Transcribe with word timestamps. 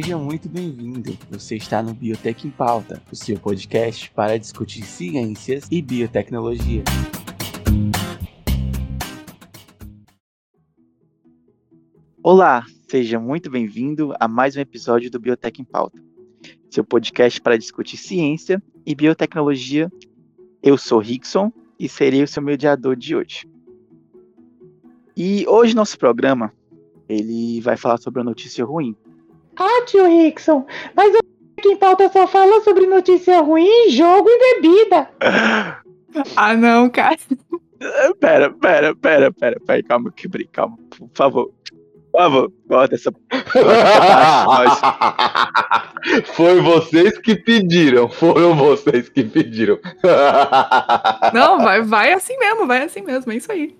Seja 0.00 0.16
muito 0.16 0.48
bem-vindo. 0.48 1.18
Você 1.28 1.56
está 1.56 1.82
no 1.82 1.92
Biotech 1.92 2.46
em 2.46 2.52
Pauta, 2.52 3.02
o 3.10 3.16
seu 3.16 3.36
podcast 3.36 4.08
para 4.12 4.38
discutir 4.38 4.84
ciências 4.84 5.66
e 5.72 5.82
biotecnologia. 5.82 6.84
Olá, 12.22 12.64
seja 12.88 13.18
muito 13.18 13.50
bem-vindo 13.50 14.14
a 14.20 14.28
mais 14.28 14.56
um 14.56 14.60
episódio 14.60 15.10
do 15.10 15.18
Biotech 15.18 15.60
em 15.60 15.64
Pauta, 15.64 16.00
seu 16.70 16.84
podcast 16.84 17.40
para 17.40 17.58
discutir 17.58 17.96
ciência 17.96 18.62
e 18.86 18.94
biotecnologia. 18.94 19.90
Eu 20.62 20.78
sou 20.78 21.00
Rickson 21.00 21.52
e 21.76 21.88
serei 21.88 22.22
o 22.22 22.28
seu 22.28 22.40
mediador 22.40 22.94
de 22.94 23.16
hoje. 23.16 23.50
E 25.16 25.44
hoje 25.48 25.74
nosso 25.74 25.98
programa 25.98 26.52
ele 27.08 27.60
vai 27.62 27.76
falar 27.76 27.96
sobre 27.96 28.20
a 28.20 28.24
notícia 28.24 28.64
ruim. 28.64 28.94
Ah, 29.58 29.84
tio 29.86 30.06
Rickson, 30.06 30.64
mas 30.94 31.12
o 31.14 31.18
que 31.60 31.68
em 31.68 31.76
pauta 31.76 32.08
só 32.08 32.26
fala 32.28 32.62
sobre 32.62 32.86
notícia 32.86 33.40
ruim, 33.40 33.90
jogo 33.90 34.28
e 34.28 34.60
bebida. 34.60 35.10
ah, 36.36 36.54
não, 36.54 36.88
cara. 36.88 37.16
Pera, 38.20 38.52
pera, 38.52 38.94
pera, 38.94 39.32
pera, 39.32 39.60
pera, 39.60 39.82
calma, 39.82 40.12
quebrei, 40.12 40.48
calma, 40.50 40.78
por 40.96 41.10
favor. 41.12 41.52
Por 42.10 42.20
favor, 42.20 42.52
corta 42.66 42.94
essa. 42.94 43.12
Foi 46.34 46.60
vocês 46.60 47.18
que 47.18 47.36
pediram, 47.36 48.08
foram 48.08 48.56
vocês 48.56 49.08
que 49.08 49.24
pediram. 49.24 49.78
Não, 51.34 51.58
vai, 51.58 51.82
vai 51.82 52.12
assim 52.12 52.36
mesmo, 52.38 52.66
vai 52.66 52.82
assim 52.82 53.02
mesmo, 53.02 53.30
é 53.30 53.36
isso 53.36 53.52
aí. 53.52 53.76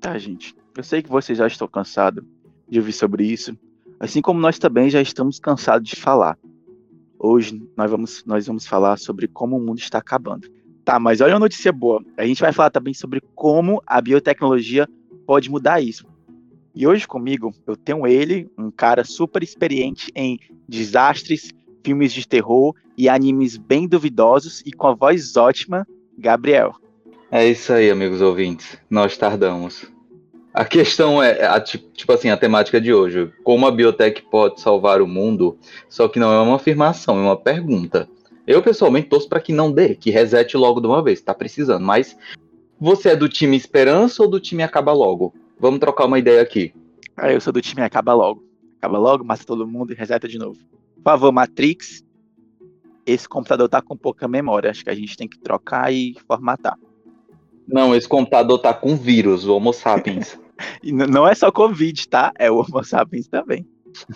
Tá, 0.00 0.16
gente. 0.16 0.54
Eu 0.76 0.84
sei 0.84 1.02
que 1.02 1.10
vocês 1.10 1.38
já 1.38 1.46
estão 1.46 1.66
cansados 1.66 2.24
de 2.68 2.78
ouvir 2.78 2.92
sobre 2.92 3.24
isso, 3.24 3.58
assim 4.00 4.20
como 4.20 4.40
nós 4.40 4.58
também 4.58 4.90
já 4.90 5.00
estamos 5.00 5.38
cansados 5.38 5.88
de 5.88 5.96
falar. 5.96 6.38
Hoje 7.18 7.60
nós 7.76 7.90
vamos, 7.90 8.24
nós 8.24 8.46
vamos 8.46 8.66
falar 8.66 8.96
sobre 8.98 9.26
como 9.26 9.56
o 9.56 9.60
mundo 9.60 9.78
está 9.78 9.98
acabando. 9.98 10.48
Tá, 10.84 10.98
mas 10.98 11.20
olha 11.20 11.34
uma 11.34 11.40
notícia 11.40 11.72
boa. 11.72 12.02
A 12.16 12.24
gente 12.24 12.40
vai 12.40 12.52
falar 12.52 12.70
também 12.70 12.94
sobre 12.94 13.20
como 13.34 13.82
a 13.86 14.00
biotecnologia 14.00 14.88
pode 15.26 15.50
mudar 15.50 15.80
isso. 15.80 16.06
E 16.74 16.86
hoje 16.86 17.08
comigo 17.08 17.52
eu 17.66 17.76
tenho 17.76 18.06
ele, 18.06 18.48
um 18.56 18.70
cara 18.70 19.04
super 19.04 19.42
experiente 19.42 20.12
em 20.14 20.38
desastres, 20.68 21.52
filmes 21.84 22.12
de 22.12 22.26
terror 22.26 22.74
e 22.96 23.08
animes 23.08 23.56
bem 23.56 23.88
duvidosos 23.88 24.62
e 24.64 24.72
com 24.72 24.86
a 24.86 24.94
voz 24.94 25.36
ótima, 25.36 25.86
Gabriel. 26.16 26.74
É 27.30 27.46
isso 27.46 27.72
aí, 27.72 27.90
amigos 27.90 28.22
ouvintes. 28.22 28.78
Nós 28.88 29.16
tardamos. 29.16 29.97
A 30.52 30.64
questão 30.64 31.22
é, 31.22 31.46
a, 31.46 31.60
tipo 31.60 32.12
assim, 32.12 32.30
a 32.30 32.36
temática 32.36 32.80
de 32.80 32.92
hoje. 32.92 33.30
Como 33.44 33.66
a 33.66 33.70
biotech 33.70 34.22
pode 34.30 34.60
salvar 34.60 35.00
o 35.00 35.06
mundo? 35.06 35.58
Só 35.88 36.08
que 36.08 36.18
não 36.18 36.32
é 36.32 36.40
uma 36.40 36.56
afirmação, 36.56 37.18
é 37.18 37.22
uma 37.22 37.36
pergunta. 37.36 38.08
Eu, 38.46 38.62
pessoalmente, 38.62 39.08
torço 39.08 39.28
para 39.28 39.40
que 39.40 39.52
não 39.52 39.70
dê, 39.70 39.94
que 39.94 40.10
resete 40.10 40.56
logo 40.56 40.80
de 40.80 40.86
uma 40.86 41.02
vez, 41.02 41.20
tá 41.20 41.34
precisando. 41.34 41.84
Mas 41.84 42.16
você 42.80 43.10
é 43.10 43.16
do 43.16 43.28
time 43.28 43.56
Esperança 43.56 44.22
ou 44.22 44.28
do 44.28 44.40
time 44.40 44.62
Acaba 44.62 44.92
Logo? 44.92 45.34
Vamos 45.60 45.80
trocar 45.80 46.06
uma 46.06 46.18
ideia 46.18 46.40
aqui. 46.40 46.72
Ah, 47.16 47.30
eu 47.30 47.40
sou 47.40 47.52
do 47.52 47.60
time 47.60 47.82
Acaba 47.82 48.14
Logo. 48.14 48.42
Acaba 48.78 48.96
logo, 48.96 49.24
mata 49.24 49.44
todo 49.44 49.66
mundo 49.66 49.92
e 49.92 49.96
reseta 49.96 50.28
de 50.28 50.38
novo. 50.38 50.58
Por 50.96 51.02
favor, 51.02 51.32
Matrix. 51.32 52.04
Esse 53.04 53.28
computador 53.28 53.68
tá 53.68 53.82
com 53.82 53.96
pouca 53.96 54.28
memória. 54.28 54.70
Acho 54.70 54.84
que 54.84 54.90
a 54.90 54.94
gente 54.94 55.16
tem 55.16 55.28
que 55.28 55.38
trocar 55.38 55.92
e 55.92 56.14
formatar. 56.26 56.78
Não, 57.68 57.94
esse 57.94 58.08
computador 58.08 58.58
tá 58.58 58.72
com 58.72 58.96
vírus, 58.96 59.46
o 59.46 59.54
Homo 59.54 59.72
sapiens. 59.72 60.38
E 60.82 60.90
não 60.90 61.24
é 61.24 61.36
só 61.36 61.52
Covid, 61.52 62.08
tá? 62.08 62.32
É 62.36 62.50
o 62.50 62.56
Homo 62.56 62.82
sapiens 62.82 63.28
também. 63.28 63.64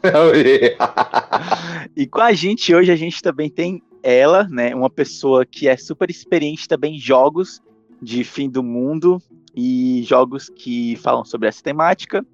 e 1.97 2.05
com 2.05 2.21
a 2.21 2.33
gente 2.33 2.75
hoje, 2.75 2.91
a 2.91 2.97
gente 2.97 3.23
também 3.23 3.49
tem 3.49 3.81
ela, 4.03 4.49
né? 4.49 4.75
Uma 4.75 4.91
pessoa 4.91 5.47
que 5.47 5.69
é 5.69 5.77
super 5.77 6.11
experiente 6.11 6.67
também 6.67 6.97
em 6.97 6.99
jogos 6.99 7.63
de 8.01 8.25
fim 8.25 8.51
do 8.51 8.61
mundo 8.61 9.23
e 9.55 10.03
jogos 10.03 10.49
que 10.49 10.97
falam 10.97 11.25
sobre 11.25 11.49
essa 11.49 11.63
temática. 11.63 12.27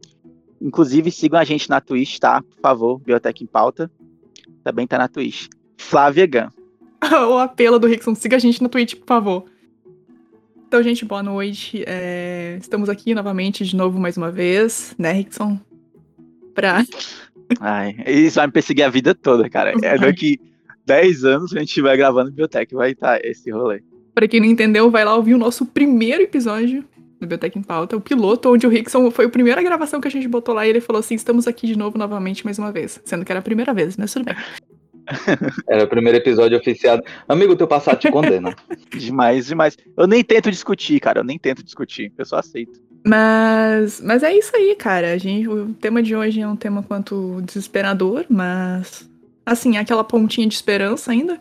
Inclusive, 0.61 1.11
sigam 1.11 1.39
a 1.39 1.45
gente 1.45 1.69
na 1.69 1.81
Twitch, 1.81 2.19
tá? 2.19 2.43
Por 2.43 2.61
favor, 2.63 2.99
Biotech 2.99 3.45
em 3.45 3.47
Pauta. 3.47 3.91
Também 4.65 4.87
tá 4.87 4.97
na 4.97 5.09
Twitch. 5.09 5.49
Flávia 5.77 6.27
Gun. 6.27 6.49
o 7.31 7.39
apelo 7.39 7.79
do 7.79 7.87
Rickson, 7.87 8.15
siga 8.15 8.37
a 8.37 8.41
gente 8.41 8.63
na 8.63 8.69
Twitch, 8.69 8.95
por 8.97 9.07
favor. 9.07 9.45
Então, 10.69 10.83
gente, 10.83 11.03
boa 11.03 11.23
noite. 11.23 11.83
É... 11.87 12.59
Estamos 12.61 12.91
aqui 12.91 13.15
novamente, 13.15 13.65
de 13.65 13.75
novo, 13.75 13.99
mais 13.99 14.19
uma 14.19 14.31
vez, 14.31 14.95
né, 14.99 15.13
Rickson? 15.13 15.59
Pra. 16.55 16.85
Ai, 17.59 17.97
isso 18.07 18.37
vai 18.37 18.49
me 18.49 18.53
perseguir 18.53 18.85
a 18.85 18.91
vida 18.91 19.15
toda, 19.15 19.49
cara. 19.49 19.73
É 19.83 19.97
daqui 19.97 20.39
10 20.85 21.25
anos 21.25 21.57
a 21.57 21.61
gente 21.61 21.81
vai 21.81 21.97
gravando 21.97 22.31
Biotech, 22.31 22.75
vai 22.75 22.91
estar 22.91 23.19
tá 23.19 23.27
esse 23.27 23.51
rolê. 23.51 23.83
Pra 24.15 24.29
quem 24.29 24.41
não 24.41 24.47
entendeu, 24.47 24.91
vai 24.91 25.07
lá 25.07 25.17
ouvir 25.17 25.33
o 25.33 25.39
nosso 25.39 25.65
primeiro 25.65 26.23
episódio 26.23 26.85
do 27.19 27.27
Biotech 27.27 27.59
em 27.59 27.63
Pauta, 27.63 27.97
o 27.97 28.01
piloto, 28.01 28.53
onde 28.53 28.67
o 28.67 28.71
Rickson 28.71 29.11
foi 29.11 29.25
a 29.25 29.31
primeira 29.31 29.63
gravação 29.63 30.03
que 30.03 30.09
a 30.09 30.11
gente 30.11 30.29
botou 30.29 30.55
lá 30.55 30.67
e 30.67 30.69
ele 30.69 30.83
falou 30.83 31.01
assim: 31.01 31.15
estamos 31.15 31.49
aqui 31.49 31.67
de 31.67 31.79
novo, 31.79 31.97
novamente, 31.97 32.45
mais 32.45 32.59
uma 32.59 32.71
vez. 32.71 33.01
Sendo 33.07 33.25
que 33.25 33.33
era 33.33 33.39
a 33.39 33.43
primeira 33.43 33.73
vez, 33.73 33.97
mas 33.97 34.13
tudo 34.13 34.27
bem. 34.27 34.37
Era 35.69 35.85
o 35.85 35.89
primeiro 35.89 36.19
episódio 36.19 36.59
oficiado. 36.59 37.03
Amigo, 37.29 37.57
teu 37.57 37.67
passado 37.67 37.99
te 37.99 38.11
condena. 38.11 38.55
demais, 38.97 39.47
demais. 39.47 39.77
Eu 39.97 40.07
nem 40.07 40.23
tento 40.23 40.51
discutir, 40.51 41.01
cara. 41.01 41.21
Eu 41.21 41.25
nem 41.25 41.39
tento 41.39 41.63
discutir. 41.63 42.13
Eu 42.17 42.25
só 42.25 42.37
aceito. 42.37 42.81
Mas, 43.07 44.01
mas 44.01 44.23
é 44.23 44.37
isso 44.37 44.55
aí, 44.55 44.75
cara. 44.77 45.13
A 45.13 45.19
gente, 45.19 45.49
o 45.49 45.73
tema 45.75 46.03
de 46.03 46.15
hoje 46.15 46.41
é 46.41 46.49
um 46.49 46.57
tema 46.57 46.83
quanto 46.83 47.41
desesperador, 47.43 48.27
mas 48.29 49.09
assim, 49.47 49.77
aquela 49.77 50.05
pontinha 50.05 50.47
de 50.47 50.55
esperança 50.55 51.11
ainda. 51.11 51.41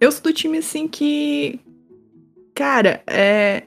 Eu 0.00 0.10
sou 0.10 0.22
do 0.22 0.32
time 0.32 0.58
assim 0.58 0.88
que 0.88 1.60
cara, 2.54 3.02
é 3.06 3.64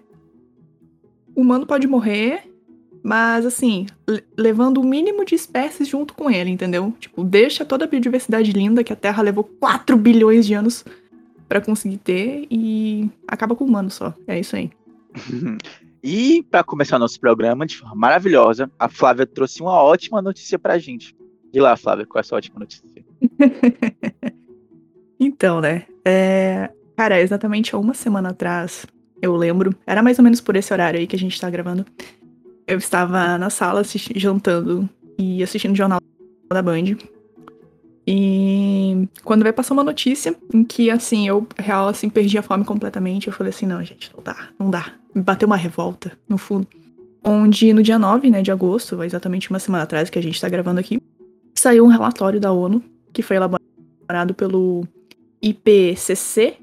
o 1.36 1.42
humano 1.42 1.66
pode 1.66 1.88
morrer, 1.88 2.49
mas, 3.04 3.46
assim, 3.46 3.86
levando 4.38 4.80
o 4.80 4.86
mínimo 4.86 5.24
de 5.24 5.36
espécies 5.36 5.88
junto 5.88 6.14
com 6.14 6.30
ele, 6.30 6.50
entendeu? 6.50 6.94
Tipo, 7.00 7.24
deixa 7.24 7.64
toda 7.64 7.86
a 7.86 7.88
biodiversidade 7.88 8.52
linda 8.52 8.84
que 8.84 8.94
a 8.94 8.96
Terra 8.96 9.24
levou 9.24 9.44
4 9.44 9.96
bilhões 9.98 10.46
de 10.46 10.54
anos 10.54 10.84
para 11.48 11.62
conseguir 11.62 11.98
ter 11.98 12.46
e 12.52 13.10
acaba 13.28 13.56
com 13.56 13.64
o 13.64 13.68
humano 13.68 13.90
só. 13.90 14.14
É 14.28 14.40
isso 14.40 14.56
aí. 14.56 14.70
e 16.04 16.44
para 16.52 16.64
começar 16.64 17.00
nosso 17.00 17.20
programa 17.20 17.66
de 17.66 17.78
forma 17.78 17.96
maravilhosa, 17.96 18.70
a 18.78 18.90
Flávia 18.90 19.26
trouxe 19.26 19.62
uma 19.62 19.82
ótima 19.82 20.22
notícia 20.22 20.60
pra 20.60 20.78
gente. 20.78 21.16
E 21.52 21.60
lá, 21.60 21.76
Flávia, 21.76 22.06
qual 22.06 22.20
é 22.20 22.22
a 22.22 22.24
sua 22.24 22.38
ótima 22.38 22.60
notícia? 22.60 22.86
então, 25.20 25.62
né? 25.62 25.86
É... 26.06 26.70
Cara, 26.96 27.20
exatamente 27.22 27.74
há 27.74 27.78
uma 27.78 27.94
semana 27.94 28.30
atrás, 28.30 28.86
eu 29.22 29.36
lembro, 29.36 29.74
era 29.88 30.04
mais 30.04 30.20
ou 30.20 30.24
menos 30.24 30.42
por 30.42 30.56
esse 30.56 30.72
horário 30.74 31.00
aí 31.00 31.08
que 31.08 31.16
a 31.16 31.20
gente 31.20 31.40
tá 31.40 31.50
gravando 31.50 31.86
eu 32.70 32.78
estava 32.78 33.38
na 33.40 33.50
sala 33.50 33.82
jantando 34.16 34.88
e 35.18 35.42
assistindo 35.42 35.74
o 35.74 35.76
jornal 35.76 36.00
da 36.48 36.62
Band. 36.62 36.96
E 38.06 39.08
quando 39.24 39.44
vai 39.44 39.52
passar 39.52 39.74
uma 39.74 39.84
notícia 39.84 40.36
em 40.54 40.64
que, 40.64 40.90
assim, 40.92 41.28
eu, 41.28 41.48
real, 41.58 41.88
assim, 41.88 42.10
perdi 42.10 42.38
a 42.38 42.44
fome 42.44 42.64
completamente, 42.64 43.28
eu 43.28 43.34
falei 43.34 43.50
assim, 43.50 43.66
não, 43.66 43.84
gente, 43.84 44.12
não 44.16 44.24
dá, 44.24 44.50
não 44.60 44.70
dá. 44.70 44.94
Me 45.14 45.22
bateu 45.22 45.48
uma 45.48 45.58
revolta, 45.58 46.12
no 46.28 46.38
fundo. 46.38 46.68
Onde, 47.24 47.74
no 47.74 47.82
dia 47.82 47.98
9, 47.98 48.30
né, 48.30 48.42
de 48.44 48.52
agosto, 48.52 49.02
exatamente 49.04 49.50
uma 49.50 49.60
semana 49.60 49.84
atrás 49.84 50.10
que 50.10 50.20
a 50.20 50.24
gente 50.24 50.40
tá 50.40 50.48
gravando 50.48 50.80
aqui, 50.80 51.02
saiu 51.56 51.84
um 51.86 51.90
relatório 51.90 52.40
da 52.40 52.52
ONU, 52.52 52.84
que 53.12 53.24
foi 53.24 53.36
elaborado 53.36 54.34
pelo 54.36 54.88
IPCC, 55.42 56.58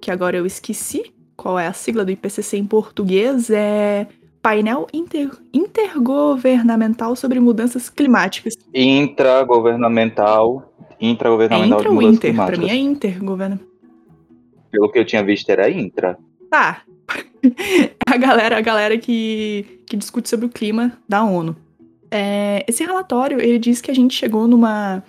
que 0.00 0.10
agora 0.10 0.36
eu 0.36 0.44
esqueci 0.44 1.12
qual 1.34 1.58
é 1.58 1.66
a 1.66 1.72
sigla 1.72 2.04
do 2.04 2.10
IPCC 2.10 2.58
em 2.58 2.66
português, 2.66 3.48
é 3.48 4.06
painel 4.42 4.86
inter, 4.92 5.30
intergovernamental 5.52 7.14
sobre 7.14 7.40
mudanças 7.40 7.88
climáticas. 7.88 8.54
Intragovernamental. 8.74 10.72
Intragovernamental 11.00 11.78
é 11.78 11.80
intra 11.80 11.90
ou 11.90 12.02
inter? 12.02 12.30
Climáticas. 12.30 12.58
Pra 12.58 12.66
mim 12.66 12.70
é 12.70 12.76
intergovernamental. 12.76 13.70
Pelo 14.70 14.90
que 14.90 14.98
eu 14.98 15.04
tinha 15.04 15.24
visto 15.24 15.50
era 15.50 15.70
intra. 15.70 16.18
Tá. 16.50 16.82
a 18.06 18.16
galera, 18.16 18.58
a 18.58 18.60
galera 18.60 18.96
que, 18.98 19.82
que 19.86 19.96
discute 19.96 20.28
sobre 20.28 20.46
o 20.46 20.50
clima 20.50 20.92
da 21.08 21.24
ONU. 21.24 21.56
É, 22.10 22.64
esse 22.68 22.84
relatório, 22.84 23.40
ele 23.40 23.58
diz 23.58 23.80
que 23.80 23.90
a 23.90 23.94
gente 23.94 24.14
chegou 24.14 24.46
numa 24.48 25.02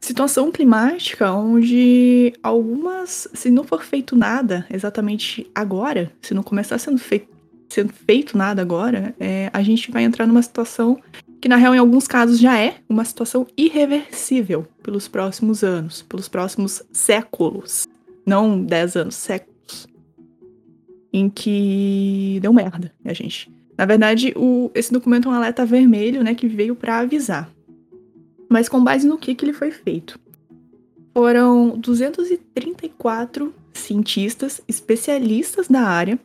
situação 0.00 0.50
climática 0.50 1.32
onde 1.32 2.32
algumas, 2.42 3.28
se 3.32 3.50
não 3.50 3.64
for 3.64 3.82
feito 3.82 4.16
nada 4.16 4.66
exatamente 4.70 5.48
agora, 5.54 6.10
se 6.20 6.34
não 6.34 6.42
começar 6.42 6.78
sendo 6.78 6.98
feito 6.98 7.37
sendo 7.68 7.92
feito 7.92 8.36
nada 8.36 8.62
agora, 8.62 9.14
é, 9.18 9.50
a 9.52 9.62
gente 9.62 9.90
vai 9.90 10.04
entrar 10.04 10.26
numa 10.26 10.42
situação 10.42 11.00
que, 11.40 11.48
na 11.48 11.56
real, 11.56 11.74
em 11.74 11.78
alguns 11.78 12.06
casos 12.06 12.38
já 12.38 12.58
é 12.58 12.76
uma 12.88 13.04
situação 13.04 13.46
irreversível 13.56 14.66
pelos 14.82 15.06
próximos 15.08 15.62
anos, 15.62 16.02
pelos 16.02 16.28
próximos 16.28 16.82
séculos. 16.92 17.86
Não 18.26 18.62
10 18.62 18.96
anos, 18.96 19.14
séculos. 19.14 19.86
Em 21.12 21.28
que 21.28 22.38
deu 22.42 22.52
merda, 22.52 22.92
a 23.04 23.12
gente. 23.12 23.50
Na 23.76 23.86
verdade, 23.86 24.32
o, 24.36 24.70
esse 24.74 24.92
documento 24.92 25.28
é 25.28 25.32
um 25.32 25.34
alerta 25.34 25.64
vermelho, 25.64 26.22
né, 26.22 26.34
que 26.34 26.48
veio 26.48 26.74
para 26.74 26.98
avisar. 26.98 27.50
Mas 28.50 28.68
com 28.68 28.82
base 28.82 29.06
no 29.06 29.18
que, 29.18 29.34
que 29.34 29.44
ele 29.44 29.52
foi 29.52 29.70
feito? 29.70 30.18
foram 31.18 31.76
234 31.76 33.52
cientistas 33.72 34.60
especialistas 34.68 35.66
da 35.66 35.80
área, 35.80 36.16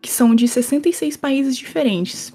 que 0.00 0.10
são 0.10 0.34
de 0.34 0.48
66 0.48 1.16
países 1.16 1.56
diferentes. 1.56 2.32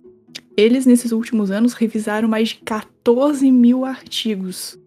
Eles, 0.57 0.85
nesses 0.85 1.11
últimos 1.11 1.51
anos, 1.51 1.73
revisaram 1.73 2.27
mais 2.27 2.49
de 2.49 2.55
14 2.55 3.51
mil 3.51 3.83
artigos 3.83 4.79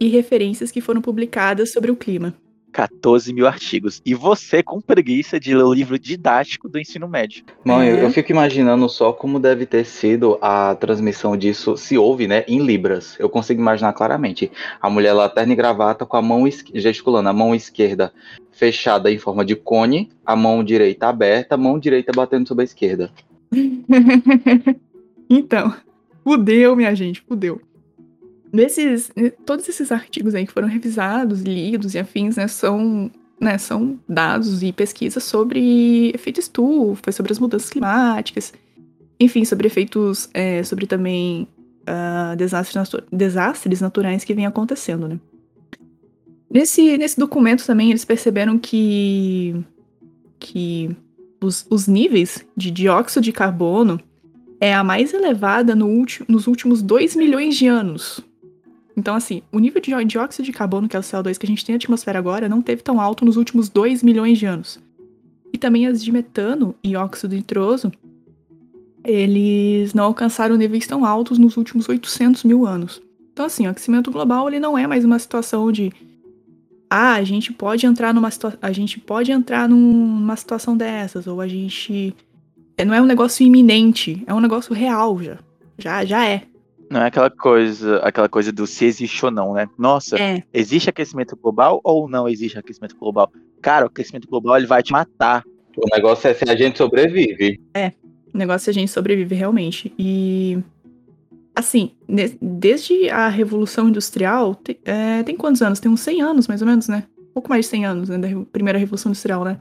e 0.00 0.08
referências 0.08 0.70
que 0.70 0.80
foram 0.80 1.00
publicadas 1.00 1.72
sobre 1.72 1.90
o 1.90 1.96
clima. 1.96 2.34
14 2.72 3.32
mil 3.32 3.46
artigos. 3.46 4.00
E 4.04 4.14
você 4.14 4.62
com 4.62 4.80
preguiça 4.80 5.38
de 5.40 5.54
ler 5.54 5.64
o 5.64 5.72
livro 5.72 5.98
didático 5.98 6.68
do 6.68 6.78
ensino 6.78 7.08
médio. 7.08 7.44
Mãe, 7.64 7.88
É. 7.88 8.04
eu 8.04 8.10
fico 8.10 8.30
imaginando 8.30 8.88
só 8.88 9.12
como 9.12 9.40
deve 9.40 9.66
ter 9.66 9.84
sido 9.84 10.38
a 10.40 10.74
transmissão 10.74 11.36
disso, 11.36 11.76
se 11.76 11.96
houve, 11.98 12.26
né, 12.26 12.44
em 12.46 12.58
Libras. 12.60 13.16
Eu 13.18 13.28
consigo 13.28 13.60
imaginar 13.60 13.92
claramente. 13.92 14.50
A 14.80 14.88
mulher 14.88 15.12
lá, 15.12 15.28
terno 15.28 15.52
e 15.52 15.56
gravata, 15.56 16.06
com 16.06 16.16
a 16.16 16.22
mão 16.22 16.44
gesticulando, 16.74 17.28
a 17.28 17.32
mão 17.32 17.54
esquerda 17.54 18.12
fechada 18.52 19.10
em 19.10 19.18
forma 19.18 19.44
de 19.44 19.54
cone, 19.54 20.10
a 20.26 20.34
mão 20.34 20.64
direita 20.64 21.08
aberta, 21.08 21.54
a 21.54 21.58
mão 21.58 21.78
direita 21.78 22.12
batendo 22.14 22.48
sobre 22.48 22.62
a 22.62 22.64
esquerda. 22.64 23.10
então, 25.30 25.74
fudeu, 26.24 26.74
minha 26.76 26.94
gente, 26.94 27.20
fudeu. 27.22 27.60
Nesses, 28.52 29.10
todos 29.44 29.68
esses 29.68 29.92
artigos 29.92 30.34
aí 30.34 30.46
que 30.46 30.52
foram 30.52 30.68
revisados, 30.68 31.42
lidos 31.42 31.94
e 31.94 31.98
afins, 31.98 32.36
né, 32.36 32.48
são, 32.48 33.10
né, 33.40 33.58
são 33.58 33.98
dados 34.08 34.62
e 34.62 34.72
pesquisas 34.72 35.22
sobre 35.24 36.10
efeito 36.14 36.40
estufa, 36.40 37.12
sobre 37.12 37.32
as 37.32 37.38
mudanças 37.38 37.68
climáticas, 37.68 38.52
enfim, 39.20 39.44
sobre 39.44 39.66
efeitos, 39.66 40.30
é, 40.32 40.62
sobre 40.62 40.86
também 40.86 41.46
ah, 41.86 42.34
desastres, 42.36 42.74
natu- 42.74 43.06
desastres 43.12 43.80
naturais 43.80 44.24
que 44.24 44.34
vêm 44.34 44.46
acontecendo, 44.46 45.08
né. 45.08 45.18
Nesse, 46.50 46.96
nesse 46.96 47.18
documento 47.20 47.66
também 47.66 47.90
eles 47.90 48.06
perceberam 48.06 48.58
que, 48.58 49.54
que 50.40 50.96
os, 51.42 51.66
os 51.68 51.86
níveis 51.86 52.46
de 52.56 52.70
dióxido 52.70 53.22
de 53.22 53.32
carbono 53.32 54.00
é 54.58 54.74
a 54.74 54.82
mais 54.82 55.12
elevada 55.12 55.74
no 55.74 56.06
nos 56.26 56.46
últimos 56.46 56.80
2 56.82 57.14
milhões 57.14 57.56
de 57.56 57.66
anos. 57.66 58.20
Então, 58.98 59.14
assim, 59.14 59.42
o 59.52 59.60
nível 59.60 59.80
de 59.80 59.94
dióxido 60.06 60.44
de 60.44 60.52
carbono, 60.52 60.88
que 60.88 60.96
é 60.96 60.98
o 60.98 61.02
CO2 61.02 61.38
que 61.38 61.46
a 61.46 61.48
gente 61.48 61.64
tem 61.64 61.72
na 61.72 61.76
atmosfera 61.76 62.18
agora, 62.18 62.48
não 62.48 62.60
teve 62.60 62.82
tão 62.82 63.00
alto 63.00 63.24
nos 63.24 63.36
últimos 63.36 63.68
2 63.68 64.02
milhões 64.02 64.36
de 64.38 64.44
anos. 64.44 64.80
E 65.52 65.56
também 65.56 65.86
as 65.86 66.02
de 66.02 66.10
metano 66.10 66.74
e 66.82 66.96
óxido 66.96 67.36
nitroso, 67.36 67.92
eles 69.04 69.94
não 69.94 70.02
alcançaram 70.04 70.56
níveis 70.56 70.84
tão 70.84 71.04
altos 71.04 71.38
nos 71.38 71.56
últimos 71.56 71.88
800 71.88 72.42
mil 72.42 72.66
anos. 72.66 73.00
Então, 73.32 73.46
assim, 73.46 73.68
o 73.68 73.70
aquecimento 73.70 74.10
global 74.10 74.48
ele 74.48 74.58
não 74.58 74.76
é 74.76 74.84
mais 74.84 75.04
uma 75.04 75.18
situação 75.20 75.70
de 75.70 75.92
ah, 76.90 77.12
a 77.14 77.22
gente 77.22 77.52
pode 77.52 77.86
entrar 77.86 78.12
numa 78.12 78.30
situa- 78.32 78.58
a 78.60 78.72
gente 78.72 78.98
pode 78.98 79.30
entrar 79.30 79.68
num- 79.68 79.76
numa 80.18 80.34
situação 80.34 80.76
dessas 80.76 81.28
ou 81.28 81.40
a 81.40 81.46
gente 81.46 82.12
é, 82.76 82.84
não 82.84 82.94
é 82.94 83.00
um 83.00 83.06
negócio 83.06 83.46
iminente, 83.46 84.24
é 84.26 84.34
um 84.34 84.40
negócio 84.40 84.74
real 84.74 85.22
já. 85.22 85.38
Já, 85.78 86.04
já 86.04 86.26
é. 86.26 86.42
Não 86.90 87.02
é 87.02 87.06
aquela 87.06 87.28
coisa, 87.30 87.98
aquela 87.98 88.28
coisa 88.28 88.50
do 88.50 88.66
se 88.66 88.84
existe 88.86 89.24
ou 89.24 89.30
não, 89.30 89.52
né? 89.52 89.68
Nossa, 89.76 90.16
É. 90.18 90.42
existe 90.54 90.88
aquecimento 90.88 91.36
global 91.36 91.80
ou 91.84 92.08
não 92.08 92.28
existe 92.28 92.58
aquecimento 92.58 92.96
global? 92.96 93.30
Cara, 93.60 93.84
o 93.84 93.88
aquecimento 93.88 94.26
global 94.28 94.56
ele 94.56 94.66
vai 94.66 94.82
te 94.82 94.92
matar. 94.92 95.44
O 95.76 95.94
negócio 95.94 96.28
é 96.28 96.34
se 96.34 96.48
a 96.48 96.56
gente 96.56 96.78
sobrevive. 96.78 97.60
O 98.34 98.38
negócio 98.38 98.68
é 98.68 98.72
a 98.72 98.74
gente 98.74 98.90
sobrevive 98.90 99.34
realmente. 99.34 99.92
E. 99.98 100.58
Assim, 101.54 101.90
desde 102.40 103.10
a 103.10 103.28
Revolução 103.28 103.88
Industrial, 103.88 104.54
te- 104.54 104.78
é, 104.84 105.22
tem 105.24 105.36
quantos 105.36 105.60
anos? 105.60 105.80
Tem 105.80 105.90
uns 105.90 106.00
100 106.00 106.22
anos, 106.22 106.46
mais 106.46 106.62
ou 106.62 106.68
menos, 106.68 106.86
né? 106.88 107.02
Um 107.18 107.32
pouco 107.34 107.48
mais 107.48 107.64
de 107.64 107.70
100 107.70 107.84
anos, 107.84 108.08
né? 108.08 108.16
Da 108.16 108.28
primeira 108.52 108.78
Revolução 108.78 109.10
Industrial, 109.10 109.44
né? 109.44 109.58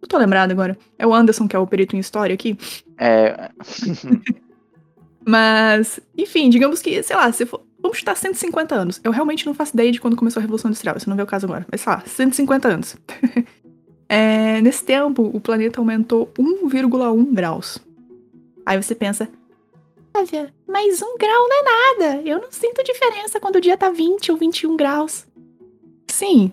Eu 0.00 0.06
tô 0.06 0.16
lembrado 0.18 0.52
agora. 0.52 0.78
É 0.98 1.04
o 1.06 1.12
Anderson, 1.12 1.48
que 1.48 1.56
é 1.56 1.58
o 1.58 1.66
perito 1.66 1.96
em 1.96 1.98
história 1.98 2.32
aqui. 2.34 2.56
É, 2.96 3.50
Mas, 5.26 6.00
enfim, 6.16 6.50
digamos 6.50 6.82
que, 6.82 7.02
sei 7.02 7.16
lá, 7.16 7.30
se 7.32 7.46
for. 7.46 7.62
Vamos 7.80 7.98
chutar 7.98 8.16
150 8.16 8.74
anos. 8.74 9.00
Eu 9.04 9.12
realmente 9.12 9.44
não 9.44 9.52
faço 9.52 9.74
ideia 9.74 9.92
de 9.92 10.00
quando 10.00 10.16
começou 10.16 10.40
a 10.40 10.42
Revolução 10.42 10.70
Industrial, 10.70 10.96
isso 10.96 11.08
não 11.08 11.16
vê 11.16 11.22
o 11.22 11.26
caso 11.26 11.44
agora. 11.46 11.66
Mas 11.70 11.82
sei 11.82 11.92
lá, 11.92 12.02
150 12.04 12.68
anos. 12.68 12.96
É, 14.06 14.60
nesse 14.60 14.84
tempo, 14.84 15.22
o 15.32 15.40
planeta 15.40 15.80
aumentou 15.80 16.30
1,1 16.38 17.32
graus. 17.32 17.78
Aí 18.64 18.80
você 18.80 18.94
pensa, 18.94 19.28
Flávia, 20.12 20.54
mas 20.68 21.02
um 21.02 21.18
grau 21.18 21.48
não 21.48 21.56
é 21.56 21.62
nada. 21.64 22.22
Eu 22.22 22.40
não 22.40 22.52
sinto 22.52 22.84
diferença 22.84 23.40
quando 23.40 23.56
o 23.56 23.60
dia 23.60 23.76
tá 23.76 23.90
20 23.90 24.30
ou 24.30 24.38
21 24.38 24.76
graus. 24.76 25.26
Sim, 26.06 26.52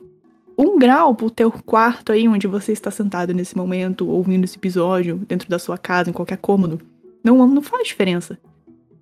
um 0.58 0.80
grau 0.80 1.14
pro 1.14 1.30
teu 1.30 1.52
quarto 1.52 2.12
aí, 2.12 2.28
onde 2.28 2.48
você 2.48 2.72
está 2.72 2.90
sentado 2.90 3.34
nesse 3.34 3.56
momento, 3.56 4.10
ouvindo 4.10 4.46
esse 4.46 4.58
episódio, 4.58 5.18
dentro 5.28 5.48
da 5.48 5.60
sua 5.60 5.78
casa, 5.78 6.10
em 6.10 6.14
qualquer 6.14 6.38
cômodo, 6.38 6.82
não, 7.24 7.48
não 7.48 7.62
faz 7.62 7.88
diferença. 7.88 8.40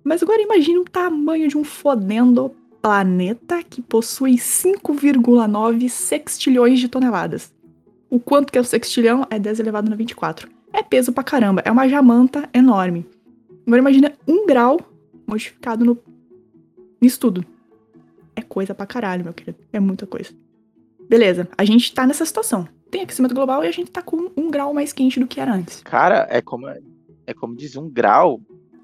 Mas 0.02 0.22
agora 0.22 0.42
imagine 0.42 0.78
o 0.78 0.84
tamanho 0.84 1.48
de 1.48 1.56
um 1.56 1.64
fodendo 1.64 2.54
planeta 2.80 3.62
que 3.62 3.82
possui 3.82 4.34
5,9 4.34 5.88
sextilhões 5.88 6.78
de 6.78 6.88
toneladas. 6.88 7.52
O 8.08 8.18
quanto 8.18 8.50
que 8.50 8.58
é 8.58 8.60
o 8.60 8.64
sextilhão 8.64 9.26
é 9.30 9.38
10 9.38 9.60
elevado 9.60 9.90
na 9.90 9.96
24. 9.96 10.48
É 10.72 10.82
peso 10.82 11.12
pra 11.12 11.22
caramba, 11.22 11.62
é 11.64 11.70
uma 11.70 11.88
jamanta 11.88 12.48
enorme. 12.54 13.06
Agora 13.66 13.80
imagina 13.80 14.12
um 14.26 14.46
grau 14.46 14.80
modificado 15.26 15.84
no... 15.84 15.98
nisso 17.00 17.20
tudo. 17.20 17.44
É 18.34 18.42
coisa 18.42 18.74
pra 18.74 18.86
caralho, 18.86 19.24
meu 19.24 19.32
querido. 19.32 19.58
É 19.72 19.78
muita 19.78 20.06
coisa. 20.06 20.30
Beleza, 21.08 21.48
a 21.56 21.64
gente 21.64 21.92
tá 21.92 22.06
nessa 22.06 22.24
situação. 22.24 22.66
Tem 22.90 23.02
aquecimento 23.02 23.34
global 23.34 23.64
e 23.64 23.68
a 23.68 23.72
gente 23.72 23.90
tá 23.90 24.02
com 24.02 24.30
um 24.36 24.50
grau 24.50 24.72
mais 24.72 24.92
quente 24.92 25.20
do 25.20 25.26
que 25.26 25.40
era 25.40 25.52
antes. 25.54 25.82
cara, 25.82 26.26
é 26.30 26.40
como 26.40 26.66
é 26.68 27.34
como 27.34 27.54
dizer 27.54 27.78
um 27.78 27.88
grau 27.88 28.40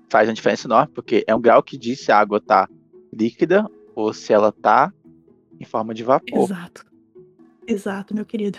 faz 0.09 0.29
uma 0.29 0.35
diferença 0.35 0.67
enorme, 0.67 0.93
porque 0.95 1.25
é 1.27 1.35
um 1.35 1.41
grau 1.41 1.63
que 1.63 1.77
diz 1.77 2.01
se 2.01 2.13
a 2.13 2.19
água 2.19 2.41
tá 2.41 2.69
líquida 3.13 3.69
ou 3.95 4.13
se 4.13 4.33
ela 4.33 4.53
tá 4.53 4.93
em 5.59 5.65
forma 5.65 5.95
de 5.95 6.03
vapor. 6.03 6.45
Exato. 6.45 6.87
Exato, 7.67 8.15
meu 8.15 8.25
querido. 8.25 8.59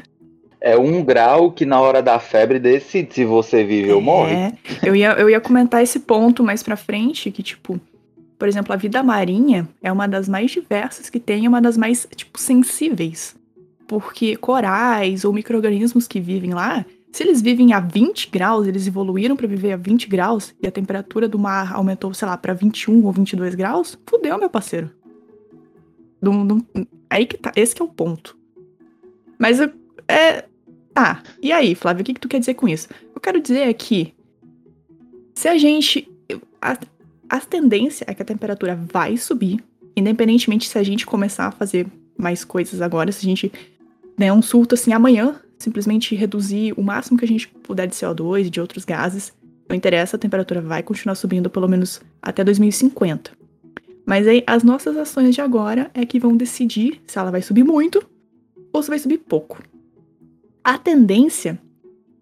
É 0.59 0.75
um 0.75 1.03
grau 1.03 1.51
que 1.51 1.65
na 1.65 1.79
hora 1.79 2.01
da 2.01 2.19
febre 2.19 2.59
decide 2.59 3.13
se 3.13 3.25
você 3.25 3.63
vive 3.63 3.91
ou 3.91 4.01
morre. 4.01 4.33
É, 4.33 4.53
eu 4.83 4.95
ia, 4.95 5.13
eu 5.13 5.29
ia 5.29 5.39
comentar 5.39 5.83
esse 5.83 5.99
ponto 5.99 6.43
mais 6.43 6.63
pra 6.63 6.75
frente, 6.75 7.29
que, 7.29 7.43
tipo, 7.43 7.79
por 8.39 8.47
exemplo, 8.47 8.73
a 8.73 8.75
vida 8.75 9.03
marinha 9.03 9.69
é 9.81 9.91
uma 9.91 10.07
das 10.07 10.27
mais 10.27 10.49
diversas 10.49 11.09
que 11.09 11.19
tem, 11.19 11.45
é 11.45 11.49
uma 11.49 11.61
das 11.61 11.77
mais, 11.77 12.07
tipo, 12.15 12.39
sensíveis. 12.39 13.35
Porque 13.87 14.35
corais 14.35 15.23
ou 15.23 15.31
micro-organismos 15.31 16.07
que 16.07 16.19
vivem 16.19 16.53
lá, 16.53 16.83
se 17.11 17.23
eles 17.23 17.41
vivem 17.41 17.73
a 17.73 17.79
20 17.79 18.29
graus, 18.29 18.67
eles 18.67 18.85
evoluíram 18.87 19.35
pra 19.35 19.47
viver 19.47 19.73
a 19.73 19.77
20 19.77 20.07
graus, 20.07 20.53
e 20.61 20.67
a 20.67 20.71
temperatura 20.71 21.27
do 21.27 21.39
mar 21.39 21.73
aumentou, 21.73 22.13
sei 22.13 22.27
lá, 22.27 22.37
pra 22.37 22.53
21 22.53 23.03
ou 23.05 23.11
22 23.11 23.55
graus, 23.55 23.97
fudeu, 24.07 24.37
meu 24.37 24.49
parceiro. 24.49 24.91
Não- 26.21 26.43
não- 26.43 26.65
aí 27.09 27.25
que 27.25 27.37
tá, 27.37 27.51
esse 27.55 27.75
que 27.75 27.81
é 27.81 27.85
o 27.85 27.89
ponto. 27.89 28.37
Mas 29.39 29.59
é, 30.07 30.45
Tá, 30.97 31.21
e 31.39 31.51
aí, 31.51 31.75
Flávio, 31.75 32.01
o 32.01 32.03
que, 32.03 32.15
que 32.15 32.19
tu 32.19 32.27
quer 32.27 32.39
dizer 32.39 32.55
com 32.55 32.67
isso? 32.67 32.87
Eu 33.13 33.21
quero 33.21 33.39
dizer 33.39 33.67
é 33.67 33.71
que 33.73 34.15
se 35.35 35.47
a 35.47 35.55
gente. 35.55 36.09
A, 36.59 36.75
a 37.29 37.39
tendência 37.39 38.03
é 38.07 38.15
que 38.15 38.21
a 38.23 38.25
temperatura 38.25 38.75
vai 38.75 39.15
subir, 39.15 39.63
independentemente 39.95 40.67
se 40.67 40.75
a 40.75 40.81
gente 40.81 41.05
começar 41.05 41.45
a 41.45 41.51
fazer 41.51 41.85
mais 42.17 42.43
coisas 42.43 42.81
agora, 42.81 43.11
se 43.11 43.19
a 43.23 43.29
gente 43.29 43.51
der 44.17 44.33
um 44.33 44.41
surto 44.41 44.73
assim 44.73 44.91
amanhã, 44.91 45.39
simplesmente 45.57 46.15
reduzir 46.15 46.73
o 46.77 46.83
máximo 46.83 47.17
que 47.17 47.25
a 47.25 47.27
gente 47.27 47.47
puder 47.47 47.87
de 47.87 47.95
CO2 47.95 48.45
e 48.45 48.49
de 48.49 48.61
outros 48.61 48.85
gases, 48.85 49.33
não 49.67 49.75
interessa, 49.75 50.15
a 50.15 50.19
temperatura 50.19 50.61
vai 50.61 50.81
continuar 50.81 51.15
subindo 51.15 51.49
pelo 51.49 51.67
menos 51.67 52.01
até 52.21 52.43
2050. 52.43 53.31
Mas 54.05 54.25
aí 54.25 54.43
as 54.47 54.63
nossas 54.63 54.95
ações 54.95 55.35
de 55.35 55.41
agora 55.41 55.91
é 55.93 56.05
que 56.05 56.19
vão 56.19 56.37
decidir 56.37 57.01
se 57.05 57.19
ela 57.19 57.31
vai 57.31 57.41
subir 57.41 57.63
muito 57.63 58.01
ou 58.71 58.81
se 58.81 58.89
vai 58.89 58.99
subir 58.99 59.17
pouco. 59.17 59.61
A 60.63 60.77
tendência 60.77 61.59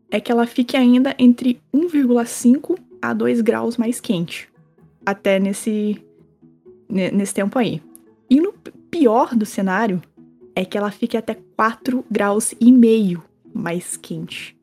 é 0.09 0.19
que 0.19 0.31
ela 0.31 0.47
fique 0.47 0.75
ainda 0.75 1.13
entre 1.19 1.59
1,5 1.73 2.79
a 3.01 3.13
2 3.13 3.41
graus 3.41 3.77
mais 3.77 3.99
quente. 3.99 4.47
Até 5.05 5.39
nesse, 5.39 6.01
ne- 6.89 7.11
nesse 7.11 7.33
tempo 7.33 7.59
aí. 7.59 7.81
E 8.29 8.39
no 8.41 8.53
pior 8.89 9.35
do 9.35 9.45
cenário 9.45 10.01
é 10.55 10.63
que 10.63 10.77
ela 10.77 10.89
fique 10.89 11.17
até 11.17 11.37
4 11.55 12.03
graus 12.09 12.53
e 12.59 12.71
meio 12.71 13.23
mais 13.53 13.97
quente. 13.97 14.57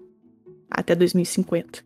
Até 0.71 0.95
2050. 0.95 1.85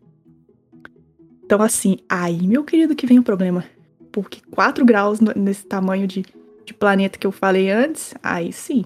Então 1.43 1.61
assim, 1.61 1.97
aí, 2.07 2.47
meu 2.47 2.63
querido, 2.63 2.95
que 2.95 3.05
vem 3.05 3.19
o 3.19 3.23
problema. 3.23 3.63
Porque 4.11 4.41
4 4.49 4.85
graus 4.85 5.19
nesse 5.19 5.65
tamanho 5.65 6.07
de, 6.07 6.25
de 6.65 6.73
planeta 6.73 7.19
que 7.19 7.27
eu 7.27 7.31
falei 7.31 7.69
antes, 7.69 8.13
aí 8.23 8.51
sim. 8.53 8.85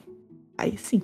Aí 0.58 0.78
sim. 0.78 1.02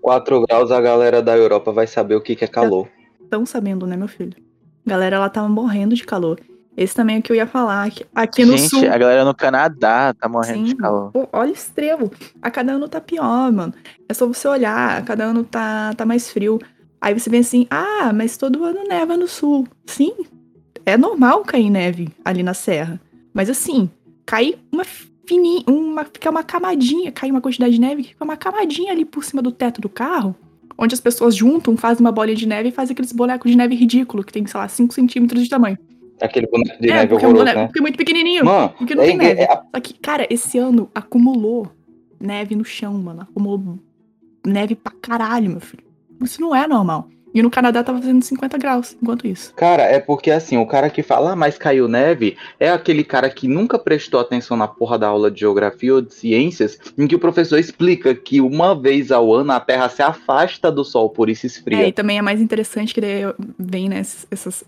4 0.00 0.46
graus, 0.46 0.70
a 0.70 0.80
galera 0.80 1.20
da 1.20 1.36
Europa 1.36 1.72
vai 1.72 1.86
saber 1.86 2.14
o 2.14 2.20
que, 2.20 2.36
que 2.36 2.44
é 2.44 2.48
calor. 2.48 2.88
Estão 3.20 3.44
sabendo, 3.44 3.86
né, 3.86 3.96
meu 3.96 4.06
filho? 4.06 4.36
Galera, 4.84 5.16
ela 5.16 5.28
tava 5.28 5.48
morrendo 5.48 5.96
de 5.96 6.04
calor. 6.04 6.40
Esse 6.76 6.94
também 6.94 7.16
é 7.16 7.18
o 7.18 7.22
que 7.22 7.32
eu 7.32 7.36
ia 7.36 7.46
falar. 7.46 7.84
Aqui, 7.84 8.04
aqui 8.14 8.44
no 8.44 8.56
Gente, 8.56 8.68
sul. 8.68 8.80
a 8.80 8.98
galera 8.98 9.24
no 9.24 9.34
Canadá 9.34 10.12
tá 10.12 10.28
morrendo 10.28 10.64
de 10.64 10.70
Sim, 10.70 10.76
calor. 10.76 11.10
pô, 11.10 11.26
olha 11.32 11.50
o 11.50 11.54
extremo. 11.54 12.10
A 12.42 12.50
cada 12.50 12.72
ano 12.72 12.88
tá 12.88 13.00
pior, 13.00 13.50
mano. 13.50 13.72
É 14.08 14.12
só 14.12 14.26
você 14.26 14.46
olhar, 14.46 14.98
a 14.98 15.02
cada 15.02 15.24
ano 15.24 15.42
tá, 15.42 15.94
tá 15.94 16.04
mais 16.04 16.30
frio. 16.30 16.58
Aí 17.00 17.18
você 17.18 17.30
vê 17.30 17.38
assim, 17.38 17.66
ah, 17.70 18.12
mas 18.14 18.36
todo 18.36 18.62
ano 18.62 18.80
neva 18.86 19.16
no 19.16 19.26
sul. 19.26 19.66
Sim, 19.86 20.12
é 20.84 20.96
normal 20.98 21.42
cair 21.44 21.70
neve 21.70 22.08
ali 22.24 22.42
na 22.42 22.52
serra. 22.52 23.00
Mas 23.32 23.48
assim, 23.48 23.88
cai 24.26 24.54
uma 24.70 24.84
fininha, 25.26 25.64
uma, 25.66 26.04
fica 26.04 26.30
uma 26.30 26.42
camadinha, 26.42 27.10
cai 27.10 27.30
uma 27.30 27.40
quantidade 27.40 27.74
de 27.74 27.80
neve 27.80 28.02
que 28.02 28.08
fica 28.10 28.24
uma 28.24 28.36
camadinha 28.36 28.92
ali 28.92 29.04
por 29.04 29.24
cima 29.24 29.40
do 29.40 29.50
teto 29.50 29.80
do 29.80 29.88
carro, 29.88 30.36
onde 30.78 30.94
as 30.94 31.00
pessoas 31.00 31.34
juntam, 31.34 31.76
fazem 31.76 32.04
uma 32.04 32.12
bolinha 32.12 32.36
de 32.36 32.46
neve 32.46 32.68
e 32.68 32.72
fazem 32.72 32.92
aqueles 32.92 33.12
bonecos 33.12 33.50
de 33.50 33.56
neve 33.56 33.74
ridículo, 33.74 34.22
que 34.22 34.32
tem, 34.32 34.46
sei 34.46 34.60
lá, 34.60 34.68
5 34.68 34.92
centímetros 34.92 35.42
de 35.42 35.48
tamanho. 35.48 35.78
Aquele 36.20 36.46
boneco 36.46 36.80
de 36.80 36.90
é, 36.90 36.94
neve 36.94 37.12
é 37.12 37.16
horroroso, 37.16 37.38
boneco, 37.38 37.58
né? 37.58 37.66
porque 37.66 37.78
é 37.78 37.82
muito 37.82 37.98
pequenininho. 37.98 38.44
Mano, 38.44 38.68
Porque 38.78 38.94
não 38.94 39.02
é, 39.02 39.06
tem 39.06 39.16
neve. 39.16 39.40
é- 39.40 39.44
é- 39.44 39.60
Só 39.74 39.80
que, 39.82 39.94
cara, 39.94 40.26
esse 40.30 40.58
ano 40.58 40.90
acumulou 40.94 41.70
neve 42.18 42.54
no 42.56 42.64
chão, 42.64 42.94
mano. 42.94 43.22
Acumulou 43.22 43.78
neve 44.46 44.74
pra 44.74 44.92
caralho, 45.00 45.50
meu 45.50 45.60
filho. 45.60 45.84
Isso 46.22 46.40
não 46.40 46.54
é 46.54 46.66
normal. 46.66 47.08
E 47.34 47.42
no 47.42 47.50
Canadá 47.50 47.84
tava 47.84 47.98
fazendo 47.98 48.22
50 48.24 48.56
graus 48.56 48.96
enquanto 49.02 49.26
isso. 49.26 49.52
Cara, 49.54 49.82
é 49.82 50.00
porque 50.00 50.30
assim, 50.30 50.56
o 50.56 50.64
cara 50.64 50.88
que 50.88 51.02
fala, 51.02 51.32
ah, 51.32 51.36
mas 51.36 51.58
caiu 51.58 51.86
neve, 51.86 52.34
é 52.58 52.70
aquele 52.70 53.04
cara 53.04 53.28
que 53.28 53.46
nunca 53.46 53.78
prestou 53.78 54.18
atenção 54.18 54.56
na 54.56 54.66
porra 54.66 54.98
da 54.98 55.08
aula 55.08 55.30
de 55.30 55.40
geografia 55.40 55.96
ou 55.96 56.00
de 56.00 56.14
ciências, 56.14 56.78
em 56.96 57.06
que 57.06 57.14
o 57.14 57.18
professor 57.18 57.58
explica 57.58 58.14
que 58.14 58.40
uma 58.40 58.74
vez 58.74 59.12
ao 59.12 59.34
ano 59.34 59.52
a 59.52 59.60
Terra 59.60 59.90
se 59.90 60.00
afasta 60.00 60.72
do 60.72 60.82
Sol, 60.82 61.10
por 61.10 61.28
isso 61.28 61.44
É, 61.44 61.48
esfria. 61.48 61.86
e 61.86 61.92
também 61.92 62.16
é 62.16 62.22
mais 62.22 62.40
interessante 62.40 62.94
que 62.94 63.02
daí 63.02 63.20
vem, 63.58 63.90
né, 63.90 63.98
essas, 64.30 64.64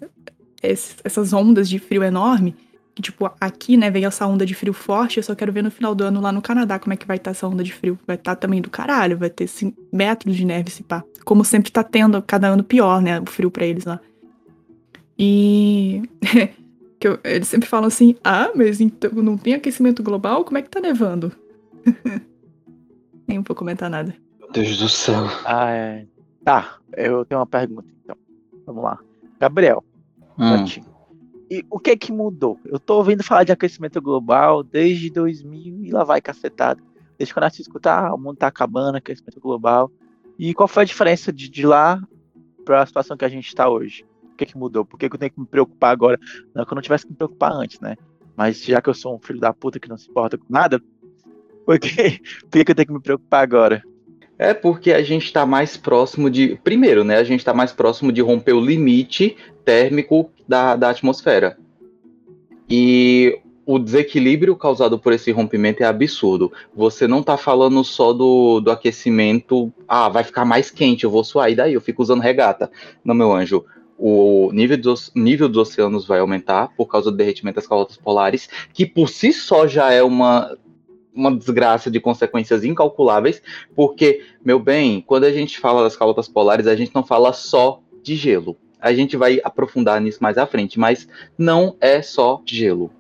essas, 0.63 0.91
esses- 0.91 0.97
essas 1.05 1.33
ondas 1.33 1.69
de 1.69 1.79
frio 1.79 2.03
enorme. 2.03 2.55
Que, 2.95 3.03
tipo, 3.03 3.31
aqui, 3.41 3.77
né, 3.77 3.91
veio 3.93 4.07
essa 4.09 4.27
onda 4.27 4.45
de 4.45 4.55
frio 4.55 4.73
forte. 4.73 5.19
Eu 5.19 5.23
só 5.23 5.35
quero 5.35 5.53
ver 5.53 5.63
no 5.63 5.71
final 5.71 5.95
do 5.95 6.03
ano 6.03 6.21
lá 6.21 6.33
no 6.33 6.43
Canadá 6.43 6.79
como 6.81 6.93
é 6.93 6.97
que 6.97 7.07
vai 7.07 7.17
estar 7.17 7.31
essa 7.31 7.47
onda 7.47 7.63
de 7.63 7.73
frio. 7.73 7.97
Vai 8.07 8.17
estar 8.17 8.35
também 8.35 8.61
do 8.61 8.69
caralho, 8.69 9.17
vai 9.17 9.31
ter 9.31 9.47
5 9.47 9.81
metros 9.93 10.35
de 10.35 10.45
neve, 10.45 10.69
se 10.71 10.83
pá. 10.83 11.05
Como 11.25 11.45
sempre 11.45 11.71
tá 11.71 11.85
tendo, 11.85 12.21
cada 12.23 12.49
ano 12.49 12.65
pior, 12.65 13.01
né, 13.01 13.21
o 13.21 13.27
frio 13.27 13.51
pra 13.53 13.65
eles 13.65 13.85
lá. 13.85 14.01
E. 15.19 16.03
que 16.99 17.07
eu- 17.09 17.19
eles 17.23 17.47
sempre 17.49 17.69
falam 17.69 17.87
assim: 17.87 18.17
ah, 18.25 18.51
mas 18.55 18.81
então 18.81 19.11
não 19.13 19.37
tem 19.37 19.55
aquecimento 19.55 20.03
global? 20.03 20.45
Como 20.45 20.59
é 20.59 20.63
que 20.63 20.69
tá 20.71 20.81
nevando? 20.81 21.33
Nem 23.27 23.41
vou 23.43 23.55
comentar 23.55 23.91
nada. 23.91 24.15
Meu 24.41 24.51
Deus 24.51 24.77
do 24.79 24.89
céu. 24.89 25.25
Ah, 25.45 25.71
é. 25.71 26.07
Tá, 26.45 26.79
eu 26.97 27.25
tenho 27.25 27.39
uma 27.41 27.47
pergunta, 27.47 27.87
então. 28.03 28.17
Vamos 28.67 28.83
lá. 28.83 28.99
Gabriel, 29.39 29.85
Hum. 30.39 30.65
E 31.51 31.65
o 31.71 31.79
que 31.79 31.91
é 31.91 31.97
que 31.97 32.13
mudou? 32.13 32.61
Eu 32.65 32.79
tô 32.79 32.97
ouvindo 32.97 33.25
falar 33.25 33.45
de 33.45 33.53
aquecimento 33.53 34.01
global 34.03 34.63
desde 34.63 35.11
2000 35.11 35.83
e 35.83 35.91
lá 35.91 36.05
vai 36.05 36.21
cacetado. 36.21 36.83
Desde 37.17 37.33
quando 37.33 37.45
eu 37.45 37.47
nasci 37.47 37.63
escutar, 37.63 38.07
ah, 38.07 38.15
o 38.15 38.19
mundo 38.19 38.37
tá 38.37 38.47
acabando, 38.47 38.97
aquecimento 38.97 39.41
global. 39.41 39.91
E 40.39 40.53
qual 40.55 40.69
foi 40.69 40.83
a 40.83 40.87
diferença 40.87 41.33
de, 41.33 41.49
de 41.49 41.67
lá 41.67 42.01
pra 42.65 42.85
situação 42.87 43.17
que 43.17 43.25
a 43.25 43.29
gente 43.29 43.53
tá 43.55 43.69
hoje? 43.69 44.05
O 44.33 44.37
que 44.37 44.45
é 44.45 44.47
que 44.47 44.59
mudou? 44.59 44.85
Por 44.85 44.99
que, 44.99 45.09
que 45.09 45.17
eu 45.17 45.19
tenho 45.19 45.33
que 45.33 45.41
me 45.41 45.47
preocupar 45.47 45.91
agora? 45.91 46.19
Não 46.55 46.65
que 46.65 46.73
eu 46.73 46.77
não 46.77 46.83
tivesse 46.83 47.07
que 47.07 47.11
me 47.11 47.17
preocupar 47.17 47.53
antes, 47.53 47.81
né? 47.81 47.97
Mas 48.37 48.63
já 48.63 48.81
que 48.81 48.89
eu 48.89 48.95
sou 48.95 49.17
um 49.17 49.19
filho 49.19 49.41
da 49.41 49.53
puta 49.53 49.81
que 49.81 49.89
não 49.89 49.97
se 49.97 50.09
importa 50.09 50.39
com 50.39 50.45
nada, 50.49 50.81
por 51.67 51.79
que, 51.81 52.21
por 52.43 52.51
que, 52.51 52.65
que 52.65 52.71
eu 52.71 52.75
tenho 52.75 52.87
que 52.87 52.93
me 52.93 53.01
preocupar 53.01 53.43
agora? 53.43 53.83
É 54.39 54.55
porque 54.55 54.93
a 54.93 55.03
gente 55.03 55.25
está 55.25 55.45
mais 55.45 55.77
próximo 55.77 56.31
de. 56.31 56.59
Primeiro, 56.63 57.03
né? 57.03 57.17
A 57.17 57.25
gente 57.25 57.41
está 57.41 57.53
mais 57.53 57.73
próximo 57.73 58.13
de 58.13 58.21
romper 58.21 58.53
o 58.53 58.61
limite 58.61 59.37
térmico 59.65 60.31
da, 60.47 60.77
da 60.77 60.91
atmosfera. 60.91 61.59
E 62.71 63.41
o 63.67 63.79
desequilíbrio 63.79 64.57
causado 64.57 64.99
por 64.99 65.13
esse 65.13 65.33
rompimento 65.33 65.83
é 65.83 65.87
absurdo. 65.87 66.53
Você 66.75 67.09
não 67.09 67.21
está 67.21 67.37
falando 67.37 67.83
só 67.83 68.13
do, 68.13 68.61
do 68.61 68.71
aquecimento. 68.71 69.73
Ah, 69.89 70.09
vai 70.09 70.23
ficar 70.23 70.45
mais 70.45 70.71
quente, 70.71 71.05
eu 71.05 71.11
vou 71.11 71.25
suar. 71.25 71.51
E 71.51 71.57
daí? 71.57 71.75
Eu 71.75 71.81
fico 71.81 72.01
usando 72.01 72.21
regata. 72.21 72.71
Não, 73.05 73.15
meu 73.15 73.33
anjo. 73.33 73.65
O 73.99 74.51
nível 74.53 74.79
dos, 74.79 75.11
nível 75.15 75.49
dos 75.49 75.69
oceanos 75.69 76.07
vai 76.07 76.21
aumentar 76.21 76.69
por 76.77 76.87
causa 76.87 77.11
do 77.11 77.17
derretimento 77.17 77.57
das 77.57 77.67
calotas 77.67 77.97
polares, 77.97 78.49
que 78.73 78.87
por 78.87 79.09
si 79.09 79.33
só 79.33 79.67
já 79.67 79.93
é 79.93 80.05
uma, 80.05 80.57
uma 81.19 81.37
desgraça 81.37 81.91
de 81.91 82.01
consequências 82.01 82.65
incalculáveis. 82.65 83.43
Porque, 83.75 84.23
meu 84.45 84.59
bem, 84.59 85.03
quando 85.07 85.25
a 85.25 85.33
gente 85.33 85.59
fala 85.59 85.83
das 85.83 85.97
calotas 85.97 86.29
polares, 86.29 86.67
a 86.67 86.77
gente 86.77 86.95
não 86.95 87.03
fala 87.03 87.33
só 87.33 87.81
de 88.03 88.15
gelo. 88.15 88.57
A 88.81 88.95
gente 88.95 89.17
vai 89.17 89.41
aprofundar 89.43 90.01
nisso 90.01 90.23
mais 90.23 90.39
à 90.39 90.47
frente, 90.47 90.79
mas 90.79 91.09
não 91.37 91.77
é 91.81 92.01
só 92.01 92.41
gelo. 92.47 92.91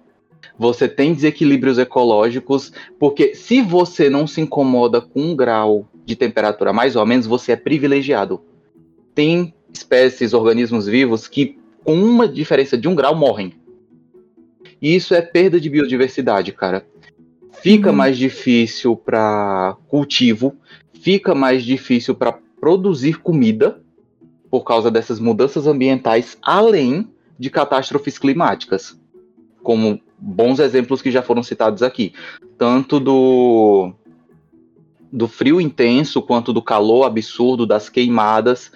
Você 0.59 0.89
tem 0.89 1.15
desequilíbrios 1.15 1.79
ecológicos, 1.79 2.73
porque 2.99 3.33
se 3.35 3.63
você 3.63 4.11
não 4.11 4.27
se 4.27 4.41
incomoda 4.41 5.01
com 5.01 5.21
um 5.23 5.37
grau 5.37 5.87
de 6.05 6.17
temperatura 6.17 6.73
mais 6.73 6.97
ou 6.97 7.07
menos, 7.07 7.27
você 7.27 7.53
é 7.53 7.57
privilegiado. 7.57 8.41
Tem 9.15 9.55
espécies, 9.73 10.35
organismos 10.35 10.87
vivos 10.87 11.29
que, 11.29 11.57
com 11.85 11.95
uma 11.95 12.27
diferença 12.27 12.77
de 12.77 12.89
um 12.89 12.95
grau, 12.95 13.15
morrem. 13.15 13.53
E 14.83 14.97
isso 14.97 15.15
é 15.15 15.23
perda 15.23 15.61
de 15.61 15.71
biodiversidade, 15.71 16.53
cara 16.53 16.85
fica 17.63 17.91
Uhum. 17.91 17.97
mais 17.97 18.17
difícil 18.17 18.97
para 18.97 19.77
cultivo, 19.89 20.55
fica 21.01 21.35
mais 21.35 21.65
difícil 21.65 22.15
para 22.15 22.39
produzir 22.61 23.21
comida 23.21 23.81
por 24.51 24.65
causa 24.65 24.91
dessas 24.91 25.21
mudanças 25.21 25.67
ambientais, 25.67 26.39
além 26.43 27.09
de 27.39 27.51
catástrofes 27.51 28.19
climáticas, 28.19 28.99
como 29.63 30.01
bons 30.19 30.59
exemplos 30.59 31.01
que 31.01 31.11
já 31.11 31.23
foram 31.23 31.43
citados 31.43 31.83
aqui, 31.83 32.13
tanto 32.57 32.99
do 32.99 33.93
do 35.11 35.27
frio 35.27 35.59
intenso 35.59 36.21
quanto 36.21 36.53
do 36.53 36.61
calor 36.61 37.05
absurdo 37.05 37.67
das 37.67 37.89
queimadas. 37.89 38.71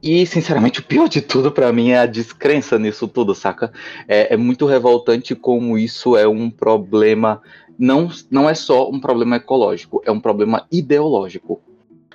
E, 0.00 0.24
sinceramente, 0.24 0.78
o 0.78 0.84
pior 0.84 1.08
de 1.08 1.20
tudo 1.20 1.50
para 1.50 1.72
mim 1.72 1.90
é 1.90 1.98
a 1.98 2.06
descrença 2.06 2.78
nisso 2.78 3.08
tudo, 3.08 3.34
saca? 3.34 3.72
É, 4.06 4.34
é 4.34 4.36
muito 4.36 4.66
revoltante 4.66 5.34
como 5.34 5.76
isso 5.76 6.16
é 6.16 6.28
um 6.28 6.48
problema 6.48 7.42
não, 7.78 8.10
não 8.30 8.50
é 8.50 8.54
só 8.54 8.90
um 8.90 8.98
problema 8.98 9.36
ecológico, 9.36 10.02
é 10.04 10.10
um 10.10 10.20
problema 10.20 10.66
ideológico. 10.70 11.60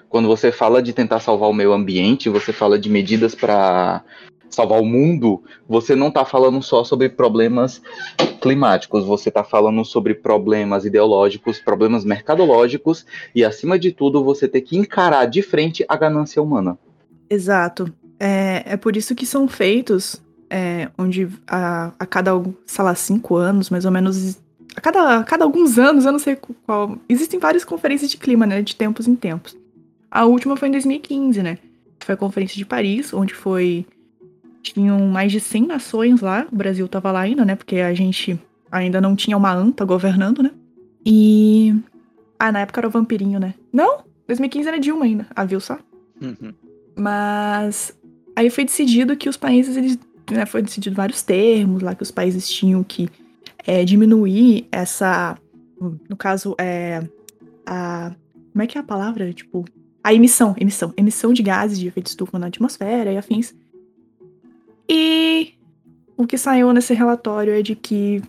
Quando 0.09 0.27
você 0.27 0.51
fala 0.51 0.83
de 0.83 0.93
tentar 0.93 1.19
salvar 1.19 1.49
o 1.49 1.53
meio 1.53 1.71
ambiente, 1.71 2.29
você 2.29 2.51
fala 2.51 2.77
de 2.77 2.89
medidas 2.89 3.33
para 3.33 4.03
salvar 4.49 4.79
o 4.79 4.85
mundo, 4.85 5.41
você 5.67 5.95
não 5.95 6.09
está 6.09 6.23
falando 6.23 6.61
só 6.61 6.83
sobre 6.83 7.09
problemas 7.09 7.81
climáticos, 8.39 9.03
você 9.03 9.29
está 9.29 9.43
falando 9.43 9.83
sobre 9.83 10.13
problemas 10.13 10.85
ideológicos, 10.85 11.59
problemas 11.59 12.05
mercadológicos 12.05 13.05
e, 13.33 13.43
acima 13.43 13.79
de 13.79 13.91
tudo, 13.91 14.23
você 14.23 14.47
tem 14.47 14.61
que 14.61 14.77
encarar 14.77 15.25
de 15.25 15.41
frente 15.41 15.83
a 15.87 15.95
ganância 15.95 16.41
humana. 16.41 16.77
Exato. 17.27 17.91
É, 18.19 18.73
é 18.73 18.77
por 18.77 18.95
isso 18.95 19.15
que 19.15 19.25
são 19.25 19.47
feitos 19.47 20.21
é, 20.53 20.87
onde 20.99 21.27
a, 21.47 21.91
a 21.97 22.05
cada, 22.05 22.31
sei 22.67 22.85
lá, 22.85 22.93
cinco 22.93 23.35
anos, 23.35 23.71
mais 23.71 23.85
ou 23.85 23.91
menos, 23.91 24.37
a 24.75 24.81
cada, 24.81 25.19
a 25.19 25.23
cada 25.23 25.45
alguns 25.45 25.77
anos, 25.77 26.05
eu 26.05 26.11
não 26.11 26.19
sei 26.19 26.37
qual. 26.65 26.97
Existem 27.07 27.39
várias 27.39 27.63
conferências 27.63 28.09
de 28.09 28.17
clima, 28.17 28.45
né? 28.45 28.61
De 28.61 28.75
tempos 28.75 29.07
em 29.07 29.15
tempos. 29.15 29.55
A 30.09 30.25
última 30.25 30.55
foi 30.55 30.67
em 30.67 30.71
2015, 30.71 31.41
né? 31.41 31.57
Foi 31.99 32.13
a 32.13 32.17
Conferência 32.17 32.57
de 32.57 32.65
Paris, 32.65 33.13
onde 33.13 33.33
foi. 33.33 33.85
Tinham 34.61 34.99
mais 35.07 35.31
de 35.31 35.39
100 35.39 35.67
nações 35.67 36.21
lá. 36.21 36.47
O 36.51 36.55
Brasil 36.55 36.87
tava 36.87 37.11
lá 37.11 37.21
ainda, 37.21 37.43
né? 37.43 37.55
Porque 37.55 37.77
a 37.77 37.93
gente 37.93 38.39
ainda 38.71 39.01
não 39.01 39.15
tinha 39.15 39.35
uma 39.35 39.53
anta 39.53 39.83
governando, 39.85 40.41
né? 40.41 40.51
E. 41.05 41.75
Ah, 42.39 42.51
na 42.51 42.61
época 42.61 42.79
era 42.79 42.87
o 42.87 42.91
vampirinho, 42.91 43.39
né? 43.39 43.53
Não! 43.71 44.03
2015 44.27 44.67
era 44.67 44.79
Dilma 44.79 45.05
ainda. 45.05 45.27
Ah, 45.35 45.45
viu 45.45 45.59
só? 45.59 45.77
Uhum. 46.21 46.53
Mas 46.95 47.97
aí 48.35 48.49
foi 48.49 48.65
decidido 48.65 49.15
que 49.15 49.29
os 49.29 49.37
países, 49.37 49.75
eles, 49.75 49.99
né, 50.31 50.45
foi 50.45 50.61
decidido 50.61 50.95
vários 50.95 51.21
termos 51.21 51.81
lá 51.81 51.93
que 51.93 52.03
os 52.03 52.11
países 52.11 52.49
tinham 52.49 52.83
que 52.83 53.09
é, 53.65 53.83
diminuir 53.85 54.67
essa, 54.71 55.37
no 56.09 56.15
caso, 56.17 56.55
é, 56.59 57.01
a, 57.65 58.13
como 58.51 58.63
é 58.63 58.67
que 58.67 58.77
é 58.77 58.81
a 58.81 58.83
palavra? 58.83 59.31
Tipo, 59.33 59.65
a 60.03 60.13
emissão, 60.13 60.53
emissão, 60.59 60.93
emissão 60.97 61.33
de 61.33 61.41
gases 61.41 61.79
de 61.79 61.87
efeito 61.87 62.07
estufa 62.07 62.37
na 62.37 62.47
atmosfera 62.47 63.11
e 63.11 63.17
afins. 63.17 63.55
E 64.87 65.53
o 66.17 66.27
que 66.27 66.37
saiu 66.37 66.73
nesse 66.73 66.93
relatório 66.93 67.53
é 67.53 67.61
de 67.61 67.75
que 67.75 68.21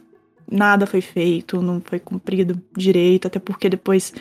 nada 0.51 0.87
foi 0.87 1.01
feito, 1.01 1.61
não 1.61 1.81
foi 1.81 1.99
cumprido 1.99 2.61
direito, 2.77 3.27
até 3.27 3.39
porque 3.39 3.69
depois 3.69 4.13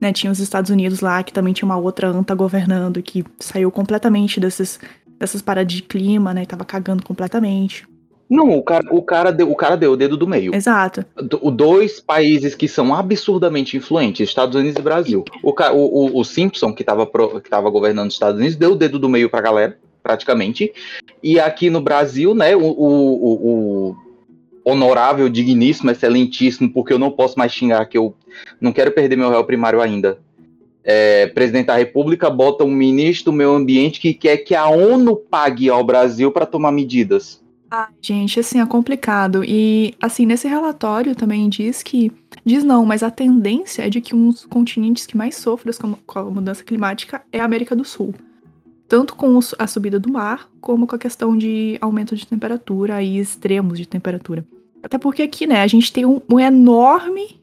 né, 0.00 0.12
tinha 0.12 0.32
os 0.32 0.40
Estados 0.40 0.70
Unidos 0.70 1.00
lá, 1.00 1.22
que 1.22 1.32
também 1.32 1.52
tinha 1.52 1.66
uma 1.66 1.76
outra 1.76 2.08
anta 2.08 2.34
governando, 2.34 3.02
que 3.02 3.24
saiu 3.38 3.70
completamente 3.70 4.40
desses, 4.40 4.80
dessas 5.18 5.40
paradas 5.40 5.72
de 5.72 5.82
clima, 5.82 6.34
né? 6.34 6.44
Tava 6.44 6.64
cagando 6.64 7.02
completamente. 7.02 7.86
Não, 8.28 8.50
o 8.58 8.62
cara, 8.62 8.84
o 8.90 9.02
cara, 9.02 9.30
deu, 9.30 9.50
o 9.50 9.54
cara 9.54 9.76
deu 9.76 9.92
o 9.92 9.96
dedo 9.96 10.16
do 10.16 10.26
meio. 10.26 10.52
Exato. 10.54 11.04
Do- 11.14 11.50
dois 11.50 12.00
países 12.00 12.54
que 12.56 12.66
são 12.66 12.92
absurdamente 12.94 13.76
influentes, 13.76 14.28
Estados 14.28 14.56
Unidos 14.56 14.78
e 14.78 14.82
Brasil. 14.82 15.24
O, 15.42 15.50
o, 15.52 16.20
o- 16.20 16.24
Simpson, 16.24 16.72
que 16.72 16.82
estava 16.82 17.06
que 17.40 17.48
tava 17.48 17.70
governando 17.70 18.08
os 18.08 18.14
Estados 18.14 18.38
Unidos, 18.40 18.56
deu 18.56 18.72
o 18.72 18.76
dedo 18.76 18.98
do 18.98 19.08
meio 19.08 19.30
pra 19.30 19.40
galera, 19.40 19.78
praticamente. 20.02 20.72
E 21.22 21.38
aqui 21.38 21.70
no 21.70 21.80
Brasil, 21.80 22.34
né, 22.34 22.56
o, 22.56 22.60
o, 22.64 22.66
o, 22.66 23.90
o- 23.90 23.96
honorável, 24.64 25.28
digníssimo, 25.28 25.90
excelentíssimo, 25.92 26.68
porque 26.72 26.92
eu 26.92 26.98
não 26.98 27.12
posso 27.12 27.38
mais 27.38 27.52
xingar 27.52 27.84
que 27.86 27.96
eu 27.96 28.12
não 28.60 28.72
quero 28.72 28.90
perder 28.90 29.14
meu 29.16 29.30
réu 29.30 29.44
primário 29.44 29.80
ainda. 29.80 30.18
É, 30.82 31.26
presidente 31.28 31.66
da 31.66 31.76
República 31.76 32.28
bota 32.30 32.64
um 32.64 32.70
ministro 32.70 33.32
do 33.32 33.36
meio 33.36 33.50
ambiente 33.52 34.00
que 34.00 34.12
quer 34.14 34.38
que 34.38 34.54
a 34.54 34.68
ONU 34.68 35.16
pague 35.16 35.68
ao 35.70 35.84
Brasil 35.84 36.30
para 36.32 36.46
tomar 36.46 36.70
medidas. 36.72 37.40
Gente, 38.00 38.40
assim, 38.40 38.60
é 38.60 38.66
complicado. 38.66 39.42
E, 39.44 39.94
assim, 40.00 40.24
nesse 40.26 40.46
relatório 40.46 41.14
também 41.14 41.48
diz 41.48 41.82
que. 41.82 42.12
Diz 42.44 42.62
não, 42.62 42.84
mas 42.86 43.02
a 43.02 43.10
tendência 43.10 43.82
é 43.82 43.90
de 43.90 44.00
que 44.00 44.14
um 44.14 44.30
dos 44.30 44.44
continentes 44.44 45.06
que 45.06 45.16
mais 45.16 45.36
sofrem 45.36 45.74
com 46.06 46.18
a 46.18 46.24
mudança 46.24 46.62
climática 46.62 47.22
é 47.32 47.40
a 47.40 47.44
América 47.44 47.74
do 47.74 47.84
Sul. 47.84 48.14
Tanto 48.88 49.16
com 49.16 49.40
a 49.58 49.66
subida 49.66 49.98
do 49.98 50.12
mar, 50.12 50.48
como 50.60 50.86
com 50.86 50.94
a 50.94 50.98
questão 50.98 51.36
de 51.36 51.76
aumento 51.80 52.14
de 52.14 52.24
temperatura 52.24 53.02
e 53.02 53.18
extremos 53.18 53.78
de 53.78 53.86
temperatura. 53.86 54.46
Até 54.80 54.96
porque 54.96 55.22
aqui, 55.22 55.44
né, 55.44 55.62
a 55.62 55.66
gente 55.66 55.92
tem 55.92 56.06
um, 56.06 56.20
um 56.30 56.38
enorme. 56.38 57.40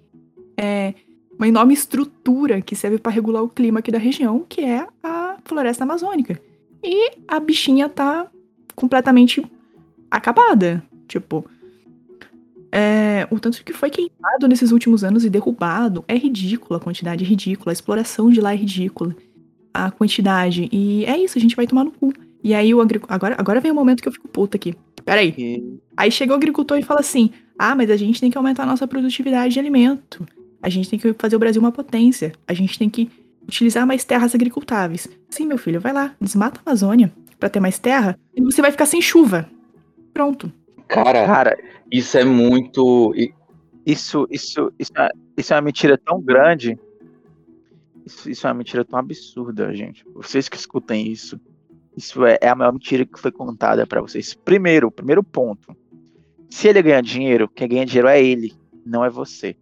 É, 0.55 0.93
uma 1.37 1.47
enorme 1.47 1.73
estrutura 1.73 2.61
que 2.61 2.75
serve 2.75 2.99
para 2.99 3.11
regular 3.11 3.43
o 3.43 3.49
clima 3.49 3.79
aqui 3.79 3.91
da 3.91 3.97
região, 3.97 4.45
que 4.47 4.61
é 4.61 4.87
a 5.03 5.37
floresta 5.43 5.83
amazônica. 5.83 6.39
E 6.81 7.11
a 7.27 7.39
bichinha 7.39 7.89
tá 7.89 8.27
completamente 8.75 9.43
acabada. 10.17 10.83
Tipo, 11.07 11.45
é, 12.71 13.27
o 13.29 13.39
tanto 13.39 13.63
que 13.63 13.73
foi 13.73 13.89
queimado 13.89 14.47
nesses 14.47 14.71
últimos 14.71 15.03
anos 15.03 15.25
e 15.25 15.29
derrubado 15.29 16.03
é 16.07 16.15
ridículo, 16.15 16.77
a 16.77 16.79
quantidade 16.79 17.23
é 17.23 17.27
ridícula, 17.27 17.71
a 17.71 17.73
exploração 17.73 18.29
de 18.29 18.39
lá 18.39 18.53
é 18.53 18.55
ridícula, 18.55 19.15
a 19.73 19.91
quantidade. 19.91 20.69
E 20.71 21.03
é 21.05 21.17
isso, 21.17 21.37
a 21.37 21.41
gente 21.41 21.55
vai 21.55 21.67
tomar 21.67 21.83
no 21.83 21.91
cu. 21.91 22.13
E 22.43 22.53
aí 22.53 22.73
o 22.73 22.81
agricultor. 22.81 23.13
Agora, 23.15 23.35
agora 23.37 23.59
vem 23.59 23.71
o 23.71 23.75
momento 23.75 24.01
que 24.01 24.07
eu 24.07 24.11
fico 24.11 24.27
puta 24.27 24.57
aqui. 24.57 24.75
Peraí. 25.03 25.33
E... 25.37 25.79
Aí 25.97 26.11
chega 26.11 26.33
o 26.33 26.35
agricultor 26.35 26.77
e 26.77 26.83
fala 26.83 26.99
assim: 26.99 27.31
ah, 27.57 27.75
mas 27.75 27.89
a 27.89 27.97
gente 27.97 28.19
tem 28.19 28.29
que 28.29 28.37
aumentar 28.37 28.63
a 28.63 28.67
nossa 28.67 28.87
produtividade 28.87 29.53
de 29.53 29.59
alimento. 29.59 30.25
A 30.61 30.69
gente 30.69 30.89
tem 30.89 30.99
que 30.99 31.13
fazer 31.13 31.35
o 31.35 31.39
Brasil 31.39 31.61
uma 31.61 31.71
potência. 31.71 32.33
A 32.47 32.53
gente 32.53 32.77
tem 32.77 32.89
que 32.89 33.09
utilizar 33.47 33.85
mais 33.85 34.03
terras 34.03 34.33
agricultáveis. 34.33 35.07
Sim, 35.29 35.45
meu 35.45 35.57
filho, 35.57 35.79
vai 35.79 35.93
lá, 35.93 36.15
desmata 36.19 36.59
a 36.59 36.69
Amazônia 36.69 37.11
para 37.39 37.49
ter 37.49 37.59
mais 37.59 37.77
terra 37.77 38.17
e 38.35 38.41
você 38.41 38.61
vai 38.61 38.71
ficar 38.71 38.85
sem 38.85 39.01
chuva. 39.01 39.49
Pronto. 40.13 40.51
Cara, 40.87 41.25
Cara 41.25 41.57
isso 41.93 42.17
é 42.17 42.25
muito. 42.25 43.13
Isso, 43.85 44.27
isso, 44.31 44.73
isso, 44.79 44.91
é, 44.97 45.09
isso 45.37 45.53
é 45.53 45.55
uma 45.55 45.61
mentira 45.61 45.95
tão 45.95 46.19
grande. 46.19 46.75
Isso, 48.03 48.29
isso 48.31 48.47
é 48.47 48.49
uma 48.49 48.55
mentira 48.55 48.83
tão 48.83 48.97
absurda, 48.97 49.73
gente. 49.75 50.03
Vocês 50.15 50.49
que 50.49 50.57
escutem 50.57 51.07
isso. 51.07 51.39
Isso 51.95 52.25
é, 52.25 52.39
é 52.41 52.49
a 52.49 52.55
maior 52.55 52.73
mentira 52.73 53.05
que 53.05 53.19
foi 53.19 53.31
contada 53.31 53.85
para 53.85 54.01
vocês. 54.01 54.33
Primeiro, 54.33 54.89
primeiro 54.89 55.23
ponto. 55.23 55.77
Se 56.49 56.67
ele 56.67 56.81
ganha 56.81 56.99
dinheiro, 56.99 57.47
quem 57.47 57.67
ganha 57.67 57.85
dinheiro 57.85 58.07
é 58.07 58.23
ele, 58.23 58.53
não 58.83 59.05
é 59.05 59.09
você. 59.09 59.55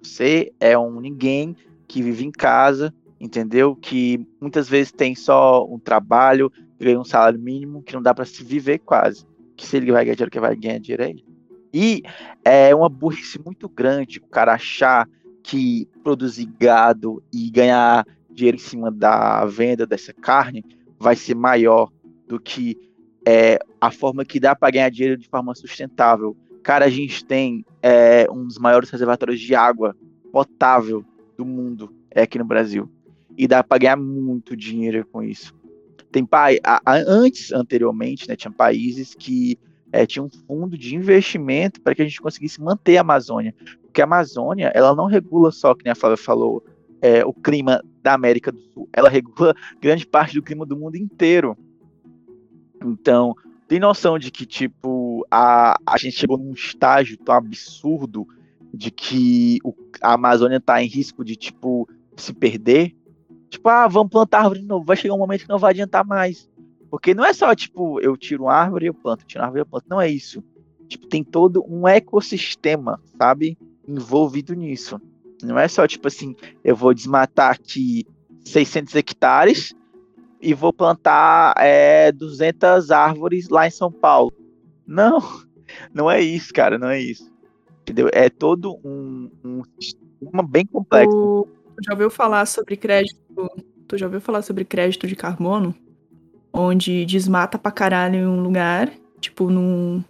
Você 0.00 0.52
é 0.60 0.78
um 0.78 1.00
ninguém 1.00 1.56
que 1.88 2.00
vive 2.00 2.24
em 2.24 2.30
casa, 2.30 2.94
entendeu? 3.18 3.74
Que 3.74 4.24
muitas 4.40 4.68
vezes 4.68 4.92
tem 4.92 5.16
só 5.16 5.66
um 5.66 5.80
trabalho, 5.80 6.52
ganha 6.78 7.00
um 7.00 7.04
salário 7.04 7.40
mínimo, 7.40 7.82
que 7.82 7.94
não 7.94 8.02
dá 8.02 8.14
para 8.14 8.24
se 8.24 8.44
viver 8.44 8.78
quase 8.78 9.26
que 9.56 9.66
se 9.66 9.76
ele 9.76 9.92
vai 9.92 10.04
ganhar 10.04 10.14
dinheiro, 10.14 10.30
quem 10.30 10.40
vai 10.40 10.56
ganhar 10.56 10.78
dinheiro 10.78 11.02
é 11.02 11.10
ele. 11.10 11.24
E 11.72 12.02
é 12.44 12.74
uma 12.74 12.88
burrice 12.88 13.40
muito 13.44 13.68
grande 13.68 14.18
o 14.18 14.26
cara 14.26 14.54
achar 14.54 15.08
que 15.42 15.88
produzir 16.02 16.48
gado 16.58 17.22
e 17.32 17.50
ganhar 17.50 18.06
dinheiro 18.30 18.56
em 18.56 18.60
cima 18.60 18.90
da 18.90 19.44
venda 19.44 19.86
dessa 19.86 20.12
carne 20.12 20.64
vai 20.98 21.16
ser 21.16 21.34
maior 21.34 21.90
do 22.26 22.40
que 22.40 22.78
é, 23.26 23.58
a 23.80 23.90
forma 23.90 24.24
que 24.24 24.38
dá 24.38 24.54
para 24.54 24.70
ganhar 24.70 24.90
dinheiro 24.90 25.16
de 25.16 25.28
forma 25.28 25.54
sustentável. 25.54 26.36
Cara, 26.62 26.86
a 26.86 26.90
gente 26.90 27.24
tem 27.24 27.64
é, 27.82 28.26
um 28.30 28.46
dos 28.46 28.58
maiores 28.58 28.88
reservatórios 28.90 29.40
de 29.40 29.54
água 29.54 29.96
potável 30.32 31.04
do 31.36 31.44
mundo 31.44 31.92
é 32.10 32.22
aqui 32.22 32.38
no 32.38 32.44
Brasil. 32.44 32.90
E 33.36 33.46
dá 33.48 33.62
para 33.62 33.78
ganhar 33.78 33.96
muito 33.96 34.56
dinheiro 34.56 35.06
com 35.10 35.22
isso. 35.22 35.54
Tem 36.14 36.24
pai, 36.24 36.60
antes, 36.86 37.50
anteriormente, 37.50 38.28
né, 38.28 38.36
tinha 38.36 38.52
países 38.52 39.16
que 39.16 39.58
é, 39.90 40.06
tinham 40.06 40.26
um 40.26 40.30
fundo 40.46 40.78
de 40.78 40.94
investimento 40.94 41.80
para 41.80 41.92
que 41.92 42.02
a 42.02 42.04
gente 42.04 42.20
conseguisse 42.20 42.62
manter 42.62 42.96
a 42.96 43.00
Amazônia. 43.00 43.52
Porque 43.82 44.00
a 44.00 44.04
Amazônia, 44.04 44.70
ela 44.76 44.94
não 44.94 45.06
regula 45.06 45.50
só, 45.50 45.74
que 45.74 45.88
a 45.88 45.94
Flávia 45.96 46.16
falou, 46.16 46.64
é, 47.02 47.24
o 47.24 47.32
clima 47.32 47.82
da 48.00 48.14
América 48.14 48.52
do 48.52 48.60
Sul, 48.60 48.88
ela 48.92 49.08
regula 49.08 49.56
grande 49.82 50.06
parte 50.06 50.36
do 50.36 50.42
clima 50.42 50.64
do 50.64 50.76
mundo 50.76 50.94
inteiro. 50.94 51.58
Então, 52.80 53.34
tem 53.66 53.80
noção 53.80 54.16
de 54.16 54.30
que, 54.30 54.46
tipo, 54.46 55.26
a, 55.28 55.76
a 55.84 55.98
gente 55.98 56.16
chegou 56.16 56.38
num 56.38 56.52
estágio 56.52 57.16
tão 57.16 57.34
absurdo 57.34 58.24
de 58.72 58.92
que 58.92 59.58
o, 59.64 59.74
a 60.00 60.12
Amazônia 60.12 60.58
está 60.58 60.80
em 60.80 60.86
risco 60.86 61.24
de, 61.24 61.34
tipo, 61.34 61.88
se 62.16 62.32
perder? 62.32 62.94
Tipo, 63.54 63.68
ah, 63.68 63.86
vamos 63.86 64.10
plantar 64.10 64.40
árvore 64.40 64.62
de 64.62 64.66
novo. 64.66 64.84
Vai 64.84 64.96
chegar 64.96 65.14
um 65.14 65.18
momento 65.18 65.42
que 65.42 65.48
não 65.48 65.60
vai 65.60 65.70
adiantar 65.70 66.04
mais. 66.04 66.50
Porque 66.90 67.14
não 67.14 67.24
é 67.24 67.32
só, 67.32 67.54
tipo, 67.54 68.00
eu 68.00 68.16
tiro 68.16 68.44
uma 68.44 68.52
árvore 68.52 68.86
e 68.86 68.88
eu 68.88 68.94
planto, 68.94 69.24
tiro 69.24 69.40
uma 69.40 69.46
árvore 69.46 69.60
e 69.60 69.62
eu 69.62 69.66
planto. 69.66 69.86
Não 69.88 70.00
é 70.00 70.10
isso. 70.10 70.42
Tipo, 70.88 71.06
tem 71.06 71.22
todo 71.22 71.64
um 71.68 71.86
ecossistema, 71.86 73.00
sabe? 73.16 73.56
Envolvido 73.86 74.54
nisso. 74.54 75.00
Não 75.40 75.56
é 75.56 75.68
só, 75.68 75.86
tipo 75.86 76.08
assim, 76.08 76.34
eu 76.64 76.74
vou 76.74 76.92
desmatar 76.92 77.52
aqui 77.52 78.04
600 78.44 78.96
hectares 78.96 79.72
e 80.40 80.52
vou 80.52 80.72
plantar 80.72 81.54
é, 81.58 82.10
200 82.10 82.90
árvores 82.90 83.48
lá 83.48 83.68
em 83.68 83.70
São 83.70 83.90
Paulo. 83.90 84.32
Não, 84.84 85.22
não 85.94 86.10
é 86.10 86.20
isso, 86.20 86.52
cara, 86.52 86.76
não 86.76 86.88
é 86.88 87.00
isso. 87.00 87.32
Entendeu? 87.82 88.08
É 88.12 88.28
todo 88.28 88.80
um, 88.84 89.30
um 89.44 89.62
sistema 89.78 90.42
bem 90.42 90.66
complexo. 90.66 91.16
O 91.16 91.48
já 91.82 91.92
ouviu 91.92 92.10
falar 92.10 92.46
sobre 92.46 92.76
crédito? 92.76 93.18
Tu 93.86 93.98
já 93.98 94.06
ouviu 94.06 94.20
falar 94.20 94.42
sobre 94.42 94.64
crédito 94.64 95.06
de 95.06 95.16
carbono? 95.16 95.74
Onde 96.52 97.04
desmata 97.04 97.58
pra 97.58 97.72
caralho 97.72 98.16
em 98.16 98.26
um 98.26 98.40
lugar, 98.40 98.92
tipo, 99.20 99.50
num. 99.50 100.02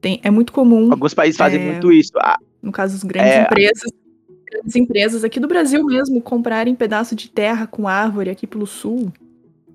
Tem, 0.00 0.20
é 0.22 0.30
muito 0.30 0.52
comum. 0.52 0.90
Alguns 0.90 1.14
países 1.14 1.36
fazem 1.36 1.60
é, 1.60 1.72
muito 1.72 1.92
isso. 1.92 2.12
Ah, 2.18 2.38
no 2.62 2.72
caso, 2.72 2.96
as 2.96 3.02
grandes 3.02 3.32
é, 3.32 3.42
empresas. 3.42 3.92
Grandes 4.50 4.76
empresas 4.76 5.24
aqui 5.24 5.40
do 5.40 5.48
Brasil 5.48 5.84
mesmo 5.84 6.20
comprarem 6.20 6.74
pedaço 6.74 7.14
de 7.14 7.28
terra 7.28 7.66
com 7.66 7.88
árvore 7.88 8.30
aqui 8.30 8.46
pelo 8.46 8.66
sul, 8.66 9.12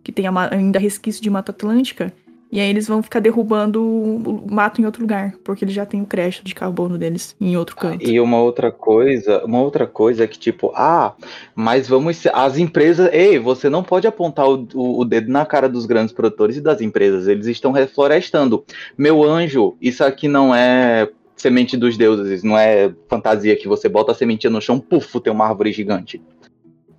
que 0.03 0.11
tem 0.11 0.25
ainda 0.27 0.79
resquício 0.79 1.21
de 1.21 1.29
Mata 1.29 1.51
Atlântica, 1.51 2.13
e 2.51 2.59
aí 2.59 2.69
eles 2.69 2.87
vão 2.87 3.03
ficar 3.03 3.19
derrubando 3.19 3.83
o 3.83 4.43
mato 4.51 4.81
em 4.81 4.85
outro 4.85 5.01
lugar, 5.01 5.35
porque 5.43 5.63
eles 5.63 5.73
já 5.73 5.85
têm 5.85 6.01
o 6.01 6.05
crédito 6.05 6.43
de 6.43 6.55
carbono 6.55 6.97
deles 6.97 7.35
em 7.39 7.55
outro 7.55 7.75
canto. 7.75 8.09
E 8.09 8.19
uma 8.19 8.41
outra 8.41 8.71
coisa, 8.71 9.45
uma 9.45 9.61
outra 9.61 9.85
coisa 9.85 10.23
é 10.23 10.27
que 10.27 10.39
tipo, 10.39 10.71
ah, 10.75 11.13
mas 11.53 11.87
vamos 11.87 12.25
as 12.33 12.57
empresas, 12.57 13.09
ei, 13.13 13.37
você 13.37 13.69
não 13.69 13.83
pode 13.83 14.07
apontar 14.07 14.49
o, 14.49 14.67
o, 14.73 15.01
o 15.01 15.05
dedo 15.05 15.31
na 15.31 15.45
cara 15.45 15.69
dos 15.69 15.85
grandes 15.85 16.13
produtores 16.13 16.57
e 16.57 16.61
das 16.61 16.81
empresas, 16.81 17.27
eles 17.27 17.45
estão 17.45 17.71
reflorestando. 17.71 18.65
Meu 18.97 19.23
anjo, 19.23 19.77
isso 19.79 20.03
aqui 20.03 20.27
não 20.27 20.53
é 20.53 21.07
semente 21.35 21.77
dos 21.77 21.97
deuses, 21.97 22.43
não 22.43 22.57
é 22.57 22.91
fantasia 23.07 23.55
que 23.55 23.67
você 23.67 23.87
bota 23.87 24.11
a 24.11 24.15
sementinha 24.15 24.51
no 24.51 24.61
chão, 24.61 24.79
puf, 24.79 25.19
tem 25.19 25.31
uma 25.31 25.45
árvore 25.45 25.71
gigante. 25.71 26.21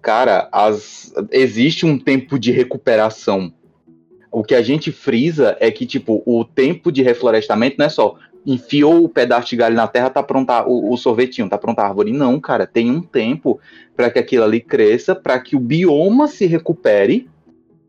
Cara, 0.01 0.49
as, 0.51 1.13
existe 1.31 1.85
um 1.85 1.99
tempo 1.99 2.39
de 2.39 2.51
recuperação 2.51 3.53
o 4.31 4.45
que 4.45 4.55
a 4.55 4.63
gente 4.63 4.93
frisa 4.93 5.57
é 5.59 5.71
que, 5.71 5.85
tipo, 5.85 6.23
o 6.25 6.45
tempo 6.45 6.93
de 6.93 7.03
reflorestamento 7.03 7.77
não 7.79 7.87
é 7.87 7.89
só 7.89 8.17
enfiou 8.47 9.05
o 9.05 9.09
pedaço 9.09 9.51
de 9.51 9.57
galho 9.57 9.77
na 9.77 9.87
terra, 9.87 10.11
tá 10.11 10.23
pronta 10.23 10.65
o, 10.67 10.93
o 10.93 10.97
sorvetinho, 10.97 11.49
tá 11.49 11.59
pronta 11.59 11.83
a 11.83 11.89
árvore. 11.89 12.13
Não, 12.13 12.41
cara, 12.41 12.67
tem 12.67 12.91
um 12.91 13.03
tempo 13.03 13.61
para 13.97 14.11
que 14.11 14.19
aquilo 14.19 14.45
ali 14.45 14.61
cresça, 14.61 15.15
para 15.15 15.39
que 15.39 15.57
o 15.57 15.61
bioma 15.61 16.27
se 16.27 16.47
recupere 16.47 17.29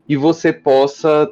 e 0.08 0.16
você 0.16 0.52
possa, 0.52 1.30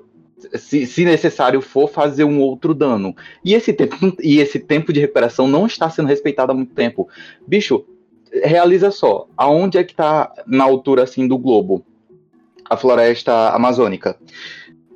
se, 0.55 0.87
se, 0.87 1.05
necessário 1.05 1.61
for, 1.61 1.88
fazer 1.88 2.25
um 2.25 2.40
outro 2.40 2.73
dano. 2.73 3.14
E 3.44 3.55
esse, 3.55 3.73
tempo, 3.73 3.96
e 4.23 4.38
esse 4.38 4.59
tempo 4.59 4.92
de 4.92 5.01
recuperação 5.01 5.46
não 5.46 5.66
está 5.66 5.90
sendo 5.90 6.09
respeitado 6.09 6.53
há 6.53 6.55
muito 6.55 6.75
tempo. 6.75 7.09
Bicho, 7.46 7.85
realiza 8.42 8.90
só, 8.90 9.27
aonde 9.37 9.77
é 9.77 9.85
que 9.85 9.94
tá 9.94 10.33
na 10.46 10.64
altura 10.64 11.03
assim 11.03 11.29
do 11.29 11.37
globo? 11.37 11.85
A 12.68 12.77
floresta 12.77 13.51
amazônica 13.51 14.16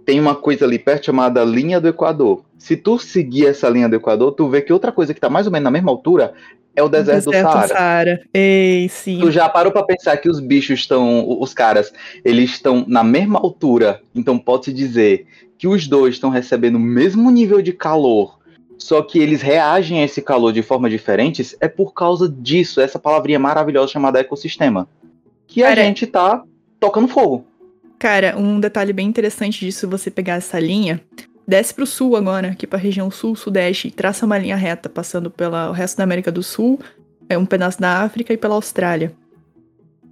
tem 0.04 0.20
uma 0.20 0.34
coisa 0.34 0.64
ali 0.64 0.78
perto 0.78 1.06
chamada 1.06 1.42
linha 1.44 1.80
do 1.80 1.88
Equador. 1.88 2.44
Se 2.58 2.76
tu 2.76 2.98
seguir 2.98 3.46
essa 3.46 3.68
linha 3.68 3.88
do 3.88 3.96
Equador, 3.96 4.32
tu 4.32 4.48
vê 4.48 4.60
que 4.60 4.72
outra 4.72 4.92
coisa 4.92 5.14
que 5.14 5.20
tá 5.20 5.30
mais 5.30 5.46
ou 5.46 5.52
menos 5.52 5.64
na 5.64 5.70
mesma 5.70 5.90
altura 5.90 6.34
é 6.76 6.82
o 6.82 6.88
deserto, 6.88 7.28
o 7.28 7.30
deserto 7.30 7.46
do 7.48 7.52
Saara. 7.52 7.68
Saara. 7.68 8.20
Ei, 8.32 8.88
sim. 8.88 9.18
Tu 9.20 9.30
já 9.30 9.48
parou 9.48 9.72
para 9.72 9.84
pensar 9.84 10.16
que 10.16 10.28
os 10.28 10.40
bichos 10.40 10.80
estão, 10.80 11.26
os 11.40 11.54
caras, 11.54 11.92
eles 12.24 12.50
estão 12.50 12.84
na 12.86 13.04
mesma 13.04 13.38
altura, 13.38 14.00
então 14.14 14.38
pode-se 14.38 14.72
dizer 14.72 15.26
que 15.56 15.68
os 15.68 15.86
dois 15.86 16.14
estão 16.14 16.30
recebendo 16.30 16.76
o 16.76 16.80
mesmo 16.80 17.30
nível 17.30 17.62
de 17.62 17.72
calor, 17.72 18.38
só 18.76 19.02
que 19.02 19.18
eles 19.18 19.40
reagem 19.40 20.00
a 20.00 20.04
esse 20.04 20.20
calor 20.20 20.52
de 20.52 20.62
formas 20.62 20.90
diferentes, 20.90 21.56
é 21.60 21.68
por 21.68 21.94
causa 21.94 22.28
disso, 22.28 22.80
essa 22.80 22.98
palavrinha 22.98 23.38
maravilhosa 23.38 23.92
chamada 23.92 24.18
ecossistema. 24.18 24.88
Que 25.46 25.62
a 25.62 25.74
gente 25.74 26.06
tá 26.06 26.42
tocando 26.80 27.06
fogo. 27.06 27.46
Cara, 27.98 28.36
um 28.38 28.60
detalhe 28.60 28.92
bem 28.92 29.06
interessante 29.06 29.60
disso, 29.60 29.88
você 29.88 30.10
pegar 30.10 30.34
essa 30.34 30.58
linha, 30.58 31.00
desce 31.46 31.72
pro 31.72 31.86
sul 31.86 32.16
agora, 32.16 32.48
aqui 32.48 32.66
pra 32.66 32.78
região 32.78 33.10
sul, 33.10 33.34
sudeste, 33.34 33.88
e 33.88 33.90
traça 33.90 34.26
uma 34.26 34.38
linha 34.38 34.56
reta, 34.56 34.88
passando 34.88 35.30
pelo 35.30 35.72
resto 35.72 35.96
da 35.96 36.04
América 36.04 36.30
do 36.30 36.42
Sul, 36.42 36.80
é 37.28 37.38
um 37.38 37.46
pedaço 37.46 37.80
da 37.80 38.02
África 38.02 38.32
e 38.32 38.36
pela 38.36 38.54
Austrália. 38.54 39.14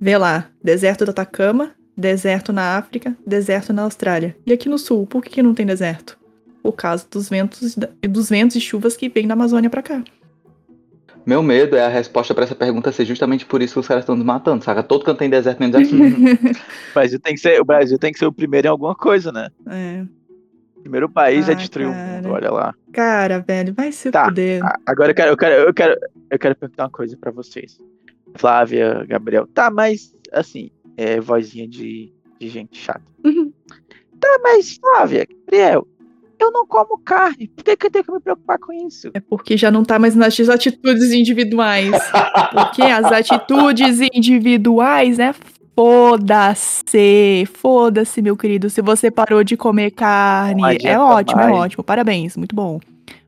Vê 0.00 0.16
lá, 0.16 0.48
deserto 0.62 1.04
do 1.04 1.10
Atacama, 1.10 1.72
deserto 1.96 2.52
na 2.52 2.76
África, 2.76 3.16
deserto 3.26 3.72
na 3.72 3.82
Austrália. 3.82 4.36
E 4.46 4.52
aqui 4.52 4.68
no 4.68 4.78
sul, 4.78 5.06
por 5.06 5.22
que, 5.22 5.30
que 5.30 5.42
não 5.42 5.54
tem 5.54 5.66
deserto? 5.66 6.18
Por 6.62 6.72
causa 6.72 7.06
dos 7.10 7.28
ventos, 7.28 7.76
dos 8.08 8.28
ventos 8.28 8.56
e 8.56 8.60
chuvas 8.60 8.96
que 8.96 9.08
vêm 9.08 9.26
da 9.26 9.34
Amazônia 9.34 9.70
para 9.70 9.82
cá. 9.82 10.02
Meu 11.24 11.42
medo 11.42 11.76
é 11.76 11.84
a 11.84 11.88
resposta 11.88 12.34
para 12.34 12.44
essa 12.44 12.54
pergunta 12.54 12.90
ser 12.90 13.04
justamente 13.04 13.46
por 13.46 13.62
isso 13.62 13.74
que 13.74 13.80
os 13.80 13.86
caras 13.88 14.02
estão 14.02 14.16
nos 14.16 14.24
matando, 14.24 14.64
saca? 14.64 14.82
Todo 14.82 15.04
canto 15.04 15.18
tem 15.18 15.30
deserto 15.30 15.60
menos 15.60 15.76
aqui. 15.76 15.94
o, 16.90 16.94
Brasil 16.94 17.20
tem 17.20 17.34
que 17.34 17.40
ser, 17.40 17.60
o 17.60 17.64
Brasil 17.64 17.98
tem 17.98 18.12
que 18.12 18.18
ser 18.18 18.26
o 18.26 18.32
primeiro 18.32 18.66
em 18.66 18.70
alguma 18.70 18.94
coisa, 18.94 19.30
né? 19.30 19.48
É. 19.68 20.04
O 20.76 20.80
primeiro 20.82 21.08
país 21.08 21.48
Ah, 21.48 21.52
é 21.52 21.54
destruir 21.54 21.86
o 21.88 21.92
cara. 21.92 22.06
mundo, 22.16 22.28
olha 22.30 22.50
lá. 22.50 22.74
Cara, 22.92 23.38
velho, 23.38 23.72
vai 23.72 23.92
se 23.92 24.10
Tá. 24.10 24.24
fuder. 24.24 24.64
A- 24.64 24.76
Agora 24.84 25.10
eu 25.12 25.14
quero, 25.14 25.30
eu 25.30 25.36
quero, 25.36 25.54
eu 25.68 25.74
quero, 25.74 26.00
eu 26.30 26.38
quero 26.38 26.56
perguntar 26.56 26.84
uma 26.84 26.90
coisa 26.90 27.16
pra 27.16 27.30
vocês. 27.30 27.78
Flávia, 28.34 29.04
Gabriel. 29.06 29.46
Tá, 29.46 29.70
mas 29.70 30.12
assim, 30.32 30.70
é 30.96 31.20
vozinha 31.20 31.68
de, 31.68 32.12
de 32.40 32.48
gente 32.48 32.76
chata. 32.78 33.02
Uhum. 33.24 33.52
Tá, 34.18 34.38
mas 34.42 34.76
Flávia, 34.76 35.26
Gabriel, 35.44 35.86
eu 36.42 36.52
não 36.52 36.66
como 36.66 36.98
carne. 36.98 37.48
Por 37.48 37.64
que, 37.64 37.76
que 37.76 37.86
eu 37.86 37.90
tenho 37.90 38.04
que 38.04 38.12
me 38.12 38.20
preocupar 38.20 38.58
com 38.58 38.72
isso? 38.72 39.10
É 39.14 39.20
porque 39.20 39.56
já 39.56 39.70
não 39.70 39.84
tá 39.84 39.98
mais 39.98 40.14
nas 40.14 40.38
atitudes 40.40 41.12
individuais. 41.12 41.90
Porque 42.52 42.82
as 42.82 43.06
atitudes 43.06 44.00
individuais, 44.12 45.18
né? 45.18 45.34
Foda-se, 45.74 47.48
foda-se, 47.54 48.20
meu 48.20 48.36
querido. 48.36 48.68
Se 48.68 48.82
você 48.82 49.10
parou 49.10 49.42
de 49.42 49.56
comer 49.56 49.90
carne, 49.92 50.62
é 50.84 50.98
ótimo, 50.98 51.40
é 51.40 51.44
mais. 51.44 51.56
ótimo. 51.56 51.82
Parabéns, 51.82 52.36
muito 52.36 52.54
bom. 52.54 52.78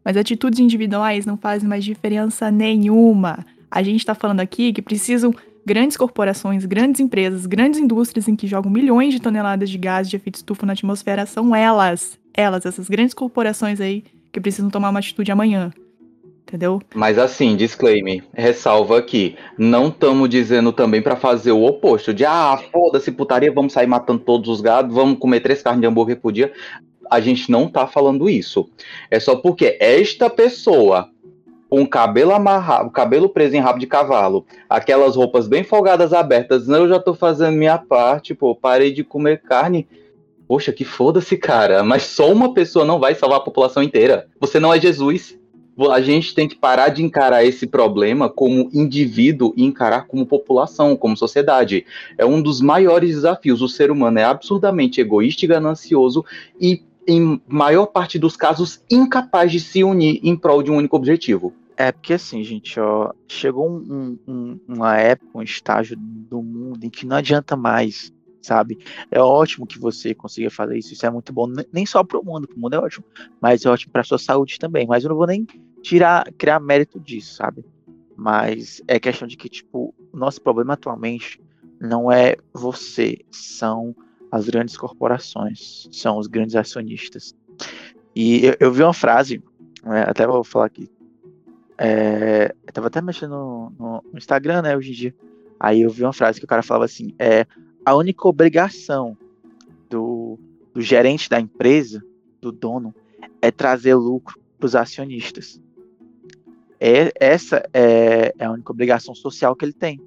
Mas 0.05 0.17
atitudes 0.17 0.59
individuais 0.59 1.25
não 1.25 1.39
fazem 1.39 1.67
mais 1.67 1.83
diferença 1.83 2.51
nenhuma. 2.51 3.47
A 3.71 3.83
gente 3.83 4.05
tá 4.05 4.15
falando 4.15 4.41
aqui 4.41 4.73
que 4.73 4.83
precisam 4.83 5.35
grandes 5.65 5.97
corporações, 5.97 6.67
grandes 6.67 7.01
empresas, 7.01 7.47
grandes 7.47 7.81
indústrias 7.81 8.29
em 8.29 8.37
que 8.37 8.47
jogam 8.47 8.71
milhões 8.71 9.15
de 9.15 9.21
toneladas 9.21 9.71
de 9.71 9.79
gás 9.79 10.09
de 10.09 10.17
efeito 10.17 10.37
estufa 10.37 10.67
na 10.67 10.75
atmosfera. 10.75 11.25
São 11.25 11.57
elas, 11.57 12.19
elas, 12.35 12.67
essas 12.67 12.89
grandes 12.89 13.15
corporações 13.15 13.81
aí 13.81 14.05
que 14.33 14.41
precisam 14.41 14.69
tomar 14.69 14.91
uma 14.91 14.99
atitude 14.99 15.31
amanhã. 15.31 15.73
Entendeu? 16.47 16.83
Mas 16.95 17.19
assim, 17.19 17.57
disclaimer, 17.57 18.23
ressalva 18.35 18.99
aqui, 18.99 19.35
não 19.57 19.89
estamos 19.89 20.29
dizendo 20.29 20.73
também 20.73 21.01
pra 21.01 21.17
fazer 21.17 21.53
o 21.53 21.65
oposto, 21.65 22.13
de 22.13 22.25
ah, 22.27 22.61
foda-se 22.71 23.11
putaria, 23.11 23.51
vamos 23.51 23.73
sair 23.73 23.87
matando 23.87 24.21
todos 24.21 24.49
os 24.51 24.61
gados, 24.61 24.95
vamos 24.95 25.19
comer 25.19 25.41
três 25.41 25.63
carnes 25.63 25.81
de 25.81 25.87
hambúrguer 25.87 26.21
por 26.21 26.33
dia. 26.33 26.53
A 27.11 27.19
gente 27.19 27.51
não 27.51 27.67
tá 27.67 27.87
falando 27.87 28.29
isso. 28.29 28.69
É 29.11 29.19
só 29.19 29.37
porque 29.37 29.79
esta 29.81 30.29
pessoa 30.29 31.09
com 31.75 31.87
cabelo 31.87 32.33
amarrado, 32.33 32.91
cabelo 32.91 33.29
preso 33.29 33.57
em 33.57 33.61
rabo 33.61 33.81
de 33.81 33.87
cavalo, 33.87 34.47
aquelas 34.69 35.17
roupas 35.17 35.49
bem 35.49 35.65
folgadas 35.65 36.13
abertas, 36.13 36.69
eu 36.69 36.89
já 36.89 37.01
tô 37.01 37.15
fazendo 37.15 37.57
minha 37.57 37.79
parte, 37.79 38.33
pô, 38.33 38.55
parei 38.55 38.93
de 38.93 39.03
comer 39.03 39.41
carne. 39.43 39.89
Poxa, 40.47 40.73
que 40.73 40.85
foda-se, 40.85 41.37
cara, 41.37 41.83
mas 41.83 42.03
só 42.03 42.31
uma 42.31 42.53
pessoa 42.53 42.85
não 42.85 42.99
vai 43.01 43.15
salvar 43.15 43.39
a 43.39 43.43
população 43.43 43.83
inteira. 43.83 44.27
Você 44.41 44.61
não 44.61 44.73
é 44.73 44.81
Jesus. 44.81 45.39
A 45.91 46.01
gente 46.01 46.35
tem 46.35 46.47
que 46.47 46.55
parar 46.55 46.91
de 46.91 47.03
encarar 47.03 47.45
esse 47.45 47.67
problema 47.67 48.29
como 48.29 48.71
indivíduo 48.73 49.53
e 49.57 49.65
encarar 49.65 50.07
como 50.07 50.25
população, 50.25 50.97
como 50.97 51.17
sociedade. 51.17 51.85
É 52.17 52.25
um 52.25 52.41
dos 52.41 52.61
maiores 52.61 53.15
desafios. 53.17 53.61
O 53.61 53.69
ser 53.69 53.91
humano 53.91 54.19
é 54.21 54.25
absurdamente 54.25 55.01
egoísta 55.01 55.45
e 55.45 55.49
ganancioso 55.49 56.25
e, 56.61 56.81
em 57.09 57.41
maior 57.49 57.87
parte 57.87 58.21
dos 58.21 58.37
casos, 58.37 58.83
incapaz 58.89 59.51
de 59.51 59.59
se 59.59 59.83
unir 59.83 60.21
em 60.23 60.37
prol 60.37 60.63
de 60.63 60.71
um 60.71 60.77
único 60.77 60.95
objetivo. 60.97 61.53
É 61.77 61.91
porque 61.91 62.13
assim, 62.13 62.45
gente, 62.45 62.79
ó, 62.79 63.11
chegou 63.27 63.69
um- 63.69 64.17
um- 64.29 64.61
uma 64.69 64.97
época, 64.97 65.29
um 65.35 65.43
estágio 65.43 65.97
do 65.99 66.41
mundo 66.41 66.85
em 66.85 66.89
que 66.89 67.05
não 67.05 67.17
adianta 67.17 67.57
mais, 67.57 68.13
sabe? 68.45 68.79
É 69.11 69.21
ótimo 69.21 69.67
que 69.67 69.79
você 69.79 70.15
consiga 70.15 70.51
fazer 70.51 70.79
isso, 70.79 70.93
isso 70.93 71.05
é 71.07 71.11
muito 71.11 71.33
bom, 71.33 71.47
ne- 71.47 71.67
nem 71.73 71.87
só 71.87 72.03
pro 72.05 72.25
mundo, 72.25 72.47
pro 72.47 72.59
mundo 72.59 72.75
é 72.75 72.79
ótimo, 72.79 73.05
mas 73.41 73.65
é 73.65 73.71
ótimo 73.71 73.93
pra 73.93 74.05
sua 74.05 74.19
saúde 74.19 74.59
também. 74.59 74.87
Mas 74.87 75.05
eu 75.05 75.11
não 75.11 75.17
vou 75.17 75.27
nem 75.27 75.47
tirar, 75.83 76.31
criar 76.39 76.61
mérito 76.61 77.01
disso, 77.01 77.35
sabe? 77.37 77.65
Mas 78.17 78.83
é 78.87 79.01
questão 79.01 79.27
de 79.27 79.37
que, 79.37 79.49
tipo, 79.49 79.95
o 80.13 80.17
nosso 80.17 80.41
problema 80.41 80.75
atualmente 80.75 81.41
não 81.81 82.11
é 82.11 82.37
você, 82.53 83.19
são 83.31 83.95
as 84.31 84.49
grandes 84.49 84.77
corporações, 84.77 85.89
são 85.93 86.19
os 86.19 86.27
grandes 86.27 86.55
acionistas. 86.57 87.35
E 88.15 88.47
eu, 88.47 88.57
eu 88.61 88.73
vi 88.73 88.83
uma 88.83 88.95
frase, 88.95 89.43
né, 89.83 90.05
até 90.07 90.27
vou 90.27 90.45
falar 90.45 90.67
aqui, 90.67 90.89
é, 91.79 92.55
eu 92.67 92.73
tava 92.73 92.87
até 92.87 93.01
mexendo 93.01 93.73
no- 93.79 94.03
no 94.13 94.19
Instagram, 94.19 94.63
né, 94.63 94.77
hoje 94.77 94.91
em 94.91 94.95
dia. 94.95 95.15
Aí 95.59 95.83
eu 95.83 95.91
vi 95.91 96.03
uma 96.05 96.13
frase 96.13 96.39
que 96.39 96.45
o 96.45 96.49
cara 96.49 96.63
falava 96.63 96.85
assim: 96.85 97.15
é 97.19 97.47
a 97.85 97.95
única 97.95 98.27
obrigação 98.27 99.17
do, 99.91 100.39
do 100.73 100.81
gerente 100.81 101.29
da 101.29 101.41
empresa, 101.41 102.03
do 102.41 102.51
dono, 102.51 102.95
é 103.41 103.51
trazer 103.51 103.95
lucro 103.95 104.39
para 104.59 104.67
os 104.67 104.75
acionistas. 104.75 105.61
É, 106.81 107.13
essa 107.19 107.69
é, 107.73 108.35
é 108.39 108.45
a 108.45 108.51
única 108.51 108.73
obrigação 108.73 109.15
social 109.15 109.55
que 109.55 109.65
ele 109.65 109.73
tem. 109.73 110.01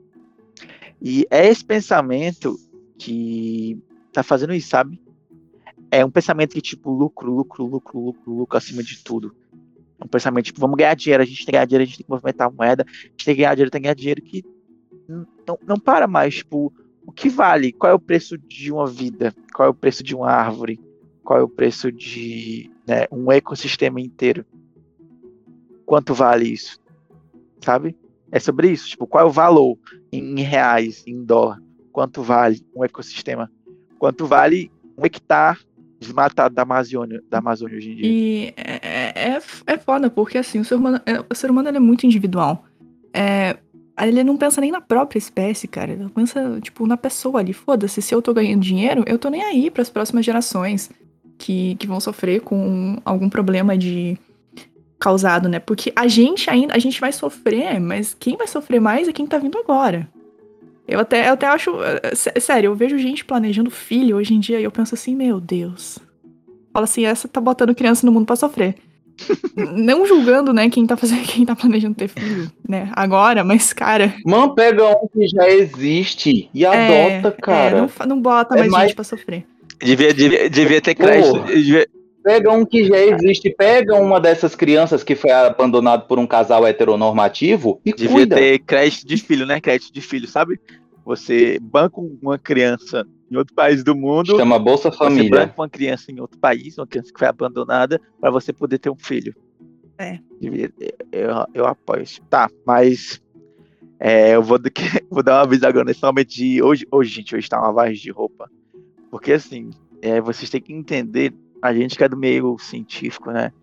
E 1.02 1.26
é 1.30 1.48
esse 1.48 1.64
pensamento 1.64 2.58
que 2.98 3.80
tá 4.12 4.24
fazendo 4.24 4.54
isso, 4.54 4.70
sabe? 4.70 5.00
É 5.92 6.04
um 6.04 6.10
pensamento 6.10 6.54
que, 6.54 6.62
tipo, 6.62 6.92
lucro, 6.92 7.32
lucro, 7.32 7.66
lucro, 7.66 8.00
lucro, 8.00 8.34
lucro 8.34 8.58
acima 8.58 8.84
de 8.84 9.04
tudo. 9.04 9.36
É 10.00 10.04
um 10.04 10.08
pensamento, 10.08 10.46
tipo, 10.46 10.60
vamos 10.60 10.76
ganhar 10.76 10.96
dinheiro, 10.96 11.24
a 11.24 11.26
gente 11.26 11.38
tem 11.38 11.46
que 11.46 11.52
ganhar 11.52 11.66
dinheiro, 11.66 11.84
a 11.84 11.86
gente 11.86 11.98
tem 11.98 12.06
que 12.06 12.12
movimentar 12.12 12.48
a 12.48 12.52
moeda, 12.52 12.86
a 12.88 12.92
gente 12.92 13.26
tem 13.26 13.36
que 13.36 13.42
ganhar 13.42 13.56
dinheiro, 13.56 13.72
tem 13.72 13.82
que 13.82 13.84
ganhar 13.84 13.96
dinheiro, 13.96 14.22
que 14.22 14.46
não, 15.48 15.60
não 15.66 15.80
para 15.80 16.08
mais, 16.08 16.36
tipo, 16.36 16.74
o 17.08 17.12
que 17.14 17.30
vale? 17.30 17.72
Qual 17.72 17.90
é 17.90 17.96
o 17.96 18.00
preço 18.00 18.38
de 18.38 18.70
uma 18.72 18.86
vida? 18.86 19.34
Qual 19.54 19.66
é 19.66 19.72
o 19.72 19.74
preço 19.74 20.04
de 20.04 20.14
uma 20.14 20.30
árvore? 20.30 20.78
Qual 21.24 21.40
é 21.40 21.42
o 21.42 21.48
preço 21.48 21.90
de 21.90 22.70
né, 22.86 23.06
um 23.10 23.32
ecossistema 23.32 24.02
inteiro? 24.02 24.46
Quanto 25.86 26.14
vale 26.14 26.50
isso? 26.52 26.78
Sabe? 27.64 27.96
É 28.30 28.40
sobre 28.40 28.70
isso, 28.70 28.90
tipo, 28.90 29.08
qual 29.08 29.24
é 29.24 29.28
o 29.28 29.32
valor 29.32 29.78
em 30.12 30.42
reais, 30.42 31.02
em 31.08 31.24
dólar? 31.24 31.62
Quanto 31.94 32.22
vale 32.22 32.62
um 32.76 32.84
ecossistema? 32.84 33.50
Quanto 33.98 34.26
vale 34.26 34.70
um 34.98 35.06
hectare 35.06 35.60
desmatado 36.00 36.54
da 36.54 36.64
Amazônia, 36.64 37.24
da 37.30 37.38
Amazônia 37.38 37.78
hoje 37.78 37.92
em 37.92 37.96
dia? 37.96 38.06
E 38.06 38.54
é, 38.58 38.80
é, 38.84 39.30
é- 39.36 39.42
é 39.66 39.78
foda, 39.78 40.10
porque 40.10 40.38
assim, 40.38 40.60
o 40.60 40.66
ser 40.66 40.76
humano, 40.76 41.00
é- 41.06 41.22
o 41.22 41.34
ser 41.34 41.50
humano 41.50 41.70
é 41.70 41.80
muito 41.80 42.06
individual. 42.06 42.66
É, 43.14 43.58
ele 44.00 44.24
não 44.24 44.38
pensa 44.38 44.62
nem 44.62 44.72
na 44.72 44.82
própria 44.82 45.18
espécie, 45.18 45.68
cara. 45.68 45.92
Ele 45.94 46.08
pensa, 46.10 46.60
tipo, 46.62 46.86
na 46.86 46.98
pessoa 46.98 47.40
ali. 47.40 47.54
Foda-se, 47.54 48.02
se 48.02 48.14
eu 48.14 48.22
tô 48.22 48.34
ganhando 48.34 48.62
dinheiro, 48.62 49.04
eu 49.08 49.18
tô 49.18 49.30
nem 49.30 49.42
aí 49.44 49.72
pras 49.72 49.90
próximas 49.90 50.26
gerações 50.26 50.90
que, 51.38 51.76
que 51.76 51.88
vão 51.88 52.00
sofrer 52.00 52.42
com 52.42 52.98
algum 53.06 53.30
problema 53.30 53.78
de 53.78 54.18
causado, 55.00 55.48
né? 55.48 55.60
Porque 55.60 55.92
a 55.96 56.08
gente 56.08 56.50
ainda, 56.50 56.74
a 56.76 56.80
gente 56.80 57.00
vai 57.00 57.12
sofrer, 57.12 57.80
mas 57.80 58.16
quem 58.20 58.36
vai 58.36 58.48
sofrer 58.48 58.80
mais 58.80 59.08
é 59.08 59.14
quem 59.14 59.26
tá 59.28 59.38
vindo 59.38 59.58
agora. 59.58 60.08
Eu 60.88 61.00
até, 61.00 61.30
eu 61.30 61.34
até 61.34 61.48
acho. 61.48 61.72
sé- 62.16 62.40
Sério, 62.40 62.70
eu 62.70 62.76
vejo 62.76 62.98
gente 62.98 63.26
planejando 63.26 63.70
filho 63.70 64.16
hoje 64.18 64.34
em 64.34 64.40
dia 64.40 64.60
e 64.60 64.64
eu 64.64 64.72
penso 64.72 64.96
assim, 64.96 65.16
meu 65.16 65.40
Deus. 65.40 66.00
Fala 66.74 66.86
assim, 66.86 67.06
essa 67.06 67.28
tá 67.28 67.42
botando 67.42 67.76
criança 67.76 68.06
no 68.06 68.12
mundo 68.12 68.26
pra 68.26 68.36
sofrer. 68.36 68.76
Não 69.56 70.06
julgando, 70.06 70.54
né, 70.54 70.70
quem 70.70 70.86
tá 70.86 70.96
fazendo, 70.96 71.24
quem 71.26 71.46
tá 71.46 71.56
planejando 71.56 71.96
ter 71.96 72.08
filho, 72.08 72.52
né, 72.68 72.90
agora, 72.96 73.44
mas, 73.44 73.74
cara. 73.74 74.14
Mano, 74.26 74.54
pega 74.54 74.88
um 74.90 75.08
que 75.08 75.28
já 75.28 75.50
existe 75.50 76.50
e 76.54 76.66
é, 76.66 76.68
adota, 76.68 77.36
é, 77.38 77.42
cara. 77.42 77.82
não, 77.82 77.88
fa- 77.88 78.06
não 78.06 78.22
bota 78.22 78.56
É 78.56 78.60
mais, 78.60 78.72
mais- 78.72 78.86
gente 78.88 78.96
pra 78.96 79.04
sofrer. 79.04 79.46
Devia, 79.82 80.14
devia, 80.14 80.50
devia 80.50 80.82
ter 80.82 80.96
crédito. 80.96 81.32
Porra. 81.34 81.46
devia- 81.48 81.88
Pega 82.24 82.52
um 82.52 82.66
que 82.66 82.84
já 82.84 82.98
existe, 82.98 83.50
pega 83.50 83.96
uma 83.96 84.20
dessas 84.20 84.54
crianças 84.54 85.02
que 85.02 85.16
foi 85.16 85.32
abandonado 85.32 86.08
por 86.08 86.20
um 86.20 86.28
casal 86.28 86.68
heteronormativo 86.68 87.80
e 87.86 87.94
Devia 87.94 88.10
cuida. 88.10 88.36
ter 88.36 88.60
crédito 88.60 89.08
de 89.08 89.16
filho, 89.16 89.46
né? 89.46 89.62
Crédito 89.62 89.94
de 89.94 90.02
filho, 90.02 90.28
sabe? 90.28 90.60
Você 91.08 91.58
banca 91.62 92.02
uma 92.02 92.38
criança 92.38 93.08
em 93.32 93.38
outro 93.38 93.56
país 93.56 93.82
do 93.82 93.96
mundo, 93.96 94.36
Chama 94.36 94.60
Bolsa 94.60 94.92
você 94.92 94.98
Família. 94.98 95.30
banca 95.30 95.54
uma 95.58 95.70
criança 95.70 96.12
em 96.12 96.20
outro 96.20 96.38
país, 96.38 96.78
uma 96.78 96.86
criança 96.86 97.14
que 97.14 97.18
foi 97.18 97.30
abandonada, 97.30 98.02
para 98.20 98.30
você 98.30 98.52
poder 98.52 98.78
ter 98.78 98.90
um 98.90 98.98
filho. 98.98 99.34
É. 99.98 100.20
Eu, 101.10 101.30
eu 101.54 101.66
apoio 101.66 102.04
isso. 102.04 102.22
Tá, 102.30 102.50
mas 102.66 103.22
é, 103.98 104.36
eu 104.36 104.44
vou, 104.44 104.60
vou 105.10 105.24
dar 105.24 105.36
uma 105.36 105.42
aviso 105.44 105.66
agora 105.66 105.86
nesse 105.86 106.04
momento 106.04 106.28
de 106.28 106.62
hoje, 106.62 106.86
hoje, 106.92 107.10
gente, 107.10 107.34
hoje 107.38 107.48
tá 107.48 107.58
uma 107.58 107.68
lavagem 107.68 107.96
de 107.96 108.12
roupa. 108.12 108.52
Porque 109.10 109.32
assim, 109.32 109.70
é, 110.02 110.20
vocês 110.20 110.50
têm 110.50 110.60
que 110.60 110.74
entender, 110.74 111.34
a 111.62 111.74
gente 111.74 111.96
que 111.98 112.04
é 112.04 112.10
do 112.10 112.18
meio 112.18 112.58
científico, 112.60 113.32
né? 113.32 113.54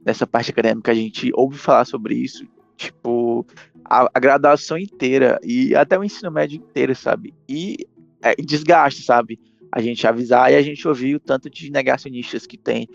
Dessa 0.00 0.28
parte 0.28 0.52
acadêmica, 0.52 0.92
a 0.92 0.94
gente 0.94 1.32
ouve 1.34 1.58
falar 1.58 1.86
sobre 1.86 2.14
isso, 2.14 2.46
tipo, 2.76 3.46
a, 3.84 4.08
a 4.12 4.20
graduação 4.20 4.78
inteira 4.78 5.38
e 5.42 5.74
até 5.74 5.98
o 5.98 6.04
ensino 6.04 6.30
médio 6.30 6.56
inteiro, 6.56 6.94
sabe? 6.94 7.34
E 7.48 7.86
é, 8.22 8.34
desgaste, 8.36 9.02
sabe? 9.02 9.38
A 9.70 9.80
gente 9.80 10.06
avisar 10.06 10.52
e 10.52 10.56
a 10.56 10.62
gente 10.62 10.86
ouvir 10.86 11.16
o 11.16 11.20
tanto 11.20 11.50
de 11.50 11.70
negacionistas 11.70 12.46
que 12.46 12.56
tem. 12.56 12.88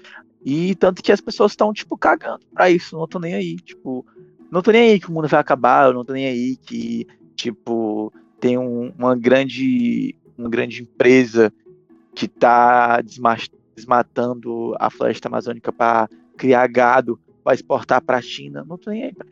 E 0.44 0.74
tanto 0.76 1.04
que 1.04 1.12
as 1.12 1.22
pessoas 1.22 1.52
estão, 1.52 1.74
tipo, 1.74 1.98
cagando 1.98 2.46
pra 2.54 2.70
isso, 2.70 2.98
não 2.98 3.08
tô 3.08 3.20
nem 3.20 3.34
aí. 3.34 3.56
Tipo, 3.58 4.06
não 4.50 4.62
tô 4.62 4.72
nem 4.72 4.92
aí 4.92 5.00
que 5.00 5.10
o 5.10 5.12
mundo 5.12 5.28
vai 5.28 5.40
acabar, 5.40 5.88
eu 5.88 5.94
não 5.94 6.06
tô 6.06 6.14
nem 6.14 6.26
aí 6.26 6.56
que, 6.56 7.06
tipo, 7.36 8.14
tem 8.40 8.58
um, 8.58 8.94
uma 8.98 9.16
grande 9.16 10.16
uma 10.38 10.50
grande 10.50 10.82
empresa 10.84 11.52
que 12.16 12.28
tá 12.28 13.02
desma 13.02 13.38
desmatando 13.76 14.76
a 14.80 14.90
floresta 14.90 15.28
amazônica 15.28 15.72
para 15.72 16.10
criar 16.38 16.68
gado 16.68 17.20
para 17.44 17.54
exportar 17.54 18.02
para 18.02 18.18
a 18.18 18.22
China. 18.22 18.66
Não 18.68 18.78
tô 18.78 18.90
nem 18.90 19.04
aí 19.04 19.14
pra. 19.14 19.26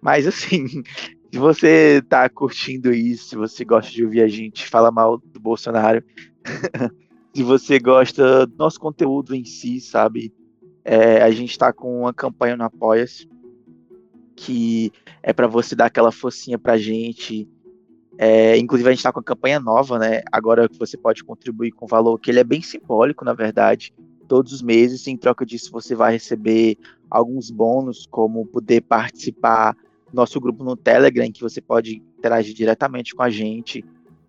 Mas 0.00 0.26
assim, 0.26 0.66
se 1.32 1.38
você 1.38 2.02
tá 2.08 2.28
curtindo 2.28 2.92
isso, 2.92 3.30
se 3.30 3.36
você 3.36 3.64
gosta 3.64 3.90
de 3.92 4.04
ouvir 4.04 4.22
a 4.22 4.28
gente 4.28 4.66
falar 4.66 4.90
mal 4.90 5.18
do 5.18 5.40
Bolsonaro, 5.40 6.02
se 7.34 7.42
você 7.42 7.78
gosta 7.78 8.46
do 8.46 8.56
nosso 8.56 8.80
conteúdo 8.80 9.34
em 9.34 9.44
si, 9.44 9.80
sabe? 9.80 10.32
É, 10.84 11.22
a 11.22 11.30
gente 11.30 11.50
está 11.50 11.72
com 11.72 12.00
uma 12.00 12.14
campanha 12.14 12.56
no 12.56 12.64
Apoia-se 12.64 13.28
que 14.40 14.90
é 15.22 15.34
para 15.34 15.46
você 15.46 15.76
dar 15.76 15.86
aquela 15.86 16.10
focinha 16.10 16.58
pra 16.58 16.78
gente. 16.78 17.46
É, 18.16 18.56
inclusive 18.56 18.88
a 18.88 18.92
gente 18.92 19.00
está 19.00 19.12
com 19.12 19.20
a 19.20 19.24
campanha 19.24 19.60
nova, 19.60 19.98
né? 19.98 20.22
Agora 20.32 20.66
que 20.66 20.78
você 20.78 20.96
pode 20.96 21.22
contribuir 21.22 21.72
com 21.72 21.86
valor 21.86 22.18
que 22.18 22.30
ele 22.30 22.40
é 22.40 22.44
bem 22.44 22.62
simbólico, 22.62 23.22
na 23.24 23.34
verdade. 23.34 23.92
Todos 24.26 24.52
os 24.52 24.62
meses, 24.62 25.06
em 25.06 25.16
troca 25.16 25.44
disso, 25.44 25.70
você 25.70 25.94
vai 25.94 26.14
receber 26.14 26.78
alguns 27.10 27.50
bônus, 27.50 28.06
como 28.10 28.46
poder 28.46 28.80
participar 28.80 29.76
nosso 30.12 30.40
grupo 30.40 30.64
no 30.64 30.76
Telegram, 30.76 31.24
em 31.24 31.32
que 31.32 31.42
você 31.42 31.60
pode 31.60 32.02
interagir 32.18 32.54
diretamente 32.54 33.14
com 33.14 33.22
a 33.22 33.30
gente. 33.30 33.84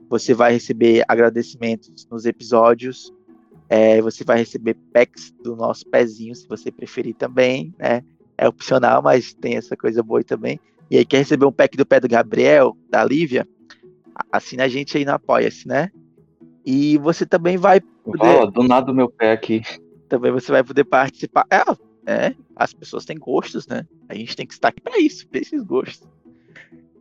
Você 0.10 0.34
vai 0.34 0.54
receber 0.54 1.04
agradecimentos 1.08 2.08
nos 2.10 2.26
episódios 2.26 3.14
é, 3.72 4.02
você 4.02 4.26
vai 4.26 4.38
receber 4.38 4.76
packs 4.92 5.34
do 5.42 5.56
nosso 5.56 5.88
pezinho, 5.88 6.36
se 6.36 6.46
você 6.46 6.70
preferir 6.70 7.16
também, 7.16 7.74
né? 7.80 8.04
É 8.38 8.46
opcional, 8.46 9.02
mas 9.02 9.34
tem 9.34 9.56
essa 9.56 9.78
coisa 9.78 10.04
boa 10.04 10.22
também. 10.26 10.60
E 10.90 10.98
aí, 10.98 11.06
quer 11.06 11.20
receber 11.20 11.46
um 11.46 11.54
pack 11.54 11.78
do 11.78 11.86
pé 11.86 11.98
do 11.98 12.10
Gabriel, 12.10 12.76
da 12.90 13.02
Lívia? 13.02 13.48
Assina 14.30 14.66
a 14.66 14.68
gente 14.68 14.98
aí 14.98 15.06
no 15.06 15.14
Apoia-se, 15.14 15.70
né? 15.70 15.90
E 16.66 16.98
você 16.98 17.26
também 17.26 17.56
vai 17.56 17.80
poder... 17.80 18.52
do 18.52 18.62
nada 18.62 18.92
o 18.92 18.96
meu 18.96 19.08
pé 19.08 19.32
aqui. 19.32 19.62
Também 20.10 20.34
você 20.34 20.52
vai 20.52 20.66
poder 20.66 20.84
participar. 20.84 21.46
É, 21.50 21.64
é, 22.06 22.36
as 22.56 22.74
pessoas 22.74 23.06
têm 23.06 23.18
gostos, 23.18 23.68
né? 23.68 23.86
A 24.10 24.16
gente 24.16 24.36
tem 24.36 24.46
que 24.46 24.54
estar 24.54 24.70
aqui 24.70 24.82
para 24.82 25.00
isso, 25.00 25.28
para 25.28 25.40
esses 25.40 25.64
gostos. 25.64 26.08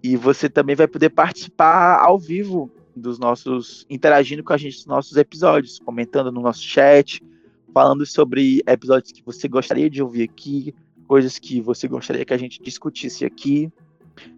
E 0.03 0.17
você 0.17 0.49
também 0.49 0.77
vai 0.77 0.87
poder 0.87 1.11
participar 1.11 2.01
ao 2.01 2.19
vivo 2.19 2.71
dos 2.97 3.19
nossos 3.19 3.87
interagindo 3.89 4.43
com 4.43 4.53
a 4.53 4.57
gente 4.57 4.77
nos 4.77 4.87
nossos 4.87 5.17
episódios, 5.17 5.79
comentando 5.79 6.33
no 6.33 6.41
nosso 6.41 6.63
chat, 6.63 7.23
falando 7.73 8.05
sobre 8.05 8.63
episódios 8.67 9.13
que 9.13 9.23
você 9.25 9.49
gostaria 9.49 9.89
de 9.89 10.03
ouvir 10.03 10.23
aqui, 10.23 10.75
coisas 11.07 11.39
que 11.39 11.61
você 11.61 11.89
gostaria 11.89 12.25
que 12.25 12.35
a 12.35 12.39
gente 12.39 12.63
discutisse 12.63 13.25
aqui, 13.25 13.71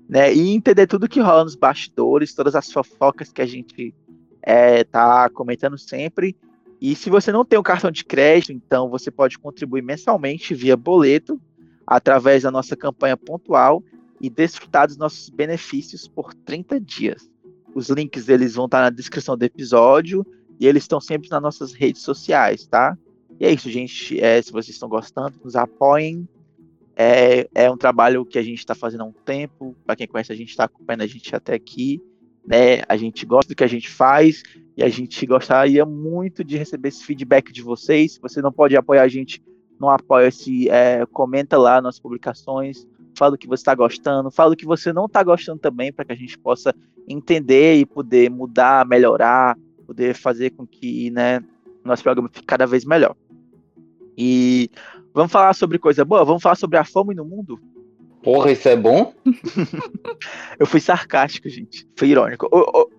né? 0.08 0.32
E 0.32 0.50
entender 0.50 0.86
tudo 0.86 1.08
que 1.08 1.20
rola 1.20 1.44
nos 1.44 1.54
bastidores, 1.54 2.34
todas 2.34 2.54
as 2.54 2.70
fofocas 2.70 3.32
que 3.32 3.42
a 3.42 3.46
gente 3.46 3.94
é, 4.42 4.84
tá 4.84 5.28
comentando 5.30 5.78
sempre. 5.78 6.36
E 6.82 6.96
se 6.96 7.08
você 7.08 7.30
não 7.30 7.44
tem 7.44 7.56
o 7.56 7.62
cartão 7.62 7.92
de 7.92 8.04
crédito, 8.04 8.52
então 8.52 8.90
você 8.90 9.08
pode 9.08 9.38
contribuir 9.38 9.82
mensalmente 9.82 10.52
via 10.52 10.76
boleto 10.76 11.40
através 11.86 12.42
da 12.42 12.50
nossa 12.50 12.74
campanha 12.74 13.16
pontual 13.16 13.84
e 14.20 14.28
desfrutar 14.28 14.88
dos 14.88 14.96
nossos 14.96 15.30
benefícios 15.30 16.08
por 16.08 16.34
30 16.34 16.80
dias. 16.80 17.30
Os 17.72 17.88
links 17.88 18.28
eles 18.28 18.56
vão 18.56 18.64
estar 18.64 18.80
na 18.80 18.90
descrição 18.90 19.38
do 19.38 19.44
episódio 19.44 20.26
e 20.58 20.66
eles 20.66 20.82
estão 20.82 21.00
sempre 21.00 21.30
nas 21.30 21.40
nossas 21.40 21.72
redes 21.72 22.02
sociais, 22.02 22.66
tá? 22.66 22.98
E 23.38 23.46
é 23.46 23.52
isso, 23.52 23.70
gente. 23.70 24.20
É, 24.20 24.42
se 24.42 24.50
vocês 24.50 24.74
estão 24.74 24.88
gostando, 24.88 25.38
nos 25.44 25.54
apoiem. 25.54 26.28
É, 26.96 27.48
é 27.54 27.70
um 27.70 27.76
trabalho 27.76 28.26
que 28.26 28.40
a 28.40 28.42
gente 28.42 28.58
está 28.58 28.74
fazendo 28.74 29.02
há 29.02 29.06
um 29.06 29.14
tempo. 29.24 29.76
Para 29.86 29.94
quem 29.94 30.08
conhece, 30.08 30.32
a 30.32 30.36
gente 30.36 30.50
está 30.50 30.64
acompanhando 30.64 31.02
a 31.02 31.06
gente 31.06 31.32
até 31.32 31.54
aqui. 31.54 32.02
Né? 32.46 32.82
A 32.88 32.96
gente 32.96 33.24
gosta 33.24 33.52
do 33.52 33.56
que 33.56 33.64
a 33.64 33.68
gente 33.68 33.88
faz 33.88 34.42
e 34.76 34.82
a 34.82 34.88
gente 34.88 35.24
gostaria 35.26 35.84
muito 35.84 36.42
de 36.42 36.56
receber 36.56 36.88
esse 36.88 37.04
feedback 37.04 37.52
de 37.52 37.62
vocês. 37.62 38.14
Se 38.14 38.20
você 38.20 38.40
não 38.40 38.52
pode 38.52 38.76
apoiar 38.76 39.02
a 39.02 39.08
gente, 39.08 39.42
não 39.78 39.88
apoia-se, 39.88 40.68
é, 40.68 41.04
comenta 41.06 41.56
lá 41.56 41.80
nas 41.80 41.98
publicações, 41.98 42.86
fala 43.16 43.34
o 43.34 43.38
que 43.38 43.46
você 43.46 43.60
está 43.60 43.74
gostando, 43.74 44.30
fala 44.30 44.54
o 44.54 44.56
que 44.56 44.64
você 44.64 44.92
não 44.92 45.06
está 45.06 45.22
gostando 45.22 45.60
também, 45.60 45.92
para 45.92 46.04
que 46.04 46.12
a 46.12 46.16
gente 46.16 46.38
possa 46.38 46.74
entender 47.08 47.76
e 47.76 47.86
poder 47.86 48.30
mudar, 48.30 48.86
melhorar, 48.86 49.56
poder 49.86 50.14
fazer 50.14 50.50
com 50.50 50.66
que 50.66 51.10
né, 51.10 51.40
nosso 51.84 52.02
programa 52.02 52.30
fique 52.32 52.46
cada 52.46 52.66
vez 52.66 52.84
melhor. 52.84 53.14
E 54.16 54.70
vamos 55.12 55.32
falar 55.32 55.54
sobre 55.54 55.78
coisa 55.78 56.04
boa? 56.04 56.24
Vamos 56.24 56.42
falar 56.42 56.54
sobre 56.54 56.78
a 56.78 56.84
fome 56.84 57.14
no 57.14 57.24
mundo? 57.24 57.60
Porra, 58.22 58.52
isso 58.52 58.68
é 58.68 58.76
bom? 58.76 59.12
eu 60.58 60.66
fui 60.66 60.80
sarcástico, 60.80 61.48
gente. 61.48 61.86
Fui 61.96 62.08
irônico. 62.08 62.48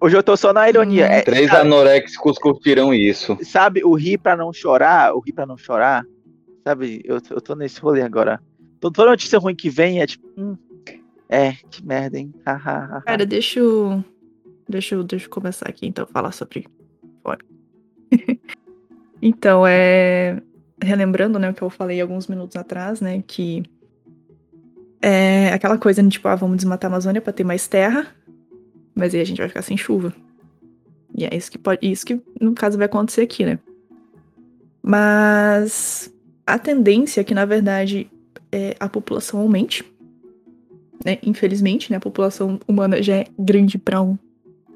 Hoje 0.01 0.17
eu 0.17 0.23
tô 0.23 0.35
só 0.35 0.51
na 0.51 0.67
ironia. 0.67 1.05
É, 1.05 1.21
Três 1.21 1.49
sabe, 1.49 1.61
anoréxicos 1.61 2.37
curtiram 2.37 2.93
isso. 2.93 3.37
Sabe, 3.41 3.83
o 3.83 3.93
rir 3.93 4.17
pra 4.17 4.35
não 4.35 4.51
chorar, 4.51 5.15
o 5.15 5.19
rir 5.19 5.33
pra 5.33 5.45
não 5.45 5.57
chorar, 5.57 6.03
sabe, 6.63 7.01
eu, 7.05 7.21
eu 7.29 7.41
tô 7.41 7.55
nesse 7.55 7.79
rolê 7.79 8.01
agora. 8.01 8.41
Toda 8.79 9.05
notícia 9.05 9.39
ruim 9.39 9.55
que 9.55 9.69
vem 9.69 10.01
é 10.01 10.07
tipo, 10.07 10.27
hum, 10.37 10.57
é, 11.29 11.53
que 11.71 11.83
merda, 11.83 12.19
hein? 12.19 12.31
Cara, 13.05 13.25
deixa 13.25 13.59
eu, 13.59 14.03
deixa 14.69 14.93
eu. 14.93 15.03
Deixa 15.03 15.25
eu 15.25 15.29
começar 15.31 15.67
aqui 15.67 15.87
então, 15.87 16.05
falar 16.05 16.31
sobre. 16.31 16.67
então, 19.21 19.65
é. 19.65 20.41
Relembrando, 20.79 21.39
né, 21.39 21.49
o 21.49 21.53
que 21.53 21.61
eu 21.61 21.69
falei 21.69 21.99
alguns 22.01 22.27
minutos 22.27 22.55
atrás, 22.55 23.01
né? 23.01 23.23
Que. 23.25 23.63
É 25.05 25.51
aquela 25.53 25.77
coisa, 25.77 26.01
né, 26.01 26.09
tipo, 26.09 26.27
ah, 26.27 26.35
vamos 26.35 26.57
desmatar 26.57 26.89
a 26.89 26.93
Amazônia 26.93 27.21
pra 27.21 27.33
ter 27.33 27.43
mais 27.43 27.67
terra. 27.67 28.07
Mas 28.95 29.13
aí 29.13 29.21
a 29.21 29.25
gente 29.25 29.37
vai 29.37 29.47
ficar 29.47 29.61
sem 29.61 29.75
chuva. 29.75 30.13
E 31.15 31.25
é 31.25 31.35
isso 31.35 31.51
que 31.51 31.57
pode. 31.57 31.79
Isso 31.85 32.05
que, 32.05 32.21
no 32.39 32.53
caso, 32.53 32.77
vai 32.77 32.85
acontecer 32.85 33.21
aqui, 33.21 33.45
né? 33.45 33.59
Mas 34.81 36.13
a 36.45 36.57
tendência 36.57 37.21
é 37.21 37.23
que, 37.23 37.33
na 37.33 37.45
verdade, 37.45 38.09
é, 38.51 38.75
a 38.79 38.87
população 38.87 39.39
aumente 39.39 39.85
né? 41.03 41.17
Infelizmente, 41.23 41.91
né? 41.91 41.97
A 41.97 42.01
população 42.01 42.59
humana 42.67 43.01
já 43.01 43.17
é 43.17 43.25
grande 43.37 43.77
pra 43.77 44.01
um 44.01 44.17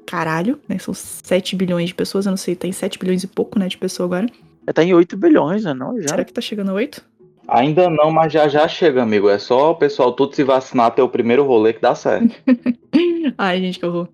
caralho, 0.06 0.60
né? 0.68 0.78
São 0.78 0.94
7 0.94 1.56
bilhões 1.56 1.88
de 1.88 1.94
pessoas, 1.94 2.26
eu 2.26 2.30
não 2.30 2.36
sei, 2.36 2.54
tem 2.54 2.72
7 2.72 2.98
bilhões 2.98 3.22
e 3.22 3.26
pouco, 3.26 3.58
né, 3.58 3.68
de 3.68 3.76
pessoas 3.76 4.06
agora. 4.06 4.26
Já 4.66 4.72
tá 4.72 4.82
em 4.82 4.94
8 4.94 5.16
bilhões, 5.16 5.64
né, 5.64 5.74
não? 5.74 6.00
Já. 6.00 6.08
Será 6.08 6.24
que 6.24 6.32
tá 6.32 6.40
chegando 6.40 6.70
a 6.70 6.74
8? 6.74 7.04
Ainda 7.48 7.88
não, 7.88 8.10
mas 8.10 8.30
já 8.30 8.46
já 8.46 8.68
chega, 8.68 9.02
amigo. 9.02 9.28
É 9.28 9.38
só 9.38 9.70
o 9.70 9.74
pessoal 9.74 10.12
tudo 10.12 10.36
se 10.36 10.44
vacinar 10.44 10.86
até 10.86 11.02
o 11.02 11.08
primeiro 11.08 11.44
rolê 11.44 11.72
que 11.72 11.80
dá 11.80 11.94
certo. 11.94 12.36
Ai, 13.38 13.60
gente, 13.60 13.78
que 13.78 13.86
horror. 13.86 14.08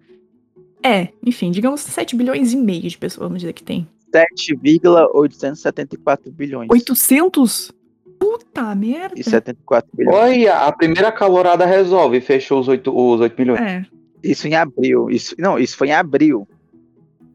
É, 0.82 1.08
enfim, 1.24 1.50
digamos 1.50 1.80
7 1.80 2.14
bilhões 2.14 2.52
e 2.52 2.56
meio 2.56 2.82
de 2.82 2.96
pessoas, 2.96 3.26
vamos 3.26 3.40
dizer 3.40 3.52
que 3.52 3.64
tem. 3.64 3.88
7,874 4.14 6.30
bilhões. 6.30 6.68
800? 6.70 7.72
Puta 8.20 8.72
merda. 8.74 9.18
E 9.18 9.24
74 9.24 9.90
bilhões. 9.92 10.16
Olha, 10.16 10.58
a 10.58 10.70
primeira 10.70 11.10
calorada 11.10 11.66
resolve, 11.66 12.20
fechou 12.20 12.60
os 12.60 12.68
8, 12.68 12.96
os 12.96 13.20
8 13.20 13.36
milhões. 13.36 13.60
É. 13.60 13.84
Isso 14.22 14.46
em 14.46 14.54
abril. 14.54 15.10
Isso, 15.10 15.34
não, 15.38 15.58
isso 15.58 15.76
foi 15.76 15.88
em 15.88 15.92
abril. 15.92 16.46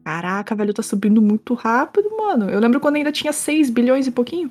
Caraca, 0.02 0.54
velho, 0.54 0.72
tá 0.72 0.82
subindo 0.82 1.20
muito 1.20 1.52
rápido, 1.52 2.08
mano. 2.16 2.48
Eu 2.48 2.58
lembro 2.58 2.80
quando 2.80 2.96
ainda 2.96 3.12
tinha 3.12 3.32
6 3.32 3.68
bilhões 3.68 4.06
e 4.06 4.10
pouquinho. 4.10 4.48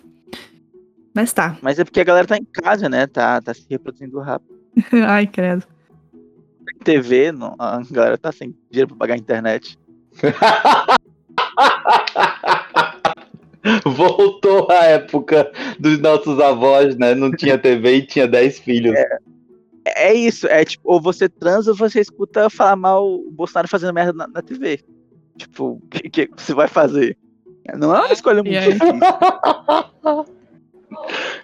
Mas 1.13 1.33
tá. 1.33 1.57
Mas 1.61 1.79
é 1.79 1.83
porque 1.83 1.99
a 1.99 2.03
galera 2.03 2.27
tá 2.27 2.37
em 2.37 2.45
casa, 2.45 2.87
né? 2.87 3.07
Tá, 3.07 3.41
tá 3.41 3.53
se 3.53 3.65
reproduzindo 3.69 4.19
rápido. 4.19 4.59
Ai, 5.07 5.27
credo. 5.27 5.65
TV, 6.83 7.31
não, 7.31 7.55
a 7.59 7.81
galera 7.91 8.17
tá 8.17 8.31
sem 8.31 8.55
dinheiro 8.69 8.89
pra 8.89 8.97
pagar 8.97 9.15
a 9.15 9.17
internet. 9.17 9.77
Voltou 13.85 14.71
a 14.71 14.85
época 14.85 15.51
dos 15.79 15.99
nossos 15.99 16.39
avós, 16.39 16.95
né? 16.95 17.13
Não 17.13 17.31
tinha 17.31 17.57
TV 17.57 17.95
e 17.95 18.05
tinha 18.05 18.27
10 18.27 18.59
filhos. 18.59 18.95
É, 18.95 19.19
é 19.85 20.13
isso, 20.13 20.47
é 20.47 20.63
tipo, 20.63 20.89
ou 20.89 21.01
você 21.01 21.27
transa 21.27 21.71
ou 21.71 21.77
você 21.77 21.99
escuta 21.99 22.49
falar 22.49 22.75
mal 22.75 23.05
o 23.05 23.29
Bolsonaro 23.31 23.67
fazendo 23.67 23.93
merda 23.93 24.13
na, 24.13 24.27
na 24.27 24.41
TV. 24.41 24.79
Tipo, 25.37 25.71
o 25.71 25.81
que, 25.89 26.09
que, 26.09 26.29
você 26.35 26.53
vai 26.53 26.67
fazer? 26.67 27.17
Não 27.77 27.95
é 27.95 27.99
uma 27.99 28.13
escolha 28.13 28.43
muito 28.43 28.59
difícil. 28.59 28.99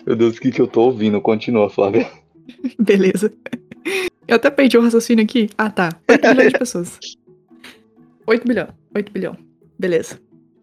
Meu 0.06 0.16
Deus, 0.16 0.38
o 0.38 0.42
que, 0.42 0.52
que 0.52 0.62
eu 0.62 0.68
tô 0.68 0.82
ouvindo? 0.82 1.20
Continua, 1.22 1.70
Flávia. 1.70 2.10
Beleza. 2.80 3.34
Eu 4.28 4.36
até 4.36 4.50
perdi 4.50 4.78
o 4.78 4.82
raciocínio 4.82 5.24
aqui. 5.24 5.50
Ah, 5.58 5.70
tá. 5.70 5.90
8 6.10 6.22
bilhões 6.30 6.54
de 6.54 6.60
pessoas. 6.60 7.00
8 8.26 8.48
bilhão. 8.48 8.68
8 8.94 9.12
bilhão. 9.12 9.38
Beleza 9.78 10.20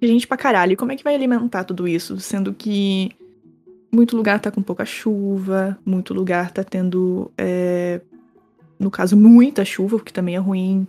gente 0.07 0.27
pra 0.27 0.37
caralho. 0.37 0.73
E 0.73 0.77
como 0.77 0.93
é 0.93 0.97
que 0.97 1.05
vai 1.05 1.15
alimentar 1.15 1.65
tudo 1.65 1.87
isso? 1.87 2.19
Sendo 2.21 2.53
que 2.53 3.11
muito 3.91 4.17
lugar 4.17 4.41
tá 4.41 4.51
com 4.51 4.63
pouca 4.63 4.85
chuva, 4.85 5.79
muito 5.85 6.15
lugar 6.15 6.51
tá 6.51 6.65
tendo, 6.65 7.31
é, 7.37 8.01
no 8.79 8.91
caso, 8.91 9.17
muita 9.17 9.65
chuva, 9.65 9.97
o 9.97 10.01
que 10.01 10.13
também 10.13 10.35
é 10.35 10.39
ruim. 10.39 10.87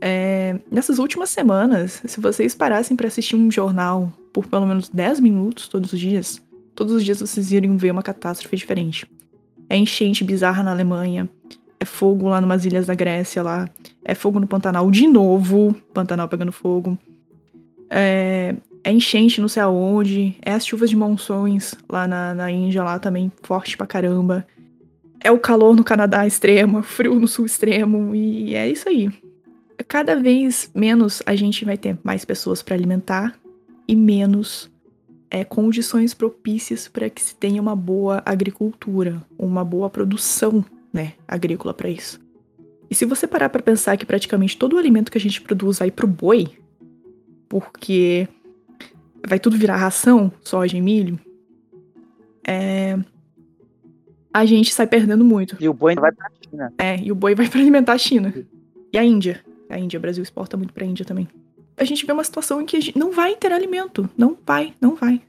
É, 0.00 0.58
nessas 0.70 0.98
últimas 0.98 1.30
semanas, 1.30 2.02
se 2.04 2.20
vocês 2.20 2.54
parassem 2.54 2.96
para 2.96 3.06
assistir 3.06 3.36
um 3.36 3.50
jornal 3.50 4.12
por 4.32 4.46
pelo 4.46 4.66
menos 4.66 4.88
10 4.88 5.20
minutos 5.20 5.68
todos 5.68 5.92
os 5.92 6.00
dias, 6.00 6.42
Todos 6.74 6.92
os 6.92 7.04
dias 7.04 7.20
vocês 7.20 7.52
iriam 7.52 7.76
ver 7.76 7.90
uma 7.90 8.02
catástrofe 8.02 8.56
diferente. 8.56 9.06
É 9.68 9.76
enchente 9.76 10.24
bizarra 10.24 10.62
na 10.62 10.72
Alemanha, 10.72 11.28
é 11.78 11.84
fogo 11.84 12.28
lá 12.28 12.40
numas 12.40 12.64
ilhas 12.64 12.86
da 12.86 12.94
Grécia 12.94 13.42
lá, 13.42 13.68
é 14.04 14.14
fogo 14.14 14.40
no 14.40 14.46
Pantanal 14.46 14.90
de 14.90 15.06
novo, 15.06 15.74
Pantanal 15.92 16.28
pegando 16.28 16.52
fogo. 16.52 16.98
É, 17.88 18.56
é 18.82 18.92
enchente 18.92 19.40
não 19.40 19.48
sei 19.48 19.62
aonde, 19.62 20.36
é 20.42 20.52
as 20.52 20.66
chuvas 20.66 20.90
de 20.90 20.96
monções 20.96 21.74
lá 21.88 22.08
na, 22.08 22.34
na 22.34 22.50
Índia 22.50 22.82
lá 22.82 22.98
também, 22.98 23.30
forte 23.42 23.76
pra 23.76 23.86
caramba. 23.86 24.46
É 25.20 25.30
o 25.30 25.38
calor 25.38 25.74
no 25.74 25.84
Canadá 25.84 26.26
extremo, 26.26 26.82
frio 26.82 27.18
no 27.18 27.26
sul 27.26 27.46
extremo, 27.46 28.14
e 28.14 28.54
é 28.54 28.68
isso 28.68 28.88
aí. 28.88 29.10
Cada 29.88 30.16
vez 30.16 30.70
menos 30.74 31.22
a 31.24 31.34
gente 31.34 31.64
vai 31.64 31.78
ter 31.78 31.96
mais 32.02 32.24
pessoas 32.24 32.62
para 32.62 32.74
alimentar 32.74 33.34
e 33.88 33.96
menos 33.96 34.70
é, 35.34 35.42
condições 35.42 36.14
propícias 36.14 36.86
para 36.86 37.10
que 37.10 37.20
se 37.20 37.34
tenha 37.34 37.60
uma 37.60 37.74
boa 37.74 38.22
agricultura, 38.24 39.20
uma 39.36 39.64
boa 39.64 39.90
produção 39.90 40.64
né, 40.92 41.14
agrícola 41.26 41.74
para 41.74 41.88
isso. 41.88 42.20
E 42.88 42.94
se 42.94 43.04
você 43.04 43.26
parar 43.26 43.48
para 43.48 43.60
pensar 43.60 43.96
que 43.96 44.06
praticamente 44.06 44.56
todo 44.56 44.74
o 44.76 44.78
alimento 44.78 45.10
que 45.10 45.18
a 45.18 45.20
gente 45.20 45.40
produz 45.40 45.80
vai 45.80 45.90
pro 45.90 46.06
boi, 46.06 46.56
porque 47.48 48.28
vai 49.26 49.40
tudo 49.40 49.56
virar 49.56 49.76
ração, 49.76 50.30
soja 50.40 50.76
e 50.76 50.80
milho, 50.80 51.18
é, 52.46 52.96
a 54.32 54.44
gente 54.44 54.72
sai 54.72 54.86
perdendo 54.86 55.24
muito. 55.24 55.56
E 55.58 55.68
o 55.68 55.74
boi 55.74 55.96
vai 55.96 56.12
pra 56.12 56.30
China. 56.48 56.72
É, 56.78 57.00
e 57.00 57.10
o 57.10 57.14
boi 57.16 57.34
vai 57.34 57.48
para 57.48 57.58
alimentar 57.58 57.94
a 57.94 57.98
China. 57.98 58.32
E 58.92 58.96
a 58.96 59.02
Índia. 59.02 59.40
A 59.68 59.80
Índia, 59.80 59.98
o 59.98 60.00
Brasil 60.00 60.22
exporta 60.22 60.56
muito 60.56 60.72
pra 60.72 60.86
Índia 60.86 61.04
também. 61.04 61.26
A 61.76 61.84
gente 61.84 62.06
vê 62.06 62.12
uma 62.12 62.24
situação 62.24 62.60
em 62.60 62.66
que 62.66 62.96
não 62.96 63.10
vai 63.10 63.34
ter 63.34 63.52
alimento. 63.52 64.08
Não 64.16 64.36
vai, 64.46 64.74
não 64.80 64.94
vai. 64.94 65.20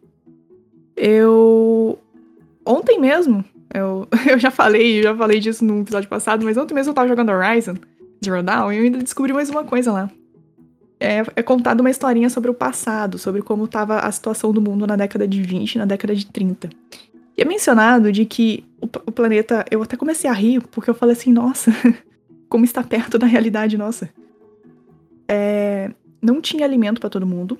Eu. 0.95 1.99
Ontem 2.65 2.99
mesmo, 2.99 3.43
eu, 3.73 4.07
eu 4.29 4.39
já 4.39 4.51
falei, 4.51 5.03
já 5.03 5.15
falei 5.15 5.39
disso 5.39 5.63
no 5.65 5.81
episódio 5.81 6.09
passado, 6.09 6.45
mas 6.45 6.57
ontem 6.57 6.73
mesmo 6.73 6.91
eu 6.91 6.95
tava 6.95 7.07
jogando 7.07 7.31
Horizon 7.31 7.75
Zero 8.23 8.41
Dawn 8.41 8.71
e 8.71 8.77
eu 8.77 8.83
ainda 8.83 8.99
descobri 8.99 9.33
mais 9.33 9.49
uma 9.49 9.63
coisa 9.63 9.91
lá. 9.91 10.09
É, 10.99 11.23
é 11.35 11.43
contado 11.43 11.81
uma 11.81 11.89
historinha 11.89 12.29
sobre 12.29 12.49
o 12.49 12.53
passado, 12.53 13.17
sobre 13.17 13.41
como 13.41 13.67
tava 13.67 13.99
a 13.99 14.11
situação 14.11 14.53
do 14.53 14.61
mundo 14.61 14.87
na 14.87 14.95
década 14.95 15.27
de 15.27 15.41
20 15.41 15.77
na 15.77 15.85
década 15.85 16.15
de 16.15 16.25
30. 16.25 16.69
E 17.37 17.41
é 17.41 17.45
mencionado 17.45 18.11
de 18.11 18.25
que 18.25 18.63
o, 18.81 18.85
o 18.85 19.11
planeta. 19.11 19.65
Eu 19.69 19.83
até 19.83 19.97
comecei 19.97 20.29
a 20.29 20.33
rir, 20.33 20.61
porque 20.71 20.89
eu 20.89 20.95
falei 20.95 21.13
assim, 21.13 21.33
nossa, 21.33 21.71
como 22.47 22.63
está 22.63 22.81
perto 22.81 23.19
da 23.19 23.27
realidade 23.27 23.77
nossa. 23.77 24.09
É, 25.27 25.91
não 26.21 26.41
tinha 26.41 26.65
alimento 26.65 26.99
para 26.99 27.09
todo 27.09 27.25
mundo. 27.25 27.57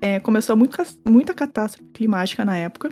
É, 0.00 0.20
começou 0.20 0.56
muito, 0.56 0.76
muita 1.04 1.34
catástrofe 1.34 1.88
climática 1.92 2.44
na 2.44 2.56
época. 2.56 2.90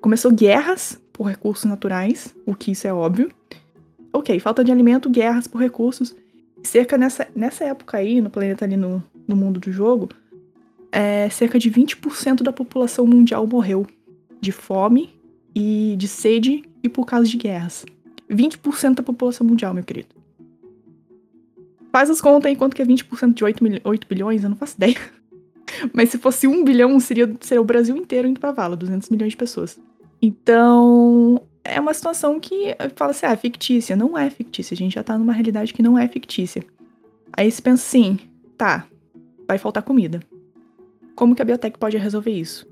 Começou 0.00 0.32
guerras 0.32 1.00
por 1.12 1.24
recursos 1.24 1.64
naturais, 1.64 2.34
o 2.46 2.54
que 2.54 2.70
isso 2.70 2.86
é 2.86 2.92
óbvio. 2.92 3.30
Ok, 4.12 4.38
falta 4.40 4.64
de 4.64 4.72
alimento, 4.72 5.10
guerras 5.10 5.46
por 5.46 5.60
recursos. 5.60 6.14
Cerca 6.62 6.96
nessa, 6.96 7.28
nessa 7.34 7.64
época 7.64 7.98
aí, 7.98 8.20
no 8.20 8.30
planeta 8.30 8.64
ali 8.64 8.76
no, 8.76 9.02
no 9.26 9.36
mundo 9.36 9.60
do 9.60 9.70
jogo, 9.70 10.08
é, 10.90 11.28
cerca 11.28 11.58
de 11.58 11.70
20% 11.70 12.42
da 12.42 12.52
população 12.52 13.06
mundial 13.06 13.46
morreu 13.46 13.86
de 14.40 14.52
fome 14.52 15.14
e 15.54 15.94
de 15.98 16.08
sede 16.08 16.64
e 16.82 16.88
por 16.88 17.04
causa 17.04 17.28
de 17.28 17.36
guerras. 17.36 17.84
20% 18.30 18.94
da 18.94 19.02
população 19.02 19.46
mundial, 19.46 19.74
meu 19.74 19.84
querido. 19.84 20.17
Faz 21.92 22.10
as 22.10 22.20
contas 22.20 22.50
aí 22.50 22.56
quanto 22.56 22.76
que 22.76 22.82
é 22.82 22.84
20% 22.84 23.34
de 23.34 23.44
8, 23.44 23.64
8 23.84 24.06
bilhões, 24.08 24.44
eu 24.44 24.50
não 24.50 24.56
faço 24.56 24.76
ideia. 24.76 24.96
Mas 25.92 26.10
se 26.10 26.18
fosse 26.18 26.46
1 26.46 26.64
bilhão, 26.64 26.98
seria, 27.00 27.32
seria 27.40 27.60
o 27.60 27.64
Brasil 27.64 27.96
inteiro 27.96 28.28
indo 28.28 28.40
pra 28.40 28.52
vala, 28.52 28.76
200 28.76 29.08
milhões 29.10 29.32
de 29.32 29.36
pessoas. 29.36 29.78
Então, 30.20 31.40
é 31.64 31.78
uma 31.80 31.94
situação 31.94 32.40
que 32.40 32.74
fala 32.96 33.12
assim, 33.12 33.26
ah, 33.26 33.36
fictícia. 33.36 33.94
Não 33.94 34.16
é 34.16 34.28
fictícia, 34.30 34.74
a 34.74 34.76
gente 34.76 34.94
já 34.94 35.02
tá 35.02 35.16
numa 35.16 35.32
realidade 35.32 35.72
que 35.72 35.82
não 35.82 35.98
é 35.98 36.08
fictícia. 36.08 36.64
Aí 37.32 37.50
você 37.50 37.62
pensa 37.62 37.86
assim, 37.86 38.18
tá, 38.56 38.86
vai 39.46 39.58
faltar 39.58 39.82
comida. 39.82 40.20
Como 41.14 41.34
que 41.34 41.42
a 41.42 41.44
biotech 41.44 41.78
pode 41.78 41.96
resolver 41.96 42.30
isso? 42.30 42.66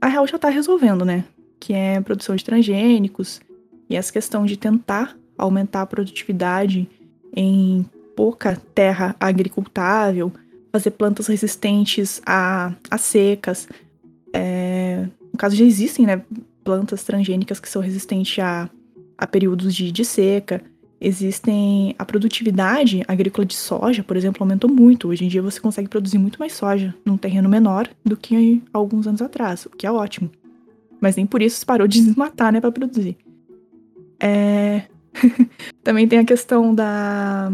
A 0.00 0.06
real 0.06 0.26
já 0.26 0.38
tá 0.38 0.48
resolvendo, 0.48 1.04
né? 1.04 1.24
Que 1.58 1.72
é 1.72 2.00
produção 2.00 2.34
de 2.34 2.44
transgênicos 2.44 3.40
e 3.88 3.96
essa 3.96 4.12
questão 4.12 4.44
de 4.44 4.56
tentar 4.56 5.16
aumentar 5.36 5.82
a 5.82 5.86
produtividade 5.86 6.88
em 7.34 7.84
pouca 8.14 8.60
terra 8.74 9.16
agricultável, 9.18 10.32
fazer 10.70 10.92
plantas 10.92 11.26
resistentes 11.26 12.20
a, 12.24 12.72
a 12.90 12.98
secas. 12.98 13.68
É, 14.32 15.06
no 15.32 15.38
caso, 15.38 15.56
já 15.56 15.64
existem 15.64 16.06
né, 16.06 16.22
plantas 16.64 17.02
transgênicas 17.04 17.60
que 17.60 17.68
são 17.68 17.82
resistentes 17.82 18.38
a, 18.42 18.68
a 19.16 19.26
períodos 19.26 19.74
de, 19.74 19.92
de 19.92 20.04
seca. 20.04 20.62
Existem. 21.00 21.94
A 21.98 22.04
produtividade 22.04 23.02
agrícola 23.08 23.44
de 23.44 23.54
soja, 23.54 24.04
por 24.04 24.16
exemplo, 24.16 24.42
aumentou 24.42 24.70
muito. 24.70 25.08
Hoje 25.08 25.24
em 25.24 25.28
dia 25.28 25.42
você 25.42 25.60
consegue 25.60 25.88
produzir 25.88 26.18
muito 26.18 26.38
mais 26.38 26.52
soja 26.52 26.94
num 27.04 27.16
terreno 27.16 27.48
menor 27.48 27.88
do 28.04 28.16
que 28.16 28.62
alguns 28.72 29.06
anos 29.06 29.20
atrás, 29.20 29.66
o 29.66 29.70
que 29.70 29.86
é 29.86 29.90
ótimo. 29.90 30.30
Mas 31.00 31.16
nem 31.16 31.26
por 31.26 31.42
isso 31.42 31.58
se 31.58 31.66
parou 31.66 31.88
de 31.88 32.00
desmatar, 32.04 32.52
né, 32.52 32.60
para 32.60 32.70
produzir. 32.70 33.16
É, 34.20 34.82
Também 35.82 36.06
tem 36.06 36.18
a 36.18 36.24
questão 36.24 36.74
da 36.74 37.52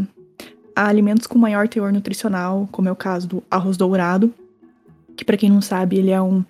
alimentos 0.75 1.27
com 1.27 1.39
maior 1.39 1.67
teor 1.69 1.93
nutricional, 1.93 2.69
como 2.71 2.89
é 2.89 2.93
o 2.93 2.97
caso 2.97 3.27
do 3.27 3.43
arroz 3.51 3.77
dourado, 3.77 4.33
que 5.17 5.25
para 5.25 5.37
quem 5.37 5.51
não 5.51 5.61
sabe, 5.61 5.97
ele 5.97 6.11
é 6.11 6.23
um 6.23 6.45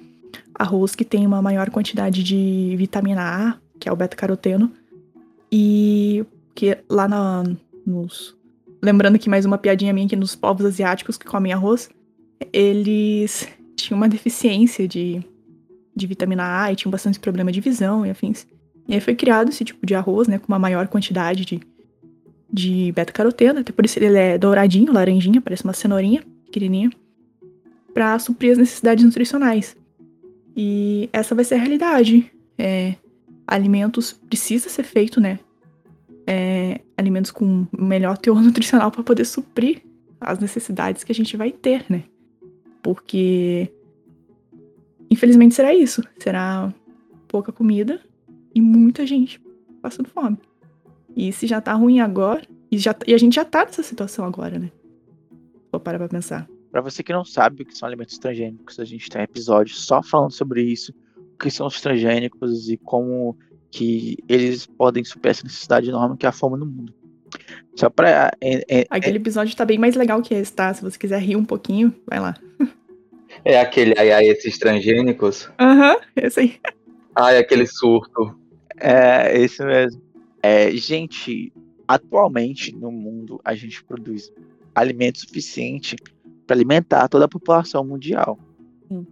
arroz 0.54 0.94
que 0.94 1.04
tem 1.04 1.26
uma 1.26 1.40
maior 1.40 1.70
quantidade 1.70 2.22
de 2.22 2.74
vitamina 2.76 3.22
A, 3.22 3.56
que 3.80 3.88
é 3.88 3.92
o 3.92 3.96
beta-caroteno, 3.96 4.70
e 5.50 6.26
que 6.54 6.76
lá 6.90 7.08
na, 7.08 7.44
nos 7.86 8.36
lembrando 8.82 9.16
aqui 9.16 9.30
mais 9.30 9.44
uma 9.44 9.56
piadinha 9.56 9.92
minha 9.92 10.08
que 10.08 10.16
nos 10.16 10.36
povos 10.36 10.66
asiáticos 10.66 11.16
que 11.16 11.24
comem 11.24 11.52
arroz, 11.52 11.88
eles 12.52 13.48
tinham 13.76 13.96
uma 13.96 14.08
deficiência 14.08 14.86
de, 14.86 15.22
de 15.94 16.06
vitamina 16.06 16.62
A 16.62 16.72
e 16.72 16.76
tinham 16.76 16.90
bastante 16.90 17.18
problema 17.18 17.50
de 17.50 17.60
visão 17.60 18.04
e 18.04 18.10
afins. 18.10 18.46
E 18.88 18.94
aí 18.94 19.00
foi 19.00 19.14
criado 19.14 19.50
esse 19.50 19.62
tipo 19.64 19.84
de 19.84 19.94
arroz, 19.94 20.26
né, 20.26 20.38
com 20.38 20.48
uma 20.48 20.58
maior 20.58 20.88
quantidade 20.88 21.44
de, 21.44 21.60
de 22.50 22.90
beta-caroteno, 22.92 23.60
até 23.60 23.70
por 23.70 23.84
isso 23.84 23.98
ele 23.98 24.16
é 24.16 24.38
douradinho, 24.38 24.92
laranjinha, 24.92 25.42
parece 25.42 25.62
uma 25.62 25.74
cenourinha 25.74 26.22
pequenininha, 26.46 26.90
para 27.92 28.18
suprir 28.18 28.52
as 28.52 28.58
necessidades 28.58 29.04
nutricionais. 29.04 29.76
E 30.56 31.10
essa 31.12 31.34
vai 31.34 31.44
ser 31.44 31.56
a 31.56 31.58
realidade. 31.58 32.32
É, 32.56 32.94
alimentos 33.46 34.12
precisa 34.12 34.68
ser 34.70 34.82
feito, 34.82 35.20
né? 35.20 35.38
É, 36.26 36.80
alimentos 36.96 37.30
com 37.30 37.66
melhor 37.78 38.16
teor 38.16 38.40
nutricional 38.42 38.90
para 38.90 39.02
poder 39.02 39.26
suprir 39.26 39.82
as 40.20 40.38
necessidades 40.38 41.04
que 41.04 41.12
a 41.12 41.14
gente 41.14 41.36
vai 41.36 41.52
ter, 41.52 41.84
né? 41.90 42.04
Porque 42.82 43.70
infelizmente 45.10 45.54
será 45.54 45.74
isso, 45.74 46.02
será 46.18 46.72
pouca 47.28 47.52
comida 47.52 48.00
e 48.54 48.60
muita 48.60 49.06
gente 49.06 49.40
passando 49.80 50.08
fome. 50.08 50.38
E 51.16 51.32
se 51.32 51.46
já 51.46 51.60
tá 51.60 51.72
ruim 51.74 52.00
agora, 52.00 52.42
e, 52.70 52.78
já, 52.78 52.94
e 53.06 53.14
a 53.14 53.18
gente 53.18 53.34
já 53.34 53.44
tá 53.44 53.64
nessa 53.64 53.82
situação 53.82 54.24
agora, 54.24 54.58
né? 54.58 54.70
Vou 55.72 55.80
parar 55.80 55.98
pra 55.98 56.08
pensar. 56.08 56.48
Para 56.70 56.80
você 56.80 57.02
que 57.02 57.12
não 57.12 57.24
sabe 57.24 57.62
o 57.62 57.66
que 57.66 57.76
são 57.76 57.86
alimentos 57.86 58.18
transgênicos, 58.18 58.78
a 58.78 58.84
gente 58.84 59.08
tem 59.08 59.22
episódios 59.22 59.84
só 59.84 60.02
falando 60.02 60.32
sobre 60.32 60.62
isso, 60.62 60.92
o 61.16 61.38
que 61.38 61.50
são 61.50 61.66
os 61.66 61.80
transgênicos 61.80 62.68
e 62.68 62.76
como 62.76 63.36
que 63.70 64.18
eles 64.28 64.66
podem 64.66 65.04
suprir 65.04 65.30
essa 65.30 65.44
necessidade 65.44 65.88
enorme 65.88 66.16
que 66.16 66.26
é 66.26 66.28
a 66.28 66.32
fome 66.32 66.58
no 66.58 66.66
mundo. 66.66 66.94
Só 67.74 67.90
pra. 67.90 68.30
É, 68.40 68.80
é, 68.80 68.86
aquele 68.90 69.18
episódio 69.18 69.54
tá 69.56 69.64
bem 69.64 69.78
mais 69.78 69.94
legal 69.94 70.20
que 70.22 70.34
esse, 70.34 70.52
tá? 70.52 70.72
Se 70.72 70.82
você 70.82 70.98
quiser 70.98 71.20
rir 71.20 71.36
um 71.36 71.44
pouquinho, 71.44 71.94
vai 72.06 72.20
lá. 72.20 72.34
É 73.44 73.60
aquele 73.60 73.94
aí, 73.98 74.10
aí 74.10 74.28
esses 74.28 74.58
transgênicos? 74.58 75.48
Aham, 75.60 75.94
uhum, 75.94 76.00
esse 76.16 76.40
aí. 76.40 76.60
Ai, 77.20 77.36
aquele 77.36 77.66
surto. 77.66 78.38
É, 78.76 79.36
esse 79.36 79.64
mesmo. 79.64 80.00
É, 80.40 80.70
gente, 80.70 81.52
atualmente 81.86 82.72
no 82.72 82.92
mundo 82.92 83.40
a 83.44 83.56
gente 83.56 83.82
produz 83.82 84.32
alimento 84.72 85.18
suficiente 85.18 85.96
para 86.46 86.54
alimentar 86.54 87.08
toda 87.08 87.24
a 87.24 87.28
população 87.28 87.84
mundial. 87.84 88.38
Hum. 88.88 89.04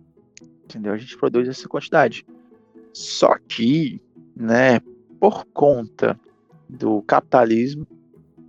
Entendeu? 0.63 0.93
A 0.93 0.97
gente 0.97 1.19
produz 1.19 1.49
essa 1.49 1.69
quantidade. 1.69 2.25
Só 2.93 3.37
que, 3.49 4.01
né, 4.37 4.81
por 5.19 5.45
conta 5.47 6.17
do 6.69 7.03
capitalismo, 7.03 7.89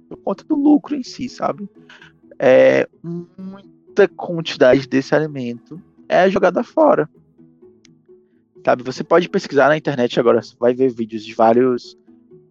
por 0.08 0.18
conta 0.18 0.44
do 0.44 0.56
lucro 0.56 0.96
em 0.96 1.02
si, 1.02 1.28
sabe? 1.28 1.68
É, 2.38 2.88
muita 3.02 4.08
quantidade 4.08 4.88
desse 4.88 5.16
alimento 5.16 5.82
é 6.08 6.30
jogada 6.30 6.64
fora. 6.64 7.10
Sabe, 8.68 8.84
você 8.84 9.02
pode 9.02 9.30
pesquisar 9.30 9.70
na 9.70 9.78
internet 9.78 10.20
agora, 10.20 10.42
vai 10.60 10.74
ver 10.74 10.92
vídeos 10.92 11.24
de 11.24 11.34
vários 11.34 11.98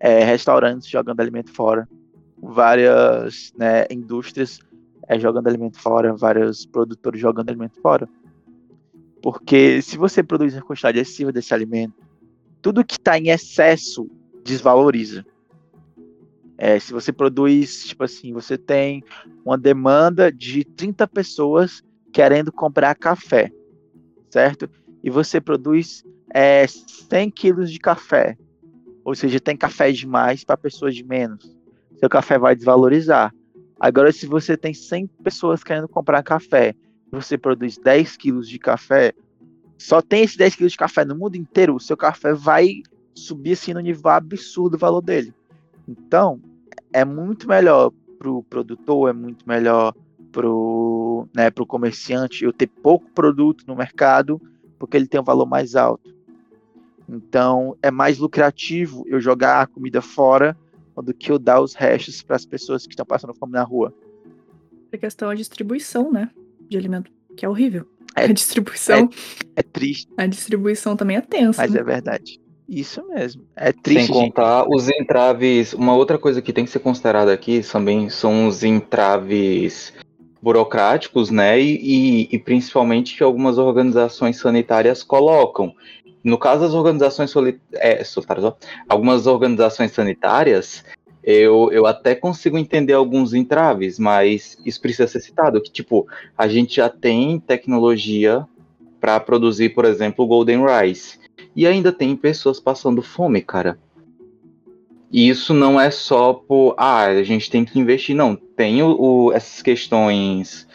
é, 0.01 0.25
restaurantes 0.25 0.89
jogando 0.89 1.21
alimento 1.21 1.53
fora, 1.53 1.87
várias 2.39 3.53
né, 3.55 3.85
indústrias 3.91 4.59
é, 5.07 5.21
jogando 5.21 5.47
alimento 5.47 5.79
fora, 5.79 6.17
vários 6.17 6.65
produtores 6.65 7.21
jogando 7.21 7.51
alimento 7.51 7.79
fora. 7.83 8.09
Porque 9.21 9.83
se 9.83 9.99
você 9.99 10.23
produz 10.23 10.55
uma 10.55 10.63
quantidade 10.63 10.99
excessiva 10.99 11.31
desse 11.31 11.53
alimento, 11.53 12.03
tudo 12.63 12.83
que 12.83 12.95
está 12.95 13.19
em 13.19 13.29
excesso 13.29 14.09
desvaloriza. 14.43 15.23
É, 16.57 16.79
se 16.79 16.95
você 16.95 17.13
produz, 17.13 17.89
tipo 17.89 18.05
assim, 18.05 18.33
você 18.33 18.57
tem 18.57 19.05
uma 19.45 19.59
demanda 19.59 20.33
de 20.33 20.65
30 20.65 21.07
pessoas 21.09 21.85
querendo 22.11 22.51
comprar 22.51 22.95
café, 22.95 23.53
certo? 24.31 24.67
E 25.07 25.11
você 25.11 25.41
produz 25.41 26.05
é, 26.35 26.67
100 26.67 27.31
quilos 27.31 27.71
de 27.71 27.79
café, 27.79 28.37
ou 29.05 29.15
seja, 29.15 29.39
tem 29.39 29.57
café 29.57 29.93
demais 29.93 30.43
para 30.43 30.57
pessoas 30.57 30.97
de 30.97 31.05
menos. 31.05 31.57
Seu 32.01 32.09
café 32.09 32.37
vai 32.37 32.57
desvalorizar. 32.57 33.33
Agora, 33.79 34.11
se 34.11 34.27
você 34.27 34.57
tem 34.57 34.75
100 34.75 35.07
pessoas 35.23 35.63
querendo 35.63 35.87
comprar 35.87 36.25
café, 36.25 36.75
você 37.09 37.39
produz 37.39 37.79
10 37.79 38.17
quilos 38.17 38.49
de 38.49 38.59
café, 38.59 39.15
só 39.79 40.03
tem 40.03 40.25
esses 40.25 40.37
10 40.37 40.57
quilos 40.57 40.73
de 40.73 40.79
café 40.79 41.05
no 41.05 41.15
mundo 41.15 41.37
inteiro, 41.37 41.77
o 41.77 41.81
seu 41.81 41.97
café 41.97 42.35
vai 42.35 42.83
subir 43.15 43.53
assim 43.53 43.73
no 43.73 43.79
nível 43.79 44.11
absurdo 44.11 44.75
o 44.75 44.81
valor 44.81 45.03
dele. 45.03 45.33
Então, 45.87 46.41
é 46.93 47.05
muito 47.05 47.47
melhor 47.47 47.93
para 48.19 48.29
o 48.29 48.43
produtor, 48.43 49.09
é 49.09 49.13
muito 49.13 49.49
melhor 49.49 49.95
para 50.33 50.51
o 50.51 51.29
né, 51.33 51.49
pro 51.49 51.65
comerciante 51.65 52.45
eu 52.45 52.53
ter 52.53 52.67
pouco 52.67 53.09
produto 53.13 53.65
no 53.69 53.77
mercado, 53.77 54.43
porque 54.79 54.97
ele 54.97 55.07
tem 55.07 55.21
um 55.21 55.25
valor 55.25 55.47
mais 55.47 55.75
alto. 55.75 56.15
Então, 57.09 57.77
é 57.83 57.91
mais 57.91 58.19
lucrativo 58.19 59.05
eu 59.07 59.21
jogar 59.21 59.63
a 59.63 59.67
comida 59.67 60.03
fora 60.03 60.57
do 60.97 61.15
que 61.15 61.31
eu 61.31 61.39
dar 61.39 61.61
os 61.61 61.75
restos 61.75 62.23
para 62.23 62.37
as 62.37 62.45
pessoas 62.45 62.87
que 62.87 62.93
estão 62.93 63.07
passando 63.07 63.35
fome 63.35 63.53
na 63.53 63.63
rua. 63.63 63.93
A 64.93 64.99
questão 64.99 65.31
é 65.31 65.35
a 65.35 65.37
distribuição, 65.37 66.11
né? 66.11 66.31
De 66.69 66.77
alimento, 66.77 67.11
que 67.37 67.45
é 67.45 67.49
horrível. 67.49 67.87
É, 68.17 68.25
a 68.25 68.33
distribuição. 68.33 69.11
É, 69.55 69.61
é, 69.61 69.63
triste. 69.63 70.09
A 70.17 70.27
distribuição 70.27 70.97
também 70.97 71.19
é 71.19 71.21
tensa. 71.21 71.63
Mas 71.63 71.73
né? 71.73 71.81
é 71.81 71.85
verdade. 71.85 72.41
Isso 72.69 73.07
mesmo. 73.07 73.45
É 73.55 73.73
triste. 73.73 74.07
Sem 74.07 74.15
contar 74.15 74.65
gente. 74.65 74.75
os 74.75 74.89
entraves. 74.89 75.73
Uma 75.75 75.95
outra 75.95 76.19
coisa 76.19 76.41
que 76.43 76.53
tem 76.53 76.65
que 76.65 76.71
ser 76.71 76.81
considerada 76.81 77.33
aqui 77.33 77.61
também 77.61 78.09
são 78.09 78.49
os 78.49 78.65
entraves 78.65 79.93
burocráticos, 80.47 81.29
né? 81.29 81.61
E, 81.61 81.75
e, 81.75 82.29
e 82.31 82.39
principalmente 82.39 83.17
que 83.17 83.23
algumas 83.25 83.59
organizações 83.59 84.37
sanitárias 84.37 85.03
colocam. 85.03 85.75
No 86.23 86.39
caso 86.39 86.61
das 86.61 86.73
organizações 86.73 87.35
é, 87.75 88.01
algumas 88.89 89.27
organizações 89.27 89.91
sanitárias, 89.91 90.85
eu, 91.21 91.73
eu 91.73 91.85
até 91.85 92.15
consigo 92.15 92.57
entender 92.57 92.93
alguns 92.93 93.35
entraves, 93.35 93.99
mas 93.99 94.57
isso 94.65 94.81
precisa 94.81 95.09
ser 95.09 95.19
citado, 95.19 95.61
que 95.61 95.69
tipo, 95.69 96.07
a 96.39 96.47
gente 96.47 96.77
já 96.77 96.89
tem 96.89 97.41
tecnologia 97.41 98.47
para 99.01 99.19
produzir, 99.19 99.71
por 99.71 99.85
exemplo, 99.85 100.29
Golden 100.29 100.61
Rice. 100.65 101.19
E 101.57 101.67
ainda 101.67 101.91
tem 101.91 102.15
pessoas 102.15 102.61
passando 102.61 103.03
fome, 103.03 103.43
cara. 103.43 103.81
E 105.11 105.29
isso 105.29 105.53
não 105.53 105.81
é 105.81 105.91
só 105.91 106.33
por, 106.35 106.77
ah, 106.79 107.07
a 107.07 107.23
gente 107.25 107.51
tem 107.51 107.65
que 107.65 107.81
investir, 107.81 108.15
não. 108.15 108.39
Tem 108.57 108.83
o, 108.83 108.97
o 108.99 109.33
essas 109.33 109.63
questões 109.63 110.67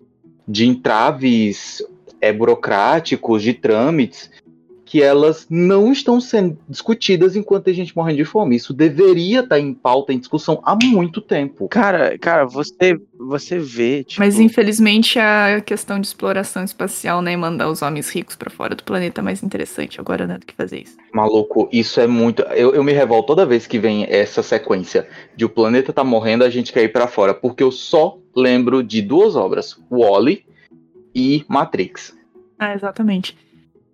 de 0.48 0.68
entraves 0.68 1.84
é, 2.22 2.32
burocráticos, 2.32 3.42
de 3.42 3.54
trâmites, 3.54 4.30
que 4.92 5.02
elas 5.02 5.48
não 5.50 5.90
estão 5.90 6.20
sendo 6.20 6.58
discutidas 6.68 7.38
enquanto 7.38 7.70
a 7.70 7.74
gente 7.74 7.96
morre 7.96 8.14
de 8.14 8.26
fome. 8.26 8.58
Isso 8.58 8.74
deveria 8.74 9.40
estar 9.40 9.58
em 9.58 9.74
pauta, 9.74 10.12
em 10.12 10.20
discussão 10.20 10.62
há 10.66 10.76
muito 10.84 11.22
tempo. 11.22 11.70
Cara, 11.70 12.18
cara, 12.18 12.44
você, 12.44 13.00
você 13.18 13.58
vê. 13.58 14.04
Tipo... 14.04 14.20
Mas 14.20 14.38
infelizmente 14.38 15.18
a 15.18 15.62
questão 15.66 15.98
de 15.98 16.08
exploração 16.08 16.66
espacial, 16.66 17.22
né, 17.22 17.38
mandar 17.38 17.70
os 17.70 17.82
homens 17.82 18.10
ricos 18.10 18.36
para 18.36 18.50
fora 18.50 18.76
do 18.76 18.84
planeta 18.84 19.22
é 19.22 19.24
mais 19.24 19.42
interessante 19.42 19.98
agora, 19.98 20.28
né, 20.28 20.38
do 20.38 20.46
que 20.46 20.54
fazer 20.54 20.82
isso. 20.82 20.98
Maluco, 21.14 21.70
isso 21.72 22.02
é 22.02 22.06
muito. 22.06 22.42
Eu, 22.42 22.76
eu 22.76 22.84
me 22.84 22.92
revolto 22.92 23.28
toda 23.28 23.46
vez 23.46 23.66
que 23.66 23.80
vem 23.80 24.06
essa 24.10 24.44
sequência 24.44 25.08
de 25.38 25.46
o 25.46 25.50
planeta 25.50 25.94
tá 25.94 26.04
morrendo, 26.04 26.44
a 26.44 26.50
gente 26.50 26.74
quer 26.74 26.84
ir 26.84 26.90
para 26.90 27.08
fora, 27.08 27.34
porque 27.34 27.64
eu 27.64 27.72
só 27.72 28.18
lembro 28.36 28.84
de 28.84 29.02
duas 29.02 29.38
obras: 29.38 29.82
Wally 29.90 30.44
e 31.16 31.46
Matrix. 31.48 32.14
Ah, 32.60 32.74
exatamente. 32.74 33.38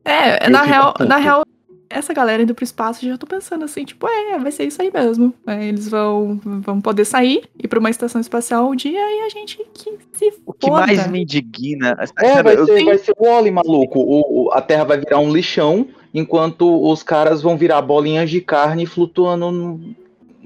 É, 0.08 0.49
na 0.49 0.62
real, 0.64 0.93
na 0.99 1.18
real, 1.18 1.43
essa 1.89 2.14
galera 2.14 2.43
indo 2.43 2.55
pro 2.55 2.64
espaço, 2.64 3.05
já 3.05 3.18
tô 3.18 3.26
pensando 3.26 3.66
assim, 3.66 3.84
tipo, 3.86 4.08
é, 4.08 4.38
vai 4.39 4.51
ser 4.51 4.66
isso 4.66 4.82
aí 4.82 4.91
mesmo. 4.91 5.34
É, 5.45 5.66
eles 5.66 5.89
vão, 5.89 6.39
vão 6.43 6.82
poder 6.82 7.05
sair, 7.05 7.43
ir 7.62 7.68
pra 7.68 7.80
uma 7.80 7.89
estação 7.89 8.22
espacial 8.22 8.70
um 8.70 8.76
dia 8.76 8.99
e 8.99 9.26
a 9.26 9.30
gente 9.30 9.58
que 9.74 9.97
se 10.14 10.34
O 10.45 10.53
que 10.53 10.68
foda. 10.68 10.86
mais 10.86 11.08
me 11.08 11.24
indigna... 11.24 11.97
É, 12.20 12.43
vai 12.43 12.55
ser, 12.66 12.86
vai 12.86 12.97
ser 12.97 13.14
o 13.18 13.26
Wally, 13.26 13.51
maluco. 13.51 13.99
O, 13.99 14.45
o, 14.45 14.51
a 14.53 14.62
Terra 14.62 14.84
vai 14.84 14.97
virar 14.97 15.20
um 15.20 15.32
lixão, 15.32 15.88
enquanto 16.14 16.89
os 16.89 17.03
caras 17.03 17.41
vão 17.41 17.58
virar 17.58 17.82
bolinhas 17.82 18.30
de 18.30 18.41
carne 18.41 18.86
flutuando 18.86 19.51
no, 19.51 19.95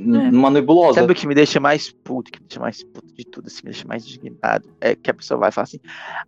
é. 0.01 0.31
numa 0.31 0.49
nebulosa. 0.49 0.99
Sabe 0.99 1.13
o 1.13 1.15
que 1.15 1.27
me 1.27 1.35
deixa 1.35 1.59
mais 1.59 1.91
puto, 1.91 2.31
que 2.31 2.39
me 2.39 2.47
deixa 2.47 2.59
mais 2.59 2.83
puto 2.83 3.13
de 3.13 3.25
tudo, 3.25 3.47
assim, 3.47 3.61
me 3.63 3.71
deixa 3.71 3.87
mais 3.87 4.05
indignado? 4.05 4.69
É 4.79 4.95
que 4.95 5.09
a 5.09 5.13
pessoa 5.13 5.39
vai 5.39 5.51
falar 5.51 5.63
assim: 5.63 5.79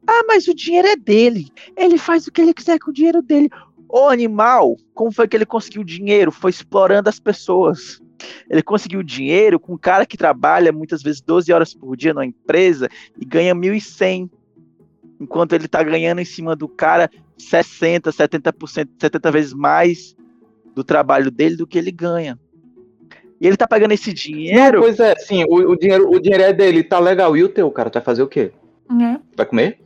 ah, 0.08 0.24
mas 0.28 0.48
o 0.48 0.54
dinheiro 0.54 0.88
é 0.88 0.96
dele, 0.96 1.48
ele 1.76 1.98
faz 1.98 2.28
o 2.28 2.32
que 2.32 2.42
ele 2.42 2.54
quiser 2.54 2.80
com 2.80 2.92
o 2.92 2.94
dinheiro 2.94 3.22
dele. 3.22 3.50
O 3.90 4.08
animal, 4.08 4.76
como 4.94 5.12
foi 5.12 5.28
que 5.28 5.38
ele 5.38 5.46
conseguiu 5.46 5.84
dinheiro? 5.84 6.32
Foi 6.32 6.50
explorando 6.50 7.10
as 7.10 7.20
pessoas. 7.20 8.02
Ele 8.50 8.64
conseguiu 8.64 9.04
dinheiro 9.04 9.60
com 9.60 9.74
um 9.74 9.78
cara 9.78 10.06
que 10.06 10.18
trabalha 10.18 10.72
muitas 10.72 11.04
vezes 11.04 11.22
12 11.22 11.52
horas 11.52 11.74
por 11.74 11.96
dia 11.96 12.14
numa 12.14 12.26
empresa 12.26 12.90
e 13.20 13.26
ganha 13.26 13.54
1.100. 13.54 14.30
Enquanto 15.20 15.54
ele 15.54 15.68
tá 15.68 15.84
ganhando 15.84 16.20
em 16.20 16.26
cima 16.26 16.56
do 16.56 16.68
cara 16.68 17.10
60, 17.38 18.12
70%, 18.12 18.90
70 19.00 19.32
vezes 19.32 19.54
mais 19.54 20.16
do 20.74 20.84
trabalho 20.84 21.30
dele 21.30 21.56
do 21.56 21.68
que 21.68 21.78
ele 21.78 21.92
ganha. 21.92 22.40
E 23.44 23.48
ele 23.48 23.58
tá 23.58 23.68
pagando 23.68 23.92
esse 23.92 24.14
dinheiro. 24.14 24.78
Não, 24.78 24.84
pois 24.84 24.98
é, 25.02 25.16
sim, 25.18 25.44
o, 25.44 25.72
o, 25.72 25.76
dinheiro, 25.76 26.10
o 26.10 26.18
dinheiro 26.18 26.44
é 26.46 26.54
dele, 26.54 26.82
tá 26.82 26.98
legal. 26.98 27.36
E 27.36 27.44
o 27.44 27.50
teu, 27.50 27.70
cara, 27.70 27.90
tu 27.90 27.96
vai 27.96 28.02
fazer 28.02 28.24
o 28.24 28.28
quê? 28.28 28.54
É. 28.90 29.20
Vai 29.36 29.46
comer? 29.46 29.82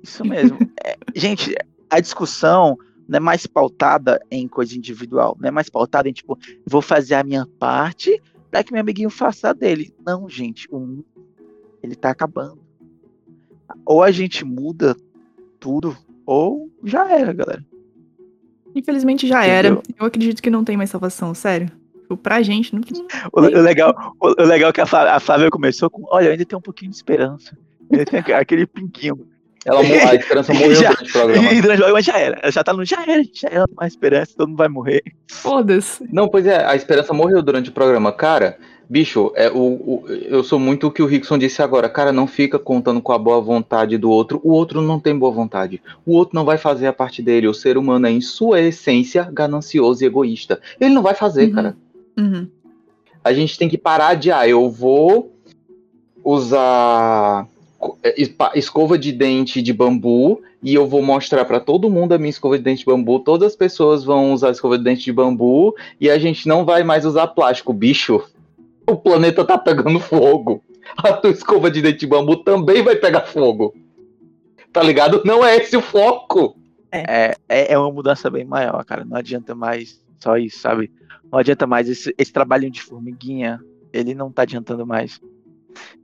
Isso 0.00 0.24
mesmo. 0.24 0.56
é, 0.86 0.96
gente, 1.12 1.52
a 1.90 1.98
discussão 1.98 2.78
não 3.08 3.16
é 3.16 3.20
mais 3.20 3.48
pautada 3.48 4.24
em 4.30 4.46
coisa 4.46 4.78
individual, 4.78 5.36
não 5.40 5.48
é 5.48 5.50
mais 5.50 5.68
pautada 5.68 6.08
em 6.08 6.12
tipo, 6.12 6.38
vou 6.64 6.80
fazer 6.80 7.16
a 7.16 7.24
minha 7.24 7.48
parte 7.58 8.22
para 8.48 8.62
que 8.62 8.72
meu 8.72 8.80
amiguinho 8.80 9.10
faça 9.10 9.50
a 9.50 9.52
dele. 9.52 9.92
Não, 10.06 10.28
gente, 10.28 10.68
o 10.70 10.78
mundo 10.78 11.04
ele 11.82 11.96
tá 11.96 12.10
acabando. 12.10 12.60
Ou 13.84 14.04
a 14.04 14.12
gente 14.12 14.44
muda 14.44 14.94
tudo, 15.58 15.96
ou 16.24 16.70
já 16.84 17.10
era, 17.10 17.32
galera. 17.32 17.66
Infelizmente 18.72 19.26
já 19.26 19.40
Entendeu? 19.40 19.56
era. 19.56 19.82
Eu 19.98 20.06
acredito 20.06 20.40
que 20.40 20.48
não 20.48 20.62
tem 20.62 20.76
mais 20.76 20.90
salvação, 20.90 21.34
sério. 21.34 21.82
Tipo, 22.04 22.16
pra 22.18 22.42
gente. 22.42 22.74
Não... 22.74 22.82
O, 23.32 23.40
o, 23.40 23.60
legal, 23.62 24.14
o, 24.20 24.42
o 24.42 24.44
legal 24.44 24.70
é 24.70 24.72
que 24.72 24.80
a 24.80 24.86
Flávia, 24.86 25.12
a 25.12 25.20
Flávia 25.20 25.50
começou 25.50 25.88
com: 25.88 26.04
olha, 26.08 26.30
ainda 26.30 26.44
tem 26.44 26.56
um 26.56 26.62
pouquinho 26.62 26.90
de 26.90 26.96
esperança. 26.96 27.56
Ainda 27.90 28.04
tem 28.04 28.34
aquele 28.34 28.66
pinguinho. 28.66 29.26
Ela, 29.64 29.80
a 29.80 30.14
esperança 30.14 30.52
morreu 30.52 30.74
já, 30.76 30.90
durante 30.90 31.08
o 31.08 31.12
programa. 31.12 31.52
E 31.52 31.60
durante 31.62 31.78
o 31.78 31.84
programa 31.84 32.02
já 32.02 32.18
era. 32.18 32.38
Ela 32.42 32.52
já 32.52 32.62
tá 32.62 32.72
no 32.74 32.84
já 32.84 33.02
era, 33.02 33.22
já 33.32 33.48
era 33.48 33.64
mais 33.74 33.92
esperança, 33.94 34.34
todo 34.36 34.48
mundo 34.48 34.58
vai 34.58 34.68
morrer. 34.68 35.02
Foda-se. 35.30 36.06
Não, 36.12 36.28
pois 36.28 36.46
é, 36.46 36.64
a 36.64 36.76
esperança 36.76 37.14
morreu 37.14 37.42
durante 37.42 37.70
o 37.70 37.72
programa. 37.72 38.12
Cara, 38.12 38.58
bicho, 38.88 39.32
é, 39.34 39.50
o, 39.50 39.56
o, 39.56 40.04
eu 40.08 40.44
sou 40.44 40.58
muito 40.58 40.86
o 40.86 40.90
que 40.90 41.02
o 41.02 41.06
Rickson 41.06 41.38
disse 41.38 41.62
agora. 41.62 41.88
Cara, 41.88 42.12
não 42.12 42.26
fica 42.26 42.58
contando 42.58 43.00
com 43.00 43.12
a 43.12 43.18
boa 43.18 43.40
vontade 43.40 43.96
do 43.96 44.10
outro. 44.10 44.38
O 44.44 44.52
outro 44.52 44.82
não 44.82 45.00
tem 45.00 45.16
boa 45.18 45.32
vontade. 45.32 45.80
O 46.04 46.14
outro 46.14 46.34
não 46.34 46.44
vai 46.44 46.58
fazer 46.58 46.86
a 46.86 46.92
parte 46.92 47.22
dele. 47.22 47.48
O 47.48 47.54
ser 47.54 47.78
humano 47.78 48.06
é, 48.06 48.10
em 48.10 48.20
sua 48.20 48.60
essência, 48.60 49.26
ganancioso 49.32 50.04
e 50.04 50.06
egoísta. 50.06 50.60
Ele 50.78 50.92
não 50.92 51.02
vai 51.02 51.14
fazer, 51.14 51.46
uhum. 51.46 51.54
cara. 51.54 51.76
Uhum. 52.16 52.48
A 53.22 53.32
gente 53.32 53.58
tem 53.58 53.68
que 53.68 53.78
parar 53.78 54.14
de, 54.14 54.30
ah, 54.30 54.46
eu 54.46 54.70
vou 54.70 55.32
usar 56.22 57.46
é, 58.02 58.14
escova 58.54 58.98
de 58.98 59.12
dente 59.12 59.60
de 59.60 59.72
bambu 59.72 60.42
e 60.62 60.74
eu 60.74 60.86
vou 60.86 61.02
mostrar 61.02 61.44
para 61.44 61.60
todo 61.60 61.90
mundo 61.90 62.12
a 62.12 62.18
minha 62.18 62.30
escova 62.30 62.56
de 62.56 62.64
dente 62.64 62.80
de 62.80 62.86
bambu. 62.86 63.18
Todas 63.20 63.52
as 63.52 63.56
pessoas 63.56 64.04
vão 64.04 64.32
usar 64.32 64.50
escova 64.50 64.78
de 64.78 64.84
dente 64.84 65.04
de 65.04 65.12
bambu 65.12 65.74
e 66.00 66.10
a 66.10 66.18
gente 66.18 66.48
não 66.48 66.64
vai 66.64 66.82
mais 66.82 67.04
usar 67.04 67.26
plástico, 67.28 67.72
bicho. 67.72 68.22
O 68.86 68.96
planeta 68.96 69.44
tá 69.44 69.58
pegando 69.58 70.00
fogo. 70.00 70.62
A 70.96 71.12
tua 71.12 71.30
escova 71.30 71.70
de 71.70 71.82
dente 71.82 71.98
de 71.98 72.06
bambu 72.06 72.36
também 72.36 72.82
vai 72.82 72.96
pegar 72.96 73.22
fogo. 73.22 73.74
Tá 74.72 74.82
ligado? 74.82 75.22
Não 75.24 75.44
é 75.44 75.56
esse 75.56 75.76
o 75.76 75.80
foco. 75.80 76.56
É, 76.90 77.34
é, 77.48 77.72
é 77.72 77.78
uma 77.78 77.90
mudança 77.90 78.30
bem 78.30 78.44
maior, 78.44 78.84
cara. 78.84 79.04
Não 79.04 79.16
adianta 79.16 79.54
mais 79.54 80.00
só 80.18 80.36
isso, 80.36 80.58
sabe? 80.58 80.90
Não 81.34 81.40
adianta 81.40 81.66
mais 81.66 81.88
esse, 81.88 82.14
esse 82.16 82.32
trabalhinho 82.32 82.70
de 82.70 82.80
formiguinha, 82.80 83.60
ele 83.92 84.14
não 84.14 84.30
tá 84.30 84.42
adiantando 84.42 84.86
mais. 84.86 85.20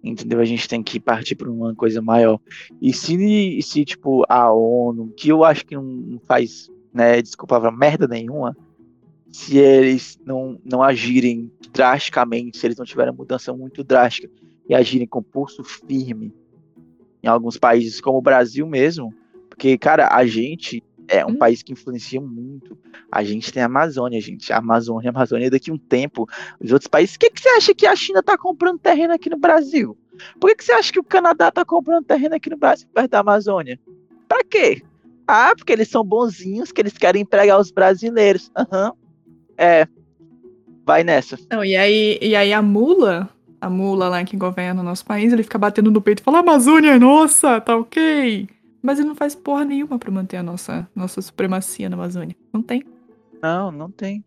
Entendeu? 0.02 0.40
A 0.40 0.44
gente 0.44 0.68
tem 0.68 0.82
que 0.82 0.98
partir 0.98 1.36
para 1.36 1.48
uma 1.48 1.72
coisa 1.72 2.02
maior. 2.02 2.40
E 2.82 2.92
se, 2.92 3.62
se, 3.62 3.84
tipo, 3.84 4.24
a 4.28 4.52
ONU, 4.52 5.14
que 5.16 5.28
eu 5.28 5.44
acho 5.44 5.64
que 5.64 5.76
não 5.76 6.20
faz, 6.24 6.68
né, 6.92 7.22
desculpa, 7.22 7.70
merda 7.70 8.08
nenhuma, 8.08 8.56
se 9.30 9.56
eles 9.56 10.18
não, 10.26 10.58
não 10.64 10.82
agirem 10.82 11.48
drasticamente, 11.72 12.58
se 12.58 12.66
eles 12.66 12.76
não 12.76 12.84
tiverem 12.84 13.14
mudança 13.14 13.52
muito 13.52 13.84
drástica 13.84 14.28
e 14.68 14.74
agirem 14.74 15.06
com 15.06 15.22
pulso 15.22 15.62
firme 15.62 16.34
em 17.22 17.28
alguns 17.28 17.56
países, 17.56 18.00
como 18.00 18.18
o 18.18 18.22
Brasil 18.22 18.66
mesmo, 18.66 19.14
Porque, 19.48 19.78
cara, 19.78 20.08
a 20.12 20.26
gente 20.26 20.82
é 21.10 21.26
um 21.26 21.30
Hum. 21.30 21.36
país 21.38 21.62
que 21.62 21.72
influencia 21.72 22.20
muito. 22.20 22.78
A 23.10 23.24
gente 23.24 23.52
tem 23.52 23.62
a 23.62 23.66
Amazônia, 23.66 24.20
gente. 24.20 24.52
A 24.52 24.58
Amazônia, 24.58 25.10
a 25.10 25.12
Amazônia 25.12 25.50
daqui 25.50 25.70
a 25.70 25.74
um 25.74 25.78
tempo. 25.78 26.28
Os 26.60 26.72
outros 26.72 26.86
países. 26.88 27.16
O 27.16 27.18
que, 27.18 27.30
que 27.30 27.40
você 27.40 27.48
acha 27.50 27.74
que 27.74 27.86
a 27.86 27.96
China 27.96 28.22
tá 28.22 28.38
comprando 28.38 28.78
terreno 28.78 29.12
aqui 29.12 29.28
no 29.28 29.36
Brasil? 29.36 29.98
Por 30.38 30.50
que, 30.50 30.56
que 30.56 30.64
você 30.64 30.72
acha 30.72 30.92
que 30.92 31.00
o 31.00 31.04
Canadá 31.04 31.50
tá 31.50 31.64
comprando 31.64 32.04
terreno 32.04 32.34
aqui 32.36 32.48
no 32.50 32.56
Brasil, 32.56 32.86
perto 32.94 33.10
da 33.10 33.20
Amazônia? 33.20 33.78
Pra 34.28 34.44
quê? 34.44 34.82
Ah, 35.26 35.52
porque 35.56 35.72
eles 35.72 35.88
são 35.88 36.04
bonzinhos, 36.04 36.70
que 36.72 36.80
eles 36.80 36.96
querem 36.96 37.22
empregar 37.22 37.58
os 37.58 37.70
brasileiros. 37.70 38.50
Aham. 38.56 38.92
É. 39.56 39.86
Vai 40.84 41.04
nessa. 41.04 41.38
Não, 41.50 41.64
e 41.64 41.76
aí, 41.76 42.18
e 42.20 42.34
aí 42.34 42.52
a 42.52 42.60
mula, 42.62 43.28
a 43.60 43.70
mula 43.70 44.08
lá 44.08 44.24
que 44.24 44.36
governa 44.36 44.80
o 44.80 44.84
nosso 44.84 45.04
país, 45.04 45.32
ele 45.32 45.42
fica 45.42 45.58
batendo 45.58 45.90
no 45.90 46.00
peito 46.00 46.20
e 46.20 46.24
fala: 46.24 46.38
a 46.38 46.40
Amazônia 46.40 46.92
é 46.92 46.98
nossa, 46.98 47.60
tá 47.60 47.76
ok. 47.76 48.48
Mas 48.82 48.98
ele 48.98 49.08
não 49.08 49.14
faz 49.14 49.34
porra 49.34 49.64
nenhuma 49.64 49.98
pra 49.98 50.10
manter 50.10 50.38
a 50.38 50.42
nossa, 50.42 50.88
nossa 50.94 51.20
supremacia 51.20 51.88
na 51.88 51.96
Amazônia. 51.96 52.34
Não 52.52 52.62
tem. 52.62 52.82
Não, 53.42 53.70
não 53.70 53.90
tem. 53.90 54.24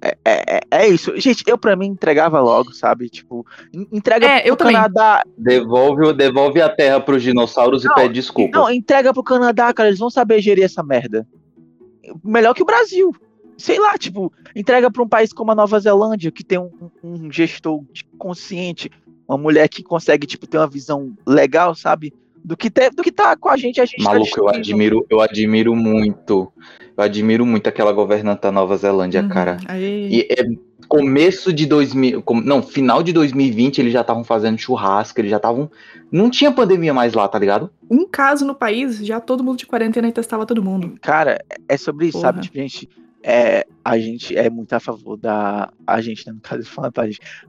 É, 0.00 0.16
é, 0.24 0.56
é- 0.56 0.60
é 0.70 0.88
isso. 0.88 1.18
Gente, 1.20 1.44
eu 1.46 1.58
pra 1.58 1.76
mim 1.76 1.86
entregava 1.86 2.40
logo, 2.40 2.72
sabe? 2.72 3.08
Tipo, 3.08 3.46
en- 3.72 3.86
entrega 3.92 4.26
É, 4.26 4.42
pro. 4.56 4.66
Canadá. 4.66 5.22
Devolve, 5.36 6.12
devolve 6.14 6.60
a 6.60 6.68
terra 6.68 6.98
pros 7.00 7.22
dinossauros 7.22 7.84
Não, 7.84 7.92
e 7.92 7.94
pede 7.94 8.14
desculpa. 8.14 8.58
Não, 8.58 8.70
entrega 8.70 9.12
pro 9.12 9.22
Canadá, 9.22 9.72
cara. 9.72 9.88
Eles 9.90 9.98
vão 10.00 10.10
saber 10.10 10.40
gerir 10.40 10.64
essa 10.64 10.82
merda. 10.82 11.26
Melhor 12.24 12.54
que 12.54 12.62
o 12.62 12.66
Brasil. 12.66 13.14
Sei 13.56 13.78
lá, 13.78 13.96
tipo, 13.96 14.32
entrega 14.56 14.90
pra 14.90 15.02
um 15.02 15.08
país 15.08 15.32
como 15.32 15.52
a 15.52 15.54
Nova 15.54 15.78
Zelândia, 15.78 16.32
que 16.32 16.42
tem 16.42 16.58
um, 16.58 16.70
um 17.04 17.30
gestor 17.30 17.84
consciente, 18.18 18.90
uma 19.28 19.38
mulher 19.38 19.68
que 19.68 19.82
consegue, 19.84 20.26
tipo, 20.26 20.46
ter 20.48 20.56
uma 20.58 20.66
visão 20.66 21.14
legal, 21.26 21.74
sabe? 21.74 22.12
Do 22.44 22.56
que, 22.56 22.68
ter, 22.70 22.90
do 22.90 23.02
que 23.02 23.12
tá 23.12 23.36
com 23.36 23.48
a 23.48 23.56
gente, 23.56 23.80
a 23.80 23.84
gente 23.84 23.98
tá 24.02 24.10
Maluco, 24.10 24.24
eu 24.26 24.46
destruindo. 24.46 24.58
admiro, 24.58 25.06
eu 25.08 25.20
admiro 25.20 25.76
muito. 25.76 26.52
Eu 26.96 27.04
admiro 27.04 27.46
muito 27.46 27.68
aquela 27.68 27.92
governanta 27.92 28.48
da 28.48 28.52
Nova 28.52 28.76
Zelândia, 28.76 29.22
Uhum. 29.22 29.28
cara. 29.28 29.58
Aí, 29.66 30.08
E 30.10 30.20
é 30.32 30.44
começo 30.88 31.52
de 31.52 31.64
2000, 31.66 32.20
com- 32.22 32.40
não, 32.40 32.60
final 32.62 33.02
de 33.02 33.12
2020 33.12 33.78
eles 33.78 33.92
já 33.92 34.00
estavam 34.02 34.24
fazendo 34.24 34.58
churrasco, 34.58 35.18
eles 35.20 35.30
já 35.30 35.36
estavam, 35.38 35.70
não 36.10 36.28
tinha 36.28 36.52
pandemia 36.52 36.92
mais 36.92 37.14
lá, 37.14 37.26
tá 37.28 37.38
ligado? 37.38 37.70
um 37.88 38.06
caso 38.06 38.44
no 38.44 38.54
país, 38.54 38.98
já 38.98 39.20
todo 39.20 39.42
mundo 39.44 39.58
de 39.58 39.66
quarentena 39.66 40.08
e 40.08 40.12
testava 40.12 40.44
todo 40.44 40.62
mundo. 40.62 40.94
Cara, 41.00 41.42
é 41.68 41.76
sobre 41.76 42.08
isso, 42.08 42.20
sabe? 42.20 42.38
Porra. 42.38 42.42
Tipo, 42.42 42.56
gente, 42.58 42.88
é, 43.22 43.66
a 43.84 43.98
gente 43.98 44.36
é 44.36 44.50
muito 44.50 44.72
a 44.72 44.80
favor 44.80 45.16
da. 45.16 45.72
A 45.86 46.00
gente, 46.00 46.26
né, 46.26 46.32
no 46.32 46.40
caso, 46.40 46.64
falando. 46.64 46.94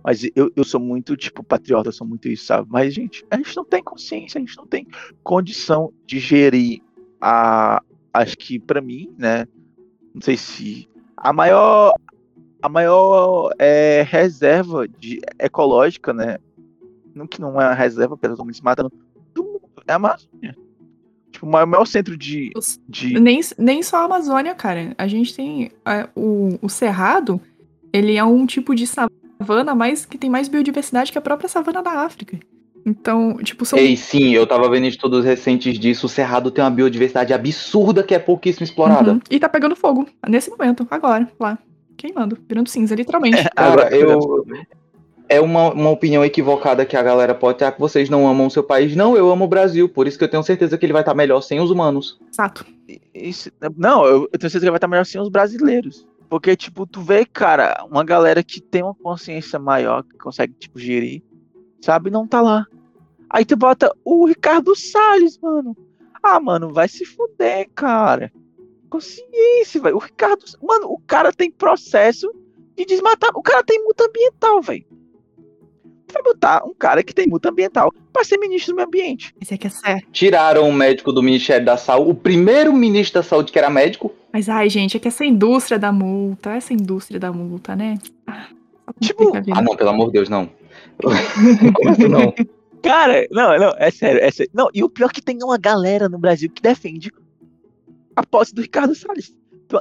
Mas 0.03 0.23
eu, 0.35 0.51
eu 0.55 0.63
sou 0.63 0.79
muito, 0.79 1.15
tipo, 1.17 1.43
patriota, 1.43 1.91
sou 1.91 2.05
muito 2.05 2.27
isso, 2.27 2.45
sabe? 2.45 2.67
Mas, 2.69 2.93
gente, 2.93 3.25
a 3.31 3.37
gente 3.37 3.55
não 3.55 3.65
tem 3.65 3.83
consciência, 3.83 4.37
a 4.37 4.41
gente 4.41 4.57
não 4.57 4.67
tem 4.67 4.87
condição 5.23 5.91
de 6.05 6.19
gerir 6.19 6.81
a. 7.19 7.81
Acho 8.13 8.37
que, 8.37 8.59
pra 8.59 8.81
mim, 8.81 9.13
né? 9.17 9.47
Não 10.13 10.21
sei 10.21 10.37
se. 10.37 10.87
A 11.17 11.33
maior. 11.33 11.93
A 12.61 12.69
maior 12.69 13.53
é, 13.59 14.05
reserva 14.07 14.87
de, 14.87 15.19
ecológica, 15.37 16.13
né? 16.13 16.37
Não 17.13 17.27
que 17.27 17.41
não 17.41 17.49
é 17.61 17.65
uma 17.65 17.73
reserva, 17.73 18.17
pelo 18.17 18.37
menos 18.37 18.61
matando 18.61 18.91
do 19.33 19.61
é 19.85 19.91
a 19.91 19.95
Amazônia. 19.95 20.55
Tipo, 21.33 21.47
o 21.47 21.49
maior, 21.49 21.85
centro 21.85 22.15
de. 22.15 22.51
De 22.87 23.19
Nem, 23.19 23.41
nem 23.57 23.81
só 23.81 23.97
a 23.97 24.05
Amazônia, 24.05 24.53
cara. 24.53 24.93
A 24.97 25.07
gente 25.07 25.35
tem 25.35 25.71
é, 25.85 26.07
o, 26.15 26.59
o 26.61 26.69
Cerrado, 26.69 27.41
ele 27.91 28.15
é 28.15 28.23
um 28.23 28.45
tipo 28.45 28.75
de 28.75 28.85
savana 28.85 29.73
mais 29.73 30.05
que 30.05 30.17
tem 30.17 30.29
mais 30.29 30.47
biodiversidade 30.47 31.11
que 31.11 31.17
a 31.17 31.21
própria 31.21 31.49
savana 31.49 31.81
da 31.81 32.03
África. 32.03 32.39
Então, 32.85 33.37
tipo, 33.37 33.65
são. 33.65 33.79
Ei, 33.79 33.97
sim, 33.97 34.33
eu 34.33 34.45
tava 34.45 34.69
vendo 34.69 34.85
estudos 34.85 35.25
recentes 35.25 35.79
disso, 35.79 36.05
o 36.05 36.09
Cerrado 36.09 36.51
tem 36.51 36.63
uma 36.63 36.69
biodiversidade 36.69 37.33
absurda 37.33 38.03
que 38.03 38.13
é 38.13 38.19
pouquíssimo 38.19 38.63
explorada. 38.63 39.13
Uhum. 39.13 39.19
E 39.29 39.39
tá 39.39 39.49
pegando 39.49 39.75
fogo 39.75 40.07
nesse 40.27 40.51
momento, 40.51 40.85
agora, 40.91 41.29
lá. 41.39 41.57
Queimando, 41.97 42.37
virando 42.47 42.69
cinza, 42.69 42.93
literalmente. 42.93 43.43
Cara, 43.55 43.87
Ah, 43.87 43.95
eu. 43.95 44.45
É 45.33 45.41
uma, 45.41 45.71
uma 45.73 45.89
opinião 45.89 46.23
equivocada 46.23 46.85
que 46.85 46.95
a 46.95 47.01
galera 47.01 47.33
pode 47.33 47.57
ter, 47.57 47.65
ah, 47.65 47.71
que 47.71 47.79
vocês 47.79 48.09
não 48.09 48.27
amam 48.27 48.47
o 48.47 48.51
seu 48.51 48.63
país. 48.63 48.95
Não, 48.95 49.17
eu 49.17 49.31
amo 49.31 49.45
o 49.45 49.47
Brasil, 49.47 49.89
por 49.89 50.07
isso 50.07 50.17
que 50.17 50.23
eu 50.23 50.29
tenho 50.29 50.43
certeza 50.43 50.77
que 50.77 50.85
ele 50.85 50.93
vai 50.93 51.01
estar 51.01 51.13
melhor 51.15 51.41
sem 51.41 51.59
os 51.59 51.71
humanos. 51.71 52.19
Exato. 52.31 52.65
Isso- 53.13 53.49
não, 53.77 54.05
eu, 54.05 54.29
eu 54.31 54.39
tenho 54.39 54.49
certeza 54.51 54.65
que 54.65 54.71
vai 54.71 54.77
estar 54.77 54.87
melhor 54.87 55.05
sem 55.05 55.19
os 55.19 55.29
brasileiros. 55.29 56.05
Porque, 56.29 56.55
tipo, 56.55 56.85
tu 56.85 57.01
vê, 57.01 57.25
cara, 57.25 57.83
uma 57.89 58.03
galera 58.03 58.43
que 58.43 58.61
tem 58.61 58.83
uma 58.83 58.93
consciência 58.95 59.57
maior, 59.59 60.03
que 60.03 60.17
consegue, 60.17 60.53
tipo, 60.53 60.77
gerir, 60.79 61.21
sabe, 61.81 62.09
não 62.11 62.27
tá 62.27 62.41
lá. 62.41 62.65
Aí 63.29 63.43
tu 63.45 63.55
bota 63.57 63.91
o 64.05 64.25
Ricardo 64.25 64.75
Salles, 64.75 65.39
mano. 65.39 65.75
Ah, 66.21 66.39
mano, 66.39 66.71
vai 66.71 66.87
se 66.87 67.05
fuder, 67.05 67.67
cara. 67.73 68.31
Consciência, 68.89 69.81
velho. 69.81 69.95
O 69.95 69.99
Ricardo. 69.99 70.43
Mano, 70.61 70.87
o 70.91 70.99
cara 71.07 71.31
tem 71.33 71.49
processo 71.51 72.31
de 72.77 72.85
desmatar. 72.85 73.31
O 73.35 73.41
cara 73.41 73.63
tem 73.63 73.83
multa 73.83 74.05
ambiental, 74.05 74.61
velho. 74.61 74.85
Tu 76.13 76.21
vai 76.21 76.23
botar 76.23 76.63
um 76.63 76.73
cara 76.75 77.01
que 77.01 77.13
tem 77.13 77.27
multa 77.27 77.49
ambiental 77.49 77.91
pra 78.11 78.23
ser 78.23 78.37
ministro 78.37 78.73
do 78.73 78.75
meio 78.75 78.87
ambiente. 78.87 79.33
Esse 79.41 79.55
aqui 79.55 79.65
é 79.65 79.69
certo. 79.71 80.07
Tiraram 80.11 80.69
o 80.69 80.73
médico 80.73 81.11
do 81.11 81.23
Ministério 81.23 81.65
da 81.65 81.75
Saúde, 81.75 82.11
o 82.11 82.15
primeiro 82.15 82.71
ministro 82.71 83.19
da 83.19 83.27
Saúde 83.27 83.51
que 83.51 83.57
era 83.57 83.69
médico. 83.69 84.13
Mas, 84.31 84.47
ai, 84.47 84.69
gente, 84.69 84.95
é 84.95 84.99
que 84.99 85.07
essa 85.07 85.25
indústria 85.25 85.79
da 85.79 85.91
multa, 85.91 86.51
essa 86.51 86.71
indústria 86.71 87.19
da 87.19 87.31
multa, 87.31 87.75
né? 87.75 87.97
Ah, 88.27 88.47
Tipo. 88.99 89.31
Ah, 89.51 89.61
não, 89.61 89.75
pelo 89.75 89.89
amor 89.89 90.07
de 90.07 90.13
Deus, 90.13 90.29
não. 90.29 90.49
Como 91.73 91.89
assim, 91.89 92.07
não? 92.07 92.33
Cara, 92.83 93.25
não, 93.31 93.57
não, 93.57 93.73
é 93.77 93.89
sério, 93.89 94.21
é 94.21 94.29
sério. 94.29 94.51
Não, 94.53 94.69
e 94.73 94.83
o 94.83 94.89
pior 94.89 95.09
é 95.09 95.13
que 95.13 95.21
tem 95.21 95.37
uma 95.41 95.57
galera 95.57 96.09
no 96.09 96.19
Brasil 96.19 96.49
que 96.49 96.61
defende 96.61 97.11
a 98.15 98.23
posse 98.25 98.53
do 98.53 98.61
Ricardo 98.61 98.93
Salles. 98.93 99.33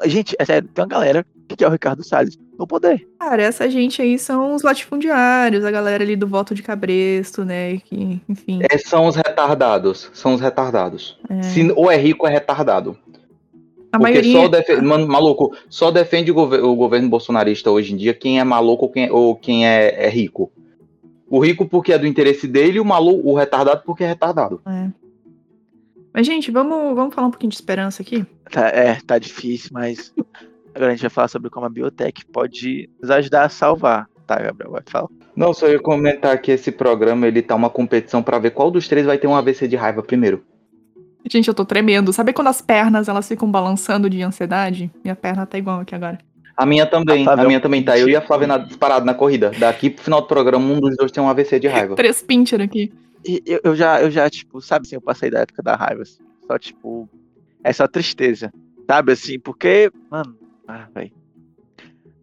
Gente, 0.07 0.35
é 0.39 0.45
sério, 0.45 0.69
tem 0.73 0.83
uma 0.83 0.89
galera 0.89 1.27
que 1.57 1.65
quer 1.65 1.69
o 1.69 1.73
Ricardo 1.73 2.03
Salles 2.05 2.39
no 2.59 2.67
poder. 2.67 3.09
Cara, 3.19 3.43
essa 3.43 3.69
gente 3.71 4.01
aí 4.03 4.19
são 4.19 4.55
os 4.55 4.63
latifundiários, 4.63 5.65
a 5.65 5.71
galera 5.71 6.03
ali 6.03 6.17
do 6.17 6.27
voto 6.27 6.55
de 6.55 6.63
cabresto, 6.63 7.45
né? 7.45 7.79
Que, 7.79 8.21
enfim. 8.29 8.61
É, 8.71 8.79
são 8.79 9.07
os 9.07 9.17
retardados. 9.17 10.11
São 10.13 10.35
os 10.35 10.41
retardados. 10.41 11.19
é. 11.29 11.43
Se 11.43 11.71
ou 11.77 11.91
é 11.91 11.97
rico, 11.97 12.27
é 12.27 12.31
retardado. 12.31 12.97
a 13.93 13.99
Porque 13.99 14.13
maioria. 14.13 14.33
só 14.43 14.49
defende. 14.49 14.83
Mano, 14.83 15.07
maluco, 15.07 15.57
só 15.69 15.91
defende 15.91 16.31
o, 16.31 16.35
gover- 16.35 16.65
o 16.65 16.75
governo 16.75 17.09
bolsonarista 17.09 17.71
hoje 17.71 17.93
em 17.93 17.97
dia 17.97 18.15
quem 18.15 18.39
é 18.41 18.45
maluco 18.45 18.85
ou 18.87 18.91
quem, 18.93 19.11
ou 19.11 19.37
quem 19.37 19.67
é, 19.67 20.07
é 20.07 20.09
rico. 20.09 20.51
O 21.29 21.39
rico 21.39 21.67
porque 21.67 21.93
é 21.95 21.99
do 21.99 22.07
interesse 22.07 22.47
dele 22.47 22.77
e 22.77 22.81
o 22.81 22.85
maluco, 22.85 23.29
o 23.31 23.35
retardado 23.35 23.83
porque 23.87 24.05
é 24.05 24.07
retardado. 24.09 24.61
É. 24.67 24.89
Mas, 26.15 26.27
gente, 26.27 26.51
vamos, 26.51 26.95
vamos 26.95 27.15
falar 27.15 27.29
um 27.29 27.31
pouquinho 27.31 27.49
de 27.49 27.57
esperança 27.57 28.03
aqui? 28.03 28.27
Tá, 28.51 28.69
é, 28.69 28.99
tá 29.07 29.19
difícil, 29.19 29.71
mas 29.73 30.13
agora 30.75 30.93
a 30.93 30.95
gente 30.95 31.03
vai 31.03 31.11
falar 31.11 31.29
sobre 31.29 31.51
como 31.51 31.67
a 31.67 31.69
biotech 31.69 32.25
pode 32.27 32.89
nos 33.01 33.11
ajudar 33.11 33.45
a 33.45 33.49
salvar. 33.49 34.09
Tá, 34.27 34.37
Gabriel, 34.41 34.73
vai 34.73 34.83
falar. 34.87 35.09
Não, 35.35 35.53
só 35.53 35.69
ia 35.69 35.81
comentar 35.81 36.41
que 36.41 36.53
esse 36.53 36.71
programa 36.71 37.27
ele 37.27 37.43
tá 37.43 37.55
uma 37.55 37.71
competição 37.71 38.23
pra 38.23 38.39
ver 38.39 38.51
qual 38.51 38.71
dos 38.71 38.87
três 38.87 39.07
vai 39.07 39.19
ter 39.19 39.27
um 39.27 39.35
AVC 39.35 39.67
de 39.67 39.77
raiva 39.77 40.03
primeiro. 40.03 40.45
Gente, 41.29 41.49
eu 41.49 41.55
tô 41.55 41.65
tremendo. 41.65 42.13
Sabe 42.13 42.33
quando 42.33 42.49
as 42.49 42.61
pernas 42.61 43.09
elas 43.09 43.29
ficam 43.29 43.51
balançando 43.51 44.11
de 44.11 44.23
ansiedade? 44.23 44.91
Minha 45.03 45.17
perna 45.17 45.47
tá 45.47 45.57
igual 45.57 45.81
aqui 45.81 45.95
agora. 45.95 46.19
A 46.57 46.67
minha 46.67 46.85
também, 46.85 47.23
A 47.23 47.25
Flávia 47.25 47.45
a 47.45 47.47
minha 47.47 47.61
também 47.61 47.83
tá. 47.83 47.99
Eu 47.99 48.09
e 48.09 48.17
a 48.17 48.21
Flávia 48.21 48.47
na, 48.47 48.59
disparado 48.59 49.07
na 49.07 49.15
corrida. 49.15 49.51
Daqui 49.59 49.89
pro 49.89 50.05
final 50.05 50.21
do 50.21 50.27
programa, 50.27 50.65
um 50.65 50.81
dos 50.81 50.97
dois 50.97 51.11
tem 51.11 51.23
um 51.23 51.29
AVC 51.29 51.59
de 51.59 51.69
raiva. 51.69 51.95
Três 51.95 52.23
pincher 52.23 52.61
aqui. 52.61 52.93
E 53.25 53.43
Eu, 53.47 53.61
eu 53.65 53.77
já, 53.77 54.03
eu 54.03 54.11
já, 54.11 54.29
tipo, 54.29 54.61
sabe 54.61 54.87
assim, 54.87 54.97
eu 54.97 55.01
passei 55.01 55.31
da 55.31 55.41
época 55.41 55.63
da 55.63 55.77
raiva, 55.77 56.03
assim, 56.03 56.23
só, 56.47 56.59
tipo, 56.59 57.09
é 57.63 57.73
só 57.73 57.87
tristeza, 57.87 58.53
sabe, 58.87 59.13
assim, 59.13 59.39
porque, 59.39 59.91
mano, 60.11 60.37
ah. 60.73 60.89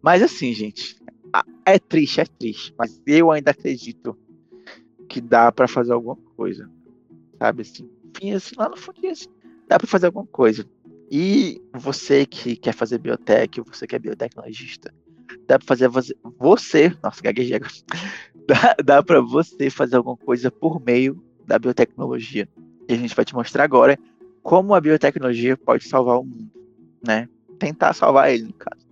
Mas 0.02 0.22
assim, 0.22 0.52
gente, 0.52 0.96
é 1.64 1.78
triste, 1.78 2.20
é 2.20 2.24
triste, 2.24 2.74
mas 2.78 3.00
eu 3.06 3.30
ainda 3.30 3.50
acredito 3.50 4.16
que 5.08 5.20
dá 5.20 5.50
pra 5.52 5.68
fazer 5.68 5.92
alguma 5.92 6.16
coisa, 6.36 6.70
sabe, 7.38 7.62
assim, 7.62 7.88
enfim, 8.08 8.32
assim, 8.32 8.54
lá 8.56 8.68
no 8.68 8.76
fundinho, 8.76 9.12
assim, 9.12 9.28
dá 9.68 9.78
pra 9.78 9.86
fazer 9.86 10.06
alguma 10.06 10.26
coisa. 10.26 10.64
E 11.10 11.60
você 11.74 12.24
que 12.24 12.56
quer 12.56 12.72
fazer 12.72 12.98
biotech, 12.98 13.60
você 13.60 13.86
que 13.86 13.96
é 13.96 13.98
biotecnologista, 13.98 14.94
dá 15.46 15.58
pra 15.58 15.66
fazer 15.66 15.88
você, 15.88 16.16
você 16.38 16.96
nossa, 17.02 17.20
gaguejei 17.22 17.56
agora, 17.56 17.72
dá, 18.46 18.76
dá 18.84 19.02
para 19.02 19.20
você 19.20 19.68
fazer 19.68 19.96
alguma 19.96 20.16
coisa 20.16 20.50
por 20.50 20.80
meio 20.80 21.22
da 21.46 21.58
biotecnologia. 21.58 22.48
E 22.88 22.92
a 22.92 22.96
gente 22.96 23.14
vai 23.14 23.24
te 23.24 23.34
mostrar 23.34 23.64
agora 23.64 23.98
como 24.42 24.74
a 24.74 24.80
biotecnologia 24.80 25.56
pode 25.56 25.88
salvar 25.88 26.18
o 26.18 26.24
mundo, 26.24 26.50
né? 27.04 27.28
Tentar 27.60 27.92
salvar 27.92 28.32
ele, 28.32 28.44
no 28.44 28.52
caso. 28.54 28.84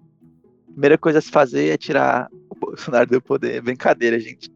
Primeira 0.71 0.97
coisa 0.97 1.19
a 1.19 1.23
se 1.23 1.31
fazer 1.31 1.71
é 1.71 1.77
tirar 1.77 2.29
o 2.49 2.55
Bolsonaro 2.55 3.11
do 3.11 3.21
poder. 3.21 3.61
Brincadeira, 3.61 4.21
gente. 4.21 4.49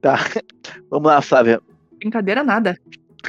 Tá. 0.00 0.16
Vamos 0.90 1.06
lá, 1.06 1.22
Flávia. 1.22 1.60
Brincadeira 1.98 2.42
nada. 2.42 2.76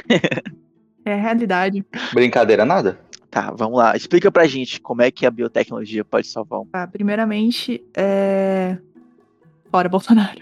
é 1.04 1.14
realidade. 1.14 1.86
Brincadeira 2.12 2.64
nada? 2.64 2.98
Tá, 3.30 3.52
vamos 3.52 3.78
lá. 3.78 3.94
Explica 3.94 4.32
pra 4.32 4.46
gente 4.46 4.80
como 4.80 5.02
é 5.02 5.10
que 5.10 5.26
a 5.26 5.30
biotecnologia 5.30 6.02
pode 6.02 6.26
salvar 6.26 6.60
o 6.60 6.62
mundo. 6.62 6.72
Tá, 6.72 6.86
primeiramente, 6.86 7.84
é. 7.94 8.78
Fora 9.70 9.88
Bolsonaro. 9.88 10.40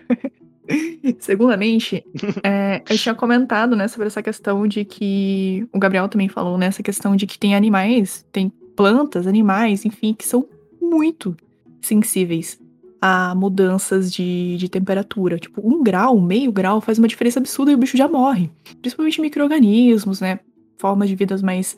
Segundamente, 1.18 2.04
é, 2.42 2.82
eu 2.88 2.96
tinha 2.96 3.14
comentado, 3.14 3.76
né, 3.76 3.86
sobre 3.88 4.06
essa 4.06 4.22
questão 4.22 4.66
de 4.66 4.84
que 4.84 5.68
o 5.72 5.78
Gabriel 5.78 6.08
também 6.08 6.28
falou, 6.28 6.56
né, 6.58 6.66
essa 6.66 6.82
questão 6.82 7.14
de 7.14 7.26
que 7.26 7.38
tem 7.38 7.54
animais, 7.54 8.24
tem 8.32 8.52
plantas, 8.76 9.26
animais, 9.26 9.84
enfim, 9.84 10.14
que 10.14 10.26
são 10.26 10.46
muito 10.80 11.36
sensíveis 11.80 12.60
a 13.00 13.34
mudanças 13.34 14.12
de, 14.12 14.56
de 14.56 14.68
temperatura. 14.68 15.38
Tipo, 15.38 15.66
um 15.66 15.82
grau, 15.82 16.20
meio 16.20 16.52
grau 16.52 16.80
faz 16.80 16.98
uma 16.98 17.08
diferença 17.08 17.38
absurda 17.38 17.72
e 17.72 17.74
o 17.74 17.78
bicho 17.78 17.96
já 17.96 18.08
morre. 18.08 18.50
Principalmente 18.80 19.20
micro-organismos, 19.20 20.20
né, 20.20 20.40
formas 20.78 21.08
de 21.08 21.14
vidas 21.14 21.42
mais 21.42 21.76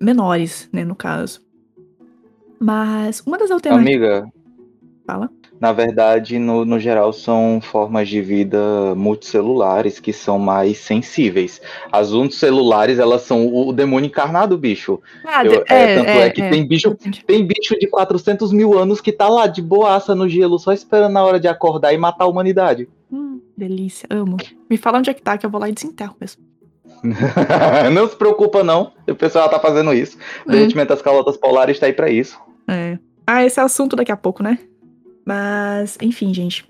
menores, 0.00 0.68
né, 0.72 0.84
no 0.84 0.94
caso. 0.94 1.40
Mas 2.60 3.20
uma 3.26 3.38
das 3.38 3.50
alternativas. 3.50 3.86
Amiga, 3.86 4.32
Fala. 5.06 5.30
Na 5.60 5.72
verdade, 5.72 6.38
no, 6.38 6.64
no 6.64 6.78
geral, 6.78 7.12
são 7.12 7.60
formas 7.60 8.08
de 8.08 8.20
vida 8.20 8.94
multicelulares 8.94 9.98
que 10.00 10.12
são 10.12 10.38
mais 10.38 10.78
sensíveis. 10.78 11.60
As 11.90 12.12
unicelulares, 12.12 12.98
elas 12.98 13.22
são 13.22 13.46
o, 13.46 13.68
o 13.68 13.72
demônio 13.72 14.06
encarnado, 14.08 14.56
bicho. 14.56 15.00
Ah, 15.24 15.44
Eu- 15.44 15.50
de- 15.64 15.72
é, 15.72 15.94
tanto 15.96 16.08
é 16.10 16.30
que 16.30 16.42
tem 16.48 16.66
bicho- 16.66 16.96
Tem 17.26 17.44
bicho 17.46 17.78
de 17.78 17.86
400 17.88 18.52
mil 18.52 18.78
anos 18.78 19.00
que 19.00 19.12
tá 19.12 19.28
lá 19.28 19.46
de 19.46 19.60
boaça 19.60 20.14
no 20.14 20.28
gelo, 20.28 20.58
só 20.58 20.72
esperando 20.72 21.16
a 21.16 21.24
hora 21.24 21.40
de 21.40 21.48
acordar 21.48 21.92
e 21.92 21.98
matar 21.98 22.24
a 22.24 22.28
humanidade. 22.28 22.88
Hum, 23.10 23.40
delícia, 23.56 24.06
amo. 24.10 24.36
Me 24.70 24.76
fala 24.76 24.98
onde 24.98 25.10
é 25.10 25.14
que 25.14 25.22
tá, 25.22 25.36
que 25.38 25.44
eu 25.46 25.50
vou 25.50 25.60
lá 25.60 25.68
e 25.68 25.72
desenterro 25.72 26.14
mesmo. 26.20 26.42
não 27.92 28.08
se 28.08 28.16
preocupa, 28.16 28.62
não. 28.64 28.92
O 29.08 29.14
pessoal 29.14 29.48
tá 29.48 29.58
fazendo 29.58 29.92
isso. 29.92 30.16
O 30.46 30.48
Hum. 30.50 30.52
derretimento 30.52 30.88
das 30.90 31.02
calotas 31.02 31.36
polares 31.36 31.78
tá 31.78 31.86
aí 31.86 31.92
pra 31.92 32.10
isso. 32.10 32.38
É. 32.66 32.98
Ah, 33.26 33.44
esse 33.44 33.60
é 33.60 33.62
assunto 33.62 33.94
daqui 33.96 34.10
a 34.12 34.16
pouco, 34.16 34.42
né? 34.42 34.58
Mas, 35.28 35.98
enfim, 36.00 36.32
gente. 36.32 36.64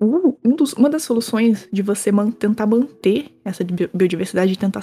Um, 0.00 0.54
dos- 0.56 0.72
uma 0.72 0.88
das 0.88 1.02
soluções 1.02 1.68
de 1.70 1.82
você 1.82 2.10
man- 2.10 2.30
tentar 2.30 2.64
manter 2.66 3.26
essa 3.44 3.62
bi- 3.62 3.90
biodiversidade 3.92 4.52
e 4.52 4.56
tentar 4.56 4.82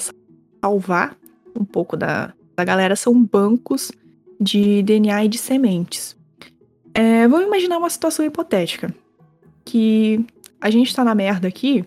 salvar 0.61 1.17
um 1.59 1.65
pouco 1.65 1.97
da, 1.97 2.33
da 2.55 2.63
galera 2.63 2.95
são 2.95 3.23
bancos 3.23 3.91
de 4.39 4.83
DNA 4.83 5.25
e 5.25 5.27
de 5.27 5.37
sementes. 5.39 6.15
É, 6.93 7.27
vamos 7.27 7.47
imaginar 7.47 7.77
uma 7.79 7.89
situação 7.89 8.23
hipotética. 8.25 8.93
Que 9.63 10.23
a 10.61 10.69
gente 10.69 10.95
tá 10.95 11.03
na 11.03 11.15
merda 11.15 11.47
aqui 11.47 11.83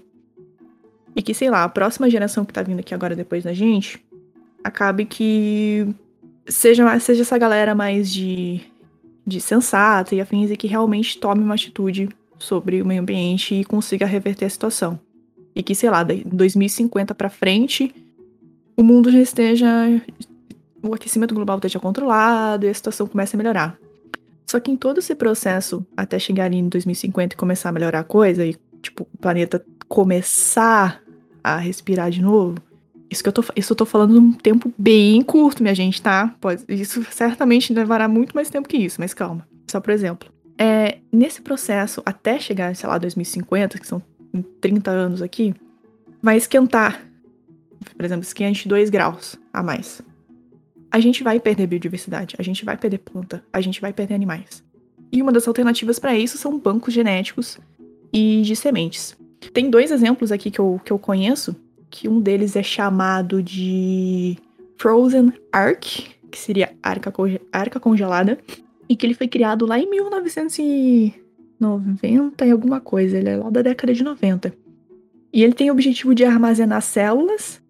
e 1.14 1.22
que, 1.22 1.32
sei 1.34 1.50
lá, 1.50 1.62
a 1.62 1.68
próxima 1.68 2.10
geração 2.10 2.44
que 2.44 2.52
tá 2.52 2.62
vindo 2.62 2.80
aqui 2.80 2.92
agora 2.94 3.14
depois 3.14 3.44
da 3.44 3.52
gente 3.52 4.02
acabe 4.64 5.04
que 5.04 5.86
seja, 6.48 6.98
seja 6.98 7.22
essa 7.22 7.38
galera 7.38 7.74
mais 7.76 8.10
de, 8.12 8.60
de 9.28 9.40
sensata 9.40 10.14
e 10.14 10.20
afins 10.20 10.50
e 10.50 10.56
que 10.56 10.66
realmente 10.66 11.18
tome 11.18 11.42
uma 11.42 11.54
atitude 11.54 12.08
sobre 12.38 12.80
o 12.80 12.86
meio 12.86 13.02
ambiente 13.02 13.54
e 13.54 13.64
consiga 13.64 14.06
reverter 14.06 14.46
a 14.46 14.50
situação. 14.50 14.98
E 15.54 15.62
que, 15.62 15.74
sei 15.74 15.90
lá, 15.90 16.02
de 16.02 16.24
2050 16.24 17.14
pra 17.14 17.28
frente, 17.28 17.94
o 18.76 18.82
mundo 18.82 19.10
já 19.10 19.20
esteja. 19.20 19.66
O 20.82 20.94
aquecimento 20.94 21.34
global 21.34 21.58
esteja 21.58 21.80
controlado 21.80 22.64
e 22.64 22.68
a 22.68 22.74
situação 22.74 23.06
comece 23.06 23.34
a 23.34 23.38
melhorar. 23.38 23.78
Só 24.46 24.58
que 24.60 24.70
em 24.70 24.76
todo 24.76 24.98
esse 24.98 25.14
processo, 25.14 25.84
até 25.96 26.18
chegar 26.18 26.52
em 26.52 26.68
2050 26.68 27.34
e 27.34 27.36
começar 27.36 27.68
a 27.68 27.72
melhorar 27.72 28.00
a 28.00 28.04
coisa, 28.04 28.46
e, 28.46 28.56
tipo, 28.80 29.06
o 29.12 29.18
planeta 29.18 29.64
começar 29.88 31.02
a 31.42 31.56
respirar 31.56 32.10
de 32.10 32.22
novo, 32.22 32.54
isso 33.10 33.22
que 33.22 33.28
eu 33.28 33.32
tô, 33.32 33.44
isso 33.56 33.72
eu 33.72 33.76
tô 33.76 33.86
falando 33.86 34.20
num 34.20 34.32
tempo 34.32 34.72
bem 34.76 35.22
curto, 35.22 35.62
minha 35.62 35.74
gente, 35.74 36.00
tá? 36.00 36.34
Pode, 36.40 36.64
isso 36.68 37.04
certamente 37.10 37.72
levará 37.72 38.06
muito 38.06 38.34
mais 38.34 38.50
tempo 38.50 38.68
que 38.68 38.76
isso, 38.76 39.00
mas 39.00 39.14
calma. 39.14 39.46
Só 39.70 39.80
por 39.80 39.92
exemplo. 39.92 40.30
É, 40.58 40.98
nesse 41.12 41.40
processo, 41.40 42.02
até 42.04 42.38
chegar, 42.38 42.74
sei 42.74 42.88
lá, 42.88 42.98
2050, 42.98 43.78
que 43.78 43.86
são 43.86 44.02
30 44.60 44.90
anos 44.90 45.22
aqui, 45.22 45.54
vai 46.22 46.36
esquentar. 46.36 47.00
Por 47.96 48.04
exemplo, 48.04 48.24
esquente 48.24 48.68
2 48.68 48.90
graus 48.90 49.36
a 49.52 49.62
mais. 49.62 50.02
A 50.90 50.98
gente 51.00 51.22
vai 51.22 51.38
perder 51.38 51.66
biodiversidade, 51.66 52.34
a 52.38 52.42
gente 52.42 52.64
vai 52.64 52.76
perder 52.76 52.98
planta, 52.98 53.44
a 53.52 53.60
gente 53.60 53.80
vai 53.80 53.92
perder 53.92 54.14
animais. 54.14 54.64
E 55.12 55.22
uma 55.22 55.32
das 55.32 55.46
alternativas 55.46 55.98
para 55.98 56.16
isso 56.16 56.36
são 56.36 56.58
bancos 56.58 56.92
genéticos 56.92 57.58
e 58.12 58.42
de 58.42 58.56
sementes. 58.56 59.16
Tem 59.52 59.70
dois 59.70 59.90
exemplos 59.90 60.32
aqui 60.32 60.50
que 60.50 60.58
eu, 60.58 60.80
que 60.84 60.92
eu 60.92 60.98
conheço, 60.98 61.54
que 61.90 62.08
um 62.08 62.20
deles 62.20 62.56
é 62.56 62.62
chamado 62.62 63.42
de 63.42 64.36
Frozen 64.76 65.32
Ark, 65.52 66.08
que 66.30 66.38
seria 66.38 66.72
arca, 66.82 67.10
conge- 67.10 67.40
arca 67.52 67.80
congelada, 67.80 68.38
e 68.88 68.96
que 68.96 69.06
ele 69.06 69.14
foi 69.14 69.28
criado 69.28 69.66
lá 69.66 69.78
em 69.78 69.88
1990 69.88 72.46
e 72.46 72.50
alguma 72.50 72.80
coisa, 72.80 73.18
ele 73.18 73.28
é 73.28 73.36
lá 73.36 73.50
da 73.50 73.62
década 73.62 73.92
de 73.92 74.02
90. 74.02 74.52
E 75.32 75.42
ele 75.42 75.52
tem 75.52 75.70
o 75.70 75.72
objetivo 75.72 76.14
de 76.14 76.24
armazenar 76.24 76.82
células 76.82 77.60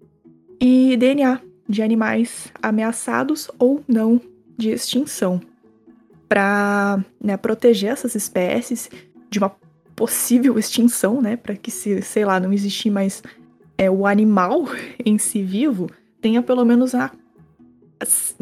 e 0.60 0.96
DNA 0.96 1.40
de 1.68 1.82
animais 1.82 2.52
ameaçados 2.62 3.50
ou 3.58 3.82
não 3.86 4.20
de 4.56 4.70
extinção, 4.70 5.40
para 6.28 7.04
proteger 7.40 7.90
essas 7.90 8.14
espécies 8.14 8.90
de 9.30 9.38
uma 9.38 9.54
possível 9.94 10.58
extinção, 10.58 11.20
né, 11.20 11.36
para 11.36 11.56
que 11.56 11.70
se, 11.70 12.02
sei 12.02 12.24
lá, 12.24 12.38
não 12.38 12.52
existir 12.52 12.90
mais 12.90 13.22
é, 13.78 13.90
o 13.90 14.04
animal 14.06 14.64
em 15.06 15.16
si 15.18 15.42
vivo 15.42 15.88
tenha 16.20 16.42
pelo 16.42 16.64
menos 16.64 16.94
a, 16.94 17.10
as- 18.00 18.36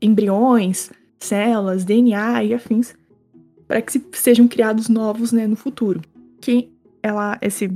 embriões, 0.00 0.90
células, 1.18 1.84
DNA 1.84 2.44
e 2.44 2.54
afins 2.54 2.94
para 3.66 3.80
que 3.80 3.92
se- 3.92 4.04
sejam 4.12 4.46
criados 4.46 4.88
novos 4.90 5.32
né, 5.32 5.46
no 5.46 5.56
futuro. 5.56 6.02
Que 6.40 6.68
ela, 7.02 7.38
esse, 7.40 7.70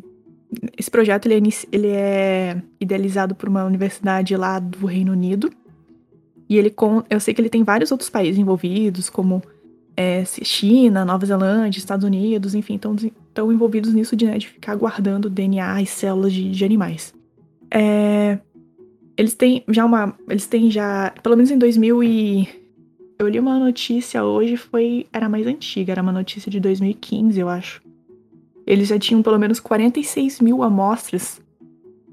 esse 0.76 0.90
projeto 0.90 1.26
ele 1.26 1.34
é, 1.48 1.52
ele 1.72 1.88
é 1.88 2.62
idealizado 2.78 3.34
por 3.34 3.48
uma 3.48 3.64
universidade 3.64 4.36
lá 4.36 4.58
do 4.58 4.86
Reino 4.86 5.12
Unido 5.12 5.50
e 6.48 6.56
ele 6.58 6.70
com, 6.70 7.02
eu 7.08 7.18
sei 7.20 7.32
que 7.34 7.40
ele 7.40 7.48
tem 7.50 7.62
vários 7.64 7.90
outros 7.90 8.10
países 8.10 8.38
envolvidos, 8.38 9.08
como 9.10 9.42
é, 9.96 10.24
China, 10.24 11.04
Nova 11.04 11.24
Zelândia, 11.26 11.78
Estados 11.78 12.04
Unidos, 12.04 12.54
enfim, 12.54 12.76
estão 12.76 12.94
estão 13.38 13.52
envolvidos 13.52 13.94
nisso 13.94 14.16
de, 14.16 14.26
né, 14.26 14.36
de 14.36 14.48
ficar 14.48 14.74
guardando 14.74 15.30
DNA 15.30 15.82
e 15.82 15.86
células 15.86 16.32
de, 16.32 16.50
de 16.50 16.64
animais. 16.64 17.14
É, 17.70 18.38
eles 19.16 19.34
têm 19.34 19.62
já 19.68 19.84
uma. 19.84 20.14
Eles 20.28 20.46
têm 20.46 20.70
já. 20.70 21.12
Pelo 21.22 21.36
menos 21.36 21.50
em 21.50 21.58
2000 21.58 22.02
e. 22.02 22.48
Eu 23.18 23.28
li 23.28 23.38
uma 23.38 23.58
notícia 23.58 24.24
hoje, 24.24 24.56
foi. 24.56 25.06
Era 25.12 25.28
mais 25.28 25.46
antiga, 25.46 25.92
era 25.92 26.02
uma 26.02 26.12
notícia 26.12 26.50
de 26.50 26.58
2015, 26.58 27.38
eu 27.38 27.48
acho. 27.48 27.80
Eles 28.66 28.88
já 28.88 28.98
tinham 28.98 29.22
pelo 29.22 29.38
menos 29.38 29.60
46 29.60 30.40
mil 30.40 30.62
amostras 30.62 31.40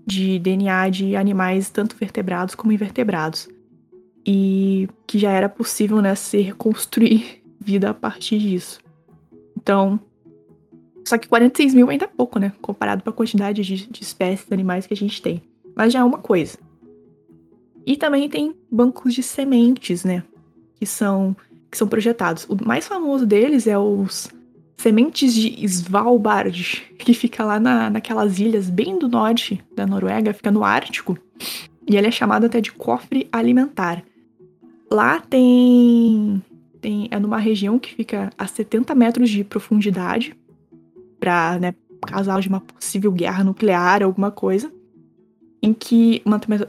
de 0.05 0.39
DNA 0.39 0.89
de 0.89 1.15
animais, 1.15 1.69
tanto 1.69 1.95
vertebrados 1.95 2.55
como 2.55 2.71
invertebrados. 2.71 3.49
E 4.25 4.87
que 5.05 5.19
já 5.19 5.31
era 5.31 5.49
possível, 5.49 6.01
né, 6.01 6.15
se 6.15 6.41
reconstruir 6.41 7.43
vida 7.59 7.89
a 7.89 7.93
partir 7.93 8.39
disso. 8.39 8.79
Então, 9.55 9.99
só 11.05 11.19
que 11.19 11.27
46 11.27 11.75
mil 11.75 11.89
ainda 11.89 12.05
é 12.05 12.07
pouco, 12.07 12.39
né? 12.39 12.51
Comparado 12.61 13.03
com 13.03 13.09
a 13.11 13.13
quantidade 13.13 13.61
de, 13.61 13.87
de 13.87 14.03
espécies 14.03 14.47
de 14.47 14.53
animais 14.53 14.87
que 14.87 14.93
a 14.93 14.97
gente 14.97 15.21
tem. 15.21 15.41
Mas 15.75 15.93
já 15.93 15.99
é 15.99 16.03
uma 16.03 16.17
coisa. 16.17 16.57
E 17.85 17.95
também 17.95 18.27
tem 18.27 18.55
bancos 18.71 19.13
de 19.13 19.21
sementes, 19.21 20.03
né? 20.03 20.23
Que 20.79 20.85
são, 20.85 21.37
que 21.69 21.77
são 21.77 21.87
projetados. 21.87 22.47
O 22.49 22.57
mais 22.65 22.87
famoso 22.87 23.23
deles 23.23 23.67
é 23.67 23.77
os 23.77 24.29
sementes 24.75 25.31
de 25.35 25.63
Svalbard, 25.63 26.83
que 26.97 27.13
fica 27.13 27.45
lá 27.45 27.59
na, 27.59 27.87
naquelas 27.91 28.39
ilhas 28.39 28.67
bem 28.67 28.97
do 28.97 29.07
norte 29.07 29.63
da 29.75 29.85
Noruega, 29.85 30.33
fica 30.33 30.49
no 30.49 30.63
Ártico. 30.63 31.15
E 31.87 31.95
ele 31.95 32.07
é 32.07 32.11
chamado 32.11 32.47
até 32.47 32.59
de 32.59 32.71
cofre 32.71 33.29
alimentar. 33.31 34.03
Lá 34.89 35.19
tem, 35.19 36.41
tem 36.81 37.07
é 37.11 37.19
numa 37.19 37.37
região 37.37 37.77
que 37.77 37.93
fica 37.93 38.31
a 38.35 38.47
70 38.47 38.95
metros 38.95 39.29
de 39.29 39.43
profundidade 39.43 40.35
para 41.25 41.57
né, 41.59 41.73
causar 42.05 42.39
de 42.39 42.47
uma 42.47 42.61
possível 42.61 43.11
guerra 43.11 43.43
nuclear, 43.43 44.03
alguma 44.03 44.29
coisa, 44.29 44.71
em 45.59 45.73
que 45.73 46.21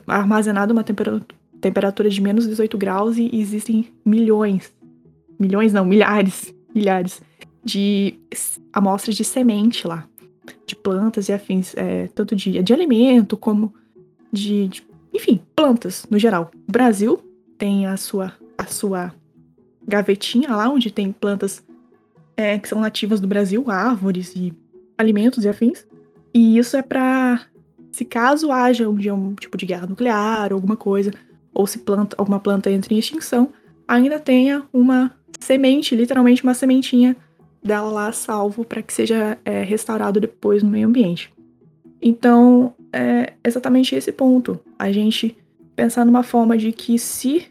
armazenado 0.07 0.73
uma 0.73 0.83
tempera- 0.83 1.21
temperatura 1.61 2.09
de 2.09 2.21
menos 2.23 2.47
18 2.47 2.79
graus 2.79 3.19
e 3.19 3.29
existem 3.35 3.89
milhões, 4.03 4.73
milhões 5.39 5.75
não, 5.75 5.85
milhares, 5.85 6.55
milhares 6.75 7.21
de 7.63 8.15
amostras 8.73 9.15
de 9.15 9.25
semente 9.25 9.87
lá, 9.87 10.09
de 10.67 10.75
plantas 10.75 11.29
e 11.29 11.35
afins, 11.35 11.75
é, 11.77 12.07
tanto 12.15 12.35
de, 12.35 12.63
de 12.63 12.73
alimento 12.73 13.37
como 13.37 13.75
de, 14.33 14.69
de- 14.69 14.87
enfim, 15.13 15.39
plantas 15.55 16.07
no 16.11 16.19
geral. 16.19 16.51
O 16.67 16.73
Brasil 16.73 17.19
tem 17.59 17.87
a 17.87 17.99
sua, 17.99 18.33
a 18.57 18.65
sua 18.65 19.13
gavetinha 19.87 20.49
lá, 20.57 20.67
onde 20.71 20.91
tem 20.91 21.13
plantas 21.13 21.63
é, 22.37 22.59
que 22.59 22.69
são 22.69 22.81
nativas 22.81 23.21
do 23.21 23.27
Brasil, 23.27 23.65
árvores 23.71 24.35
e 24.37 24.53
alimentos 24.99 25.45
e 25.45 25.49
afins. 25.49 25.87
E 26.35 26.59
isso 26.59 26.77
é 26.77 26.83
pra, 26.83 27.47
se 27.91 28.05
caso 28.05 28.53
haja 28.53 28.89
um, 28.89 28.95
dia 28.95 29.15
um 29.15 29.35
tipo 29.35 29.57
de 29.57 29.67
guerra 29.67 29.87
nuclear, 29.87 30.53
alguma 30.53 30.77
coisa, 30.77 31.13
ou 31.55 31.67
se 31.67 31.79
planta, 31.79 32.15
alguma 32.19 32.39
planta 32.39 32.71
entre 32.71 32.95
em 32.95 32.99
extinção, 32.99 33.53
ainda 33.89 34.21
tenha 34.21 34.65
uma 34.73 35.11
semente, 35.41 35.97
literalmente 35.97 36.43
uma 36.43 36.55
sementinha 36.55 37.17
dela 37.63 37.91
lá 37.91 38.13
salvo 38.13 38.65
para 38.65 38.83
que 38.83 38.93
seja 38.93 39.39
é, 39.45 39.63
restaurado 39.63 40.21
depois 40.21 40.63
no 40.63 40.71
meio 40.71 40.87
ambiente. 40.87 41.33
Então, 42.01 42.75
é 42.93 43.33
exatamente 43.43 43.95
esse 43.95 44.13
ponto. 44.13 44.61
A 44.79 44.93
gente 44.93 45.37
pensar 45.75 46.05
numa 46.05 46.23
forma 46.23 46.57
de 46.57 46.73
que 46.73 46.99
se 46.99 47.47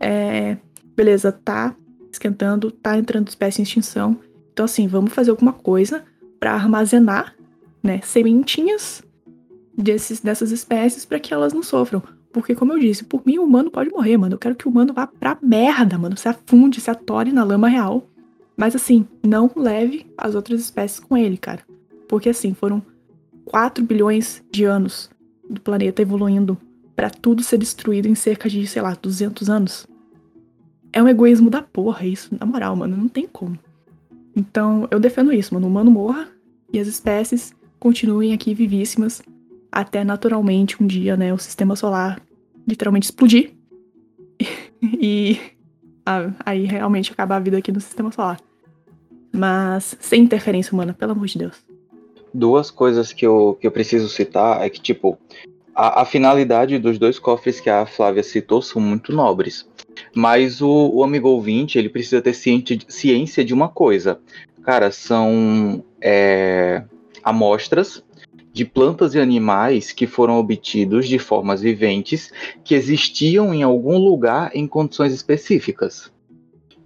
é, 0.00 0.56
beleza, 0.96 1.32
tá 1.32 1.74
esquentando, 2.14 2.70
tá 2.70 2.98
entrando 2.98 3.28
espécie 3.28 3.60
em 3.60 3.64
extinção. 3.64 4.18
Então, 4.52 4.64
assim, 4.64 4.86
vamos 4.86 5.12
fazer 5.12 5.30
alguma 5.30 5.52
coisa 5.52 6.04
para 6.38 6.54
armazenar, 6.54 7.34
né, 7.82 8.00
sementinhas 8.02 9.02
desses, 9.76 10.20
dessas 10.20 10.50
espécies 10.50 11.04
para 11.04 11.18
que 11.18 11.34
elas 11.34 11.52
não 11.52 11.62
sofram. 11.62 12.02
Porque, 12.32 12.54
como 12.54 12.72
eu 12.72 12.78
disse, 12.78 13.04
por 13.04 13.22
mim 13.24 13.38
o 13.38 13.44
humano 13.44 13.70
pode 13.70 13.90
morrer, 13.90 14.16
mano. 14.16 14.34
Eu 14.34 14.38
quero 14.38 14.56
que 14.56 14.66
o 14.66 14.70
humano 14.70 14.92
vá 14.92 15.06
pra 15.06 15.38
merda, 15.40 15.96
mano. 15.96 16.16
Se 16.16 16.28
afunde, 16.28 16.80
se 16.80 16.90
atore 16.90 17.30
na 17.32 17.44
lama 17.44 17.68
real. 17.68 18.08
Mas, 18.56 18.74
assim, 18.74 19.06
não 19.22 19.50
leve 19.54 20.06
as 20.16 20.34
outras 20.34 20.60
espécies 20.60 20.98
com 20.98 21.16
ele, 21.16 21.36
cara. 21.36 21.62
Porque, 22.08 22.28
assim, 22.28 22.52
foram 22.52 22.82
4 23.44 23.84
bilhões 23.84 24.42
de 24.50 24.64
anos 24.64 25.10
do 25.48 25.60
planeta 25.60 26.02
evoluindo 26.02 26.58
para 26.96 27.10
tudo 27.10 27.42
ser 27.42 27.58
destruído 27.58 28.06
em 28.06 28.14
cerca 28.14 28.48
de, 28.48 28.66
sei 28.66 28.82
lá, 28.82 28.96
200 29.00 29.48
anos. 29.50 29.86
É 30.96 31.02
um 31.02 31.08
egoísmo 31.08 31.50
da 31.50 31.60
porra 31.60 32.06
isso, 32.06 32.30
na 32.38 32.46
moral, 32.46 32.76
mano, 32.76 32.96
não 32.96 33.08
tem 33.08 33.26
como. 33.26 33.58
Então, 34.36 34.86
eu 34.92 35.00
defendo 35.00 35.32
isso, 35.32 35.52
mano. 35.52 35.66
O 35.66 35.68
humano 35.68 35.90
morra 35.90 36.28
e 36.72 36.78
as 36.78 36.86
espécies 36.86 37.52
continuem 37.80 38.32
aqui 38.32 38.54
vivíssimas 38.54 39.20
até 39.72 40.04
naturalmente 40.04 40.80
um 40.80 40.86
dia, 40.86 41.16
né, 41.16 41.34
o 41.34 41.38
sistema 41.38 41.74
solar 41.74 42.22
literalmente 42.66 43.06
explodir 43.06 43.54
e 44.80 45.36
ah, 46.06 46.30
aí 46.46 46.64
realmente 46.64 47.10
acabar 47.10 47.36
a 47.36 47.40
vida 47.40 47.58
aqui 47.58 47.72
no 47.72 47.80
sistema 47.80 48.12
solar. 48.12 48.40
Mas 49.32 49.96
sem 49.98 50.22
interferência 50.22 50.72
humana, 50.72 50.94
pelo 50.94 51.10
amor 51.10 51.26
de 51.26 51.38
Deus. 51.38 51.56
Duas 52.32 52.70
coisas 52.70 53.12
que 53.12 53.26
eu, 53.26 53.58
que 53.60 53.66
eu 53.66 53.72
preciso 53.72 54.08
citar 54.08 54.62
é 54.62 54.70
que, 54.70 54.80
tipo, 54.80 55.18
a, 55.74 56.02
a, 56.02 56.04
finalidade 56.04 56.78
dos 56.78 56.98
dois 56.98 57.18
cofres 57.18 57.60
que 57.60 57.68
a 57.68 57.84
Flávia 57.84 58.22
citou 58.22 58.62
são 58.62 58.80
muito 58.80 59.12
nobres. 59.12 59.68
Mas 60.14 60.60
o, 60.60 60.90
o 60.92 61.02
amigo 61.02 61.28
ouvinte, 61.28 61.78
ele 61.78 61.88
precisa 61.88 62.22
ter 62.22 62.32
ciente, 62.32 62.78
ciência 62.88 63.44
de 63.44 63.52
uma 63.52 63.68
coisa. 63.68 64.20
Cara, 64.62 64.90
são 64.90 65.84
é, 66.00 66.84
amostras 67.22 68.02
de 68.52 68.64
plantas 68.64 69.14
e 69.14 69.20
animais 69.20 69.90
que 69.90 70.06
foram 70.06 70.38
obtidos 70.38 71.08
de 71.08 71.18
formas 71.18 71.60
viventes 71.60 72.30
que 72.62 72.74
existiam 72.74 73.52
em 73.52 73.64
algum 73.64 73.98
lugar 73.98 74.52
em 74.54 74.66
condições 74.66 75.12
específicas. 75.12 76.12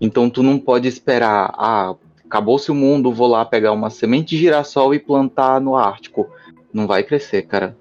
Então 0.01 0.30
tu 0.30 0.43
não 0.43 0.59
pode 0.59 0.89
esperar, 0.89 1.53
ah, 1.55 1.95
acabou-se 2.24 2.70
o 2.70 2.74
mundo, 2.74 3.12
vou 3.12 3.26
lá 3.26 3.45
pegar 3.45 3.72
uma 3.72 3.91
semente 3.91 4.30
de 4.30 4.39
girassol 4.39 4.95
e 4.95 4.99
plantar 4.99 5.61
no 5.61 5.76
Ártico. 5.76 6.26
Não 6.72 6.86
vai 6.86 7.03
crescer, 7.03 7.43
cara 7.43 7.76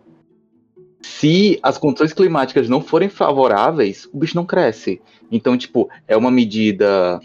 se 1.02 1.60
as 1.62 1.78
condições 1.78 2.14
climáticas 2.14 2.70
não 2.70 2.82
forem 2.82 3.10
favoráveis, 3.10 4.08
o 4.12 4.18
bicho 4.18 4.36
não 4.36 4.46
cresce. 4.46 5.02
Então, 5.32 5.58
tipo, 5.58 5.90
é 6.08 6.16
uma 6.16 6.32
medida 6.32 7.20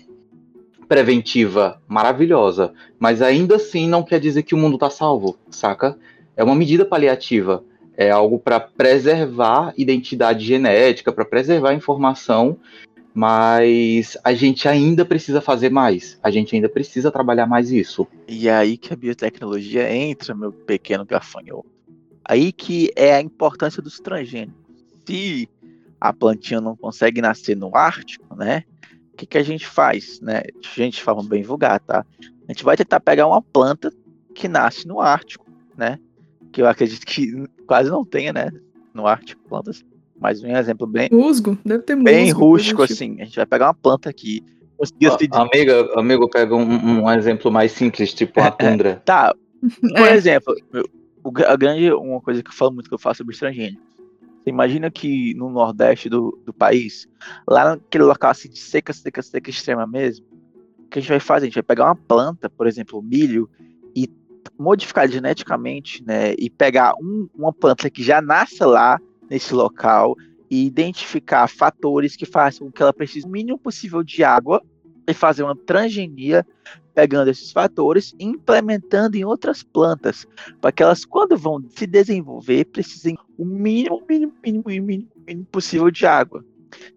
preventiva 0.88 1.80
maravilhosa, 1.88 2.72
mas 2.98 3.22
ainda 3.22 3.56
assim 3.56 3.88
não 3.88 4.02
quer 4.02 4.20
dizer 4.20 4.42
que 4.42 4.54
o 4.54 4.58
mundo 4.58 4.76
tá 4.76 4.90
salvo, 4.90 5.38
saca? 5.50 5.96
É 6.36 6.44
uma 6.44 6.54
medida 6.54 6.84
paliativa, 6.84 7.64
é 7.96 8.10
algo 8.10 8.38
para 8.38 8.60
preservar 8.60 9.72
identidade 9.76 10.44
genética, 10.44 11.12
para 11.12 11.24
preservar 11.24 11.72
informação, 11.72 12.58
mas 13.14 14.18
a 14.22 14.34
gente 14.34 14.68
ainda 14.68 15.04
precisa 15.04 15.40
fazer 15.40 15.70
mais, 15.70 16.18
a 16.22 16.30
gente 16.30 16.54
ainda 16.54 16.68
precisa 16.68 17.10
trabalhar 17.10 17.46
mais 17.46 17.70
isso. 17.70 18.06
E 18.28 18.48
é 18.48 18.54
aí 18.54 18.76
que 18.76 18.92
a 18.92 18.96
biotecnologia 18.96 19.90
entra, 19.94 20.34
meu 20.34 20.52
pequeno 20.52 21.04
gafanhoto. 21.06 21.71
Aí 22.24 22.52
que 22.52 22.90
é 22.96 23.14
a 23.14 23.20
importância 23.20 23.82
dos 23.82 23.98
transgênicos. 23.98 24.54
Se 25.06 25.48
a 26.00 26.12
plantinha 26.12 26.60
não 26.60 26.76
consegue 26.76 27.20
nascer 27.20 27.56
no 27.56 27.76
Ártico, 27.76 28.34
né? 28.36 28.64
O 29.12 29.16
que, 29.16 29.26
que 29.26 29.38
a 29.38 29.42
gente 29.42 29.66
faz, 29.66 30.20
né? 30.20 30.42
A 30.56 30.80
gente 30.80 31.02
fala 31.02 31.22
bem 31.22 31.42
vulgar, 31.42 31.78
tá? 31.80 32.04
A 32.48 32.52
gente 32.52 32.64
vai 32.64 32.76
tentar 32.76 33.00
pegar 33.00 33.26
uma 33.26 33.42
planta 33.42 33.92
que 34.34 34.48
nasce 34.48 34.86
no 34.86 35.00
Ártico, 35.00 35.46
né? 35.76 35.98
Que 36.50 36.62
eu 36.62 36.66
acredito 36.66 37.04
que 37.06 37.46
quase 37.66 37.90
não 37.90 38.04
tenha, 38.04 38.32
né? 38.32 38.50
No 38.94 39.06
Ártico, 39.06 39.42
plantas. 39.48 39.84
Mas 40.18 40.42
um 40.42 40.56
exemplo 40.56 40.86
bem. 40.86 41.08
Musgo, 41.10 41.58
deve 41.64 41.82
ter 41.82 41.94
musgo. 41.94 42.04
Bem 42.04 42.30
rústico, 42.30 42.82
assim. 42.82 43.20
A 43.20 43.24
gente 43.24 43.36
vai 43.36 43.46
pegar 43.46 43.66
uma 43.66 43.74
planta 43.74 44.08
aqui. 44.08 44.42
Oh, 44.78 45.36
amiga, 45.36 45.92
amigo, 45.96 46.28
pega 46.28 46.56
um, 46.56 47.02
um, 47.02 47.10
exemplo 47.12 47.50
mais 47.52 47.70
simples, 47.70 48.12
tipo 48.12 48.40
a 48.40 48.50
tundra. 48.50 48.90
É, 48.90 48.94
tá. 48.96 49.34
Por 49.96 50.08
é. 50.08 50.14
exemplo, 50.14 50.54
a 51.46 51.56
grande, 51.56 51.92
uma 51.92 52.20
coisa 52.20 52.42
que 52.42 52.50
eu 52.50 52.54
falo 52.54 52.72
muito 52.72 52.88
que 52.88 52.94
eu 52.94 52.98
faço 52.98 53.18
sobre 53.18 53.34
estrangeiros. 53.34 53.78
Você 54.42 54.50
imagina 54.50 54.90
que 54.90 55.34
no 55.34 55.50
nordeste 55.50 56.08
do, 56.08 56.38
do 56.44 56.52
país, 56.52 57.08
lá 57.48 57.76
naquele 57.76 58.04
local 58.04 58.30
assim 58.30 58.48
de 58.48 58.58
seca, 58.58 58.92
seca, 58.92 59.22
seca 59.22 59.50
extrema 59.50 59.86
mesmo, 59.86 60.26
o 60.80 60.88
que 60.88 60.98
a 60.98 61.02
gente 61.02 61.10
vai 61.10 61.20
fazer? 61.20 61.44
A 61.44 61.48
gente 61.48 61.54
vai 61.54 61.62
pegar 61.62 61.84
uma 61.84 61.96
planta, 61.96 62.50
por 62.50 62.66
exemplo, 62.66 63.00
milho, 63.00 63.48
e 63.94 64.08
modificar 64.58 65.08
geneticamente, 65.08 66.04
né? 66.04 66.34
E 66.38 66.50
pegar 66.50 66.94
um, 67.00 67.28
uma 67.34 67.52
planta 67.52 67.88
que 67.88 68.02
já 68.02 68.20
nasce 68.20 68.64
lá 68.64 69.00
nesse 69.30 69.54
local 69.54 70.16
e 70.50 70.66
identificar 70.66 71.48
fatores 71.48 72.16
que 72.16 72.26
façam 72.26 72.66
com 72.66 72.72
que 72.72 72.82
ela 72.82 72.92
precise 72.92 73.26
o 73.26 73.30
mínimo 73.30 73.58
possível 73.58 74.02
de 74.02 74.22
água 74.24 74.62
e 75.07 75.14
fazer 75.14 75.42
uma 75.42 75.57
transgenia 75.57 76.46
pegando 76.94 77.28
esses 77.28 77.50
fatores 77.50 78.14
e 78.18 78.24
implementando 78.24 79.16
em 79.16 79.24
outras 79.24 79.62
plantas, 79.62 80.26
para 80.61 80.72
que 80.72 80.82
elas, 80.82 81.05
quando 81.05 81.36
vão 81.36 81.62
se 81.70 81.86
desenvolver, 81.86 82.66
precisem 82.66 83.16
o 83.38 83.44
mínimo, 83.44 84.03
mínimo, 84.09 84.32
mínimo, 84.44 84.64
mínimo, 84.66 85.09
mínimo 85.26 85.46
possível 85.46 85.90
de 85.90 86.07
água. 86.07 86.44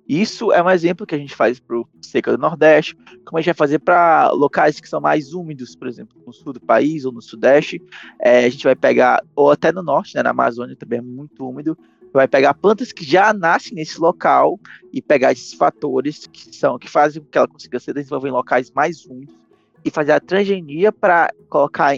Isso 0.07 0.51
é 0.51 0.61
um 0.61 0.69
exemplo 0.69 1.05
que 1.05 1.15
a 1.15 1.17
gente 1.17 1.35
faz 1.35 1.59
para 1.59 1.77
o 1.77 1.87
seca 2.01 2.31
do 2.31 2.37
Nordeste, 2.37 2.95
como 3.25 3.37
a 3.37 3.41
gente 3.41 3.47
vai 3.47 3.53
fazer 3.55 3.79
para 3.79 4.29
locais 4.31 4.79
que 4.79 4.87
são 4.87 5.01
mais 5.01 5.33
úmidos, 5.33 5.75
por 5.75 5.87
exemplo, 5.87 6.21
no 6.25 6.31
sul 6.31 6.53
do 6.53 6.61
país 6.61 7.05
ou 7.05 7.11
no 7.11 7.21
Sudeste. 7.21 7.81
É, 8.19 8.45
a 8.45 8.49
gente 8.49 8.63
vai 8.63 8.75
pegar, 8.75 9.23
ou 9.35 9.51
até 9.51 9.71
no 9.71 9.83
Norte, 9.83 10.15
né, 10.15 10.23
na 10.23 10.29
Amazônia 10.29 10.75
também 10.75 10.99
é 10.99 11.01
muito 11.01 11.47
úmido, 11.47 11.77
vai 12.15 12.27
pegar 12.27 12.53
plantas 12.53 12.91
que 12.91 13.03
já 13.03 13.33
nascem 13.33 13.75
nesse 13.75 13.99
local 13.99 14.59
e 14.91 15.01
pegar 15.01 15.31
esses 15.31 15.53
fatores 15.53 16.27
que 16.27 16.55
são 16.55 16.79
que 16.79 16.89
fazem 16.89 17.21
com 17.21 17.29
que 17.29 17.37
ela 17.37 17.47
consiga 17.47 17.79
se 17.79 17.93
desenvolver 17.93 18.29
em 18.29 18.31
locais 18.31 18.71
mais 18.71 19.05
úmidos 19.05 19.35
e 19.83 19.91
fazer 19.91 20.13
a 20.13 20.19
transgenia 20.19 20.91
para 20.91 21.31
colocar 21.49 21.95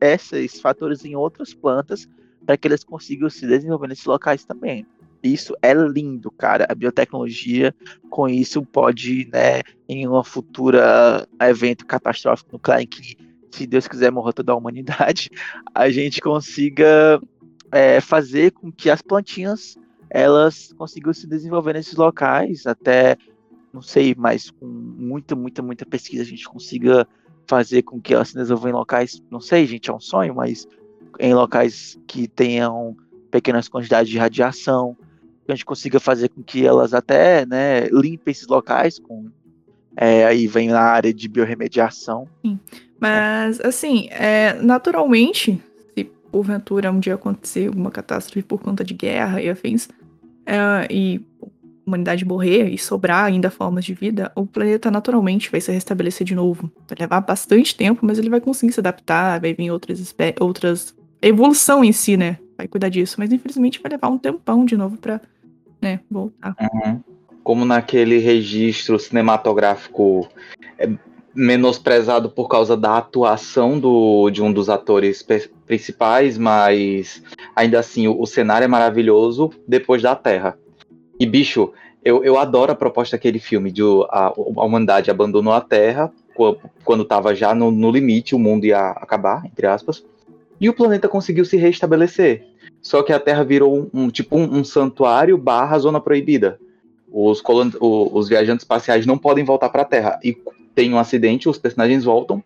esses 0.00 0.60
fatores 0.60 1.04
em 1.04 1.14
outras 1.14 1.52
plantas 1.52 2.08
para 2.46 2.56
que 2.56 2.66
eles 2.66 2.84
consigam 2.84 3.28
se 3.28 3.46
desenvolver 3.46 3.88
nesses 3.88 4.06
locais 4.06 4.44
também. 4.44 4.86
Isso 5.22 5.54
é 5.60 5.74
lindo, 5.74 6.30
cara. 6.30 6.66
A 6.68 6.74
biotecnologia, 6.74 7.74
com 8.08 8.28
isso, 8.28 8.64
pode, 8.64 9.28
né, 9.32 9.62
em 9.88 10.06
uma 10.06 10.22
futura 10.22 11.26
evento 11.40 11.84
catastrófico 11.84 12.52
nuclear 12.52 12.82
em 12.82 12.86
que, 12.86 13.16
se 13.50 13.66
Deus 13.66 13.88
quiser, 13.88 14.12
morra 14.12 14.32
toda 14.32 14.52
a 14.52 14.56
humanidade, 14.56 15.28
a 15.74 15.90
gente 15.90 16.20
consiga 16.20 17.20
é, 17.70 18.00
fazer 18.00 18.52
com 18.52 18.70
que 18.70 18.90
as 18.90 19.02
plantinhas 19.02 19.76
elas 20.08 20.72
consigam 20.76 21.12
se 21.12 21.26
desenvolver 21.26 21.74
nesses 21.74 21.94
locais, 21.94 22.66
até, 22.66 23.16
não 23.72 23.82
sei, 23.82 24.14
mas 24.16 24.50
com 24.50 24.66
muita, 24.66 25.34
muita, 25.34 25.62
muita 25.62 25.84
pesquisa 25.84 26.22
a 26.22 26.26
gente 26.26 26.48
consiga 26.48 27.06
fazer 27.46 27.82
com 27.82 28.00
que 28.00 28.14
elas 28.14 28.28
se 28.28 28.34
desenvolvam 28.34 28.70
em 28.70 28.74
locais, 28.74 29.22
não 29.30 29.40
sei, 29.40 29.66
gente, 29.66 29.90
é 29.90 29.94
um 29.94 30.00
sonho, 30.00 30.34
mas 30.34 30.66
em 31.18 31.34
locais 31.34 31.98
que 32.06 32.28
tenham 32.28 32.96
pequenas 33.30 33.68
quantidades 33.68 34.10
de 34.10 34.18
radiação, 34.18 34.96
que 35.44 35.52
a 35.52 35.54
gente 35.54 35.64
consiga 35.64 36.00
fazer 36.00 36.28
com 36.28 36.42
que 36.42 36.66
elas 36.66 36.92
até, 36.94 37.46
né, 37.46 37.86
limpem 37.88 38.32
esses 38.32 38.46
locais 38.46 38.98
com 38.98 39.30
é, 39.96 40.26
aí 40.26 40.46
vem 40.46 40.68
na 40.68 40.80
área 40.80 41.12
de 41.12 41.26
biorremediação. 41.26 42.28
Sim. 42.44 42.60
Mas, 43.00 43.60
assim, 43.60 44.08
é, 44.10 44.52
naturalmente, 44.54 45.62
porventura 46.36 46.92
um 46.92 47.00
dia 47.00 47.14
acontecer 47.14 47.68
alguma 47.68 47.90
catástrofe 47.90 48.42
por 48.42 48.60
conta 48.60 48.84
de 48.84 48.92
guerra 48.92 49.40
e 49.40 49.48
afins, 49.48 49.88
é, 50.44 50.86
e 50.90 51.24
humanidade 51.86 52.26
morrer 52.26 52.68
e 52.68 52.76
sobrar 52.76 53.24
ainda 53.24 53.48
formas 53.48 53.86
de 53.86 53.94
vida, 53.94 54.30
o 54.34 54.44
planeta 54.44 54.90
naturalmente 54.90 55.50
vai 55.50 55.62
se 55.62 55.72
restabelecer 55.72 56.26
de 56.26 56.34
novo. 56.34 56.70
Vai 56.86 56.98
levar 57.00 57.20
bastante 57.22 57.74
tempo, 57.74 58.04
mas 58.04 58.18
ele 58.18 58.28
vai 58.28 58.40
conseguir 58.40 58.72
se 58.72 58.80
adaptar, 58.80 59.40
vai 59.40 59.54
vir 59.54 59.70
outras 59.70 60.14
outras 60.38 60.94
evolução 61.22 61.82
em 61.82 61.92
si, 61.92 62.18
né? 62.18 62.38
Vai 62.58 62.68
cuidar 62.68 62.90
disso, 62.90 63.16
mas 63.18 63.32
infelizmente 63.32 63.80
vai 63.80 63.90
levar 63.92 64.08
um 64.08 64.18
tempão 64.18 64.66
de 64.66 64.76
novo 64.76 64.98
para, 64.98 65.22
né, 65.80 66.00
voltar. 66.10 66.54
Uhum. 66.60 67.00
Como 67.42 67.64
naquele 67.64 68.18
registro 68.18 68.98
cinematográfico 68.98 70.28
é, 70.78 70.90
menosprezado 71.36 72.30
por 72.30 72.48
causa 72.48 72.76
da 72.76 72.96
atuação 72.96 73.78
do, 73.78 74.30
de 74.30 74.42
um 74.42 74.52
dos 74.52 74.70
atores 74.70 75.24
principais, 75.66 76.38
mas 76.38 77.22
ainda 77.54 77.78
assim 77.78 78.08
o, 78.08 78.20
o 78.20 78.26
cenário 78.26 78.64
é 78.64 78.68
maravilhoso 78.68 79.50
depois 79.68 80.00
da 80.00 80.16
Terra. 80.16 80.58
E, 81.20 81.26
bicho, 81.26 81.72
eu, 82.04 82.24
eu 82.24 82.38
adoro 82.38 82.72
a 82.72 82.74
proposta 82.74 83.16
daquele 83.16 83.38
filme 83.38 83.70
de 83.70 83.82
a, 84.10 84.26
a 84.28 84.64
humanidade 84.64 85.10
abandonou 85.10 85.52
a 85.52 85.60
Terra, 85.60 86.10
qu- 86.34 86.56
quando 86.84 87.02
estava 87.02 87.34
já 87.34 87.54
no, 87.54 87.70
no 87.70 87.90
limite, 87.90 88.34
o 88.34 88.38
mundo 88.38 88.64
ia 88.64 88.90
acabar, 88.90 89.44
entre 89.44 89.66
aspas, 89.66 90.04
e 90.60 90.68
o 90.68 90.74
planeta 90.74 91.08
conseguiu 91.08 91.44
se 91.44 91.56
restabelecer. 91.56 92.46
Só 92.80 93.02
que 93.02 93.12
a 93.12 93.20
Terra 93.20 93.44
virou 93.44 93.76
um, 93.76 94.04
um- 94.04 94.10
tipo 94.10 94.36
um, 94.36 94.58
um 94.58 94.64
santuário 94.64 95.36
barra 95.36 95.78
zona 95.78 96.00
proibida. 96.00 96.58
Os, 97.12 97.42
os 97.80 98.28
viajantes 98.28 98.62
espaciais 98.62 99.06
não 99.06 99.16
podem 99.18 99.44
voltar 99.44 99.68
para 99.68 99.82
a 99.82 99.86
Terra. 99.86 100.18
E 100.22 100.36
tem 100.76 100.92
um 100.92 100.98
acidente, 100.98 101.48
os 101.48 101.58
personagens 101.58 102.04
voltam. 102.04 102.44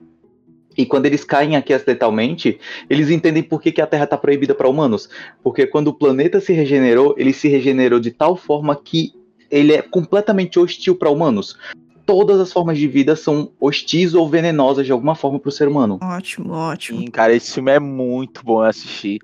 E 0.78 0.86
quando 0.86 1.06
eles 1.06 1.24
caem 1.24 1.56
aqui 1.56 1.74
acidentalmente, 1.74 2.60
eles 2.88 3.10
entendem 3.10 3.42
por 3.42 3.60
que, 3.60 3.72
que 3.72 3.82
a 3.82 3.86
Terra 3.86 4.04
está 4.04 4.16
proibida 4.16 4.54
para 4.54 4.68
humanos. 4.68 5.10
Porque 5.42 5.66
quando 5.66 5.88
o 5.88 5.94
planeta 5.94 6.40
se 6.40 6.52
regenerou, 6.52 7.14
ele 7.18 7.32
se 7.32 7.48
regenerou 7.48 7.98
de 7.98 8.12
tal 8.12 8.36
forma 8.36 8.74
que 8.76 9.12
ele 9.50 9.74
é 9.74 9.82
completamente 9.82 10.60
hostil 10.60 10.94
para 10.94 11.10
humanos. 11.10 11.58
Todas 12.06 12.38
as 12.38 12.52
formas 12.52 12.78
de 12.78 12.86
vida 12.86 13.16
são 13.16 13.50
hostis 13.60 14.14
ou 14.14 14.28
venenosas 14.28 14.86
de 14.86 14.92
alguma 14.92 15.16
forma 15.16 15.40
para 15.40 15.48
o 15.48 15.52
ser 15.52 15.66
humano. 15.66 15.98
Ótimo, 16.00 16.52
ótimo. 16.52 17.00
Sim, 17.00 17.06
cara, 17.08 17.34
esse 17.34 17.52
filme 17.52 17.72
é 17.72 17.80
muito 17.80 18.44
bom 18.44 18.60
assistir. 18.60 19.18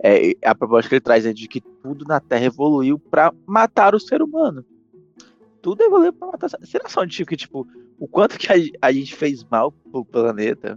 É, 0.00 0.34
a 0.44 0.54
proposta 0.54 0.88
que 0.88 0.94
ele 0.94 1.00
traz 1.00 1.26
é 1.26 1.32
de 1.32 1.48
que 1.48 1.60
tudo 1.60 2.04
na 2.04 2.20
Terra 2.20 2.46
evoluiu 2.46 2.96
pra 2.98 3.32
matar 3.44 3.94
o 3.94 4.00
ser 4.00 4.22
humano. 4.22 4.64
Tudo 5.60 5.82
evoluiu 5.82 6.12
pra 6.12 6.28
matar. 6.28 6.48
Você 6.48 6.78
não 6.82 6.88
sabe 6.88 7.10
tipo, 7.10 7.28
que, 7.28 7.36
tipo, 7.36 7.66
o 8.02 8.08
quanto 8.08 8.36
que 8.36 8.52
a, 8.52 8.56
a 8.88 8.90
gente 8.90 9.14
fez 9.14 9.46
mal 9.48 9.70
pro 9.70 10.04
planeta, 10.04 10.76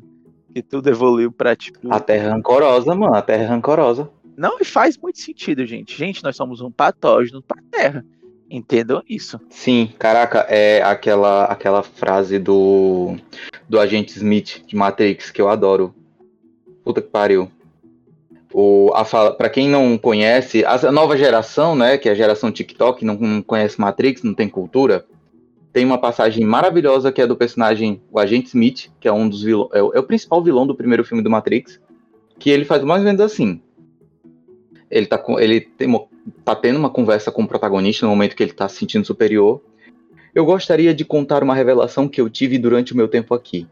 que 0.54 0.62
tudo 0.62 0.92
evoluiu 0.92 1.32
pra, 1.32 1.56
tipo. 1.56 1.92
A 1.92 2.00
Terra 2.00 2.26
é 2.26 2.30
rancorosa, 2.30 2.94
mano. 2.94 3.16
A 3.16 3.22
Terra 3.24 3.42
é 3.42 3.48
rancorosa. 3.48 4.08
Não, 4.38 4.60
e 4.62 4.64
faz 4.64 4.96
muito 4.96 5.18
sentido, 5.18 5.66
gente. 5.66 5.98
Gente, 5.98 6.24
nós 6.24 6.36
somos 6.36 6.62
um 6.62 6.70
patógeno 6.70 7.42
pra 7.42 7.58
Terra. 7.72 8.06
Entendam 8.48 9.02
isso. 9.10 9.42
Sim, 9.50 9.92
caraca, 9.98 10.42
é 10.42 10.84
aquela, 10.84 11.46
aquela 11.46 11.82
frase 11.82 12.38
do, 12.38 13.16
do 13.68 13.80
agente 13.80 14.16
Smith 14.16 14.64
de 14.68 14.76
Matrix 14.76 15.32
que 15.32 15.42
eu 15.42 15.50
adoro. 15.50 15.96
Puta 16.84 17.02
que 17.02 17.10
pariu. 17.10 17.50
O, 18.54 18.92
a 18.94 19.04
fala, 19.04 19.34
pra 19.34 19.50
quem 19.50 19.68
não 19.68 19.98
conhece, 19.98 20.64
a 20.64 20.92
nova 20.92 21.18
geração, 21.18 21.76
né, 21.76 21.98
que 21.98 22.08
é 22.08 22.12
a 22.12 22.16
geração 22.16 22.52
TikTok, 22.52 23.04
não, 23.04 23.16
não 23.16 23.42
conhece 23.42 23.82
Matrix, 23.82 24.22
não 24.22 24.36
tem 24.36 24.48
cultura, 24.48 25.08
tem 25.76 25.84
uma 25.84 25.98
passagem 25.98 26.46
maravilhosa 26.46 27.12
que 27.12 27.22
é 27.22 27.28
do 27.28 27.36
personagem, 27.36 28.02
o 28.10 28.18
agente 28.18 28.48
Smith, 28.48 28.90
que 28.98 29.10
é 29.10 29.12
um 29.12 29.28
dos 29.28 29.44
vilões, 29.44 29.70
é, 29.74 29.84
o- 29.84 29.92
é 29.94 30.00
o 30.00 30.04
principal 30.04 30.42
vilão 30.42 30.66
do 30.66 30.74
primeiro 30.74 31.04
filme 31.04 31.22
do 31.22 31.30
Matrix, 31.30 31.82
que 32.40 32.50
ele 32.50 32.64
faz 32.64 32.82
mais 32.82 33.02
ou 33.02 33.06
menos 33.06 33.20
assim. 33.20 33.60
Ele 34.90 35.06
tá, 35.06 35.18
com, 35.18 35.38
ele 35.38 35.60
tem 35.60 35.86
uma- 35.86 36.06
tá 36.46 36.56
tendo 36.56 36.80
uma 36.80 36.90
conversa 36.90 37.30
com 37.30 37.44
o 37.44 37.48
protagonista 37.48 38.06
no 38.06 38.10
momento 38.10 38.38
que 38.38 38.42
ele 38.44 38.54
tá 38.54 38.70
se 38.70 38.78
sentindo 38.78 39.06
superior. 39.06 39.62
Eu 40.34 40.46
gostaria 40.46 40.94
de 40.94 41.04
contar 41.04 41.44
uma 41.44 41.54
revelação 41.54 42.08
que 42.08 42.22
eu 42.22 42.30
tive 42.30 42.58
durante 42.58 42.94
o 42.94 42.96
meu 42.96 43.10
tempo 43.10 43.34
aqui. 43.34 43.68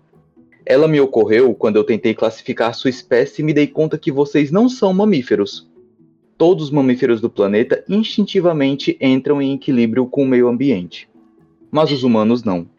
Ela 0.66 0.89
me 0.89 0.99
ocorreu 0.99 1.56
quando 1.56 1.78
eu 1.78 1.86
tentei 1.86 2.14
classificar 2.14 2.76
sua 2.76 2.89
espécie 2.89 3.41
e 3.41 3.45
me 3.45 3.54
dei 3.54 3.68
conta 3.68 3.97
que 3.97 4.12
vocês 4.12 4.51
não 4.51 4.68
são 4.68 4.93
mamíferos. 4.93 5.72
Todos 6.38 6.66
os 6.66 6.70
mamíferos 6.70 7.22
do 7.22 7.30
planeta 7.30 7.82
instintivamente 7.88 8.97
entram 8.99 9.41
em 9.41 9.54
equilíbrio 9.54 10.06
com 10.06 10.24
o 10.24 10.28
meio 10.28 10.49
ambiente. 10.49 11.08
Mas 11.74 11.92
os 11.92 12.04
humanos 12.04 12.44
não. 12.44 12.70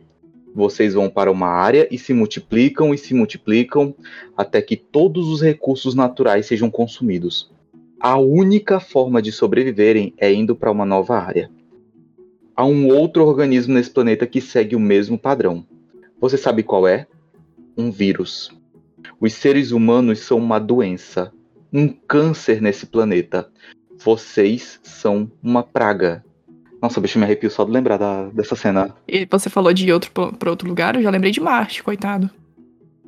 Vocês 0.55 0.95
vão 0.95 1.11
para 1.11 1.29
uma 1.29 1.49
área 1.49 1.89
e 1.91 1.99
se 1.99 2.15
multiplicam 2.15 2.95
e 2.95 2.99
se 2.99 3.13
multiplicam 3.13 3.93
até 4.37 4.63
que 4.63 4.77
todos 4.77 5.27
os 5.27 5.43
recursos 5.43 5.97
naturais 5.97 6.47
sejam 6.47 6.71
consumidos. 6.71 7.51
A 7.99 8.17
única 8.21 8.79
forma 8.79 9.21
de 9.21 9.33
sobreviverem 9.33 10.15
é 10.17 10.33
indo 10.33 10.55
para 10.55 10.71
uma 10.71 10.85
nova 10.85 11.19
área. 11.19 11.51
Há 12.55 12.65
um 12.65 12.87
outro 12.87 13.27
organismo 13.27 13.75
nesse 13.75 13.91
planeta 13.91 14.29
que 14.29 14.41
segue 14.41 14.77
o 14.77 14.81
mesmo 14.81 15.19
padrão. 15.19 15.67
Você 16.21 16.39
sabe 16.39 16.63
qual 16.63 16.87
é? 16.87 17.09
Um 17.77 17.91
vírus. 17.91 18.57
Os 19.21 19.35
seres 19.35 19.73
humanos 19.73 20.21
são 20.21 20.39
uma 20.39 20.61
doença, 20.61 21.33
um 21.73 21.89
câncer 21.89 22.63
nesse 22.63 22.87
planeta. 22.87 23.51
Vocês 23.99 24.79
são 24.85 25.29
uma 25.43 25.65
praga. 25.65 26.25
Nossa, 26.85 27.01
bicho, 27.01 27.19
me 27.19 27.25
arrepio 27.25 27.51
só 27.51 27.65
de 27.65 27.71
lembrar 27.71 27.97
da- 27.97 28.27
dessa 28.29 28.55
cena. 28.55 28.95
E 29.09 29.27
você 29.31 29.49
falou 29.49 29.73
de 29.73 29.87
ir 29.89 29.93
outro, 29.93 30.11
pra 30.11 30.31
pra 30.33 30.51
outro 30.51 30.69
lugar, 30.69 30.97
eu 30.97 31.03
já 31.03 31.09
lembrei 31.09 31.33
de 31.33 31.41
Marte, 31.41 31.83
coitado. 31.83 32.29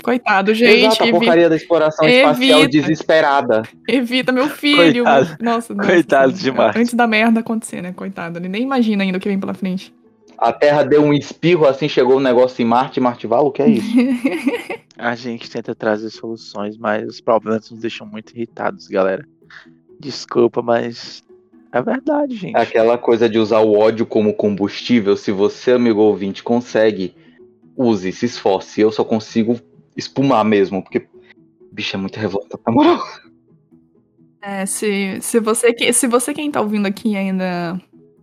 Coitado, 0.03 0.55
gente. 0.55 0.87
Exato, 0.87 1.05
a 1.05 1.11
porcaria 1.11 1.49
da 1.51 1.57
exploração 1.57 2.09
espacial 2.09 2.61
evita. 2.61 2.69
desesperada. 2.71 3.63
Evita, 3.87 4.33
meu 4.33 4.49
filho. 4.49 5.05
Coitado. 5.05 5.37
Nossa, 5.45 5.75
nossa, 5.75 5.75
Coitado 5.93 6.33
assim, 6.33 6.43
de 6.45 6.51
Marte. 6.53 6.79
Antes 6.79 6.95
da 6.95 7.07
merda 7.07 7.41
acontecer, 7.41 7.83
né? 7.83 7.93
Coitado. 7.93 8.39
Ele 8.39 8.49
nem 8.49 8.63
imagina 8.63 9.03
ainda 9.03 9.19
o 9.19 9.21
que 9.21 9.29
vem 9.29 9.39
pela 9.39 9.53
frente. 9.53 9.93
A 10.39 10.55
Terra 10.55 10.83
deu 10.83 11.03
um 11.05 11.13
espirro 11.13 11.67
assim, 11.67 11.87
chegou 11.87 12.17
um 12.17 12.21
negócio 12.21 12.63
em 12.63 12.65
Marte, 12.67 12.99
Marte 12.99 13.27
Val, 13.27 13.45
o 13.47 13.53
que 13.53 13.61
é 13.61 13.69
isso? 13.69 13.87
A 14.97 15.15
gente 15.15 15.51
tenta 15.51 15.75
trazer 15.75 16.09
soluções, 16.09 16.79
mas 16.79 17.07
os 17.07 17.21
problemas 17.21 17.71
nos 17.71 17.81
deixam 17.81 18.07
muito 18.07 18.35
irritados, 18.35 18.87
galera. 18.89 19.27
Desculpa, 20.01 20.63
mas 20.63 21.23
é 21.73 21.83
verdade, 21.83 22.35
gente. 22.35 22.57
Aquela 22.57 22.97
coisa 22.97 23.29
de 23.29 23.39
usar 23.39 23.61
o 23.61 23.77
ódio 23.79 24.07
como 24.07 24.33
combustível, 24.35 25.17
se 25.17 25.31
você, 25.33 25.73
amigo 25.73 26.01
ouvinte, 26.01 26.43
consegue, 26.43 27.15
use, 27.77 28.13
se 28.13 28.27
esforce. 28.27 28.81
Eu 28.81 28.91
só 28.91 29.05
consigo 29.05 29.59
espumar 29.97 30.45
mesmo, 30.45 30.83
porque, 30.83 31.07
bicho, 31.73 31.97
é 31.97 31.99
muito 31.99 32.19
revolta, 32.19 32.59
na 32.67 32.73
moral. 32.73 33.03
É, 34.43 34.65
se, 34.65 35.19
se, 35.21 35.41
você, 35.41 35.73
que- 35.73 35.93
se 35.93 36.07
você 36.07 36.33
quem 36.33 36.51
tá 36.51 36.61
ouvindo 36.61 36.87
aqui 36.87 37.17
ainda 37.17 37.81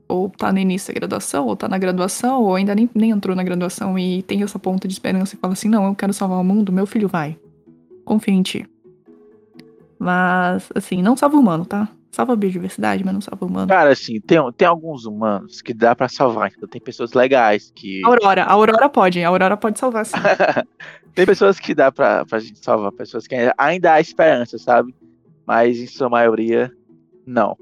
ou 0.07 0.29
tá 0.29 0.53
no 0.53 0.59
início 0.59 0.93
da 0.93 0.99
graduação, 0.99 1.47
ou 1.47 1.55
tá 1.55 1.67
na 1.67 1.77
graduação, 1.77 2.43
ou 2.43 2.55
ainda 2.55 2.75
nem, 2.75 2.89
nem 2.93 3.09
entrou 3.09 3.35
na 3.35 3.43
graduação 3.43 3.97
e 3.97 4.21
tem 4.23 4.43
essa 4.43 4.59
ponta 4.59 4.87
de 4.87 4.93
esperança 4.93 5.35
e 5.35 5.39
fala 5.39 5.53
assim, 5.53 5.67
não, 5.67 5.87
eu 5.87 5.95
quero 5.95 6.13
salvar 6.13 6.39
o 6.39 6.43
mundo, 6.43 6.71
meu 6.71 6.85
filho 6.85 7.07
vai. 7.07 7.37
Confia 8.05 8.33
em 8.33 8.43
ti. 8.43 8.65
Mas, 9.97 10.69
assim, 10.75 11.01
não 11.01 11.15
salva 11.17 11.35
o 11.35 11.39
humano, 11.39 11.65
tá? 11.65 11.89
Salva 12.13 12.33
a 12.33 12.35
biodiversidade, 12.35 13.03
mas 13.03 13.11
não 13.11 13.21
salva 13.21 13.43
o 13.43 13.47
humano. 13.47 13.67
Cara, 13.67 13.91
assim, 13.91 14.21
tem, 14.21 14.37
tem 14.55 14.67
alguns 14.67 15.03
humanos 15.03 15.63
que 15.63 15.73
dá 15.73 15.95
pra 15.95 16.07
salvar. 16.07 16.51
Então 16.55 16.69
tem 16.69 16.79
pessoas 16.79 17.13
legais 17.13 17.71
que. 17.75 18.05
Aurora, 18.05 18.43
a 18.43 18.51
Aurora 18.51 18.87
pode, 18.87 19.23
a 19.23 19.27
Aurora 19.27 19.57
pode 19.57 19.79
salvar 19.79 20.05
sim. 20.05 20.13
tem 21.15 21.25
pessoas 21.25 21.59
que 21.59 21.73
dá 21.73 21.91
pra, 21.91 22.23
pra 22.23 22.37
gente 22.37 22.63
salvar, 22.63 22.91
pessoas 22.91 23.25
que 23.25 23.33
ainda, 23.33 23.55
ainda 23.57 23.93
há 23.93 23.99
esperança, 23.99 24.59
sabe? 24.59 24.93
Mas 25.43 25.79
em 25.79 25.87
sua 25.87 26.07
maioria, 26.07 26.71
não. 27.25 27.57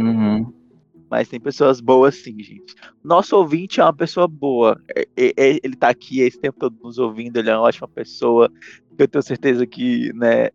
Uhum. 0.00 0.50
Mas 1.10 1.28
tem 1.28 1.38
pessoas 1.38 1.78
boas 1.78 2.14
sim, 2.16 2.42
gente. 2.42 2.74
Nosso 3.04 3.36
ouvinte 3.36 3.80
é 3.80 3.84
uma 3.84 3.92
pessoa 3.92 4.26
boa. 4.26 4.80
É- 4.96 5.06
é- 5.14 5.34
é- 5.36 5.60
Ele 5.62 5.76
tá 5.76 5.90
aqui 5.90 6.20
esse 6.20 6.40
tempo 6.40 6.58
todo 6.58 6.74
nos 6.82 6.98
ouvindo, 6.98 7.36
ele 7.36 7.50
é 7.50 7.54
uma 7.54 7.66
ótima 7.66 7.86
pessoa. 7.86 8.50
Eu 8.98 9.06
tenho 9.06 9.22
certeza 9.22 9.66
que, 9.66 10.10
né, 10.14 10.48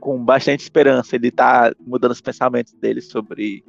com 0.00 0.18
bastante 0.24 0.60
esperança, 0.60 1.14
ele 1.16 1.30
tá 1.30 1.72
mudando 1.86 2.12
os 2.12 2.20
pensamentos 2.20 2.72
dele 2.72 3.00
sobre. 3.00 3.62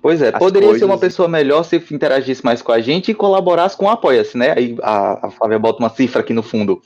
Pois 0.00 0.20
é, 0.22 0.28
As 0.28 0.38
poderia 0.38 0.68
ser 0.78 0.84
uma 0.84 0.98
coisas. 0.98 1.00
pessoa 1.00 1.28
melhor 1.28 1.62
se 1.64 1.76
interagisse 1.90 2.44
mais 2.44 2.60
com 2.62 2.72
a 2.72 2.80
gente 2.80 3.10
e 3.10 3.14
colaborasse 3.14 3.76
com 3.76 3.86
o 3.86 3.88
Apoia-se, 3.90 4.36
né? 4.36 4.52
Aí 4.56 4.76
a, 4.82 5.26
a 5.26 5.30
Flávia 5.30 5.58
bota 5.58 5.78
uma 5.82 5.88
cifra 5.90 6.20
aqui 6.20 6.32
no 6.32 6.42
fundo. 6.42 6.80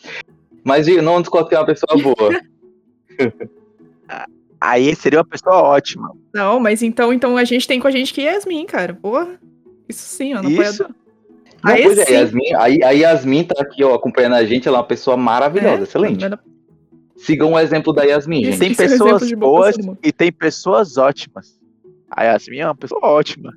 Mas 0.64 0.86
eu 0.88 1.02
não 1.02 1.20
discordo 1.20 1.48
que 1.48 1.54
é 1.54 1.58
uma 1.58 1.66
pessoa 1.66 2.00
boa. 2.00 2.40
Aí 4.60 4.94
seria 4.96 5.20
uma 5.20 5.24
pessoa 5.24 5.56
ótima. 5.62 6.12
Não, 6.34 6.58
mas 6.58 6.82
então, 6.82 7.12
então 7.12 7.36
a 7.36 7.44
gente 7.44 7.66
tem 7.66 7.78
com 7.78 7.86
a 7.86 7.90
gente 7.90 8.12
que 8.12 8.22
Yasmin, 8.22 8.66
cara. 8.66 8.94
Porra. 8.94 9.38
Isso 9.88 10.02
sim, 10.02 10.34
ó. 10.34 10.42
Não 10.42 10.50
Isso. 10.50 10.84
Pode... 10.84 10.94
Não, 11.64 11.72
Aí 11.72 11.82
pois 11.84 11.98
é. 11.98 12.10
Yasmin, 12.12 12.54
aí, 12.56 12.82
a 12.84 12.90
Yasmin 12.90 13.44
tá 13.44 13.54
aqui, 13.60 13.82
ó, 13.82 13.94
acompanhando 13.94 14.34
a 14.36 14.44
gente, 14.44 14.68
ela 14.68 14.78
é 14.78 14.80
uma 14.80 14.86
pessoa 14.86 15.16
maravilhosa, 15.16 15.80
É, 15.80 15.82
excelente. 15.84 16.28
mas- 16.28 16.38
Sigam 17.18 17.52
o 17.52 17.58
exemplo 17.58 17.92
da 17.92 18.04
Yasmin, 18.04 18.44
gente. 18.44 18.58
Tem 18.58 18.72
é 18.72 18.74
pessoas 18.74 19.32
boas 19.32 19.76
e 20.02 20.12
tem 20.12 20.32
pessoas 20.32 20.96
ótimas. 20.96 21.58
A 22.10 22.24
Yasmin 22.24 22.58
é 22.58 22.66
uma 22.66 22.74
pessoa 22.74 23.04
ótima. 23.04 23.52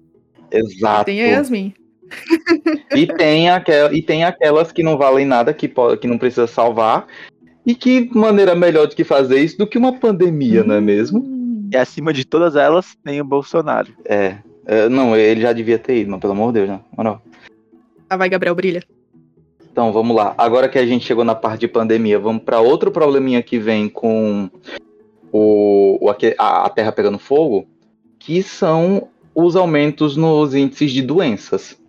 Exato. 0.52 1.06
Tem 1.06 1.22
a 1.22 1.28
Yasmin. 1.28 1.74
E 2.94 3.08
tem, 3.08 3.50
aquel, 3.50 3.94
e 3.94 4.02
tem 4.02 4.26
aquelas 4.26 4.70
que 4.70 4.84
não 4.84 4.98
valem 4.98 5.26
nada, 5.26 5.54
que, 5.54 5.72
que 6.02 6.08
não 6.08 6.18
precisa 6.18 6.46
salvar. 6.46 7.08
E 7.66 7.74
que 7.74 8.10
maneira 8.14 8.54
melhor 8.54 8.86
de 8.86 8.98
que 8.98 9.06
fazer 9.06 9.40
isso 9.40 9.58
do 9.58 9.66
que 9.66 9.78
uma 9.78 9.98
pandemia, 9.98 10.62
não 10.62 10.76
é 10.76 10.82
mesmo? 10.82 11.20
Hum. 11.20 11.70
E 11.72 11.78
acima 11.78 12.12
de 12.12 12.26
todas 12.26 12.58
elas 12.58 12.98
tem 13.02 13.22
o 13.22 13.26
Bolsonaro. 13.26 13.94
É. 14.04 14.36
é, 14.66 14.90
não, 14.90 15.16
ele 15.16 15.40
já 15.40 15.54
devia 15.54 15.80
ter 15.80 16.00
ido, 16.00 16.12
mas 16.12 16.20
pelo 16.20 16.34
amor 16.34 16.52
de 16.52 16.60
Deus, 16.60 16.70
né? 16.70 16.82
Moral. 16.98 17.22
Ah, 18.10 18.18
vai, 18.18 18.28
Gabriel, 18.28 18.56
brilha. 18.56 18.84
Então, 19.72 19.94
vamos 19.94 20.16
lá. 20.16 20.36
Agora 20.38 20.68
que 20.68 20.78
a 20.78 20.86
gente 20.86 21.06
chegou 21.06 21.24
na 21.24 21.34
parte 21.34 21.62
de 21.62 21.68
pandemia, 21.68 22.20
vamos 22.20 22.44
para 22.44 22.60
outro 22.60 22.92
probleminha 22.92 23.42
que 23.42 23.58
vem 23.58 23.88
com 23.88 24.50
o, 25.32 25.98
o 26.02 26.10
a, 26.10 26.66
a 26.66 26.70
Terra 26.70 26.92
pegando 26.92 27.18
fogo, 27.18 27.66
que 28.20 28.44
são 28.44 29.08
os 29.34 29.56
aumentos 29.56 30.18
nos 30.18 30.54
índices 30.54 30.92
de 30.92 31.02
doenças. 31.02 31.80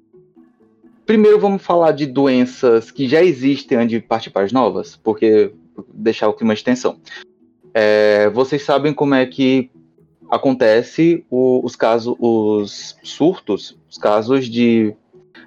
Primeiro 1.04 1.40
vamos 1.40 1.60
falar 1.62 1.90
de 1.90 2.06
doenças 2.06 2.92
que 2.92 3.08
já 3.08 3.20
existem 3.20 3.76
antes 3.76 3.90
de 3.90 4.00
partir 4.00 4.30
para 4.30 4.44
as 4.44 4.52
novas, 4.52 4.94
porque 5.02 5.52
deixar 5.92 6.28
o 6.28 6.34
clima 6.34 6.54
de 6.54 6.62
tensão. 6.62 6.98
É, 7.74 8.30
vocês 8.30 8.62
sabem 8.62 8.94
como 8.94 9.14
é 9.16 9.26
que 9.26 9.68
acontece 10.30 11.24
o- 11.28 11.60
os 11.64 11.74
casos, 11.74 12.14
os 12.20 12.96
surtos, 13.02 13.76
os 13.90 13.98
casos 13.98 14.46
de 14.48 14.94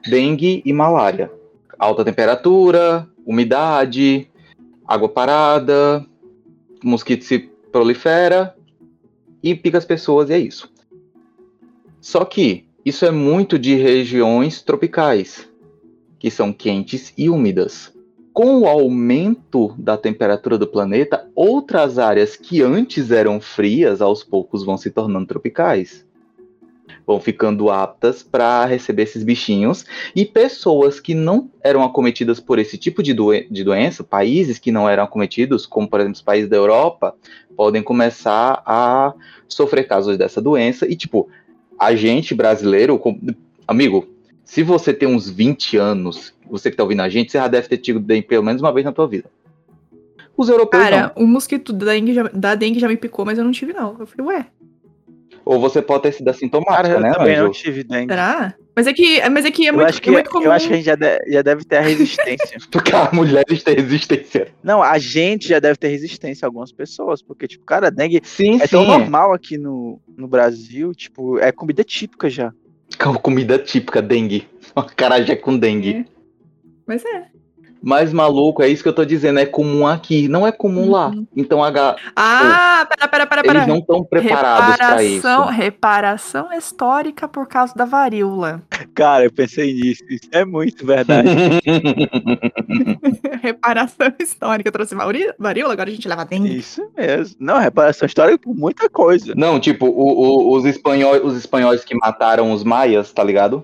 dengue 0.05 0.61
e 0.65 0.73
malária 0.73 1.31
alta 1.77 2.03
temperatura, 2.03 3.07
umidade, 3.25 4.29
água 4.87 5.09
parada, 5.09 6.05
mosquito 6.83 7.23
se 7.23 7.39
prolifera 7.71 8.55
e 9.41 9.55
pica 9.55 9.77
as 9.77 9.85
pessoas, 9.85 10.29
e 10.29 10.33
é 10.33 10.39
isso. 10.39 10.71
Só 11.99 12.23
que 12.23 12.67
isso 12.85 13.05
é 13.05 13.11
muito 13.11 13.57
de 13.57 13.75
regiões 13.75 14.61
tropicais, 14.61 15.49
que 16.19 16.29
são 16.29 16.53
quentes 16.53 17.11
e 17.17 17.29
úmidas. 17.29 17.91
Com 18.31 18.59
o 18.59 18.67
aumento 18.67 19.73
da 19.77 19.97
temperatura 19.97 20.57
do 20.57 20.67
planeta, 20.67 21.27
outras 21.33 21.97
áreas 21.97 22.35
que 22.35 22.61
antes 22.61 23.09
eram 23.09 23.41
frias, 23.41 24.01
aos 24.01 24.23
poucos 24.23 24.63
vão 24.63 24.77
se 24.77 24.91
tornando 24.91 25.25
tropicais. 25.25 26.04
Vão 27.05 27.19
ficando 27.19 27.69
aptas 27.69 28.23
para 28.23 28.65
receber 28.65 29.03
esses 29.03 29.23
bichinhos. 29.23 29.85
E 30.15 30.25
pessoas 30.25 30.99
que 30.99 31.13
não 31.13 31.49
eram 31.63 31.83
acometidas 31.83 32.39
por 32.39 32.57
esse 32.57 32.77
tipo 32.77 33.03
de, 33.03 33.13
doen 33.13 33.43
de 33.49 33.63
doença, 33.63 34.03
países 34.03 34.57
que 34.57 34.71
não 34.71 34.89
eram 34.89 35.03
acometidos, 35.03 35.65
como 35.65 35.87
por 35.87 35.99
exemplo 35.99 36.15
os 36.15 36.21
países 36.21 36.49
da 36.49 36.57
Europa, 36.57 37.15
podem 37.55 37.83
começar 37.83 38.61
a 38.65 39.13
sofrer 39.47 39.87
casos 39.87 40.17
dessa 40.17 40.41
doença. 40.41 40.87
E 40.87 40.95
tipo, 40.95 41.29
a 41.79 41.95
gente 41.95 42.33
brasileiro, 42.33 43.01
amigo, 43.67 44.07
se 44.43 44.63
você 44.63 44.93
tem 44.93 45.07
uns 45.07 45.29
20 45.29 45.77
anos, 45.77 46.33
você 46.49 46.69
que 46.69 46.77
tá 46.77 46.83
ouvindo 46.83 47.01
a 47.01 47.09
gente, 47.09 47.31
você 47.31 47.37
já 47.37 47.47
deve 47.47 47.67
ter 47.67 47.77
tido 47.77 47.99
dengue 47.99 48.27
pelo 48.27 48.43
menos 48.43 48.61
uma 48.61 48.71
vez 48.71 48.85
na 48.85 48.91
tua 48.91 49.07
vida. 49.07 49.29
Os 50.37 50.49
europeus 50.49 50.83
Cara, 50.83 51.13
não. 51.15 51.23
o 51.23 51.27
mosquito 51.27 51.71
da 51.71 51.87
dengue, 51.87 52.13
já, 52.13 52.23
da 52.23 52.55
dengue 52.55 52.79
já 52.79 52.87
me 52.87 52.97
picou, 52.97 53.25
mas 53.25 53.37
eu 53.37 53.43
não 53.43 53.51
tive, 53.51 53.73
não. 53.73 53.95
Eu 53.99 54.05
falei, 54.05 54.25
ué, 54.27 54.47
Ou 55.45 55.59
você 55.59 55.79
pode 55.81 56.03
ter 56.03 56.11
sido 56.11 56.27
assintomática, 56.27 56.75
Cara, 56.75 56.89
eu 56.89 56.99
né, 56.99 57.13
também 57.13 57.37
não 57.37 57.51
tive 57.51 57.83
dengue. 57.83 58.11
será? 58.11 58.55
Mas 58.75 58.87
é 58.87 58.93
que, 58.93 59.29
mas 59.29 59.45
é, 59.45 59.51
que 59.51 59.65
é, 59.65 59.69
Eu 59.69 59.73
muito, 59.75 59.87
acho 59.89 60.01
que, 60.01 60.09
é 60.09 60.11
muito 60.13 60.29
comum. 60.31 60.45
eu 60.45 60.51
acho 60.51 60.67
que 60.67 60.73
a 60.73 60.75
gente 60.77 60.85
já, 60.85 60.95
de- 60.95 61.31
já 61.31 61.41
deve 61.43 61.63
ter 61.63 61.77
a 61.77 61.81
resistência. 61.85 62.57
Porque 62.71 62.93
as 62.95 63.11
mulheres 63.13 63.63
têm 63.63 63.75
resistência. 63.75 64.47
não, 64.63 64.81
a 64.81 64.97
gente 64.97 65.47
já 65.47 65.59
deve 65.59 65.77
ter 65.77 65.87
resistência 65.89 66.45
a 66.45 66.47
algumas 66.49 66.71
pessoas, 66.71 67.21
porque, 67.21 67.47
tipo, 67.47 67.63
cara, 67.63 67.91
dengue 67.91 68.21
Sim, 68.23 68.55
é 68.59 68.65
sim. 68.67 68.71
tão 68.75 68.85
normal 68.85 69.33
aqui 69.33 69.57
no, 69.57 70.01
no 70.17 70.27
Brasil, 70.27 70.93
tipo, 70.93 71.37
é 71.39 71.51
comida 71.51 71.83
típica 71.83 72.27
já. 72.29 72.51
Com- 72.99 73.13
Comida 73.15 73.59
típica, 73.59 74.01
dengue. 74.01 74.47
Carajé 74.97 75.35
com 75.35 75.55
dengue. 75.57 76.05
Mas 76.87 77.05
é. 77.05 77.27
Mas, 77.85 78.11
maluco, 78.11 78.63
é 78.63 78.67
isso 78.67 78.81
que 78.81 78.89
eu 78.89 78.93
tô 78.93 79.05
dizendo. 79.05 79.37
É 79.39 79.45
comum 79.45 79.85
aqui, 79.85 80.27
não 80.27 80.45
é 80.47 80.51
comum 80.51 80.89
lá. 80.89 81.09
Uhum. 81.09 81.27
Então, 81.35 81.63
a 81.63 81.69
ga- 81.69 81.95
Ah, 82.15 82.87
pera, 82.89 83.07
pera, 83.07 83.27
pera, 83.27 83.43
pera. 83.43 83.57
eles 83.59 83.67
não 83.67 83.77
estão 83.77 84.03
preparados 84.03 84.77
pra 84.77 85.03
isso. 85.03 85.27
reparação, 85.51 86.51
histórica 86.51 87.27
por 87.27 87.47
causa 87.47 87.75
da 87.75 87.85
varíola. 87.85 88.63
Cara, 88.95 89.25
eu 89.25 89.31
pensei 89.31 89.73
nisso, 89.73 90.03
isso 90.09 90.27
é 90.31 90.43
muito 90.43 90.83
verdade. 90.85 91.27
reparação 93.41 94.11
histórica. 94.19 94.67
Eu 94.69 94.73
trouxe 94.73 94.95
varíola, 94.95 95.73
agora 95.73 95.89
a 95.89 95.93
gente 95.93 96.07
leva 96.07 96.25
dengue. 96.25 96.57
isso 96.57 96.81
mesmo. 96.97 97.35
Não, 97.39 97.59
reparação 97.59 98.05
histórica 98.05 98.37
por 98.39 98.55
muita 98.55 98.89
coisa. 98.89 99.33
Não, 99.35 99.59
tipo, 99.59 99.85
o- 99.85 100.51
o- 100.51 100.57
os, 100.57 100.65
espanhóis, 100.65 101.23
os 101.23 101.37
espanhóis 101.37 101.83
que 101.83 101.95
mataram 101.95 102.51
os 102.51 102.63
maias, 102.63 103.11
tá 103.11 103.23
ligado? 103.23 103.63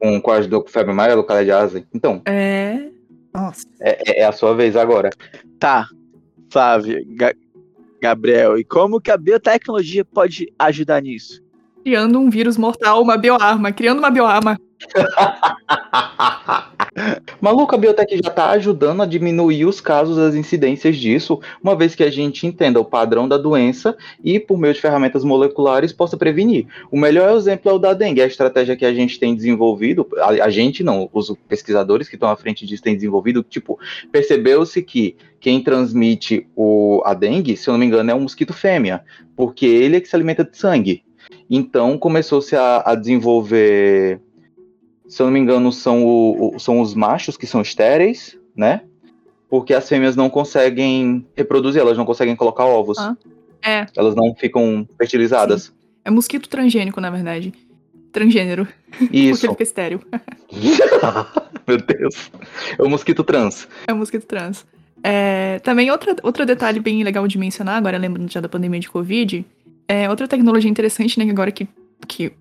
Com, 0.00 0.20
com 0.20 0.30
a 0.30 0.40
do 0.40 0.64
febre 0.66 0.92
amarela, 0.92 1.20
o 1.20 1.24
cara 1.24 1.44
de 1.44 1.50
asa. 1.52 1.84
Então, 1.94 2.22
É. 2.26 2.88
Nossa. 3.34 3.66
é, 3.80 4.22
é 4.22 4.24
a 4.24 4.32
sua 4.32 4.54
vez 4.54 4.76
agora. 4.76 5.10
Tá, 5.58 5.86
Flávio, 6.50 7.04
Ga- 7.16 7.34
Gabriel, 8.00 8.58
e 8.58 8.64
como 8.64 9.00
que 9.00 9.10
a 9.10 9.16
biotecnologia 9.16 10.04
pode 10.04 10.52
ajudar 10.58 11.02
nisso? 11.02 11.42
Criando 11.84 12.18
um 12.18 12.30
vírus 12.30 12.56
mortal, 12.56 13.02
uma 13.02 13.16
bioarma. 13.16 13.72
Criando 13.72 13.98
uma 13.98 14.10
bioarma. 14.10 14.58
Maluco, 17.40 17.74
a 17.74 17.78
biotech 17.78 18.20
já 18.22 18.30
tá 18.30 18.50
ajudando 18.50 19.02
a 19.02 19.06
diminuir 19.06 19.64
os 19.64 19.80
casos, 19.80 20.18
as 20.18 20.34
incidências 20.34 20.96
disso, 20.96 21.40
uma 21.62 21.76
vez 21.76 21.94
que 21.94 22.02
a 22.02 22.10
gente 22.10 22.46
entenda 22.46 22.80
o 22.80 22.84
padrão 22.84 23.28
da 23.28 23.38
doença 23.38 23.96
e, 24.22 24.40
por 24.40 24.58
meio 24.58 24.74
de 24.74 24.80
ferramentas 24.80 25.24
moleculares, 25.24 25.92
possa 25.92 26.16
prevenir. 26.16 26.66
O 26.90 26.98
melhor 26.98 27.36
exemplo 27.36 27.70
é 27.70 27.74
o 27.74 27.78
da 27.78 27.92
dengue, 27.92 28.22
a 28.22 28.26
estratégia 28.26 28.76
que 28.76 28.84
a 28.84 28.92
gente 28.92 29.18
tem 29.18 29.34
desenvolvido, 29.34 30.06
a, 30.18 30.28
a 30.44 30.50
gente 30.50 30.82
não, 30.82 31.08
os 31.12 31.32
pesquisadores 31.48 32.08
que 32.08 32.16
estão 32.16 32.30
à 32.30 32.36
frente 32.36 32.66
disso 32.66 32.82
têm 32.82 32.94
desenvolvido, 32.94 33.42
tipo, 33.42 33.78
percebeu-se 34.10 34.82
que 34.82 35.16
quem 35.38 35.62
transmite 35.62 36.46
o, 36.54 37.02
a 37.04 37.14
dengue, 37.14 37.56
se 37.56 37.68
eu 37.68 37.72
não 37.72 37.78
me 37.78 37.86
engano, 37.86 38.10
é 38.10 38.14
um 38.14 38.20
mosquito 38.20 38.52
fêmea, 38.52 39.02
porque 39.36 39.66
ele 39.66 39.96
é 39.96 40.00
que 40.00 40.08
se 40.08 40.16
alimenta 40.16 40.44
de 40.44 40.56
sangue. 40.56 41.02
Então 41.48 41.98
começou-se 41.98 42.54
a, 42.54 42.82
a 42.84 42.94
desenvolver 42.94 44.20
se 45.10 45.20
eu 45.20 45.26
não 45.26 45.32
me 45.32 45.40
engano, 45.40 45.72
são, 45.72 46.04
o- 46.04 46.54
o- 46.56 46.58
são 46.60 46.80
os 46.80 46.94
machos 46.94 47.36
que 47.36 47.46
são 47.46 47.60
estéreis, 47.60 48.38
né? 48.56 48.82
Porque 49.48 49.74
as 49.74 49.88
fêmeas 49.88 50.14
não 50.14 50.30
conseguem 50.30 51.26
reproduzir, 51.36 51.80
elas 51.80 51.98
não 51.98 52.04
conseguem 52.06 52.36
colocar 52.36 52.64
ovos. 52.64 52.96
Ah, 52.98 53.16
é. 53.62 53.86
Elas 53.96 54.14
não 54.14 54.34
ficam 54.34 54.88
fertilizadas. 54.96 55.72
É 56.04 56.10
mosquito 56.10 56.48
transgênico, 56.48 57.00
na 57.00 57.10
verdade. 57.10 57.52
Transgênero. 58.12 58.66
Porque 58.98 59.16
Isso. 59.16 59.44
ele 59.46 59.52
fica 59.52 59.62
estéreo. 59.62 60.00
Meu 61.66 61.76
Deus. 61.78 62.30
É 62.78 62.82
o 62.82 62.88
mosquito 62.88 63.22
trans. 63.24 63.68
É 63.86 63.92
um 63.92 63.98
mosquito 63.98 64.26
trans. 64.26 64.64
É, 65.02 65.58
também 65.60 65.90
outra, 65.90 66.14
outro 66.22 66.44
detalhe 66.44 66.78
bem 66.80 67.02
legal 67.02 67.26
de 67.26 67.38
mencionar, 67.38 67.76
agora 67.76 67.96
lembrando 67.98 68.30
já 68.30 68.40
da 68.40 68.48
pandemia 68.48 68.80
de 68.80 68.88
Covid, 68.90 69.44
é 69.88 70.08
outra 70.10 70.28
tecnologia 70.28 70.70
interessante, 70.70 71.18
né, 71.18 71.24
que 71.24 71.30
agora 71.30 71.50
que, 71.50 71.66
que 72.06 72.32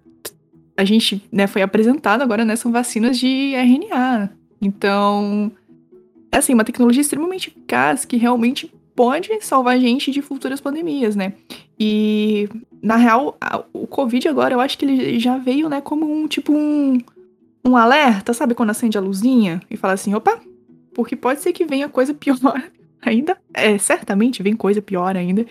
a 0.79 0.85
gente 0.85 1.21
né, 1.29 1.45
foi 1.45 1.61
apresentado 1.61 2.21
agora, 2.21 2.45
né, 2.45 2.55
são 2.55 2.71
vacinas 2.71 3.17
de 3.19 3.53
RNA. 3.53 4.29
Então, 4.61 5.51
é 6.31 6.37
assim, 6.37 6.53
uma 6.53 6.63
tecnologia 6.63 7.01
extremamente 7.01 7.49
eficaz 7.49 8.05
que 8.05 8.15
realmente 8.15 8.71
pode 8.95 9.29
salvar 9.41 9.75
a 9.75 9.79
gente 9.79 10.09
de 10.11 10.21
futuras 10.21 10.61
pandemias, 10.61 11.15
né? 11.15 11.33
E, 11.79 12.47
na 12.81 12.95
real, 12.95 13.35
a- 13.41 13.63
o 13.73 13.85
Covid 13.87 14.27
agora, 14.29 14.53
eu 14.53 14.59
acho 14.61 14.77
que 14.77 14.85
ele 14.85 15.19
já 15.19 15.37
veio, 15.37 15.67
né, 15.69 15.81
como 15.81 16.09
um, 16.09 16.27
tipo, 16.27 16.53
um, 16.53 16.97
um 17.65 17.75
alerta, 17.75 18.33
sabe? 18.33 18.53
Quando 18.55 18.69
acende 18.69 18.97
a 18.97 19.01
luzinha 19.01 19.61
e 19.69 19.75
fala 19.75 19.93
assim, 19.93 20.13
opa, 20.13 20.39
porque 20.93 21.15
pode 21.15 21.41
ser 21.41 21.51
que 21.51 21.65
venha 21.65 21.89
coisa 21.89 22.13
pior 22.13 22.39
ainda. 23.01 23.37
É, 23.53 23.77
certamente 23.77 24.41
vem 24.41 24.55
coisa 24.55 24.81
pior 24.81 25.15
ainda. 25.17 25.45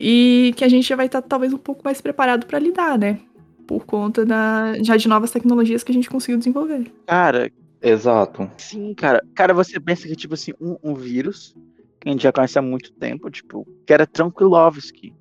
E 0.00 0.52
que 0.56 0.64
a 0.64 0.68
gente 0.68 0.88
já 0.88 0.96
vai 0.96 1.06
estar 1.06 1.20
talvez 1.22 1.52
um 1.52 1.58
pouco 1.58 1.82
mais 1.84 2.00
preparado 2.00 2.46
para 2.46 2.58
lidar, 2.58 2.98
né? 2.98 3.18
Por 3.66 3.84
conta 3.84 4.24
da, 4.24 4.74
já 4.82 4.96
de 4.96 5.08
novas 5.08 5.30
tecnologias 5.30 5.82
que 5.82 5.92
a 5.92 5.94
gente 5.94 6.10
conseguiu 6.10 6.38
desenvolver. 6.38 6.92
Cara, 7.06 7.50
Exato. 7.80 8.50
sim, 8.58 8.94
cara. 8.94 9.24
Cara, 9.34 9.54
você 9.54 9.78
pensa 9.80 10.06
que, 10.06 10.16
tipo 10.16 10.34
assim, 10.34 10.52
um, 10.60 10.76
um 10.82 10.94
vírus 10.94 11.54
que 12.00 12.08
a 12.08 12.12
gente 12.12 12.22
já 12.22 12.32
conhece 12.32 12.58
há 12.58 12.62
muito 12.62 12.92
tempo, 12.92 13.30
tipo, 13.30 13.66
que 13.86 13.92
era 13.92 14.06
Tranquilovski, 14.06 15.14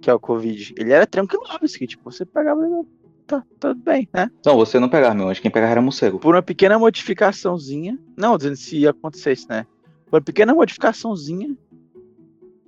que 0.00 0.10
é 0.10 0.14
o 0.14 0.18
Covid. 0.18 0.74
Ele 0.76 0.92
era 0.92 1.06
Tranquilovski, 1.06 1.86
tipo, 1.86 2.10
você 2.10 2.24
pegava 2.24 2.66
e 2.66 2.84
tá, 3.26 3.44
tudo 3.60 3.74
bem, 3.80 4.08
né? 4.12 4.30
Não, 4.44 4.56
você 4.56 4.78
não 4.78 4.88
pegava, 4.88 5.14
meu 5.14 5.28
anjo. 5.28 5.40
Quem 5.40 5.50
pegava 5.50 5.72
era 5.72 5.82
morcego. 5.82 6.18
Por 6.18 6.34
uma 6.34 6.42
pequena 6.42 6.78
modificaçãozinha, 6.78 7.98
não, 8.16 8.36
dizendo 8.36 8.56
se 8.56 8.86
acontecesse, 8.86 9.48
né? 9.48 9.66
Por 10.06 10.16
uma 10.16 10.22
pequena 10.22 10.54
modificaçãozinha, 10.54 11.56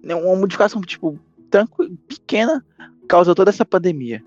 né, 0.02 0.14
uma 0.14 0.36
modificação, 0.36 0.80
tipo, 0.82 1.18
tranqui- 1.50 1.96
pequena, 2.06 2.64
causou 3.08 3.34
toda 3.34 3.50
essa 3.50 3.64
pandemia. 3.64 4.22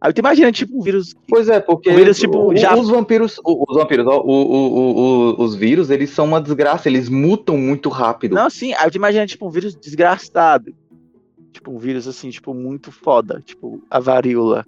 Aí 0.00 0.12
tu 0.12 0.18
imagina, 0.18 0.50
tipo, 0.50 0.76
um 0.78 0.82
vírus 0.82 1.14
Pois 1.28 1.48
é, 1.48 1.60
porque 1.60 1.90
O 1.90 1.94
vírus, 1.94 2.18
tipo, 2.18 2.50
o- 2.52 2.56
já- 2.56 2.74
os 2.76 2.88
vampiros, 2.88 3.40
os 3.44 3.76
vampiros, 3.76 4.06
ó, 4.06 4.20
o- 4.20 4.26
o- 4.26 4.74
o- 4.74 4.96
o- 5.38 5.42
os 5.44 5.54
vírus, 5.54 5.88
eles 5.90 6.10
são 6.10 6.24
uma 6.24 6.40
desgraça, 6.40 6.88
eles 6.88 7.08
mutam 7.08 7.56
muito 7.56 7.88
rápido. 7.88 8.34
Não, 8.34 8.50
sim, 8.50 8.72
aí 8.74 8.90
tu 8.90 8.96
imagina, 8.96 9.26
tipo, 9.26 9.46
um 9.46 9.50
vírus 9.50 9.74
desgraçado. 9.76 10.74
Tipo, 11.52 11.70
um 11.70 11.78
vírus, 11.78 12.08
assim, 12.08 12.30
tipo, 12.30 12.52
muito 12.52 12.90
foda. 12.90 13.40
Tipo, 13.44 13.80
a 13.90 14.00
varíola. 14.00 14.66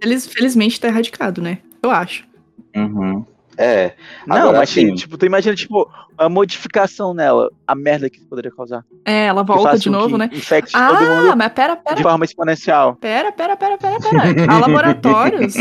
Eles, 0.00 0.26
felizmente, 0.26 0.80
tá 0.80 0.88
erradicado, 0.88 1.40
né? 1.42 1.58
Eu 1.82 1.90
acho. 1.90 2.26
Uhum. 2.74 3.24
É. 3.58 3.94
Não, 4.26 4.36
Agora, 4.36 4.58
mas, 4.58 4.70
assim- 4.70 4.94
tipo, 4.94 5.16
tu 5.16 5.24
imagina, 5.26 5.54
tipo, 5.54 5.88
a 6.18 6.28
modificação 6.28 7.14
nela, 7.14 7.50
a 7.66 7.74
merda 7.74 8.10
que 8.10 8.18
isso 8.18 8.26
poderia 8.26 8.50
causar. 8.50 8.84
É, 9.04 9.26
ela 9.26 9.42
volta 9.42 9.78
de 9.78 9.88
novo, 9.88 10.18
né? 10.18 10.28
Infecte 10.32 10.72
todo 10.72 10.82
Ah, 10.82 11.22
mundo 11.22 11.36
mas 11.36 11.52
pera, 11.52 11.74
de 11.74 11.82
pera, 11.82 12.02
forma 12.02 12.24
exponencial. 12.24 12.96
pera, 12.96 13.32
pera, 13.32 13.56
pera, 13.56 13.78
pera, 13.78 13.98
pera. 14.00 14.22
Há 14.52 14.58
laboratórios, 14.60 15.54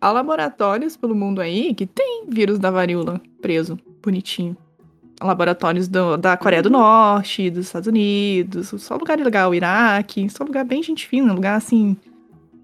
há 0.00 0.10
laboratórios 0.12 0.96
pelo 0.96 1.14
mundo 1.14 1.40
aí 1.40 1.74
que 1.74 1.86
tem 1.86 2.24
vírus 2.28 2.58
da 2.58 2.70
varíola 2.70 3.20
preso, 3.42 3.78
bonitinho. 4.02 4.56
Laboratórios 5.22 5.88
do- 5.88 6.16
da 6.18 6.36
Coreia 6.36 6.62
do 6.62 6.68
Norte, 6.70 7.48
dos 7.50 7.66
Estados 7.66 7.88
Unidos, 7.88 8.68
só 8.78 8.96
lugar 8.96 9.18
legal, 9.18 9.54
Iraque, 9.54 10.28
só 10.28 10.44
lugar 10.44 10.64
bem 10.64 10.82
gente 10.82 11.06
fina, 11.08 11.32
lugar 11.32 11.56
assim, 11.56 11.96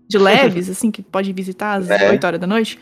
de 0.07 0.19
leves, 0.67 0.69
assim, 0.69 0.91
que 0.91 1.03
pode 1.03 1.33
visitar 1.33 1.79
às 1.79 1.89
É. 1.89 2.11
8 2.11 2.25
horas 2.27 2.39
da 2.41 2.47
noite. 2.47 2.79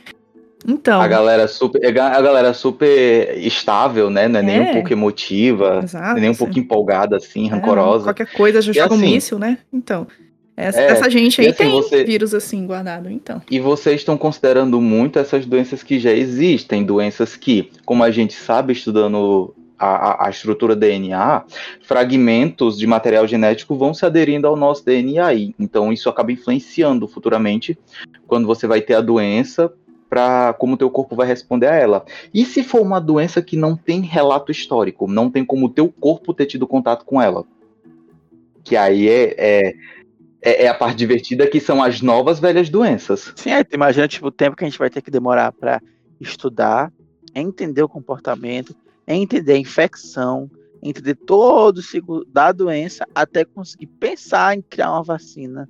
Então, 0.66 1.00
A 1.00 1.08
galera 1.08 1.48
super, 1.48 1.84
a 1.86 2.20
galera 2.20 2.52
super 2.52 3.36
estável, 3.38 4.10
né? 4.10 4.28
Não 4.28 4.40
é, 4.40 4.42
nem 4.42 4.56
É. 4.58 4.62
um 4.70 4.72
pouco 4.74 4.92
emotiva, 4.92 5.80
exato, 5.82 6.20
nem 6.20 6.30
um 6.30 6.34
pouco 6.34 6.58
empolgada, 6.58 7.16
assim, 7.16 7.46
É, 7.46 7.50
rancorosa. 7.50 8.04
qualquer 8.04 8.30
coisa 8.32 8.60
já 8.60 8.72
joga 8.72 8.94
um 8.94 8.96
assim- 8.98 9.06
míssil, 9.12 9.38
né? 9.38 9.58
Então. 9.72 10.06
Essa, 10.56 10.78
É, 10.82 10.86
essa 10.90 11.08
gente 11.08 11.40
aí 11.40 11.46
assim, 11.48 11.56
tem 11.56 11.70
você- 11.70 12.04
vírus 12.04 12.34
assim 12.34 12.66
guardado, 12.66 13.08
então. 13.10 13.40
E 13.50 13.58
vocês 13.58 13.96
estão 14.00 14.18
considerando 14.18 14.78
muito 14.78 15.18
essas 15.18 15.46
doenças 15.46 15.82
que 15.82 15.98
já 15.98 16.12
existem, 16.12 16.84
doenças 16.84 17.34
que, 17.34 17.70
como 17.86 18.04
a 18.04 18.10
gente 18.10 18.34
sabe 18.34 18.74
estudando 18.74 19.54
a, 19.78 20.26
a- 20.26 20.28
estrutura 20.30 20.76
DNA, 20.76 21.42
fragmentos 21.80 22.76
de 22.78 22.86
material 22.86 23.26
genético 23.26 23.74
vão 23.74 23.94
se 23.94 24.04
aderindo 24.04 24.46
ao 24.46 24.54
nosso 24.54 24.84
DNA. 24.84 25.32
Então 25.58 25.90
isso 25.90 26.06
acaba 26.10 26.30
influenciando 26.30 27.08
futuramente 27.08 27.78
quando 28.26 28.46
você 28.46 28.66
vai 28.66 28.82
ter 28.82 28.92
a 28.94 29.00
doença 29.00 29.72
para 30.10 30.52
como 30.54 30.74
o 30.74 30.76
teu 30.76 30.90
corpo 30.90 31.14
vai 31.14 31.26
responder 31.26 31.68
a 31.68 31.74
ela. 31.76 32.04
E 32.34 32.44
se 32.44 32.64
for 32.64 32.80
uma 32.82 33.00
doença 33.00 33.40
que 33.40 33.56
não 33.56 33.76
tem 33.76 34.00
relato 34.00 34.50
histórico, 34.50 35.06
não 35.06 35.30
tem 35.30 35.44
como 35.44 35.66
o 35.66 35.70
teu 35.70 35.88
corpo 35.88 36.34
ter 36.34 36.46
tido 36.46 36.66
contato 36.66 37.04
com 37.04 37.22
ela? 37.22 37.44
Que 38.64 38.76
aí 38.76 39.08
é, 39.08 39.34
é, 39.38 39.74
é- 40.42 40.64
é 40.64 40.68
a 40.68 40.74
parte 40.74 40.96
divertida, 40.96 41.46
que 41.46 41.60
são 41.60 41.80
as 41.80 42.02
novas 42.02 42.40
velhas 42.40 42.68
doenças. 42.68 43.32
Sim, 43.36 43.50
tu 43.68 43.74
imagina 43.74 44.08
tipo, 44.08 44.26
o 44.26 44.32
tempo 44.32 44.56
que 44.56 44.64
a 44.64 44.68
gente 44.68 44.78
vai 44.78 44.90
ter 44.90 45.00
que 45.00 45.10
demorar 45.10 45.52
para 45.52 45.80
estudar, 46.20 46.92
entender 47.32 47.82
o 47.82 47.88
comportamento, 47.88 48.74
entender 49.06 49.52
a 49.52 49.58
infecção, 49.58 50.50
entender 50.82 51.14
todo 51.14 51.78
o 51.78 51.82
ciclo 51.82 52.24
da 52.24 52.50
doença, 52.50 53.06
até 53.14 53.44
conseguir 53.44 53.86
pensar 53.86 54.56
em 54.56 54.62
criar 54.62 54.90
uma 54.90 55.04
vacina 55.04 55.68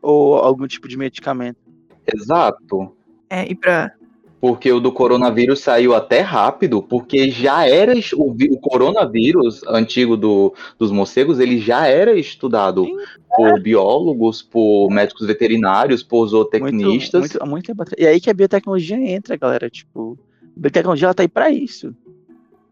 ou 0.00 0.36
algum 0.36 0.66
tipo 0.66 0.88
de 0.88 0.96
medicamento. 0.96 1.58
Exato. 2.06 2.96
É, 3.30 3.50
e 3.50 3.54
pra. 3.54 3.92
Porque 4.40 4.70
o 4.70 4.78
do 4.80 4.92
coronavírus 4.92 5.60
saiu 5.60 5.94
até 5.94 6.20
rápido, 6.20 6.82
porque 6.82 7.30
já 7.30 7.66
era 7.66 7.94
o, 8.14 8.32
o 8.32 8.60
coronavírus 8.60 9.62
antigo 9.66 10.16
do- 10.16 10.54
dos 10.78 10.92
morcegos, 10.92 11.40
ele 11.40 11.58
já 11.58 11.86
era 11.86 12.14
estudado 12.14 12.84
Sim, 12.84 12.96
por 13.34 13.60
biólogos, 13.60 14.42
por 14.42 14.90
médicos 14.90 15.26
veterinários, 15.26 16.02
por 16.02 16.18
Muito, 16.18 16.30
zootecnistas. 16.30 17.20
muito, 17.20 17.42
há 17.42 17.46
muito 17.46 17.66
tempo 17.66 17.82
atrás. 17.82 17.96
E 17.98 18.06
aí 18.06 18.20
que 18.20 18.30
a 18.30 18.34
biotecnologia 18.34 18.96
entra, 18.98 19.36
galera. 19.36 19.70
Tipo, 19.70 20.18
a 20.42 20.60
biotecnologia 20.60 21.06
ela 21.06 21.14
tá 21.14 21.22
aí 21.22 21.28
para 21.28 21.50
isso. 21.50 21.94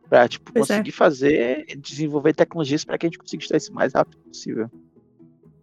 Pra, 0.09 0.29
tipo, 0.29 0.53
Pois 0.53 0.69
é. 0.69 0.75
conseguir 0.75 0.93
fazer, 0.93 1.65
desenvolver 1.79 2.35
tecnologias 2.35 2.85
para 2.85 2.99
que 2.99 3.07
a 3.07 3.09
gente 3.09 3.19
consiga 3.19 3.43
estudar 3.43 3.57
isso 3.57 3.73
o 3.73 3.75
mais 3.75 3.95
rápido 3.95 4.19
possível. 4.29 4.69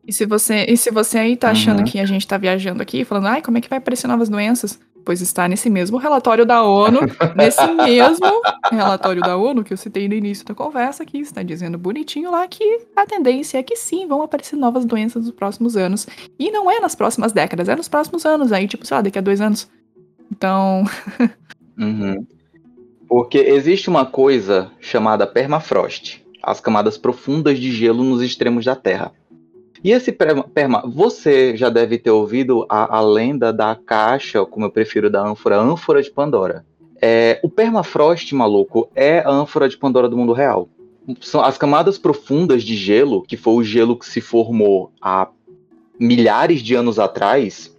E 0.07 0.11
se 0.11 0.25
você, 0.25 0.65
e 0.67 0.75
se 0.75 0.89
você 0.91 1.17
aí 1.19 1.37
tá 1.37 1.51
achando 1.51 1.79
Uhum. 1.79 1.85
que 1.85 1.99
a 1.99 2.05
gente 2.05 2.27
tá 2.27 2.37
viajando 2.37 2.81
aqui, 2.81 3.05
falando, 3.05 3.27
ai, 3.27 3.41
como 3.41 3.57
é 3.57 3.61
que 3.61 3.69
vai 3.69 3.77
aparecer 3.77 4.07
novas 4.07 4.29
doenças? 4.29 4.79
Pois 5.03 5.19
está 5.21 5.47
nesse 5.47 5.69
mesmo 5.69 5.97
relatório 5.97 6.45
da 6.45 6.63
ONU, 6.63 6.99
nesse 7.35 7.65
mesmo 7.73 8.41
relatório 8.71 9.21
da 9.21 9.35
ONU 9.37 9.63
que 9.63 9.73
eu 9.73 9.77
citei 9.77 10.07
no 10.07 10.13
início 10.13 10.45
da 10.45 10.53
conversa, 10.53 11.05
que 11.05 11.17
está 11.19 11.41
dizendo 11.41 11.77
bonitinho 11.77 12.29
lá 12.31 12.47
que 12.47 12.81
a 12.95 13.05
tendência 13.05 13.57
é 13.57 13.63
que 13.63 13.75
sim, 13.75 14.07
vão 14.07 14.21
aparecer 14.21 14.55
novas 14.55 14.85
doenças 14.85 15.25
nos 15.25 15.33
próximos 15.33 15.75
anos. 15.77 16.07
E 16.37 16.51
não 16.51 16.69
é 16.69 16.79
nas 16.79 16.93
próximas 16.95 17.31
décadas, 17.31 17.67
é 17.69 17.75
nos 17.75 17.87
próximos 17.87 18.25
anos, 18.25 18.51
aí, 18.51 18.67
tipo, 18.67 18.85
sei 18.85 18.95
lá, 18.97 19.01
daqui 19.01 19.17
a 19.17 19.21
dois 19.21 19.41
anos. 19.41 19.69
Então, 20.31 20.83
Uhum. 21.77 22.25
Porque 23.07 23.39
existe 23.39 23.89
uma 23.89 24.05
coisa 24.05 24.71
chamada 24.79 25.25
permafrost, 25.27 26.23
as 26.43 26.59
camadas 26.61 26.97
profundas 26.97 27.59
de 27.59 27.71
gelo 27.71 28.03
nos 28.03 28.21
extremos 28.21 28.63
da 28.65 28.75
Terra. 28.75 29.11
E 29.83 29.91
esse 29.91 30.11
perma, 30.11 30.83
você 30.85 31.57
já 31.57 31.69
deve 31.69 31.97
ter 31.97 32.11
ouvido 32.11 32.65
a, 32.69 32.97
a 32.97 33.01
lenda 33.01 33.51
da 33.51 33.75
caixa, 33.75 34.45
como 34.45 34.65
eu 34.65 34.71
prefiro 34.71 35.09
da 35.09 35.25
ânfora, 35.25 35.57
ânfora 35.59 36.03
de 36.03 36.11
Pandora. 36.11 36.63
É, 37.01 37.39
o 37.41 37.49
permafrost, 37.49 38.31
maluco, 38.35 38.89
é 38.95 39.19
a 39.19 39.29
ânfora 39.29 39.67
de 39.67 39.75
Pandora 39.75 40.07
do 40.07 40.15
mundo 40.15 40.33
real. 40.33 40.69
São 41.19 41.41
as 41.41 41.57
camadas 41.57 41.97
profundas 41.97 42.63
de 42.63 42.75
gelo, 42.75 43.23
que 43.23 43.35
foi 43.35 43.53
o 43.55 43.63
gelo 43.63 43.97
que 43.97 44.05
se 44.05 44.21
formou 44.21 44.91
há 45.01 45.27
milhares 45.99 46.61
de 46.61 46.75
anos 46.75 46.99
atrás, 46.99 47.75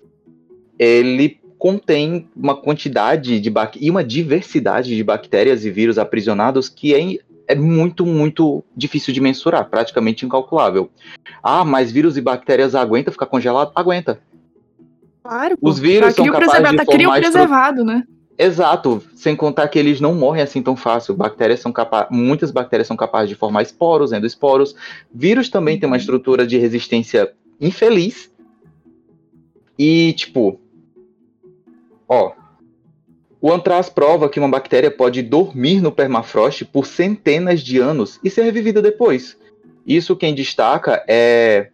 ele 0.79 1.41
contém 1.57 2.29
uma 2.35 2.57
quantidade 2.57 3.39
de 3.39 3.53
e 3.81 3.89
uma 3.89 4.03
diversidade 4.03 4.97
de 4.97 5.05
bactérias 5.05 5.65
e 5.65 5.71
vírus 5.71 5.99
aprisionados 5.99 6.69
que 6.69 6.93
é, 6.93 7.21
é 7.53 7.55
muito, 7.55 8.07
muito 8.07 8.65
difícil 8.75 9.13
de 9.13 9.21
mensurar, 9.21 9.69
praticamente 9.69 10.25
incalculável. 10.25 10.91
Ah, 11.43 11.65
mas 11.65 11.93
vírus 11.93 12.17
e 12.17 12.21
bactérias 12.21 12.75
aguenta 12.75 13.13
ficar 13.13 13.27
congelado? 13.27 13.71
Aguenta. 13.75 14.21
claro, 15.23 15.57
Os 15.61 15.79
vírus 15.79 16.15
são 16.15 16.27
capazes 16.27 16.71
de 16.71 16.77
tá 16.77 16.85
formar 16.85 17.21
preservado, 17.21 17.85
né? 17.85 18.05
Exato, 18.39 19.03
sem 19.15 19.37
contar 19.37 19.69
que 19.69 19.79
eles 19.79 20.01
não 20.01 20.15
morrem 20.15 20.43
assim 20.43 20.63
tão 20.63 20.75
fácil. 20.75 21.15
Bactérias 21.15 21.61
são 21.61 21.71
capa 21.71 22.09
muitas 22.11 22.51
bactérias 22.51 22.89
são 22.89 22.97
capazes 22.97 23.29
de 23.29 23.35
formar 23.35 23.63
esporos, 23.63 24.13
endoesporos. 24.13 24.75
Vírus 25.15 25.51
também 25.51 25.79
tem 25.79 25.87
uma 25.87 25.99
estrutura 25.99 26.47
de 26.47 26.57
resistência 26.57 27.33
infeliz. 27.61 28.33
E 29.79 30.15
tipo, 30.15 30.59
ó, 32.09 32.33
o 33.43 33.53
antraz 33.53 33.89
prova 33.91 34.29
que 34.29 34.39
uma 34.39 34.49
bactéria 34.49 34.91
pode 34.91 35.21
dormir 35.21 35.83
no 35.83 35.91
permafrost 35.93 36.65
por 36.67 36.87
centenas 36.87 37.61
de 37.61 37.79
anos 37.79 38.19
e 38.23 38.31
ser 38.31 38.43
revivida 38.45 38.81
depois. 38.81 39.37
Isso 39.87 40.15
quem 40.17 40.35
destaca 40.35 41.05
é 41.09 41.69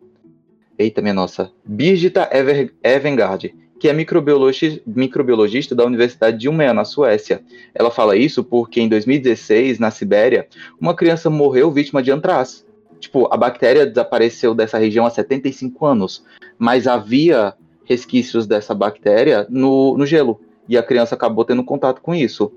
Eita, 0.78 1.02
minha 1.02 1.12
nossa. 1.12 1.50
Birgitta 1.64 2.28
Ever- 2.32 2.72
Evengard, 2.84 3.52
que 3.80 3.88
é 3.88 3.92
microbiologi- 3.92 4.80
microbiologista 4.86 5.74
da 5.74 5.84
Universidade 5.84 6.38
de 6.38 6.48
Umeå, 6.48 6.72
na 6.72 6.84
Suécia. 6.84 7.42
Ela 7.74 7.90
fala 7.90 8.16
isso 8.16 8.44
porque 8.44 8.80
em 8.80 8.88
2016, 8.88 9.80
na 9.80 9.90
Sibéria, 9.90 10.46
uma 10.80 10.94
criança 10.94 11.28
morreu 11.28 11.70
vítima 11.72 12.00
de 12.00 12.12
antraz. 12.12 12.64
Tipo, 13.00 13.28
a 13.32 13.36
bactéria 13.36 13.84
desapareceu 13.86 14.54
dessa 14.54 14.78
região 14.78 15.04
há 15.04 15.10
75 15.10 15.84
anos, 15.84 16.24
mas 16.56 16.86
havia 16.86 17.54
resquícios 17.84 18.46
dessa 18.46 18.72
bactéria 18.74 19.46
no, 19.50 19.98
no 19.98 20.06
gelo. 20.06 20.40
E 20.68 20.76
a 20.76 20.82
criança 20.82 21.14
acabou 21.14 21.44
tendo 21.44 21.64
contato 21.64 22.00
com 22.00 22.14
isso. 22.14 22.52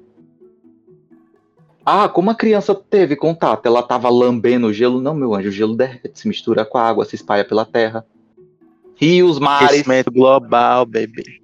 Ah, 1.86 2.08
como 2.08 2.30
a 2.30 2.36
criança 2.36 2.76
teve 2.76 3.16
contato? 3.16 3.66
Ela 3.66 3.80
estava 3.80 4.10
lambendo 4.10 4.68
o 4.68 4.74
gelo? 4.74 5.02
Não, 5.02 5.16
meu 5.16 5.34
anjo, 5.34 5.50
o 5.50 5.52
gelo 5.52 5.76
derrete, 5.76 6.20
se 6.20 6.28
mistura 6.28 6.64
com 6.64 6.78
a 6.78 6.88
água, 6.88 7.06
se 7.06 7.16
espalha 7.16 7.44
pela 7.44 7.66
terra. 7.66 8.06
Rios, 8.96 9.40
mares. 9.40 9.70
Aquecimento 9.70 10.12
global, 10.12 10.86
baby. 10.86 11.42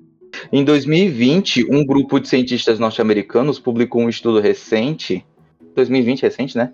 Em 0.52 0.64
2020, 0.64 1.68
um 1.72 1.84
grupo 1.84 2.20
de 2.20 2.28
cientistas 2.28 2.78
norte-americanos 2.78 3.60
publicou 3.60 4.04
um 4.04 4.10
estudo 4.10 4.40
recente, 4.40 5.26
2020 5.76 6.22
recente, 6.22 6.56
né? 6.56 6.72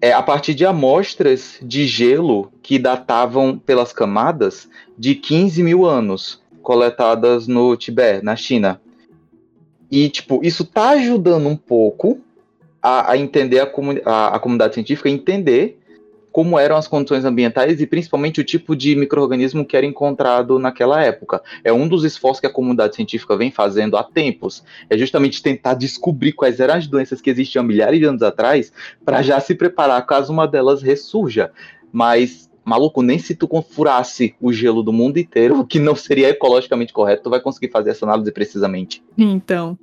É, 0.00 0.12
a 0.12 0.22
partir 0.22 0.52
de 0.52 0.66
amostras 0.66 1.58
de 1.62 1.86
gelo 1.86 2.52
que 2.62 2.78
datavam 2.78 3.58
pelas 3.58 3.92
camadas 3.92 4.68
de 4.98 5.14
15 5.14 5.62
mil 5.62 5.86
anos, 5.86 6.42
coletadas 6.62 7.46
no 7.48 7.74
Tibete, 7.74 8.22
na 8.22 8.36
China. 8.36 8.78
E, 9.96 10.08
tipo, 10.08 10.40
isso 10.42 10.64
tá 10.64 10.90
ajudando 10.90 11.46
um 11.46 11.56
pouco 11.56 12.18
a, 12.82 13.12
a 13.12 13.16
entender 13.16 13.60
a, 13.60 13.66
comuni- 13.66 14.02
a- 14.04 14.34
a 14.34 14.38
comunidade 14.40 14.74
científica, 14.74 15.08
entender 15.08 15.78
como 16.32 16.58
eram 16.58 16.74
as 16.76 16.88
condições 16.88 17.24
ambientais 17.24 17.80
e 17.80 17.86
principalmente 17.86 18.40
o 18.40 18.44
tipo 18.44 18.74
de 18.74 18.96
microorganismo 18.96 19.64
que 19.64 19.76
era 19.76 19.86
encontrado 19.86 20.58
naquela 20.58 21.00
época. 21.00 21.40
É 21.62 21.72
um 21.72 21.86
dos 21.86 22.02
esforços 22.02 22.40
que 22.40 22.46
a 22.48 22.52
comunidade 22.52 22.96
científica 22.96 23.36
vem 23.36 23.52
fazendo 23.52 23.96
há 23.96 24.02
tempos. 24.02 24.64
É 24.90 24.98
justamente 24.98 25.40
tentar 25.40 25.74
descobrir 25.74 26.32
quais 26.32 26.58
eram 26.58 26.74
as 26.74 26.88
doenças 26.88 27.20
que 27.20 27.30
existiam 27.30 27.62
milhares 27.62 28.00
de 28.00 28.04
anos 28.06 28.20
atrás 28.22 28.72
para 29.04 29.22
já 29.22 29.38
se 29.38 29.54
preparar 29.54 30.04
caso 30.06 30.32
uma 30.32 30.48
delas 30.48 30.82
ressurja. 30.82 31.52
Mas, 31.92 32.50
maluco, 32.64 33.02
nem 33.02 33.18
se 33.18 33.34
tu 33.34 33.48
furasse 33.62 34.34
o 34.40 34.52
gelo 34.52 34.82
do 34.82 34.92
mundo 34.92 35.18
inteiro, 35.18 35.58
o 35.60 35.66
que 35.66 35.78
não 35.78 35.94
seria 35.94 36.30
ecologicamente 36.30 36.92
correto, 36.92 37.24
tu 37.24 37.30
vai 37.30 37.40
conseguir 37.40 37.70
fazer 37.70 37.90
essa 37.90 38.04
análise 38.04 38.30
precisamente. 38.32 39.02
Então. 39.16 39.78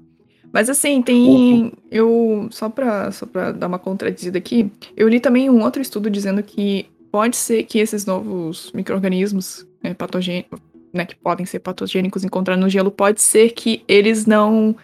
Mas 0.51 0.69
assim, 0.69 1.01
tem. 1.01 1.71
Eu. 1.89 2.47
Só 2.51 2.69
pra, 2.69 3.11
só 3.11 3.25
pra 3.25 3.51
dar 3.51 3.67
uma 3.67 3.79
contradizida 3.79 4.37
aqui, 4.37 4.69
eu 4.97 5.07
li 5.07 5.19
também 5.19 5.49
um 5.49 5.63
outro 5.63 5.81
estudo 5.81 6.09
dizendo 6.09 6.43
que 6.43 6.87
pode 7.11 7.35
ser 7.35 7.63
que 7.63 7.79
esses 7.79 8.05
novos 8.05 8.71
micro-organismos 8.73 9.65
né, 9.83 9.93
patogênicos, 9.93 10.59
né, 10.93 11.05
que 11.05 11.15
podem 11.15 11.45
ser 11.45 11.59
patogênicos 11.59 12.23
encontrados 12.23 12.63
no 12.63 12.69
gelo, 12.69 12.91
pode 12.91 13.21
ser 13.21 13.51
que 13.51 13.83
eles 13.87 14.25
não 14.25 14.75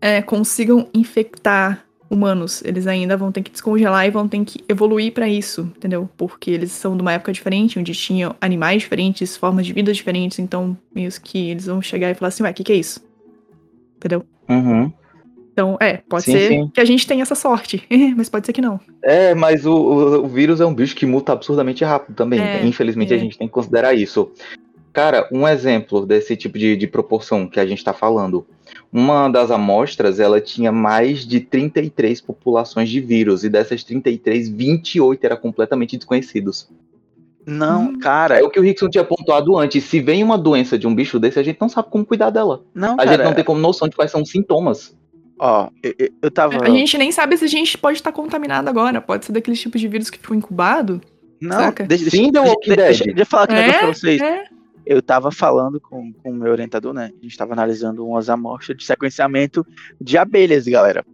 é, 0.00 0.22
consigam 0.22 0.88
infectar 0.92 1.83
humanos. 2.14 2.62
Eles 2.64 2.86
ainda 2.86 3.16
vão 3.16 3.30
ter 3.30 3.42
que 3.42 3.50
descongelar 3.50 4.06
e 4.06 4.10
vão 4.10 4.26
ter 4.26 4.42
que 4.44 4.64
evoluir 4.68 5.12
pra 5.12 5.28
isso, 5.28 5.62
entendeu? 5.76 6.08
Porque 6.16 6.50
eles 6.50 6.72
são 6.72 6.96
de 6.96 7.02
uma 7.02 7.12
época 7.12 7.32
diferente, 7.32 7.78
onde 7.78 7.92
tinham 7.92 8.34
animais 8.40 8.82
diferentes, 8.82 9.36
formas 9.36 9.66
de 9.66 9.72
vida 9.72 9.92
diferentes, 9.92 10.38
então 10.38 10.76
meio 10.94 11.10
que 11.22 11.50
eles 11.50 11.66
vão 11.66 11.82
chegar 11.82 12.10
e 12.10 12.14
falar 12.14 12.28
assim, 12.28 12.42
ué, 12.42 12.50
o 12.50 12.54
que, 12.54 12.64
que 12.64 12.72
é 12.72 12.76
isso? 12.76 13.00
Entendeu? 13.96 14.24
Uhum. 14.48 14.92
Então, 15.52 15.76
é, 15.80 15.98
pode 16.08 16.24
Sim, 16.24 16.32
ser 16.32 16.48
sim. 16.48 16.70
que 16.74 16.80
a 16.80 16.84
gente 16.84 17.06
tenha 17.06 17.22
essa 17.22 17.36
sorte, 17.36 17.84
mas 18.16 18.28
pode 18.28 18.44
ser 18.44 18.52
que 18.52 18.60
não. 18.60 18.80
É, 19.02 19.34
mas 19.34 19.64
o, 19.64 19.72
o- 19.72 20.24
o 20.24 20.26
vírus 20.26 20.60
é 20.60 20.66
um 20.66 20.74
bicho 20.74 20.96
que 20.96 21.06
muta 21.06 21.32
absurdamente 21.32 21.84
rápido 21.84 22.16
também. 22.16 22.40
É, 22.40 22.64
Infelizmente 22.66 23.12
é. 23.12 23.16
a 23.16 23.18
gente 23.20 23.38
tem 23.38 23.46
que 23.46 23.54
considerar 23.54 23.94
isso. 23.94 24.32
Cara, 24.92 25.28
um 25.32 25.46
exemplo 25.46 26.04
desse 26.06 26.36
tipo 26.36 26.58
de, 26.58 26.76
de 26.76 26.86
proporção 26.88 27.48
que 27.48 27.58
a 27.60 27.66
gente 27.66 27.78
está 27.78 27.92
falando. 27.92 28.44
Uma 28.96 29.28
das 29.28 29.50
amostras, 29.50 30.20
ela 30.20 30.40
tinha 30.40 30.70
mais 30.70 31.26
de 31.26 31.40
33 31.40 32.20
populações 32.20 32.88
de 32.88 33.00
vírus, 33.00 33.42
e 33.42 33.48
dessas 33.48 33.82
33, 33.82 34.48
28 34.48 35.24
eram 35.24 35.36
completamente 35.36 35.96
desconhecidos. 35.96 36.68
Não, 37.44 37.88
Hum. 37.88 37.98
cara. 37.98 38.38
É 38.38 38.42
o 38.44 38.48
que 38.48 38.58
o 38.60 38.62
Rickson 38.62 38.88
tinha 38.88 39.02
pontuado 39.02 39.58
antes. 39.58 39.82
Se 39.82 39.98
vem 40.00 40.22
uma 40.22 40.38
doença 40.38 40.78
de 40.78 40.86
um 40.86 40.94
bicho 40.94 41.18
desse, 41.18 41.40
a 41.40 41.42
gente 41.42 41.60
não 41.60 41.68
sabe 41.68 41.88
como 41.90 42.06
cuidar 42.06 42.30
dela. 42.30 42.62
Não, 42.72 42.94
A 42.94 42.98
cara. 42.98 43.10
gente 43.10 43.24
não 43.24 43.34
tem 43.34 43.42
como 43.44 43.58
noção 43.60 43.88
de 43.88 43.96
quais 43.96 44.12
são 44.12 44.22
os 44.22 44.30
sintomas. 44.30 44.96
Ó, 45.40 45.68
eu, 45.82 45.94
eu, 46.22 46.30
tava. 46.30 46.64
A 46.64 46.70
gente 46.70 46.96
nem 46.96 47.10
sabe 47.10 47.36
se 47.36 47.44
a 47.44 47.48
gente 47.48 47.76
pode 47.76 47.98
estar 47.98 48.12
contaminado 48.12 48.68
agora. 48.68 49.00
Pode 49.00 49.24
ser 49.24 49.32
daqueles 49.32 49.60
tipos 49.60 49.80
de 49.80 49.88
vírus 49.88 50.08
que 50.08 50.18
ficam 50.18 50.36
incubados. 50.36 51.00
Não, 51.40 51.56
saca? 51.58 51.84
deixa, 51.84 52.08
Sim, 52.08 52.30
deixa, 52.30 52.54
deixa, 52.54 52.76
deixa, 52.76 53.04
deixa 53.04 53.20
eu 53.22 53.26
falar 53.26 53.42
aqui 53.42 53.54
negócio 53.54 53.78
pra 53.80 53.88
vocês. 53.92 54.22
É, 54.22 54.44
Eu 54.86 55.00
tava 55.00 55.30
falando 55.32 55.80
com, 55.80 56.12
com 56.12 56.30
o 56.30 56.34
meu 56.34 56.52
orientador, 56.52 56.92
né? 56.92 57.10
A 57.18 57.22
gente 57.22 57.36
tava 57.36 57.52
analisando 57.52 58.06
umas 58.06 58.28
amostras 58.28 58.76
de 58.76 58.84
sequenciamento 58.84 59.66
de 60.00 60.18
abelhas, 60.18 60.66
galera. 60.66 61.04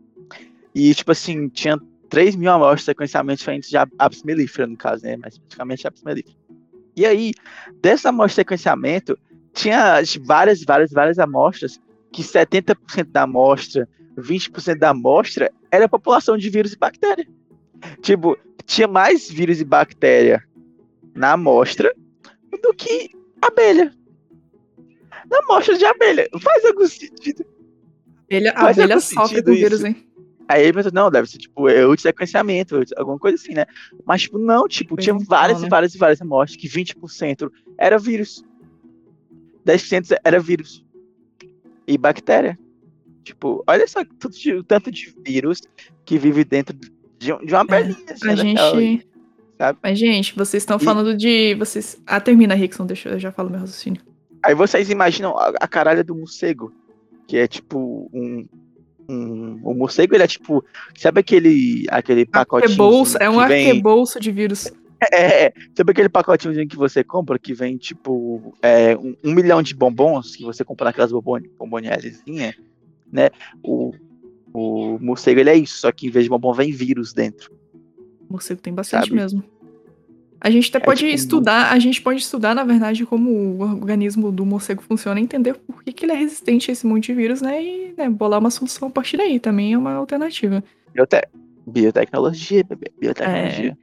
E, 0.75 0.95
tipo 0.95 1.13
assim, 1.13 1.49
tinha 1.49 1.79
3 2.09 2.35
mil 2.35 2.51
amostras 2.51 2.81
de 2.81 2.85
sequenciamento 2.87 3.39
diferentes 3.39 3.71
de 3.71 3.77
ap- 3.77 3.93
apis 3.99 4.23
mellifera, 4.23 4.67
no 4.67 4.77
caso, 4.77 5.05
né? 5.05 5.17
Mas 5.17 5.35
especificamente 5.35 5.87
apis 5.87 6.03
mellifera. 6.03 6.37
E 6.97 7.07
aí, 7.07 7.33
dessa 7.81 8.09
amostra 8.09 8.29
de 8.29 8.35
sequenciamento, 8.35 9.19
tinha 9.53 10.03
várias, 10.25 10.63
várias, 10.65 10.91
várias 10.91 11.19
amostras 11.19 11.81
que 12.13 12.23
70% 12.23 12.75
da 13.11 13.23
amostra, 13.23 13.89
20% 14.19 14.79
da 14.79 14.91
amostra 14.91 15.51
era 15.71 15.89
população 15.89 16.37
de 16.37 16.51
vírus 16.51 16.73
e 16.73 16.79
bactéria. 16.79 17.27
Tipo, 18.03 18.37
tinha 18.67 18.89
mais 18.89 19.31
vírus 19.31 19.61
e 19.61 19.65
bactéria 19.65 20.43
na 21.15 21.33
amostra 21.33 21.95
do 22.63 22.75
que 22.75 23.11
abelha. 23.43 23.93
Na 25.31 25.39
amostra 25.41 25.77
de 25.77 25.85
abelha. 25.85 26.29
Faz 26.41 26.65
algum 26.65 26.87
sentido. 26.87 27.45
abelha, 28.29 28.51
a 28.53 28.61
Faz 28.61 28.79
abelha 28.79 29.01
sentido 29.01 29.45
com 29.45 29.53
vírus, 29.53 29.85
hein? 29.85 30.07
Aí 30.49 30.65
ele 30.65 30.73
pensou, 30.73 30.91
não, 30.93 31.11
deve 31.11 31.29
ser 31.31 31.39
tipo, 31.39 31.69
é 31.69 31.87
outro 31.87 32.03
sequenciamento, 32.03 32.77
outro- 32.77 32.95
alguma 32.99 33.19
coisa 33.19 33.37
assim, 33.37 33.55
né? 33.55 33.67
Mas, 34.05 34.23
tipo, 34.23 34.37
não, 34.37 34.67
tipo, 34.67 34.97
tinha 34.97 35.15
várias 35.17 35.63
e 35.63 35.69
várias 35.69 35.95
e 35.95 35.99
várias 35.99 36.21
amostras 36.21 36.61
que 36.61 36.69
20% 36.69 37.49
era 37.79 37.97
vírus. 37.99 38.45
10% 39.65 40.17
era 40.25 40.41
vírus. 40.41 40.85
E 41.87 41.97
bactéria. 41.97 42.59
Tipo, 43.23 43.63
olha 43.67 43.87
só 43.87 44.01
de- 44.03 44.55
o 44.55 44.65
tanto 44.65 44.91
de 44.91 45.15
vírus 45.25 45.61
que 46.05 46.19
vive 46.19 46.43
dentro 46.45 46.77
de, 46.77 46.91
de 47.19 47.33
uma 47.33 47.61
abelhinha. 47.61 47.97
assim, 48.11 48.29
A 48.31 48.35
gente. 48.35 49.07
Sabe? 49.61 49.79
Mas, 49.83 49.99
gente, 49.99 50.35
vocês 50.35 50.63
estão 50.63 50.79
E- 50.79 50.85
falando 50.85 51.15
de. 51.15 51.55
Vocês... 51.57 52.01
Ah, 52.07 52.19
termina, 52.19 52.55
Rickson, 52.55 52.87
deixa 52.87 53.11
eu 53.11 53.19
já 53.19 53.31
falo 53.31 53.51
meu 53.51 53.61
raciocínio. 53.61 54.01
Aí 54.43 54.55
vocês 54.55 54.89
imaginam 54.89 55.37
a, 55.37 55.53
a 55.61 55.69
caralha 55.69 56.03
do 56.03 56.15
morcego, 56.15 56.73
que 57.29 57.37
é 57.37 57.47
tipo 57.47 58.11
um. 58.11 58.47
um 59.07 59.61
o 59.63 59.75
morcego, 59.75 60.15
ele 60.15 60.25
é 60.25 60.27
tipo. 60.27 60.65
Sabe 60.97 61.21
aquele, 61.21 61.85
aquele 61.91 62.25
pacotinho? 62.25 62.71
Arquebolso, 62.71 63.19
é 63.19 63.29
um 63.29 63.47
vem, 63.47 63.69
arquebolso 63.69 64.19
de 64.19 64.31
vírus. 64.31 64.73
é, 65.13 65.53
sabe 65.75 65.91
aquele 65.93 66.09
pacotinho 66.09 66.67
que 66.67 66.77
você 66.77 67.05
compra 67.05 67.39
que 67.39 67.53
vem 67.53 67.77
tipo 67.77 68.55
é, 68.63 68.97
um, 68.97 69.15
um 69.23 69.35
milhão 69.35 69.63
de 69.63 69.75
bombons 69.75 70.37
que 70.37 70.45
você 70.45 70.65
compra 70.65 70.87
naquelas 70.87 71.13
bombon, 71.13 71.41
né? 73.13 73.29
O, 73.63 73.93
o 74.55 74.99
morcego 75.01 75.41
ele 75.41 75.51
é 75.51 75.57
isso, 75.57 75.81
só 75.81 75.93
que 75.93 76.07
em 76.07 76.11
vez 76.11 76.25
de 76.25 76.31
bombom 76.31 76.55
vem 76.55 76.73
vírus 76.73 77.13
dentro. 77.13 77.60
Morcego 78.31 78.61
tem 78.61 78.73
bastante 78.73 79.05
Sabe? 79.09 79.15
mesmo. 79.17 79.43
A 80.41 80.49
gente 80.49 80.69
até 80.71 80.79
É 80.79 80.81
pode 80.81 81.01
tipo 81.01 81.11
um- 81.11 81.15
estudar, 81.15 81.71
a 81.71 81.79
gente 81.79 82.01
pode 82.01 82.21
estudar, 82.21 82.55
na 82.55 82.65
verdade, 82.65 83.05
como 83.05 83.31
o 83.31 83.61
organismo 83.61 84.33
do 84.33 84.47
morcego 84.47 84.83
funciona 84.83 85.21
e 85.21 85.23
entender 85.23 85.55
por 85.55 85.83
que, 85.85 85.93
que 85.93 86.05
ele 86.07 86.13
é 86.13 86.17
resistente 86.17 86.71
a 86.71 86.73
esse 86.73 86.87
monte 86.87 87.07
de 87.09 87.15
vírus, 87.15 87.43
né? 87.43 87.63
E 87.63 87.95
né, 87.97 88.09
bolar 88.09 88.39
uma 88.41 88.51
solução 88.51 88.89
a 88.89 88.91
partir 88.91 89.19
daí 89.19 89.39
também 89.39 89.75
é 89.75 89.79
uma 89.79 89.93
alternativa. 89.95 90.65
Biote 90.95 91.21
biotecnologia, 91.67 92.65
bebê, 92.65 92.91
biotecnologia. 92.99 93.77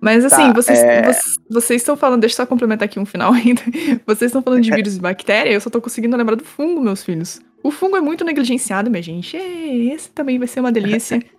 Mas 0.00 0.24
assim, 0.24 0.48
Tá, 0.48 0.52
vocês, 0.52 0.78
é. 0.80 1.02
voc- 1.02 1.16
vocês 1.48 1.80
estão 1.82 1.96
falando, 1.96 2.20
deixa 2.22 2.32
eu 2.34 2.36
só 2.38 2.46
complementar 2.46 2.86
aqui 2.86 2.98
um 2.98 3.06
final 3.06 3.32
ainda. 3.34 3.62
Vocês 4.06 4.30
estão 4.30 4.42
falando 4.42 4.62
de 4.62 4.70
vírus 4.74 4.96
e 4.96 5.00
bactéria, 5.00 5.50
eu 5.52 5.60
só 5.60 5.70
tô 5.70 5.80
conseguindo 5.80 6.16
lembrar 6.16 6.34
do 6.36 6.44
fungo, 6.44 6.80
meus 6.80 7.04
filhos. 7.04 7.40
O 7.62 7.70
fungo 7.70 7.96
é 7.96 8.00
muito 8.00 8.24
negligenciado, 8.24 8.90
minha 8.90 9.02
gente. 9.02 9.36
É, 9.36 9.74
esse 9.94 10.10
também 10.10 10.38
vai 10.38 10.48
ser 10.48 10.58
uma 10.60 10.72
delícia. 10.72 11.22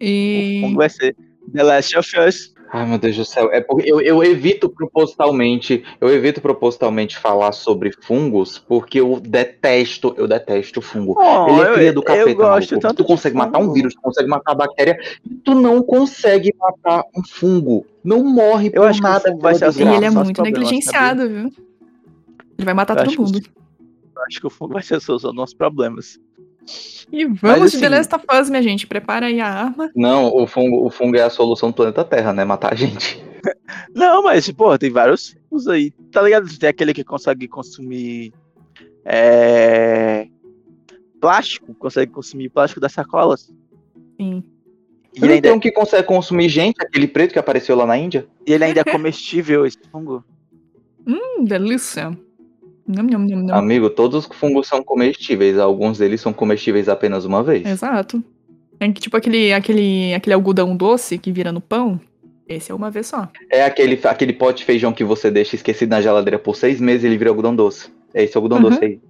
E. 0.00 0.58
O 0.62 0.66
fungo 0.66 0.78
vai 0.78 0.90
ser 0.90 1.16
The 1.54 1.62
Last 1.62 1.96
of 1.96 2.08
Us. 2.18 2.52
Ai, 2.72 2.84
meu 2.86 2.98
Deus 2.98 3.16
do 3.16 3.24
céu. 3.24 3.52
É 3.52 3.60
porque 3.60 3.88
eu, 3.88 4.00
eu 4.00 4.24
evito 4.24 4.68
propositalmente, 4.68 5.84
eu 6.00 6.08
evito 6.08 6.40
propositalmente 6.40 7.16
falar 7.16 7.52
sobre 7.52 7.92
fungos, 8.02 8.58
porque 8.58 8.98
eu 8.98 9.20
detesto, 9.20 10.12
eu 10.18 10.26
detesto 10.26 10.82
fungo. 10.82 11.14
Oh, 11.16 11.46
Ele 11.50 11.60
é 11.62 11.68
eu- 11.70 11.74
cria 11.74 11.92
do 11.92 12.02
capeta, 12.02 12.30
eu 12.30 12.34
gosto 12.36 12.80
tanto 12.80 12.96
Tu 12.96 13.04
consegue 13.04 13.36
matar 13.36 13.60
um 13.60 13.72
vírus, 13.72 13.94
tu 13.94 14.00
consegue 14.00 14.28
matar 14.28 14.52
a 14.52 14.54
bactéria, 14.56 14.98
e 15.24 15.34
tu 15.36 15.54
não 15.54 15.80
consegue 15.84 16.52
matar 16.58 17.04
um 17.16 17.22
fungo. 17.24 17.86
Não 18.02 18.24
morre 18.24 18.68
Eu 18.72 18.82
por 18.82 18.88
acho 18.88 19.00
que 19.00 19.06
o 19.06 19.10
nada. 19.10 19.28
fungo 19.30 19.40
vai 19.40 19.54
ser 19.54 19.58
E 19.58 19.72
Graças 19.72 19.96
ele 19.96 20.04
é 20.04 20.10
muito 20.10 20.42
negligenciado, 20.42 21.28
viu? 21.28 21.52
Ele 22.58 22.64
vai 22.64 22.74
matar 22.74 22.94
Eu 22.94 22.98
todo 23.04 23.06
acho 23.06 23.16
que 23.16 23.22
mundo. 23.22 23.40
Eu 24.16 24.22
acho 24.28 24.40
que 24.40 24.46
o 24.48 24.50
fungo 24.50 24.72
vai 24.74 24.82
ser 24.82 24.96
a 24.96 25.00
solução 25.00 25.30
dos 25.30 25.36
nossos 25.36 25.54
problemas. 25.54 26.18
E 27.12 27.24
vamos 27.26 27.72
de 27.72 27.78
The 27.78 27.86
assim- 27.86 27.94
Last 27.96 28.14
of 28.14 28.24
Us, 28.40 28.50
minha 28.50 28.62
gente. 28.62 28.86
Prepara 28.86 29.26
aí 29.26 29.40
a 29.40 29.46
arma. 29.48 29.90
Não, 29.94 30.34
o 30.34 30.46
fungo, 30.46 30.86
o 30.86 30.90
fungo 30.90 31.16
é 31.16 31.22
a 31.22 31.30
solução 31.30 31.70
do 31.70 31.74
planeta 31.74 32.04
Terra, 32.04 32.32
né? 32.32 32.44
Matar 32.44 32.72
a 32.72 32.76
gente. 32.76 33.22
Não, 33.94 34.22
mas, 34.22 34.50
pô, 34.50 34.76
tem 34.78 34.90
vários 34.90 35.36
fungos 35.48 35.68
aí. 35.68 35.90
Tá 36.10 36.22
ligado? 36.22 36.48
Tem 36.58 36.68
aquele 36.68 36.94
que 36.94 37.04
consegue 37.04 37.46
consumir. 37.46 38.32
É. 39.04 40.26
Plástico, 41.20 41.74
consegue 41.74 42.10
consumir 42.12 42.48
plástico 42.48 42.80
das 42.80 42.92
sacolas. 42.92 43.52
Sim. 44.18 44.42
E 45.14 45.22
ainda, 45.24 45.42
tem 45.42 45.52
um 45.52 45.60
que 45.60 45.70
consegue 45.70 46.06
consumir 46.06 46.48
gente, 46.48 46.76
aquele 46.82 47.06
preto 47.06 47.32
que 47.32 47.38
apareceu 47.38 47.76
lá 47.76 47.86
na 47.86 47.96
Índia? 47.96 48.26
e 48.46 48.52
ele 48.52 48.64
ainda 48.64 48.80
é 48.80 48.84
comestível, 48.84 49.64
esse 49.64 49.78
fungo. 49.92 50.24
Hum, 51.06 51.44
delícia. 51.44 52.18
Nham, 52.86 53.04
nham, 53.06 53.24
nham, 53.26 53.42
nham. 53.46 53.56
Amigo, 53.56 53.88
todos 53.90 54.26
os 54.26 54.36
fungos 54.36 54.66
são 54.68 54.82
comestíveis. 54.82 55.58
Alguns 55.58 55.98
deles 55.98 56.20
são 56.20 56.32
comestíveis 56.32 56.88
apenas 56.88 57.24
uma 57.24 57.42
vez. 57.42 57.64
Exato. 57.66 58.22
É 58.78 58.90
que, 58.92 59.00
tipo 59.00 59.16
aquele, 59.16 59.52
aquele, 59.52 60.12
aquele 60.14 60.34
algodão 60.34 60.76
doce 60.76 61.16
que 61.16 61.32
vira 61.32 61.50
no 61.52 61.60
pão. 61.60 61.98
Esse 62.46 62.70
é 62.70 62.74
uma 62.74 62.90
vez 62.90 63.06
só. 63.06 63.28
É 63.50 63.64
aquele, 63.64 63.98
aquele 64.04 64.32
pote 64.34 64.58
de 64.58 64.64
feijão 64.64 64.92
que 64.92 65.02
você 65.02 65.30
deixa 65.30 65.56
esquecido 65.56 65.88
na 65.90 66.02
geladeira 66.02 66.38
por 66.38 66.54
seis 66.56 66.78
meses 66.80 67.04
e 67.04 67.06
ele 67.06 67.16
vira 67.16 67.30
algodão 67.30 67.56
doce. 67.56 67.90
É 68.12 68.22
esse 68.24 68.36
algodão 68.36 68.58
Uhum. 68.58 68.64
doce 68.64 68.84
aí. 68.84 69.00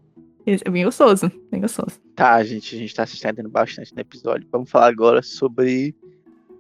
Esse 0.47 0.63
é 0.67 0.71
bem 0.71 0.85
gostoso. 0.85 1.33
Bem 1.51 1.61
gostoso. 1.61 1.99
Tá, 2.15 2.45
gente, 2.45 2.77
a 2.77 2.79
gente 2.79 2.95
tá 2.95 3.05
se 3.07 3.15
estendendo 3.15 3.49
bastante 3.49 3.93
no 3.95 4.01
episódio. 4.01 4.47
Vamos 4.53 4.71
falar 4.71 4.87
agora 4.89 5.21
sobre 5.23 5.95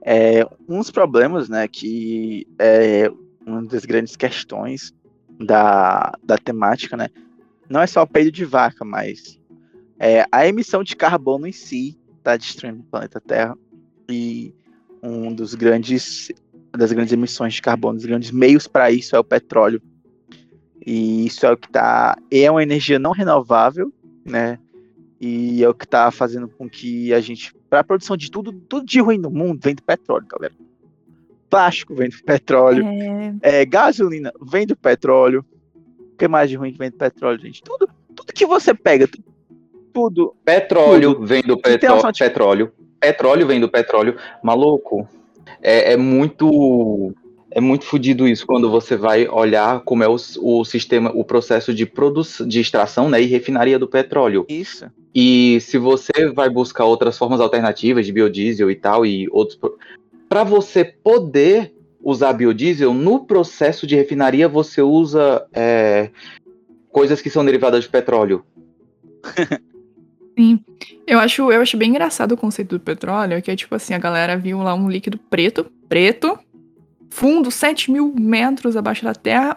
é, 0.03 0.45
uns 0.69 0.91
problemas, 0.91 1.49
né? 1.49 1.69
Que 1.69 2.47
é 2.59 3.09
uma 3.47 3.63
das 3.63 3.85
grandes 3.85 4.17
questões 4.17 4.93
da, 5.39 6.13
da 6.23 6.39
temática, 6.39 6.97
né? 6.97 7.09
Não 7.69 7.81
é 7.81 7.87
só 7.87 8.03
o 8.03 8.07
peido 8.07 8.31
de 8.31 8.45
vaca, 8.45 8.85
mas 8.85 9.41
é, 9.99 10.27
a 10.31 10.47
emissão 10.47 10.83
de 10.83 10.97
carbono 10.97 11.47
em 11.47 11.53
si 11.53 11.99
está 12.19 12.37
destruindo 12.37 12.81
o 12.81 12.85
planeta 12.85 13.21
Terra. 13.21 13.57
E 14.09 14.55
um 15.03 15.35
dos 15.35 15.55
grandes 15.55 16.31
das 16.77 16.93
grandes 16.93 17.13
emissões 17.13 17.55
de 17.55 17.63
carbono, 17.63 17.97
dos 17.97 18.07
grandes 18.07 18.31
meios 18.31 18.67
para 18.67 18.91
isso 18.91 19.15
é 19.15 19.19
o 19.19 19.25
petróleo. 19.25 19.81
E 20.85 21.27
isso 21.27 21.47
é 21.47 21.53
o 21.53 21.57
que 21.57 21.71
tá. 21.71 22.17
É 22.31 22.51
uma 22.51 22.63
energia 22.63 22.99
não 22.99 23.13
renovável, 23.13 23.93
né? 24.25 24.59
E 25.21 25.63
é 25.63 25.69
o 25.69 25.75
que 25.75 25.87
tá 25.87 26.11
fazendo 26.11 26.49
com 26.49 26.69
que 26.69 27.15
a 27.15 27.21
gente. 27.21 27.55
Para 27.71 27.81
a 27.81 27.85
produção 27.85 28.17
de 28.17 28.31
tudo, 28.31 28.53
tudo 28.53 28.85
de 28.85 29.01
ruim 29.01 29.19
no 29.19 29.31
mundo 29.31 29.61
vem 29.63 29.75
do 29.75 29.83
petróleo, 29.83 30.27
galera. 30.27 30.55
Plástico 31.55 31.95
vem 31.95 32.09
do 32.09 32.17
petróleo. 32.25 32.85
É, 33.41 33.61
É, 33.61 33.65
gasolina 33.65 34.33
vem 34.43 34.67
do 34.67 34.75
petróleo. 34.75 35.45
O 36.13 36.17
que 36.17 36.27
mais 36.27 36.51
de 36.51 36.57
ruim 36.57 36.73
que 36.73 36.79
vem 36.79 36.91
do 36.91 36.97
petróleo, 36.97 37.39
gente? 37.41 37.63
Tudo, 37.63 37.89
tudo 38.15 38.33
que 38.33 38.45
você 38.45 38.75
pega, 38.75 39.07
tu- 39.07 39.23
tudo. 39.93 40.35
Petróleo 40.45 41.21
vem 41.25 41.43
do 41.43 41.57
petró- 41.57 42.11
de- 42.11 42.19
petróleo. 42.19 42.73
Petróleo 42.99 43.47
vem 43.47 43.61
do 43.61 43.69
petróleo. 43.69 44.17
Maluco, 44.43 45.09
é, 45.63 45.93
é 45.93 45.97
muito. 45.97 47.15
É 47.57 47.61
muito 47.61 47.85
fodido 47.85 48.27
isso 48.27 48.45
quando 48.45 48.69
você 48.69 48.97
vai 48.97 49.29
olhar 49.29 49.79
como 49.83 50.03
é 50.03 50.09
o, 50.09 50.17
o 50.43 50.65
sistema, 50.65 51.13
o 51.15 51.23
processo 51.25 51.73
de 51.73 51.87
produção, 51.87 52.49
de 52.49 52.59
extração 52.59 53.09
né, 53.09 53.23
e 53.23 53.27
refinaria 53.27 53.79
do 53.79 53.87
petróleo. 53.87 54.45
Isso. 54.49 54.87
E 55.15 55.61
se 55.61 55.79
você 55.79 56.33
vai 56.33 56.51
buscar 56.51 56.85
outras 56.85 57.17
formas 57.17 57.41
alternativas 57.41 58.05
de 58.07 58.13
biodiesel 58.13 58.73
e 58.73 58.75
tal, 58.75 59.07
e 59.07 59.29
outros. 59.31 59.57
Para 60.35 60.43
você 60.43 60.85
poder 60.85 61.73
usar 62.03 62.33
biodiesel, 62.33 62.93
no 62.93 63.25
processo 63.25 63.87
de 63.87 63.95
refinaria 63.95 64.49
você 64.49 64.83
usa 64.83 65.47
é, 65.53 66.11
coisas 66.91 67.23
que 67.23 67.31
são 67.31 67.45
derivadas 67.45 67.85
de 67.85 67.89
petróleo. 67.89 68.45
Sim. 70.37 70.59
Eu 71.07 71.21
acho, 71.21 71.53
eu 71.53 71.63
acho 71.63 71.77
bem 71.77 71.91
engraçado 71.91 72.33
o 72.33 72.37
conceito 72.37 72.77
do 72.77 72.81
petróleo, 72.81 73.41
que 73.41 73.49
é 73.49 73.55
tipo 73.55 73.77
assim, 73.77 73.95
a 73.95 73.99
galera 73.99 74.37
viu 74.37 74.59
lá 74.59 74.75
um 74.75 74.91
líquido 74.91 75.19
preto, 75.19 75.71
preto, 75.89 76.37
fundo 77.11 77.49
7 77.49 77.93
mil 77.93 78.13
metros 78.19 78.77
abaixo 78.77 79.05
da 79.05 79.15
terra. 79.15 79.57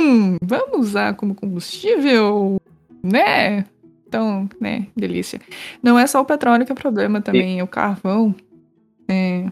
Hum, 0.00 0.36
vamos 0.40 0.90
usar 0.90 1.14
como 1.14 1.34
combustível, 1.34 2.62
né? 3.02 3.64
Então, 4.06 4.48
né, 4.60 4.86
delícia. 4.96 5.40
Não 5.82 5.98
é 5.98 6.06
só 6.06 6.20
o 6.20 6.24
petróleo 6.24 6.64
que 6.64 6.70
é 6.70 6.76
problema 6.76 7.20
também, 7.20 7.60
o 7.60 7.66
carvão, 7.66 8.32
é, 9.08 9.50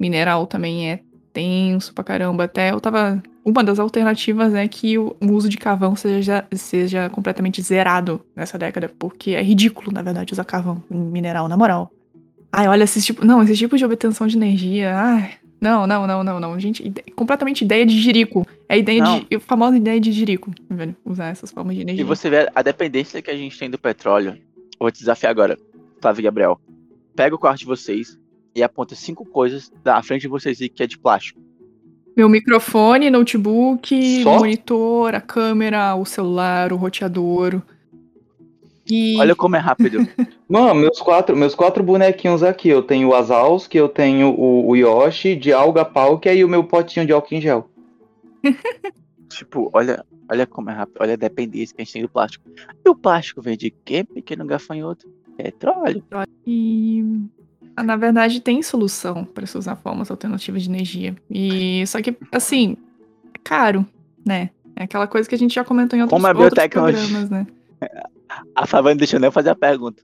mineral 0.00 0.46
também 0.46 0.90
é 0.90 1.00
tenso 1.32 1.92
pra 1.94 2.02
caramba. 2.02 2.44
Até 2.44 2.72
eu 2.72 2.80
tava. 2.80 3.22
Uma 3.44 3.64
das 3.64 3.78
alternativas 3.78 4.54
é 4.54 4.66
que 4.68 4.98
o 4.98 5.16
uso 5.22 5.48
de 5.48 5.56
carvão 5.56 5.96
seja, 5.96 6.44
seja 6.52 7.08
completamente 7.08 7.62
zerado 7.62 8.20
nessa 8.36 8.58
década, 8.58 8.90
porque 8.98 9.30
é 9.30 9.42
ridículo, 9.42 9.90
na 9.92 10.02
verdade, 10.02 10.32
usar 10.32 10.44
carvão 10.44 10.82
em 10.90 10.98
mineral, 10.98 11.48
na 11.48 11.56
moral. 11.56 11.90
Ai, 12.52 12.68
olha, 12.68 12.84
esse 12.84 13.00
tipo. 13.00 13.24
Não, 13.24 13.42
esse 13.42 13.56
tipo 13.56 13.76
de 13.76 13.84
obtenção 13.84 14.26
de 14.26 14.36
energia. 14.36 14.94
Ai. 14.96 15.34
Não, 15.60 15.86
não, 15.86 16.06
não, 16.06 16.24
não, 16.24 16.40
não. 16.40 16.58
Gente, 16.58 16.86
ide... 16.86 17.02
completamente 17.14 17.62
ideia 17.62 17.84
de 17.84 18.00
jirico. 18.00 18.46
É 18.66 18.74
a 18.74 18.76
ideia 18.78 19.02
Não. 19.02 19.20
de. 19.20 19.36
A 19.36 19.40
famosa 19.40 19.76
ideia 19.76 20.00
de 20.00 20.10
jirico, 20.10 20.50
velho. 20.70 20.96
Usar 21.04 21.28
essas 21.28 21.50
formas 21.50 21.76
de 21.76 21.82
energia. 21.82 22.02
E 22.02 22.06
você 22.06 22.30
vê 22.30 22.50
a 22.54 22.62
dependência 22.62 23.20
que 23.20 23.30
a 23.30 23.36
gente 23.36 23.58
tem 23.58 23.68
do 23.68 23.78
petróleo. 23.78 24.38
Vou 24.78 24.90
te 24.90 25.00
desafiar 25.00 25.30
agora, 25.30 25.58
Flávio 26.00 26.22
e 26.22 26.24
Gabriel. 26.24 26.58
Pega 27.14 27.34
o 27.34 27.38
quarto 27.38 27.58
de 27.58 27.66
vocês 27.66 28.18
e 28.54 28.62
aponta 28.62 28.94
cinco 28.94 29.24
coisas 29.24 29.72
da 29.82 30.02
frente 30.02 30.22
de 30.22 30.28
vocês 30.28 30.60
aí 30.60 30.68
que 30.68 30.82
é 30.82 30.86
de 30.86 30.98
plástico. 30.98 31.40
Meu 32.16 32.28
microfone, 32.28 33.08
notebook, 33.10 34.22
Só? 34.22 34.38
monitor, 34.38 35.14
a 35.14 35.20
câmera, 35.20 35.94
o 35.94 36.04
celular, 36.04 36.72
o 36.72 36.76
roteador. 36.76 37.62
E. 38.90 39.16
Olha 39.18 39.36
como 39.36 39.56
é 39.56 39.58
rápido. 39.58 39.98
Não, 40.48 40.74
meus 40.74 41.00
quatro, 41.00 41.36
meus 41.36 41.54
quatro 41.54 41.82
bonequinhos 41.82 42.42
aqui. 42.42 42.68
Eu 42.68 42.82
tenho 42.82 43.08
o 43.08 43.14
Azalski, 43.14 43.78
eu 43.78 43.88
tenho 43.88 44.30
o, 44.30 44.68
o 44.68 44.76
Yoshi 44.76 45.36
de 45.36 45.52
alga 45.52 45.84
Palkia 45.84 46.34
e 46.34 46.44
o 46.44 46.48
meu 46.48 46.64
potinho 46.64 47.06
de 47.06 47.12
álcool 47.12 47.34
em 47.34 47.40
gel. 47.40 47.70
tipo, 49.30 49.70
olha, 49.72 50.04
olha 50.28 50.46
como 50.46 50.70
é 50.70 50.72
rápido. 50.72 50.96
Olha 51.00 51.14
a 51.14 51.16
dependência 51.16 51.74
que 51.74 51.82
a 51.82 51.84
gente 51.84 51.92
tem 51.92 52.02
do 52.02 52.08
plástico. 52.08 52.44
E 52.84 52.88
o 52.88 52.94
plástico 52.94 53.40
vem 53.40 53.56
de 53.56 53.70
quê, 53.70 54.02
pequeno 54.02 54.44
gafanhoto? 54.44 55.08
Petróleo. 55.36 56.02
E 56.46 57.04
ah, 57.04 57.39
na 57.82 57.96
verdade 57.96 58.40
tem 58.40 58.62
solução 58.62 59.24
para 59.24 59.46
se 59.46 59.56
usar 59.58 59.76
formas 59.76 60.10
alternativas 60.10 60.62
de 60.62 60.68
energia. 60.70 61.14
E 61.30 61.84
só 61.86 62.00
que 62.00 62.16
assim, 62.32 62.76
é 63.34 63.38
caro, 63.42 63.86
né? 64.24 64.50
É 64.76 64.84
aquela 64.84 65.06
coisa 65.06 65.28
que 65.28 65.34
a 65.34 65.38
gente 65.38 65.54
já 65.54 65.64
comentou 65.64 65.98
em 65.98 66.02
outros, 66.02 66.16
Como 66.16 66.26
a 66.26 66.30
outros 66.30 66.48
biotecnologia- 66.50 67.00
programas, 67.00 67.30
né? 67.30 67.46
A 68.54 68.82
não 68.82 68.96
deixou 68.96 69.18
nem 69.18 69.26
eu 69.26 69.32
fazer 69.32 69.50
a 69.50 69.56
pergunta. 69.56 70.00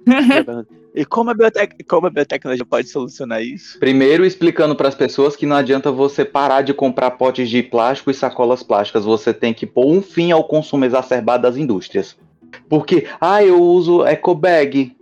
e 0.94 1.04
como 1.04 1.30
a, 1.30 1.34
biotec... 1.34 1.84
como 1.84 2.08
a 2.08 2.10
biotecnologia 2.10 2.64
pode 2.66 2.88
solucionar 2.88 3.40
isso? 3.42 3.78
Primeiro 3.78 4.24
explicando 4.26 4.74
para 4.74 4.88
as 4.88 4.94
pessoas 4.96 5.36
que 5.36 5.46
não 5.46 5.54
adianta 5.56 5.92
você 5.92 6.24
parar 6.24 6.62
de 6.62 6.74
comprar 6.74 7.12
potes 7.12 7.48
de 7.48 7.62
plástico 7.62 8.10
e 8.10 8.14
sacolas 8.14 8.64
plásticas. 8.64 9.04
Você 9.04 9.32
tem 9.32 9.54
que 9.54 9.64
pôr 9.64 9.86
um 9.86 10.02
fim 10.02 10.32
ao 10.32 10.42
consumo 10.42 10.84
exacerbado 10.84 11.44
das 11.44 11.56
indústrias. 11.56 12.16
Porque, 12.68 13.06
ah, 13.20 13.44
eu 13.44 13.62
uso 13.62 14.04
eco 14.04 14.34
bag. 14.34 14.96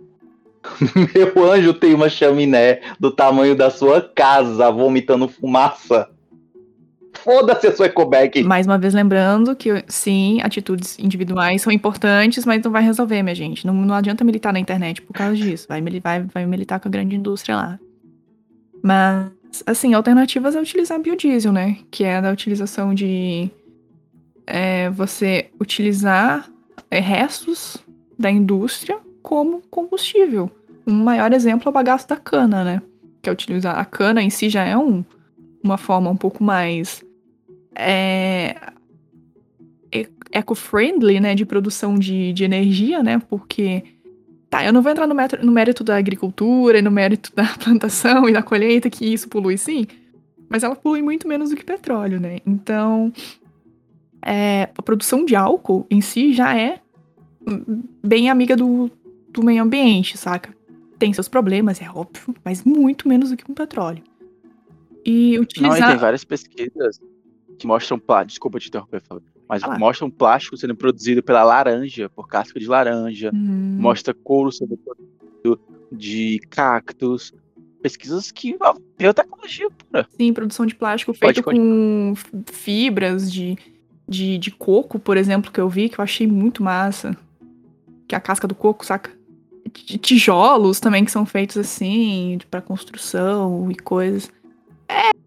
Meu 1.35 1.51
anjo 1.51 1.73
tem 1.73 1.93
uma 1.93 2.09
chaminé 2.09 2.81
do 2.99 3.11
tamanho 3.11 3.55
da 3.55 3.69
sua 3.69 4.01
casa, 4.01 4.69
vomitando 4.71 5.27
fumaça. 5.27 6.09
Foda-se 7.13 7.67
a 7.67 7.75
sua 7.75 7.85
eco 7.87 8.05
bag. 8.05 8.43
Mais 8.43 8.67
uma 8.67 8.77
vez 8.77 8.93
lembrando 8.93 9.55
que, 9.55 9.83
sim, 9.87 10.39
atitudes 10.41 10.99
individuais 10.99 11.61
são 11.61 11.71
importantes, 11.71 12.45
mas 12.45 12.61
não 12.61 12.71
vai 12.71 12.83
resolver, 12.83 13.23
minha 13.23 13.35
gente. 13.35 13.65
Não, 13.65 13.73
não 13.73 13.95
adianta 13.95 14.23
militar 14.23 14.53
na 14.53 14.59
internet 14.59 15.01
por 15.01 15.13
causa 15.13 15.35
disso. 15.35 15.65
Vai, 15.67 15.81
vai, 15.81 16.21
vai 16.21 16.45
militar 16.45 16.79
com 16.79 16.87
a 16.87 16.91
grande 16.91 17.15
indústria 17.15 17.55
lá. 17.55 17.79
Mas, 18.83 19.31
assim, 19.65 19.93
alternativas 19.93 20.55
é 20.55 20.61
utilizar 20.61 20.99
biodiesel, 20.99 21.51
né? 21.51 21.77
Que 21.89 22.03
é 22.03 22.21
da 22.21 22.31
utilização 22.31 22.93
de 22.93 23.49
é, 24.45 24.89
você 24.89 25.49
utilizar 25.59 26.47
é, 26.91 26.99
restos 26.99 27.77
da 28.19 28.29
indústria 28.29 28.99
como 29.25 29.63
combustível. 29.71 30.51
Um 30.85 30.93
maior 30.93 31.33
exemplo 31.33 31.67
é 31.67 31.69
o 31.71 31.73
bagaço 31.73 32.07
da 32.07 32.15
cana, 32.15 32.63
né? 32.63 32.81
Que 33.23 33.27
é 33.27 33.33
utilizar 33.33 33.75
a 33.79 33.83
cana 33.83 34.21
em 34.21 34.29
si 34.29 34.49
já 34.49 34.63
é 34.63 34.77
um, 34.77 35.03
uma 35.63 35.77
forma 35.77 36.11
um 36.11 36.15
pouco 36.15 36.43
mais 36.43 37.03
é, 37.75 38.55
eco-friendly, 40.31 41.19
né, 41.19 41.33
de 41.33 41.43
produção 41.43 41.97
de, 41.97 42.31
de 42.33 42.43
energia, 42.43 43.01
né, 43.01 43.19
porque, 43.29 43.83
tá, 44.49 44.63
eu 44.63 44.71
não 44.71 44.81
vou 44.81 44.91
entrar 44.91 45.07
no, 45.07 45.15
metro- 45.15 45.43
no 45.45 45.51
mérito 45.51 45.83
da 45.83 45.95
agricultura 45.97 46.77
e 46.77 46.81
no 46.81 46.91
mérito 46.91 47.31
da 47.35 47.45
plantação 47.57 48.29
e 48.29 48.33
da 48.33 48.43
colheita, 48.43 48.89
que 48.89 49.05
isso 49.05 49.27
polui 49.27 49.57
sim, 49.57 49.87
mas 50.49 50.63
ela 50.63 50.75
polui 50.75 51.01
muito 51.01 51.27
menos 51.27 51.49
do 51.49 51.55
que 51.55 51.63
petróleo, 51.65 52.19
né, 52.19 52.39
então, 52.45 53.11
é, 54.21 54.69
a 54.77 54.81
produção 54.81 55.25
de 55.25 55.35
álcool 55.35 55.87
em 55.89 56.01
si 56.01 56.33
já 56.33 56.57
é 56.57 56.79
bem 58.03 58.29
amiga 58.29 58.55
do, 58.55 58.91
do 59.35 59.43
meio 59.45 59.61
ambiente, 59.61 60.17
saca? 60.17 60.55
Tem 60.97 61.13
seus 61.13 61.27
problemas, 61.27 61.81
é 61.81 61.89
óbvio, 61.89 62.33
mas 62.43 62.63
muito 62.63 63.07
menos 63.07 63.29
do 63.29 63.37
que 63.37 63.49
um 63.49 63.53
petróleo. 63.53 64.01
E 65.05 65.11
Não, 65.11 65.33
e 65.33 65.39
utilizar... 65.39 65.89
tem 65.89 65.97
várias 65.97 66.23
pesquisas 66.23 66.99
que 67.59 67.67
mostram 67.67 67.99
plástico. 67.99 68.29
Desculpa 68.29 68.59
te 68.59 68.69
interromper, 68.69 69.01
Flávia. 69.01 69.27
Mas 69.47 69.61
lá. 69.61 69.77
mostram 69.77 70.09
plástico 70.09 70.57
sendo 70.57 70.75
produzido 70.75 71.21
pela 71.21 71.43
laranja, 71.43 72.09
por 72.09 72.27
casca 72.27 72.59
de 72.59 72.65
laranja. 72.65 73.29
Hum. 73.33 73.77
Mostra 73.79 74.13
couro 74.13 74.51
sendo 74.51 74.77
produzido 74.77 75.59
de 75.91 76.39
cactos. 76.49 77.33
Pesquisas 77.81 78.31
que 78.31 78.57
biotecnologia 78.97 79.69
pura. 79.69 80.07
Sim, 80.17 80.33
produção 80.33 80.65
de 80.65 80.73
plástico 80.73 81.13
feito 81.13 81.43
com 81.43 82.13
fibras 82.51 83.31
de, 83.31 83.55
de, 84.07 84.39
de 84.39 84.49
coco, 84.49 84.97
por 84.97 85.17
exemplo, 85.17 85.51
que 85.51 85.61
eu 85.61 85.69
vi, 85.69 85.87
que 85.87 85.99
eu 85.99 86.03
achei 86.03 86.25
muito 86.25 86.63
massa. 86.63 87.15
Que 88.07 88.15
é 88.15 88.17
a 88.17 88.21
casca 88.21 88.47
do 88.47 88.55
coco, 88.55 88.83
saca? 88.83 89.11
Tijolos 89.71 90.79
também 90.79 91.03
que 91.03 91.11
são 91.11 91.25
feitos 91.25 91.57
assim, 91.57 92.37
para 92.49 92.61
construção 92.61 93.69
e 93.71 93.75
coisas. 93.75 94.31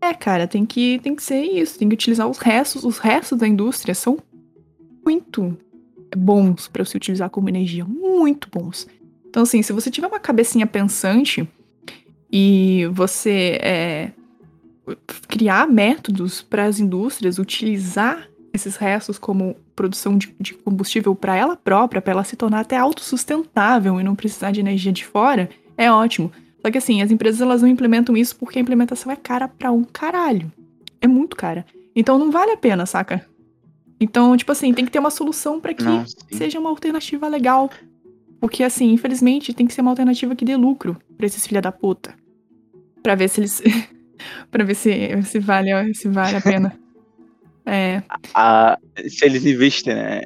É, 0.01 0.15
cara, 0.15 0.47
tem 0.47 0.65
que, 0.65 0.99
tem 1.01 1.15
que 1.15 1.23
ser 1.23 1.43
isso. 1.43 1.79
Tem 1.79 1.89
que 1.89 1.95
utilizar 1.95 2.29
os 2.29 2.39
restos. 2.39 2.85
Os 2.85 2.99
restos 2.99 3.39
da 3.39 3.47
indústria 3.47 3.95
são 3.95 4.19
muito 5.05 5.57
bons 6.17 6.69
para 6.69 6.85
se 6.85 6.97
utilizar 6.97 7.31
como 7.31 7.49
energia. 7.49 7.85
Muito 7.85 8.49
bons. 8.51 8.87
Então, 9.29 9.43
assim, 9.43 9.63
se 9.63 9.73
você 9.73 9.91
tiver 9.91 10.07
uma 10.07 10.21
cabecinha 10.21 10.67
pensante 10.67 11.47
e 12.33 12.87
você 12.93 13.59
é, 13.61 14.13
criar 15.27 15.69
métodos 15.69 16.41
para 16.41 16.65
as 16.65 16.79
indústrias 16.79 17.39
utilizar 17.39 18.29
esses 18.53 18.77
restos 18.77 19.19
como 19.19 19.57
produção 19.77 20.17
de, 20.17 20.35
de 20.41 20.55
combustível 20.55 21.15
para 21.15 21.37
ela 21.37 21.57
própria, 21.57 22.01
para 22.01 22.13
ela 22.13 22.25
se 22.25 22.37
tornar 22.37 22.61
até 22.61 22.77
autossustentável 22.77 24.01
e 24.01 24.05
não 24.05 24.15
precisar 24.15 24.51
de 24.51 24.61
energia 24.61 24.93
de 24.93 25.05
fora, 25.05 25.49
é 25.77 25.91
ótimo. 25.91 26.33
Só 26.61 26.71
que 26.71 26.79
assim, 26.79 27.03
as 27.03 27.11
empresas 27.11 27.41
elas 27.41 27.63
não 27.63 27.69
implementam 27.69 28.17
isso 28.17 28.37
porque 28.37 28.59
a 28.59 28.63
implementação 28.63 29.13
é 29.13 29.17
cara 29.17 29.47
pra 29.47 29.71
um 29.71 29.85
caralho. 29.85 30.53
É 31.01 31.07
muito 31.07 31.37
cara. 31.37 31.65
Então 31.95 32.19
não 32.19 32.31
vale 32.31 32.53
a 32.53 32.57
pena, 32.57 32.87
saca? 32.87 33.25
Então, 34.01 34.37
tipo 34.37 34.53
assim, 34.53 34.73
tem 34.73 34.85
que 34.85 34.91
ter 34.91 34.99
uma 34.99 35.11
solução 35.11 35.61
para 35.61 35.75
que 35.75 35.83
Não, 35.83 36.05
seja 36.31 36.59
uma 36.59 36.71
alternativa 36.71 37.27
legal. 37.27 37.71
Porque, 38.41 38.63
assim, 38.63 38.93
infelizmente, 38.93 39.53
tem 39.53 39.67
que 39.67 39.75
ser 39.75 39.81
uma 39.81 39.91
alternativa 39.91 40.37
que 40.37 40.45
dê 40.45 40.57
lucro 40.57 40.97
pra 41.17 41.27
esses 41.27 41.45
filha 41.47 41.61
da 41.61 41.73
puta. 41.73 42.15
Pra 43.03 43.15
ver 43.17 43.29
se 43.29 43.41
eles. 43.41 43.63
pra 44.51 44.65
ver 44.65 44.75
se, 44.75 45.21
se, 45.25 45.39
vale, 45.41 45.95
se 45.95 46.09
vale 46.09 46.37
a 46.37 46.41
pena. 46.41 46.79
É. 47.69 48.03
a- 48.35 48.79
se 49.09 49.25
eles 49.25 49.45
investem, 49.45 49.95
né? 49.95 50.23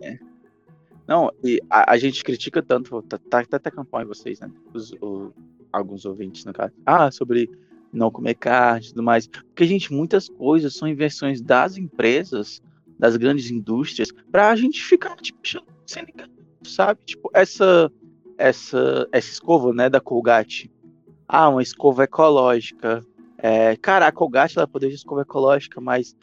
Não, 1.06 1.32
e 1.43 1.60
a, 1.69 1.93
a 1.93 1.98
gente 1.98 2.23
critica 2.23 2.62
tanto, 2.62 3.02
tá, 3.02 3.19
tá, 3.28 3.44
tá 3.44 3.56
até 3.56 3.70
campanha 3.70 4.06
vocês, 4.06 4.39
né? 4.40 4.51
Os, 4.73 4.93
o- 5.01 5.32
alguns 5.73 6.05
ouvintes, 6.05 6.44
no 6.44 6.52
caso. 6.52 6.73
Ah, 6.86 7.10
sobre 7.10 7.51
não 7.93 8.10
comer 8.10 8.35
carne 8.35 8.86
e 8.86 8.89
tudo 8.90 9.02
mais. 9.02 9.27
Porque, 9.27 9.64
gente, 9.66 9.93
muitas 9.93 10.28
coisas 10.28 10.74
são 10.77 10.86
invenções 10.89 11.40
das 11.40 11.77
empresas, 11.77 12.62
das 12.98 13.16
grandes 13.16 13.51
indústrias, 13.51 14.10
pra 14.31 14.55
gente 14.56 14.82
ficar, 14.82 15.16
tipo, 15.16 15.39
sem 15.86 16.05
ligar, 16.05 16.28
sabe? 16.62 17.01
Tipo, 17.05 17.31
essa, 17.35 17.90
essa, 18.39 19.09
essa 19.12 19.31
escova, 19.31 19.73
né, 19.74 19.90
da 19.90 20.01
Colgate. 20.01 20.70
Ah, 21.28 21.48
uma 21.48 21.62
escova 21.62 22.05
ecológica. 22.05 23.05
É, 23.39 23.77
cara, 23.77 24.06
a 24.06 24.12
Colgate, 24.12 24.56
ela 24.56 24.69
poderia 24.69 24.94
ser 24.94 25.01
escova 25.01 25.23
ecológica, 25.23 25.81
mas 25.81 26.14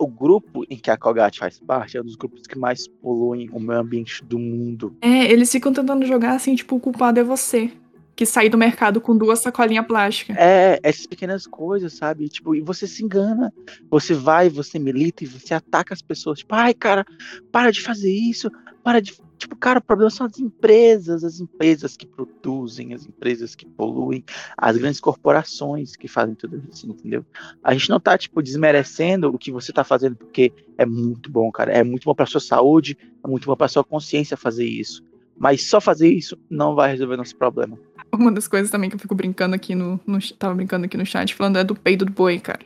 o 0.00 0.06
grupo 0.06 0.64
em 0.70 0.78
que 0.78 0.90
a 0.90 0.96
Colgate 0.96 1.38
faz 1.38 1.60
parte 1.60 1.98
é 1.98 2.00
um 2.00 2.04
dos 2.04 2.16
grupos 2.16 2.46
que 2.46 2.58
mais 2.58 2.88
poluem 2.88 3.50
o 3.52 3.60
meio 3.60 3.80
ambiente 3.80 4.24
do 4.24 4.38
mundo. 4.38 4.96
É, 5.02 5.30
eles 5.30 5.52
ficam 5.52 5.72
tentando 5.74 6.06
jogar 6.06 6.32
assim, 6.32 6.54
tipo, 6.54 6.74
o 6.76 6.80
culpado 6.80 7.20
é 7.20 7.22
você. 7.22 7.70
Que 8.14 8.26
saiu 8.26 8.50
do 8.50 8.58
mercado 8.58 9.00
com 9.00 9.16
duas 9.16 9.40
sacolinhas 9.40 9.86
plásticas. 9.86 10.36
É, 10.36 10.78
essas 10.82 11.06
pequenas 11.06 11.46
coisas, 11.46 11.94
sabe? 11.94 12.28
Tipo, 12.28 12.54
e 12.54 12.60
você 12.60 12.86
se 12.86 13.02
engana. 13.02 13.52
Você 13.90 14.12
vai, 14.14 14.48
você 14.48 14.78
milita 14.78 15.24
e 15.24 15.26
você 15.26 15.54
ataca 15.54 15.94
as 15.94 16.02
pessoas. 16.02 16.40
Tipo, 16.40 16.54
ai, 16.54 16.74
cara, 16.74 17.06
para 17.50 17.70
de 17.70 17.80
fazer 17.80 18.12
isso. 18.12 18.50
Para 18.82 19.00
de. 19.00 19.14
Tipo, 19.38 19.56
cara, 19.56 19.78
o 19.78 19.82
problema 19.82 20.10
são 20.10 20.26
as 20.26 20.38
empresas, 20.38 21.24
as 21.24 21.40
empresas 21.40 21.96
que 21.96 22.06
produzem, 22.06 22.92
as 22.92 23.06
empresas 23.06 23.54
que 23.54 23.64
poluem, 23.64 24.22
as 24.54 24.76
grandes 24.76 25.00
corporações 25.00 25.96
que 25.96 26.06
fazem 26.06 26.34
tudo 26.34 26.62
isso, 26.70 26.86
entendeu? 26.86 27.24
A 27.64 27.72
gente 27.72 27.88
não 27.88 27.98
tá, 27.98 28.18
tipo, 28.18 28.42
desmerecendo 28.42 29.28
o 29.28 29.38
que 29.38 29.50
você 29.50 29.72
tá 29.72 29.82
fazendo, 29.82 30.16
porque 30.16 30.52
é 30.76 30.84
muito 30.84 31.30
bom, 31.30 31.50
cara. 31.50 31.72
É 31.72 31.82
muito 31.82 32.04
bom 32.04 32.14
pra 32.14 32.26
sua 32.26 32.40
saúde, 32.40 32.98
é 33.24 33.26
muito 33.26 33.46
bom 33.46 33.56
pra 33.56 33.66
sua 33.66 33.82
consciência 33.82 34.36
fazer 34.36 34.66
isso. 34.66 35.02
Mas 35.38 35.70
só 35.70 35.80
fazer 35.80 36.12
isso 36.12 36.38
não 36.50 36.74
vai 36.74 36.90
resolver 36.90 37.16
nosso 37.16 37.34
problema. 37.34 37.78
Uma 38.12 38.32
das 38.32 38.48
coisas 38.48 38.70
também 38.70 38.90
que 38.90 38.96
eu 38.96 39.00
fico 39.00 39.14
brincando 39.14 39.54
aqui 39.54 39.74
no, 39.74 40.00
no. 40.06 40.18
Tava 40.38 40.54
brincando 40.54 40.86
aqui 40.86 40.96
no 40.96 41.06
chat, 41.06 41.34
falando 41.34 41.58
é 41.58 41.64
do 41.64 41.74
peido 41.74 42.04
do 42.04 42.12
boi, 42.12 42.38
cara. 42.38 42.60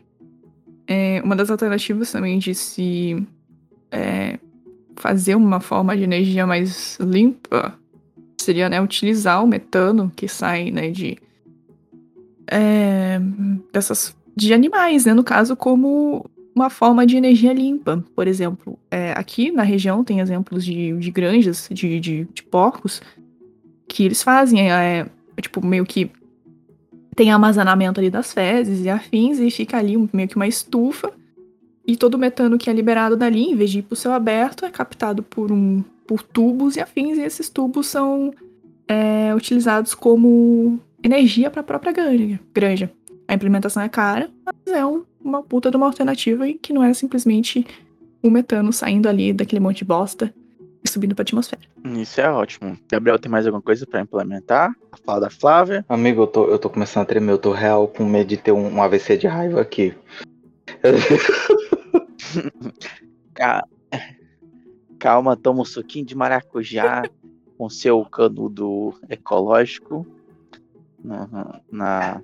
é, 0.87 1.21
uma 1.25 1.37
das 1.37 1.51
alternativas 1.51 2.11
também 2.13 2.39
de 2.39 2.55
se 2.55 3.27
é, 3.91 4.39
fazer 4.97 5.35
uma 5.35 5.61
forma 5.61 5.97
de 5.97 6.03
energia 6.03 6.47
mais 6.47 6.99
limpa 7.01 7.79
seria 8.39 8.69
né, 8.69 8.81
utilizar 8.81 9.43
o 9.43 9.47
metano 9.47 10.13
que 10.15 10.29
sai 10.29 10.71
né, 10.71 10.91
de 10.91 11.17
é, 12.51 13.19
dessas 13.73 14.15
de 14.37 14.53
animais, 14.53 15.05
né, 15.07 15.15
no 15.15 15.25
caso 15.25 15.57
como 15.57 16.29
uma 16.55 16.69
forma 16.69 17.07
de 17.07 17.17
energia 17.17 17.53
limpa. 17.53 18.05
Por 18.15 18.29
exemplo, 18.29 18.79
é, 18.91 19.13
aqui 19.13 19.51
na 19.51 19.63
região 19.63 20.05
tem 20.05 20.21
exemplos 20.21 20.65
de, 20.65 20.97
de 20.99 21.11
granjas 21.11 21.69
de, 21.71 21.99
de, 21.99 22.29
de 22.33 22.43
porcos 22.43 23.01
que 23.89 24.05
eles 24.05 24.23
fazem, 24.23 24.71
é, 24.71 25.07
tipo, 25.43 25.65
meio 25.65 25.85
que 25.85 26.11
tem 27.15 27.33
armazenamento 27.33 28.01
ali 28.01 28.11
das 28.11 28.33
fezes 28.33 28.85
e 28.85 28.91
afins, 28.91 29.39
e 29.39 29.51
fica 29.51 29.79
ali 29.79 29.97
meio 30.13 30.29
que 30.29 30.37
uma 30.37 30.47
estufa, 30.47 31.13
e 31.87 31.97
todo 31.97 32.15
o 32.15 32.19
metano 32.19 32.59
que 32.59 32.69
é 32.69 32.73
liberado 32.73 33.17
dali, 33.17 33.45
em 33.45 33.57
vez 33.57 33.71
de 33.71 33.81
ir 33.81 33.83
para 33.83 33.95
o 33.95 33.97
céu 33.97 34.13
aberto, 34.13 34.65
é 34.65 34.71
captado 34.71 35.23
por, 35.23 35.53
um, 35.53 35.85
por 36.07 36.23
tubos 36.23 36.77
e 36.77 36.81
afins, 36.81 37.19
e 37.19 37.23
esses 37.23 37.49
tubos 37.49 37.87
são 37.87 38.33
é, 38.89 39.35
utilizados 39.35 39.95
como 39.95 40.81
energia 41.03 41.51
para 41.51 41.61
a 41.61 41.65
própria 41.65 41.93
granja. 42.53 42.91
A 43.29 43.35
implementação 43.35 43.83
é 43.83 43.89
cara, 43.89 44.31
mas 44.45 44.75
é 44.75 44.85
um, 44.85 45.05
uma 45.23 45.43
puta 45.43 45.71
de 45.71 45.77
uma 45.77 45.87
alternativa 45.87 46.49
e 46.49 46.55
que 46.55 46.73
não 46.73 46.83
é 46.83 46.93
simplesmente 46.93 47.67
o 48.23 48.31
metano 48.31 48.73
saindo 48.73 49.09
ali 49.09 49.33
daquele 49.33 49.61
monte 49.61 49.79
de 49.79 49.85
bosta 49.85 50.35
e 50.85 50.89
subindo 50.89 51.15
para 51.15 51.23
a 51.23 51.25
atmosfera. 51.25 51.63
Isso 51.97 52.21
é 52.21 52.31
ótimo. 52.31 52.79
Gabriel, 52.91 53.19
tem 53.19 53.31
mais 53.31 53.47
alguma 53.47 53.63
coisa 53.63 53.87
para 53.87 54.03
implementar? 54.03 54.75
A 54.93 54.99
fala 54.99 55.21
da 55.21 55.31
Flávia? 55.31 55.83
Amigo, 55.89 56.23
eu 56.23 56.27
tô, 56.27 56.47
eu 56.47 56.59
tô 56.59 56.69
começando 56.69 57.05
a 57.05 57.07
tremer, 57.07 57.33
eu 57.33 57.39
tô 57.39 57.53
real 57.53 57.89
com 57.89 58.05
medo 58.05 58.29
de 58.29 58.37
ter 58.37 58.53
um, 58.53 58.75
um 58.75 58.83
AVC 58.83 59.17
de 59.17 59.27
raiva 59.27 59.63
aqui. 59.63 59.95
Calma, 64.99 65.37
toma 65.37 65.63
um 65.63 65.65
suquinho 65.65 66.05
de 66.05 66.15
maracujá 66.15 67.03
com 67.57 67.71
seu 67.71 68.05
canudo 68.05 68.93
ecológico 69.09 70.07
na, 71.03 71.63
na 71.71 72.21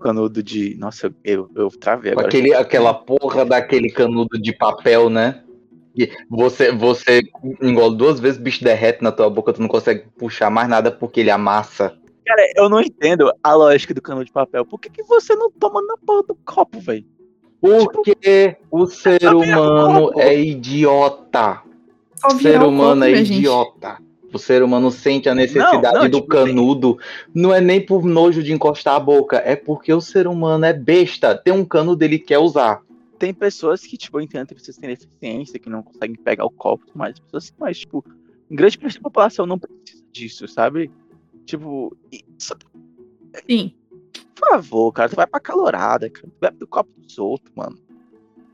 canudo 0.00 0.42
de. 0.42 0.74
Nossa, 0.76 1.14
eu, 1.22 1.48
eu 1.54 1.68
travei 1.70 2.10
agora. 2.12 2.26
Aquele, 2.26 2.54
aquela 2.54 2.94
porra 2.94 3.44
daquele 3.44 3.90
canudo 3.90 4.40
de 4.40 4.52
papel, 4.52 5.10
né? 5.10 5.44
Você, 6.30 6.72
você 6.72 7.22
engole 7.62 7.96
duas 7.96 8.20
vezes, 8.20 8.38
o 8.38 8.42
bicho 8.42 8.62
derrete 8.62 9.02
na 9.02 9.12
tua 9.12 9.30
boca, 9.30 9.52
tu 9.52 9.60
não 9.60 9.68
consegue 9.68 10.04
puxar 10.18 10.50
mais 10.50 10.68
nada 10.68 10.90
porque 10.90 11.20
ele 11.20 11.30
amassa. 11.30 11.96
Cara, 12.26 12.42
eu 12.56 12.68
não 12.68 12.80
entendo 12.80 13.32
a 13.42 13.54
lógica 13.54 13.94
do 13.94 14.02
canudo 14.02 14.24
de 14.24 14.32
papel. 14.32 14.64
Por 14.64 14.80
que, 14.80 14.90
que 14.90 15.02
você 15.04 15.34
não 15.34 15.50
toma 15.50 15.80
na 15.80 15.96
porra 15.96 16.24
do 16.24 16.34
copo, 16.44 16.80
velho? 16.80 17.04
Porque 17.60 18.14
tipo, 18.14 18.58
o 18.70 18.86
ser 18.86 19.22
humano 19.34 20.10
é 20.16 20.38
idiota. 20.38 21.62
O 22.24 22.30
ser 22.32 22.62
humano 22.62 23.04
é 23.04 23.12
idiota. 23.12 23.98
O 24.32 24.38
ser 24.38 24.62
humano 24.62 24.90
sente 24.90 25.28
a 25.28 25.34
necessidade 25.34 25.94
não, 25.94 26.02
não, 26.02 26.10
do 26.10 26.20
tipo, 26.20 26.28
canudo. 26.28 26.98
Não 27.32 27.54
é 27.54 27.60
nem 27.60 27.80
por 27.80 28.04
nojo 28.04 28.42
de 28.42 28.52
encostar 28.52 28.96
a 28.96 29.00
boca, 29.00 29.40
é 29.44 29.56
porque 29.56 29.92
o 29.92 30.00
ser 30.00 30.26
humano 30.26 30.64
é 30.64 30.72
besta. 30.72 31.34
Tem 31.34 31.54
um 31.54 31.64
canudo 31.64 32.04
ele 32.04 32.18
quer 32.18 32.38
usar 32.38 32.82
tem 33.18 33.34
pessoas 33.34 33.82
que, 33.82 33.96
tipo, 33.96 34.18
eu 34.18 34.22
entendo 34.22 34.48
que 34.48 34.54
pessoas 34.54 34.76
têm 34.76 34.90
deficiência, 34.90 35.58
que 35.58 35.68
não 35.68 35.82
conseguem 35.82 36.16
pegar 36.16 36.44
o 36.44 36.50
copo, 36.50 36.86
mas 36.94 37.18
pessoas 37.18 37.52
mas, 37.58 37.78
tipo, 37.78 38.04
grande 38.50 38.78
parte 38.78 38.96
da 38.96 39.02
população 39.02 39.46
não 39.46 39.58
precisa 39.58 40.04
disso, 40.12 40.48
sabe? 40.48 40.90
Tipo, 41.44 41.96
isso... 42.10 42.54
Sim. 43.48 43.74
Por 44.34 44.48
favor, 44.50 44.92
cara, 44.92 45.08
tu 45.08 45.16
vai 45.16 45.26
pra 45.26 45.40
calorada, 45.40 46.10
cara. 46.10 46.26
Tu 46.26 46.40
bebe 46.40 46.58
do 46.58 46.66
copo 46.66 46.90
dos 47.00 47.18
outros, 47.18 47.52
mano. 47.54 47.78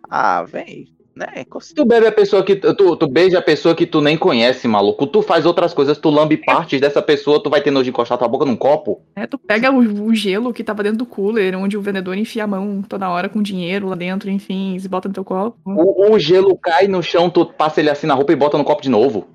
Ah, 0.09 0.43
vem 0.43 0.93
né? 1.14 1.44
Tu 1.74 1.84
bebe 1.84 2.06
a 2.06 2.12
pessoa 2.12 2.43
que. 2.43 2.56
Tu, 2.56 2.97
tu 2.97 3.06
beija 3.06 3.39
a 3.39 3.43
pessoa 3.43 3.74
que 3.74 3.86
tu 3.86 4.01
nem 4.01 4.16
conhece, 4.16 4.66
maluco. 4.66 5.06
Tu 5.06 5.20
faz 5.22 5.44
outras 5.44 5.74
coisas, 5.74 5.98
tu 5.98 6.09
lambe 6.09 6.36
é. 6.36 6.44
partes 6.44 6.80
dessa 6.80 7.02
pessoa, 7.02 7.43
tu 7.43 7.51
vai 7.51 7.62
ter 7.62 7.70
nojo 7.70 7.84
de 7.84 7.90
encostar 7.90 8.18
tua 8.18 8.28
boca 8.28 8.47
num 8.47 8.56
copo. 8.56 9.02
É, 9.14 9.26
tu 9.26 9.36
pega 9.39 9.70
o, 9.70 10.06
o, 10.06 10.14
gelo 10.14 10.52
que 10.52 10.64
tava 10.64 10.82
dentro 10.82 10.98
do 10.98 11.06
cooler, 11.06 11.56
onde 11.56 11.76
o 11.76 11.82
vendedor 11.82 12.16
enfia 12.16 12.44
a 12.44 12.47
mão 12.47 12.82
toda 12.82 13.10
hora 13.10 13.28
com 13.28 13.43
dinheiro 13.43 13.89
lá 13.89 13.94
dentro, 13.94 14.30
enfim, 14.30 14.76
e 14.76 14.89
bota 14.89 15.09
no 15.09 15.14
teu 15.14 15.24
copo. 15.24 15.59
O, 15.64 16.12
o, 16.12 16.18
gelo 16.18 16.56
cai 16.56 16.89
no 16.89 17.02
chão, 17.02 17.28
tu 17.28 17.44
passa 17.47 17.80
ele 17.80 17.90
assim 17.90 18.06
na 18.06 18.14
roupa 18.14 18.32
e 18.32 18.36
bota 18.36 18.56
no 18.56 18.64
copo 18.64 18.82
de 18.82 18.90
novo. 18.90 19.28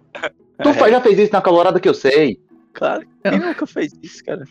Tu 0.61 0.69
é. 0.69 0.89
já 0.89 0.99
fez 1.01 1.19
isso 1.19 1.33
na 1.33 1.41
calorada 1.41 1.79
que 1.79 1.87
eu 1.87 1.93
sei. 1.93 2.39
Claro, 2.73 3.05
quem 3.23 3.39
nunca 3.39 3.67
fez 3.67 3.93
isso, 4.01 4.23
cara? 4.23 4.43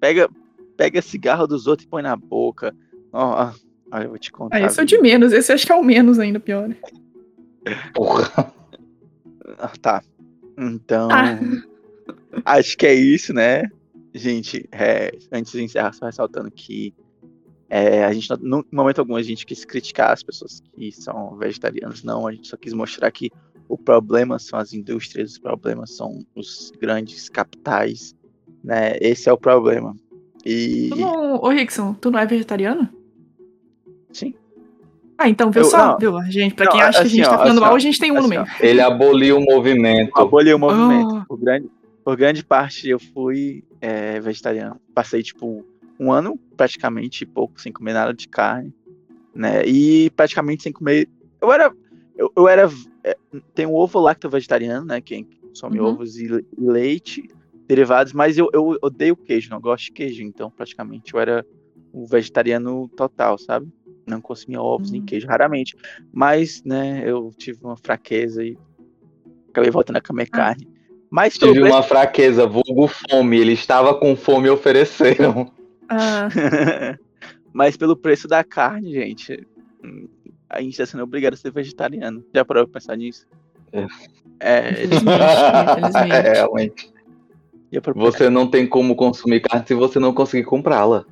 Pega, 0.00 0.28
pega 0.76 1.00
cigarro 1.00 1.46
dos 1.46 1.68
outros 1.68 1.86
e 1.86 1.88
põe 1.88 2.02
na 2.02 2.16
boca. 2.16 2.74
Ó, 3.12 3.50
Olha, 3.90 4.04
eu 4.04 4.10
vou 4.10 4.18
te 4.18 4.32
contar. 4.32 4.56
Ah, 4.56 4.60
esse 4.60 4.80
é 4.80 4.82
o 4.82 4.86
de 4.86 4.98
menos. 4.98 5.32
Esse 5.32 5.52
acho 5.52 5.66
que 5.66 5.72
é 5.72 5.76
o 5.76 5.84
menos 5.84 6.18
ainda, 6.18 6.40
pior. 6.40 6.74
Porra. 7.94 8.52
Ah, 9.58 9.72
tá. 9.80 10.02
Então. 10.58 11.08
Ah. 11.10 11.38
Acho 12.44 12.76
que 12.76 12.86
é 12.86 12.94
isso, 12.94 13.32
né? 13.32 13.64
Gente, 14.14 14.68
é, 14.70 15.10
antes 15.32 15.52
de 15.52 15.62
encerrar, 15.62 15.92
só 15.92 16.04
ressaltando 16.06 16.50
que 16.50 16.94
é, 17.68 18.04
a 18.04 18.12
gente, 18.12 18.28
no 18.40 18.64
momento 18.70 19.00
algum, 19.00 19.16
a 19.16 19.22
gente 19.22 19.44
quis 19.44 19.64
criticar 19.64 20.12
as 20.12 20.22
pessoas 20.22 20.60
que 20.74 20.92
são 20.92 21.36
vegetarianas, 21.36 22.02
não. 22.02 22.26
A 22.26 22.32
gente 22.32 22.48
só 22.48 22.56
quis 22.56 22.72
mostrar 22.72 23.10
que 23.10 23.30
o 23.68 23.76
problema 23.76 24.38
são 24.38 24.58
as 24.58 24.72
indústrias, 24.72 25.32
os 25.32 25.38
problemas 25.38 25.96
são 25.96 26.24
os 26.34 26.72
grandes 26.80 27.28
capitais, 27.28 28.14
né? 28.62 28.96
Esse 29.00 29.28
é 29.28 29.32
o 29.32 29.38
problema. 29.38 29.94
E... 30.44 30.88
Tu 30.90 30.96
não, 30.96 31.36
ô 31.36 31.48
Rickson, 31.48 31.94
tu 31.94 32.10
não 32.10 32.20
é 32.20 32.26
vegetariano? 32.26 32.88
Sim. 34.12 34.34
Ah, 35.18 35.28
então, 35.28 35.50
viu 35.50 35.62
eu, 35.62 35.68
só? 35.68 35.92
Não, 35.92 35.98
viu? 35.98 36.22
Gente, 36.30 36.54
pra 36.54 36.70
quem 36.70 36.82
acha 36.82 37.00
assim, 37.00 37.08
que 37.08 37.14
a 37.14 37.16
gente 37.16 37.24
tá 37.24 37.38
falando 37.38 37.52
assim, 37.52 37.60
mal, 37.60 37.74
a 37.74 37.78
gente 37.78 37.98
tem 37.98 38.12
um 38.12 38.18
assim, 38.18 38.22
no 38.22 38.28
meio. 38.28 38.44
Ele 38.60 38.80
aboliu 38.80 39.38
o 39.38 39.40
movimento. 39.40 40.12
Aboliu 40.14 40.56
o 40.56 40.58
movimento. 40.58 41.22
Oh. 41.22 41.26
Por, 41.26 41.38
grande, 41.38 41.70
por 42.04 42.16
grande 42.16 42.44
parte, 42.44 42.88
eu 42.88 42.98
fui 42.98 43.64
é, 43.80 44.20
vegetariano. 44.20 44.78
Passei, 44.94 45.22
tipo, 45.22 45.64
um 45.98 46.12
ano 46.12 46.38
praticamente 46.56 47.24
pouco 47.24 47.60
sem 47.60 47.72
comer 47.72 47.94
nada 47.94 48.12
de 48.12 48.28
carne, 48.28 48.74
né? 49.34 49.64
E 49.66 50.10
praticamente 50.10 50.62
sem 50.62 50.72
comer. 50.72 51.08
Eu 51.40 51.50
era. 51.50 51.72
Eu, 52.16 52.30
eu 52.36 52.48
era. 52.48 52.70
É, 53.02 53.16
tem 53.54 53.64
o 53.64 53.74
ovo 53.74 53.98
lacto 53.98 54.28
vegetariano, 54.28 54.84
né? 54.84 55.00
Quem 55.00 55.24
consome 55.24 55.80
uhum. 55.80 55.86
ovos 55.86 56.18
e, 56.18 56.26
e 56.26 56.44
leite, 56.58 57.26
derivados, 57.66 58.12
mas 58.12 58.36
eu, 58.36 58.50
eu 58.52 58.76
odeio 58.82 59.16
queijo, 59.16 59.50
não 59.50 59.60
gosto 59.60 59.86
de 59.86 59.92
queijo, 59.92 60.22
então 60.22 60.50
praticamente 60.50 61.14
eu 61.14 61.20
era 61.20 61.46
o 61.92 62.06
vegetariano 62.06 62.88
total, 62.94 63.38
sabe? 63.38 63.66
Não 64.06 64.20
consumia 64.20 64.60
ovos 64.60 64.90
nem 64.90 65.00
uhum. 65.00 65.06
queijo, 65.06 65.26
raramente. 65.26 65.76
Mas, 66.12 66.62
né, 66.64 67.02
eu 67.04 67.32
tive 67.36 67.58
uma 67.64 67.76
fraqueza 67.76 68.44
e 68.44 68.56
acabei 69.50 69.70
voltando 69.70 69.96
a 69.96 70.00
comer 70.00 70.28
ah. 70.32 70.36
carne. 70.36 70.68
Mas 71.10 71.38
tive 71.38 71.62
uma 71.62 71.82
fraqueza, 71.82 72.46
vulgo 72.46 72.88
fome. 72.88 73.38
Ele 73.38 73.52
estava 73.52 73.94
com 73.94 74.16
fome 74.16 74.48
e 74.48 74.50
ofereceram. 74.50 75.50
Ah. 75.88 76.28
Mas 77.52 77.76
pelo 77.76 77.96
preço 77.96 78.28
da 78.28 78.44
carne, 78.44 78.92
gente, 78.92 79.46
a 80.50 80.60
gente 80.60 80.72
está 80.72 80.84
sendo 80.84 81.04
obrigado 81.04 81.34
a 81.34 81.36
ser 81.36 81.50
vegetariano. 81.50 82.24
Já 82.34 82.44
parou 82.44 82.66
pra 82.66 82.80
pensar 82.80 82.96
nisso? 82.96 83.26
É. 83.72 83.86
É, 84.40 84.84
é 86.12 86.32
realmente. 86.34 86.92
Você 87.94 88.30
não 88.30 88.46
tem 88.46 88.66
como 88.66 88.94
consumir 88.94 89.40
carne 89.40 89.66
se 89.66 89.74
você 89.74 89.98
não 89.98 90.12
conseguir 90.12 90.44
comprá-la. 90.44 91.04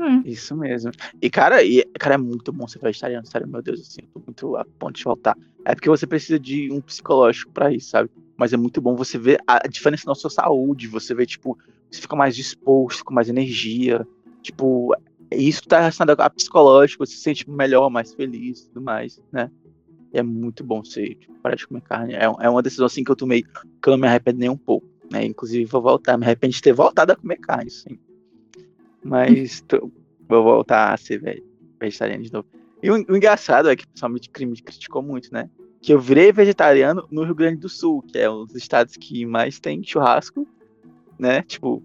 Hum. 0.00 0.22
Isso 0.24 0.56
mesmo. 0.56 0.90
E, 1.20 1.28
cara, 1.28 1.62
e, 1.62 1.84
cara, 1.98 2.14
é 2.14 2.18
muito 2.18 2.50
bom 2.52 2.66
ser 2.66 2.78
vegetariano, 2.78 3.26
sério, 3.26 3.46
meu 3.46 3.60
Deus, 3.60 3.80
assim, 3.80 4.00
eu 4.02 4.08
tô 4.14 4.22
muito 4.26 4.56
a 4.56 4.64
ponto 4.78 4.96
de 4.96 5.04
voltar. 5.04 5.36
É 5.64 5.74
porque 5.74 5.90
você 5.90 6.06
precisa 6.06 6.38
de 6.38 6.72
um 6.72 6.80
psicológico 6.80 7.52
para 7.52 7.70
isso, 7.70 7.90
sabe? 7.90 8.08
Mas 8.38 8.54
é 8.54 8.56
muito 8.56 8.80
bom 8.80 8.96
você 8.96 9.18
ver 9.18 9.38
a 9.46 9.68
diferença 9.68 10.04
na 10.06 10.14
sua 10.14 10.30
saúde, 10.30 10.88
você 10.88 11.14
vê, 11.14 11.26
tipo, 11.26 11.58
você 11.90 12.00
fica 12.00 12.16
mais 12.16 12.34
disposto, 12.34 13.04
com 13.04 13.12
mais 13.12 13.28
energia, 13.28 14.06
tipo, 14.42 14.94
isso 15.30 15.60
tá 15.68 15.80
relacionado 15.80 16.18
a 16.18 16.30
psicológico, 16.30 17.04
você 17.04 17.12
se 17.12 17.20
sente 17.20 17.50
melhor, 17.50 17.90
mais 17.90 18.14
feliz 18.14 18.60
e 18.60 18.68
tudo 18.68 18.82
mais, 18.82 19.20
né? 19.30 19.50
E 20.12 20.18
é 20.18 20.22
muito 20.22 20.64
bom 20.64 20.82
você 20.82 21.14
tipo, 21.14 21.32
parar 21.42 21.56
de 21.56 21.66
comer 21.66 21.82
carne. 21.82 22.14
É, 22.14 22.24
é 22.24 22.48
uma 22.48 22.62
decisão 22.62 22.86
assim 22.86 23.04
que 23.04 23.10
eu 23.10 23.16
tomei 23.16 23.42
que 23.42 23.88
eu 23.88 23.92
não 23.92 23.98
me 23.98 24.08
arrependo 24.08 24.38
nem 24.38 24.48
um 24.48 24.58
pouco. 24.58 24.86
Né? 25.10 25.24
Inclusive, 25.24 25.64
vou 25.66 25.82
voltar. 25.82 26.16
Me 26.16 26.24
arrependo 26.24 26.52
de 26.54 26.60
ter 26.60 26.72
voltado 26.72 27.12
a 27.12 27.16
comer 27.16 27.36
carne, 27.36 27.70
sim. 27.70 27.98
Mas 29.02 29.60
tô, 29.62 29.90
vou 30.28 30.42
voltar 30.42 30.92
a 30.92 30.96
ser 30.96 31.42
vegetariano 31.80 32.22
de 32.22 32.32
novo. 32.32 32.46
E 32.82 32.90
o, 32.90 32.94
o 32.94 33.16
engraçado 33.16 33.68
é 33.68 33.76
que 33.76 33.84
o 33.84 33.88
pessoal 33.88 34.10
me 34.10 34.20
criticou 34.20 35.02
muito, 35.02 35.32
né? 35.32 35.48
Que 35.80 35.92
eu 35.92 36.00
virei 36.00 36.32
vegetariano 36.32 37.06
no 37.10 37.24
Rio 37.24 37.34
Grande 37.34 37.56
do 37.56 37.68
Sul, 37.68 38.02
que 38.02 38.18
é 38.18 38.30
um 38.30 38.44
dos 38.44 38.54
estados 38.54 38.96
que 38.96 39.24
mais 39.26 39.58
tem 39.58 39.82
churrasco, 39.82 40.46
né? 41.18 41.42
Tipo, 41.42 41.82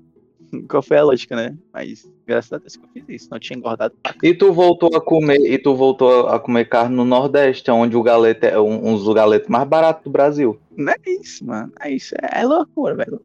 qual 0.69 0.83
foi 0.83 0.97
a 0.97 1.03
lógica, 1.03 1.35
né? 1.35 1.57
Mas 1.73 2.09
graças 2.25 2.51
a 2.53 2.57
Deus 2.57 2.75
que 2.75 2.83
eu 2.83 2.89
fiz 2.93 3.21
isso, 3.21 3.29
não 3.31 3.39
tinha 3.39 3.57
engordado. 3.57 3.93
E 4.21 4.33
tu 4.33 4.51
voltou 4.53 4.95
a 4.95 5.01
comer, 5.01 5.39
e 5.39 5.57
tu 5.57 5.75
voltou 5.75 6.27
a 6.27 6.39
comer 6.39 6.65
carne 6.65 6.95
no 6.95 7.05
Nordeste, 7.05 7.69
onde 7.71 7.95
o 7.95 8.03
galete 8.03 8.47
é 8.47 8.59
um, 8.59 8.89
um 8.89 8.95
dos 8.95 9.13
galetes 9.13 9.49
mais 9.49 9.67
baratos 9.67 10.03
do 10.03 10.09
Brasil. 10.09 10.59
Não 10.75 10.91
é 10.91 10.97
isso, 11.07 11.45
mano. 11.45 11.71
É 11.79 11.91
isso. 11.91 12.15
É, 12.21 12.41
é 12.41 12.45
loucura, 12.45 12.95
velho. 12.95 13.21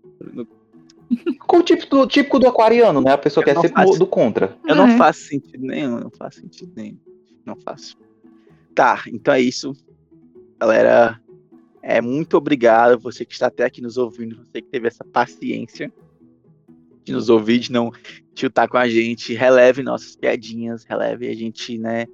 Com 1.46 1.58
o 1.58 1.62
típico 1.62 1.96
do, 1.96 2.06
típico 2.06 2.38
do 2.38 2.46
aquariano, 2.46 3.00
né? 3.00 3.12
A 3.12 3.18
pessoa 3.18 3.42
Eu 3.42 3.46
quer 3.54 3.60
ser 3.60 3.72
faço. 3.72 3.98
do 3.98 4.06
contra. 4.06 4.56
Eu 4.66 4.76
não 4.76 4.86
É. 4.88 4.96
faço 4.96 5.20
sentido 5.20 5.66
nenhum, 5.66 5.98
não 5.98 6.10
faço 6.10 6.40
sentido 6.40 6.72
nenhum. 6.76 6.98
Não 7.44 7.56
faço. 7.56 7.96
Tá, 8.74 9.02
então 9.08 9.34
é 9.34 9.40
isso. 9.40 9.72
Galera, 10.60 11.20
é 11.82 12.00
muito 12.00 12.36
obrigado 12.36 12.98
você 13.00 13.24
que 13.24 13.32
está 13.32 13.46
até 13.48 13.64
aqui 13.64 13.80
nos 13.80 13.96
ouvindo, 13.96 14.36
você 14.36 14.60
que 14.62 14.68
teve 14.68 14.86
essa 14.86 15.04
paciência 15.04 15.92
de 17.02 17.12
nos 17.12 17.28
ouvir, 17.28 17.58
de 17.58 17.72
não 17.72 17.90
chutar 18.34 18.68
com 18.68 18.76
a 18.76 18.88
gente. 18.88 19.34
Releve 19.34 19.82
nossas 19.82 20.14
piadinhas, 20.16 20.84
releve 20.84 21.28
a 21.28 21.34
gente, 21.34 21.76
né? 21.78 22.06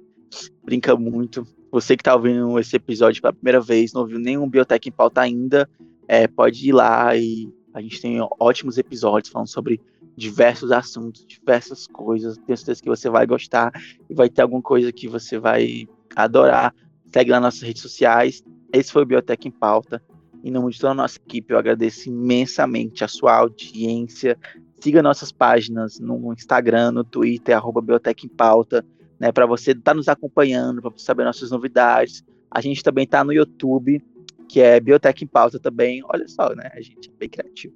Brinca 0.63 0.95
muito. 0.95 1.45
Você 1.71 1.95
que 1.95 2.03
tá 2.03 2.15
ouvindo 2.15 2.57
esse 2.57 2.75
episódio 2.75 3.21
pela 3.21 3.33
primeira 3.33 3.59
vez, 3.61 3.93
não 3.93 4.01
ouviu 4.01 4.17
nenhum 4.17 4.49
Biotech 4.49 4.89
em 4.89 4.91
pauta 4.91 5.21
ainda, 5.21 5.69
é, 6.07 6.27
pode 6.27 6.67
ir 6.69 6.71
lá 6.71 7.15
e 7.15 7.47
a 7.77 7.81
gente 7.81 8.01
tem 8.01 8.17
ótimos 8.39 8.79
episódios 8.79 9.31
falando 9.31 9.49
sobre 9.49 9.79
diversos 10.15 10.71
assuntos, 10.71 11.23
diversas 11.27 11.85
coisas. 11.85 12.35
Tenho 12.35 12.57
certeza 12.57 12.81
que 12.81 12.89
você 12.89 13.07
vai 13.07 13.27
gostar 13.27 13.71
e 14.09 14.15
vai 14.15 14.29
ter 14.29 14.41
alguma 14.41 14.63
coisa 14.63 14.91
que 14.91 15.07
você 15.07 15.37
vai 15.37 15.87
adorar. 16.15 16.73
Segue 17.13 17.29
lá 17.29 17.39
nas 17.39 17.53
nossas 17.53 17.67
redes 17.67 17.83
sociais. 17.83 18.43
Esse 18.73 18.91
foi 18.91 19.03
o 19.03 19.05
Biotech 19.05 19.47
em 19.47 19.51
Pauta. 19.51 20.01
Em 20.43 20.49
nome 20.49 20.71
de 20.71 20.79
toda 20.79 20.91
a 20.91 20.95
nossa 20.95 21.17
equipe, 21.17 21.53
eu 21.53 21.59
agradeço 21.59 22.09
imensamente 22.09 23.03
a 23.03 23.07
sua 23.07 23.35
audiência. 23.35 24.35
Siga 24.79 25.03
nossas 25.03 25.31
páginas 25.31 25.99
no 25.99 26.33
Instagram, 26.33 26.91
no 26.93 27.03
Twitter, 27.03 27.55
arroba 27.55 27.79
Biotech 27.79 28.25
em 28.25 28.29
Pauta, 28.29 28.83
né, 29.19 29.31
para 29.31 29.45
você 29.45 29.71
estar 29.71 29.93
nos 29.93 30.07
acompanhando, 30.07 30.81
para 30.81 30.91
saber 30.97 31.25
nossas 31.25 31.51
novidades. 31.51 32.23
A 32.49 32.59
gente 32.59 32.83
também 32.83 33.03
está 33.03 33.23
no 33.23 33.33
YouTube, 33.33 34.03
que 34.47 34.59
é 34.59 34.79
Biotech 34.79 35.23
em 35.23 35.27
Pauta 35.27 35.59
também. 35.59 36.01
Olha 36.05 36.27
só, 36.27 36.53
né? 36.55 36.69
A 36.73 36.81
gente 36.81 37.09
é 37.09 37.13
bem 37.17 37.29
criativo. 37.29 37.73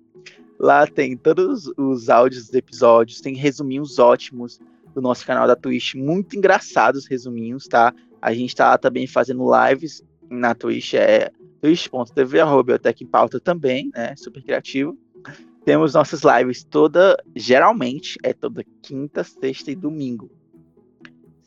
Lá 0.59 0.85
tem 0.85 1.17
todos 1.17 1.71
os 1.77 2.09
áudios 2.09 2.45
dos 2.45 2.53
episódios, 2.53 3.19
tem 3.19 3.35
resuminhos 3.35 3.97
ótimos 3.97 4.59
do 4.93 5.01
nosso 5.01 5.25
canal 5.25 5.47
da 5.47 5.55
Twitch, 5.55 5.95
muito 5.95 6.35
engraçados 6.35 7.07
resuminhos, 7.07 7.67
tá? 7.67 7.93
A 8.21 8.33
gente 8.33 8.55
tá 8.55 8.77
também 8.77 9.07
fazendo 9.07 9.49
lives 9.67 10.03
na 10.29 10.53
Twitch, 10.53 10.93
é 10.93 11.31
twitch.tv, 11.61 12.39
Biotech 12.63 13.03
em 13.03 13.07
Pauta 13.07 13.39
também, 13.39 13.89
né? 13.93 14.15
Super 14.15 14.43
criativo. 14.43 14.97
Temos 15.65 15.93
nossas 15.93 16.21
lives 16.23 16.63
toda, 16.63 17.17
geralmente, 17.35 18.17
é 18.23 18.33
toda 18.33 18.65
quinta, 18.81 19.23
sexta 19.23 19.71
e 19.71 19.75
domingo. 19.75 20.29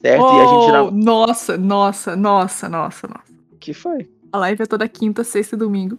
Certo? 0.01 0.23
e 0.23 0.41
a 0.41 0.47
gente 0.47 0.71
Oh, 0.71 0.73
não... 0.73 0.91
Nossa, 0.91 1.57
nossa, 1.57 2.17
nossa, 2.17 2.69
nossa, 2.69 3.09
nossa. 3.09 3.33
O 3.53 3.57
que 3.57 3.73
foi? 3.73 4.09
A 4.35 4.37
live 4.39 4.65
é 4.65 4.67
toda 4.67 4.89
quinta, 4.89 5.23
sexta 5.23 5.55
e 5.55 5.59
domingo. 5.59 5.97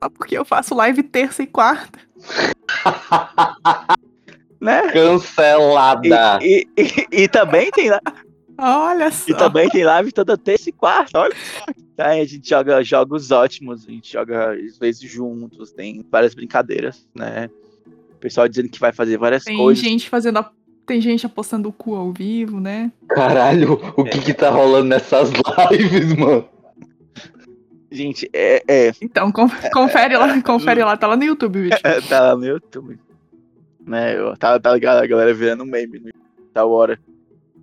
Só 0.00 0.08
porque 0.08 0.38
eu 0.38 0.44
faço 0.44 0.72
live 0.72 1.02
terça 1.02 1.42
e 1.42 1.48
quarta. 1.48 1.98
Né? 4.60 4.92
Cancelada. 4.92 6.38
E, 6.40 6.68
e, 6.76 6.82
e, 6.82 7.22
e 7.24 7.28
também 7.28 7.68
tem 7.72 7.90
lá. 7.90 8.00
Olha 8.56 9.10
só. 9.10 9.32
E 9.32 9.36
também 9.36 9.68
tem 9.68 9.82
live 9.82 10.12
toda 10.12 10.38
terça 10.38 10.68
e 10.68 10.72
quarta, 10.72 11.18
olha 11.18 11.34
só. 11.34 11.64
Tá, 11.96 12.10
a 12.10 12.24
gente 12.24 12.48
joga 12.48 12.80
jogos 12.84 13.32
ótimos, 13.32 13.84
a 13.84 13.90
gente 13.90 14.12
joga 14.12 14.52
às 14.52 14.78
vezes 14.78 15.00
juntos, 15.10 15.72
tem 15.72 16.06
várias 16.08 16.32
brincadeiras, 16.32 17.04
né? 17.12 17.50
O 18.12 18.18
pessoal 18.20 18.48
dizendo 18.48 18.68
que 18.68 18.78
vai 18.78 18.92
fazer 18.92 19.18
várias 19.18 19.42
Tem 19.42 19.56
coisas. 19.56 19.82
gente 19.82 20.08
fazendo. 20.08 20.38
a- 20.38 20.52
Tem 20.86 21.00
gente 21.00 21.26
apostando 21.26 21.68
o 21.68 21.72
cu 21.72 21.96
ao 21.96 22.12
vivo, 22.12 22.60
né? 22.60 22.92
Caralho, 23.08 23.72
o 23.96 24.04
que 24.04 24.20
que 24.20 24.32
tá 24.32 24.48
rolando 24.48 24.86
nessas 24.90 25.28
lives, 25.72 26.14
mano? 26.14 26.48
Gente, 27.92 28.28
é, 28.32 28.62
é, 28.68 28.92
Então, 29.02 29.30
con- 29.30 29.48
confere 29.72 30.16
lá, 30.16 30.40
confere 30.42 30.82
lá, 30.82 30.96
tá 30.96 31.06
lá 31.06 31.16
no 31.16 31.24
YouTube 31.24 31.58
o 31.58 31.62
vídeo. 31.62 31.78
é, 31.84 32.00
tá 32.00 32.20
lá 32.20 32.36
no 32.36 32.46
YouTube. 32.46 32.98
Né? 33.86 34.18
eu- 34.18 34.36
Tá, 34.36 34.58
tá 34.58 34.72
ligado? 34.74 34.98
A 35.02 35.06
galera 35.06 35.34
virando 35.34 35.64
meme 35.66 35.98
no 35.98 36.10
da 36.54 36.64
hora, 36.66 36.98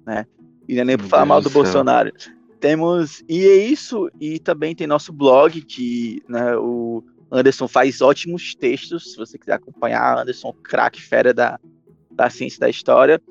né? 0.06 0.26
E 0.68 0.76
não 0.76 0.82
é 0.82 0.86
nem 0.86 0.98
pra 0.98 1.04
Meu 1.04 1.10
falar 1.10 1.22
Deus 1.24 1.30
mal 1.30 1.42
do 1.42 1.50
céu. 1.50 1.62
Bolsonaro. 1.64 2.12
Temos. 2.60 3.24
E 3.28 3.46
é 3.46 3.56
isso. 3.56 4.10
E 4.20 4.40
também 4.40 4.76
tem 4.76 4.86
nosso 4.88 5.12
blog, 5.14 5.62
que 5.62 6.22
né, 6.28 6.56
o 6.58 7.04
Anderson 7.32 7.68
faz 7.68 8.02
ótimos 8.02 8.54
textos. 8.56 9.12
Se 9.14 9.18
você 9.18 9.38
quiser 9.38 9.54
acompanhar, 9.54 10.18
Anderson, 10.20 10.54
craque 10.64 11.02
fera 11.02 11.34
da, 11.34 11.60
da 12.12 12.30
ciência 12.30 12.60
da 12.60 12.70
história. 12.70 13.22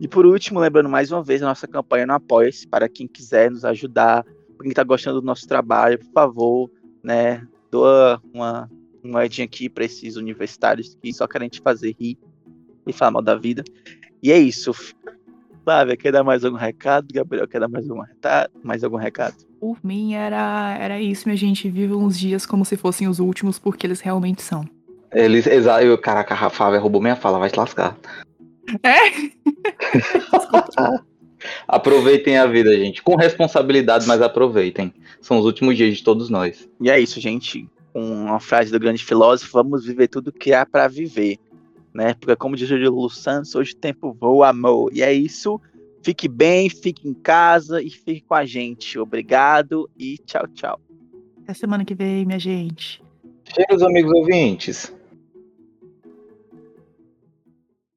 E 0.00 0.06
por 0.08 0.24
último, 0.24 0.60
lembrando 0.60 0.88
mais 0.88 1.10
uma 1.12 1.22
vez 1.22 1.42
a 1.42 1.46
nossa 1.46 1.66
campanha 1.68 2.06
no 2.06 2.14
Apoia-se, 2.14 2.66
para 2.66 2.88
quem 2.88 3.06
quiser 3.08 3.50
nos 3.50 3.64
ajudar, 3.64 4.24
quem 4.60 4.70
está 4.70 4.82
gostando 4.82 5.20
do 5.20 5.26
nosso 5.26 5.46
trabalho, 5.46 5.98
por 5.98 6.12
favor, 6.12 6.70
né, 7.02 7.46
doa 7.70 8.20
uma, 8.32 8.70
uma 9.02 9.12
moedinha 9.12 9.44
aqui 9.44 9.68
para 9.68 9.84
esses 9.84 10.16
universitários 10.16 10.96
que 11.00 11.12
só 11.12 11.26
querem 11.26 11.48
te 11.48 11.60
fazer 11.60 11.94
rir 11.98 12.18
e 12.86 12.92
falar 12.92 13.12
mal 13.12 13.22
da 13.22 13.34
vida. 13.34 13.62
E 14.22 14.32
é 14.32 14.38
isso. 14.38 14.72
Flávia, 15.64 15.96
quer 15.96 16.12
dar 16.12 16.24
mais 16.24 16.44
algum 16.44 16.56
recado? 16.56 17.06
Gabriel, 17.12 17.46
quer 17.46 17.60
dar 17.60 17.68
mais 17.68 17.88
algum, 17.88 18.02
mais 18.62 18.82
algum 18.82 18.96
recado? 18.96 19.36
Por 19.60 19.78
mim 19.82 20.14
era, 20.14 20.76
era 20.78 21.00
isso, 21.00 21.28
minha 21.28 21.36
gente. 21.36 21.68
Viva 21.68 21.94
uns 21.94 22.18
dias 22.18 22.46
como 22.46 22.64
se 22.64 22.76
fossem 22.76 23.06
os 23.06 23.18
últimos, 23.18 23.58
porque 23.58 23.86
eles 23.86 24.00
realmente 24.00 24.40
são. 24.40 24.64
Eles, 25.12 25.46
exa, 25.46 25.82
eu, 25.82 25.96
caraca, 25.98 26.34
a 26.34 26.36
Rafa 26.36 26.78
roubou 26.78 27.00
minha 27.00 27.16
fala, 27.16 27.38
vai 27.38 27.50
te 27.50 27.58
lascar. 27.58 27.96
É? 28.82 29.38
Aproveitem 31.66 32.38
a 32.38 32.46
vida, 32.46 32.76
gente. 32.76 33.02
Com 33.02 33.16
responsabilidade, 33.16 34.06
mas 34.06 34.22
aproveitem. 34.22 34.92
São 35.20 35.38
os 35.38 35.44
últimos 35.44 35.76
dias 35.76 35.96
de 35.96 36.02
todos 36.02 36.28
nós. 36.28 36.68
E 36.80 36.90
é 36.90 36.98
isso, 36.98 37.20
gente. 37.20 37.68
Com 37.92 38.02
uma 38.02 38.40
frase 38.40 38.70
do 38.70 38.78
grande 38.78 39.04
filósofo, 39.04 39.52
vamos 39.52 39.84
viver 39.84 40.08
tudo 40.08 40.32
que 40.32 40.52
há 40.52 40.64
para 40.64 40.88
viver. 40.88 41.38
Né? 41.92 42.14
Porque, 42.14 42.36
como 42.36 42.56
diz 42.56 42.70
o 42.70 42.76
Lulu 42.76 43.10
Santos, 43.10 43.54
hoje 43.54 43.72
o 43.72 43.76
tempo 43.76 44.16
voa, 44.18 44.48
amor. 44.48 44.90
E 44.92 45.02
é 45.02 45.12
isso. 45.12 45.60
Fique 46.02 46.28
bem, 46.28 46.70
fique 46.70 47.08
em 47.08 47.14
casa 47.14 47.82
e 47.82 47.90
fique 47.90 48.22
com 48.22 48.34
a 48.34 48.44
gente. 48.44 48.98
Obrigado 48.98 49.90
e 49.98 50.16
tchau, 50.18 50.46
tchau. 50.54 50.80
Até 51.42 51.54
semana 51.54 51.84
que 51.84 51.94
vem, 51.94 52.24
minha 52.24 52.38
gente. 52.38 53.02
Chega, 53.44 53.74
os 53.74 53.82
amigos 53.82 54.12
ouvintes. 54.12 54.94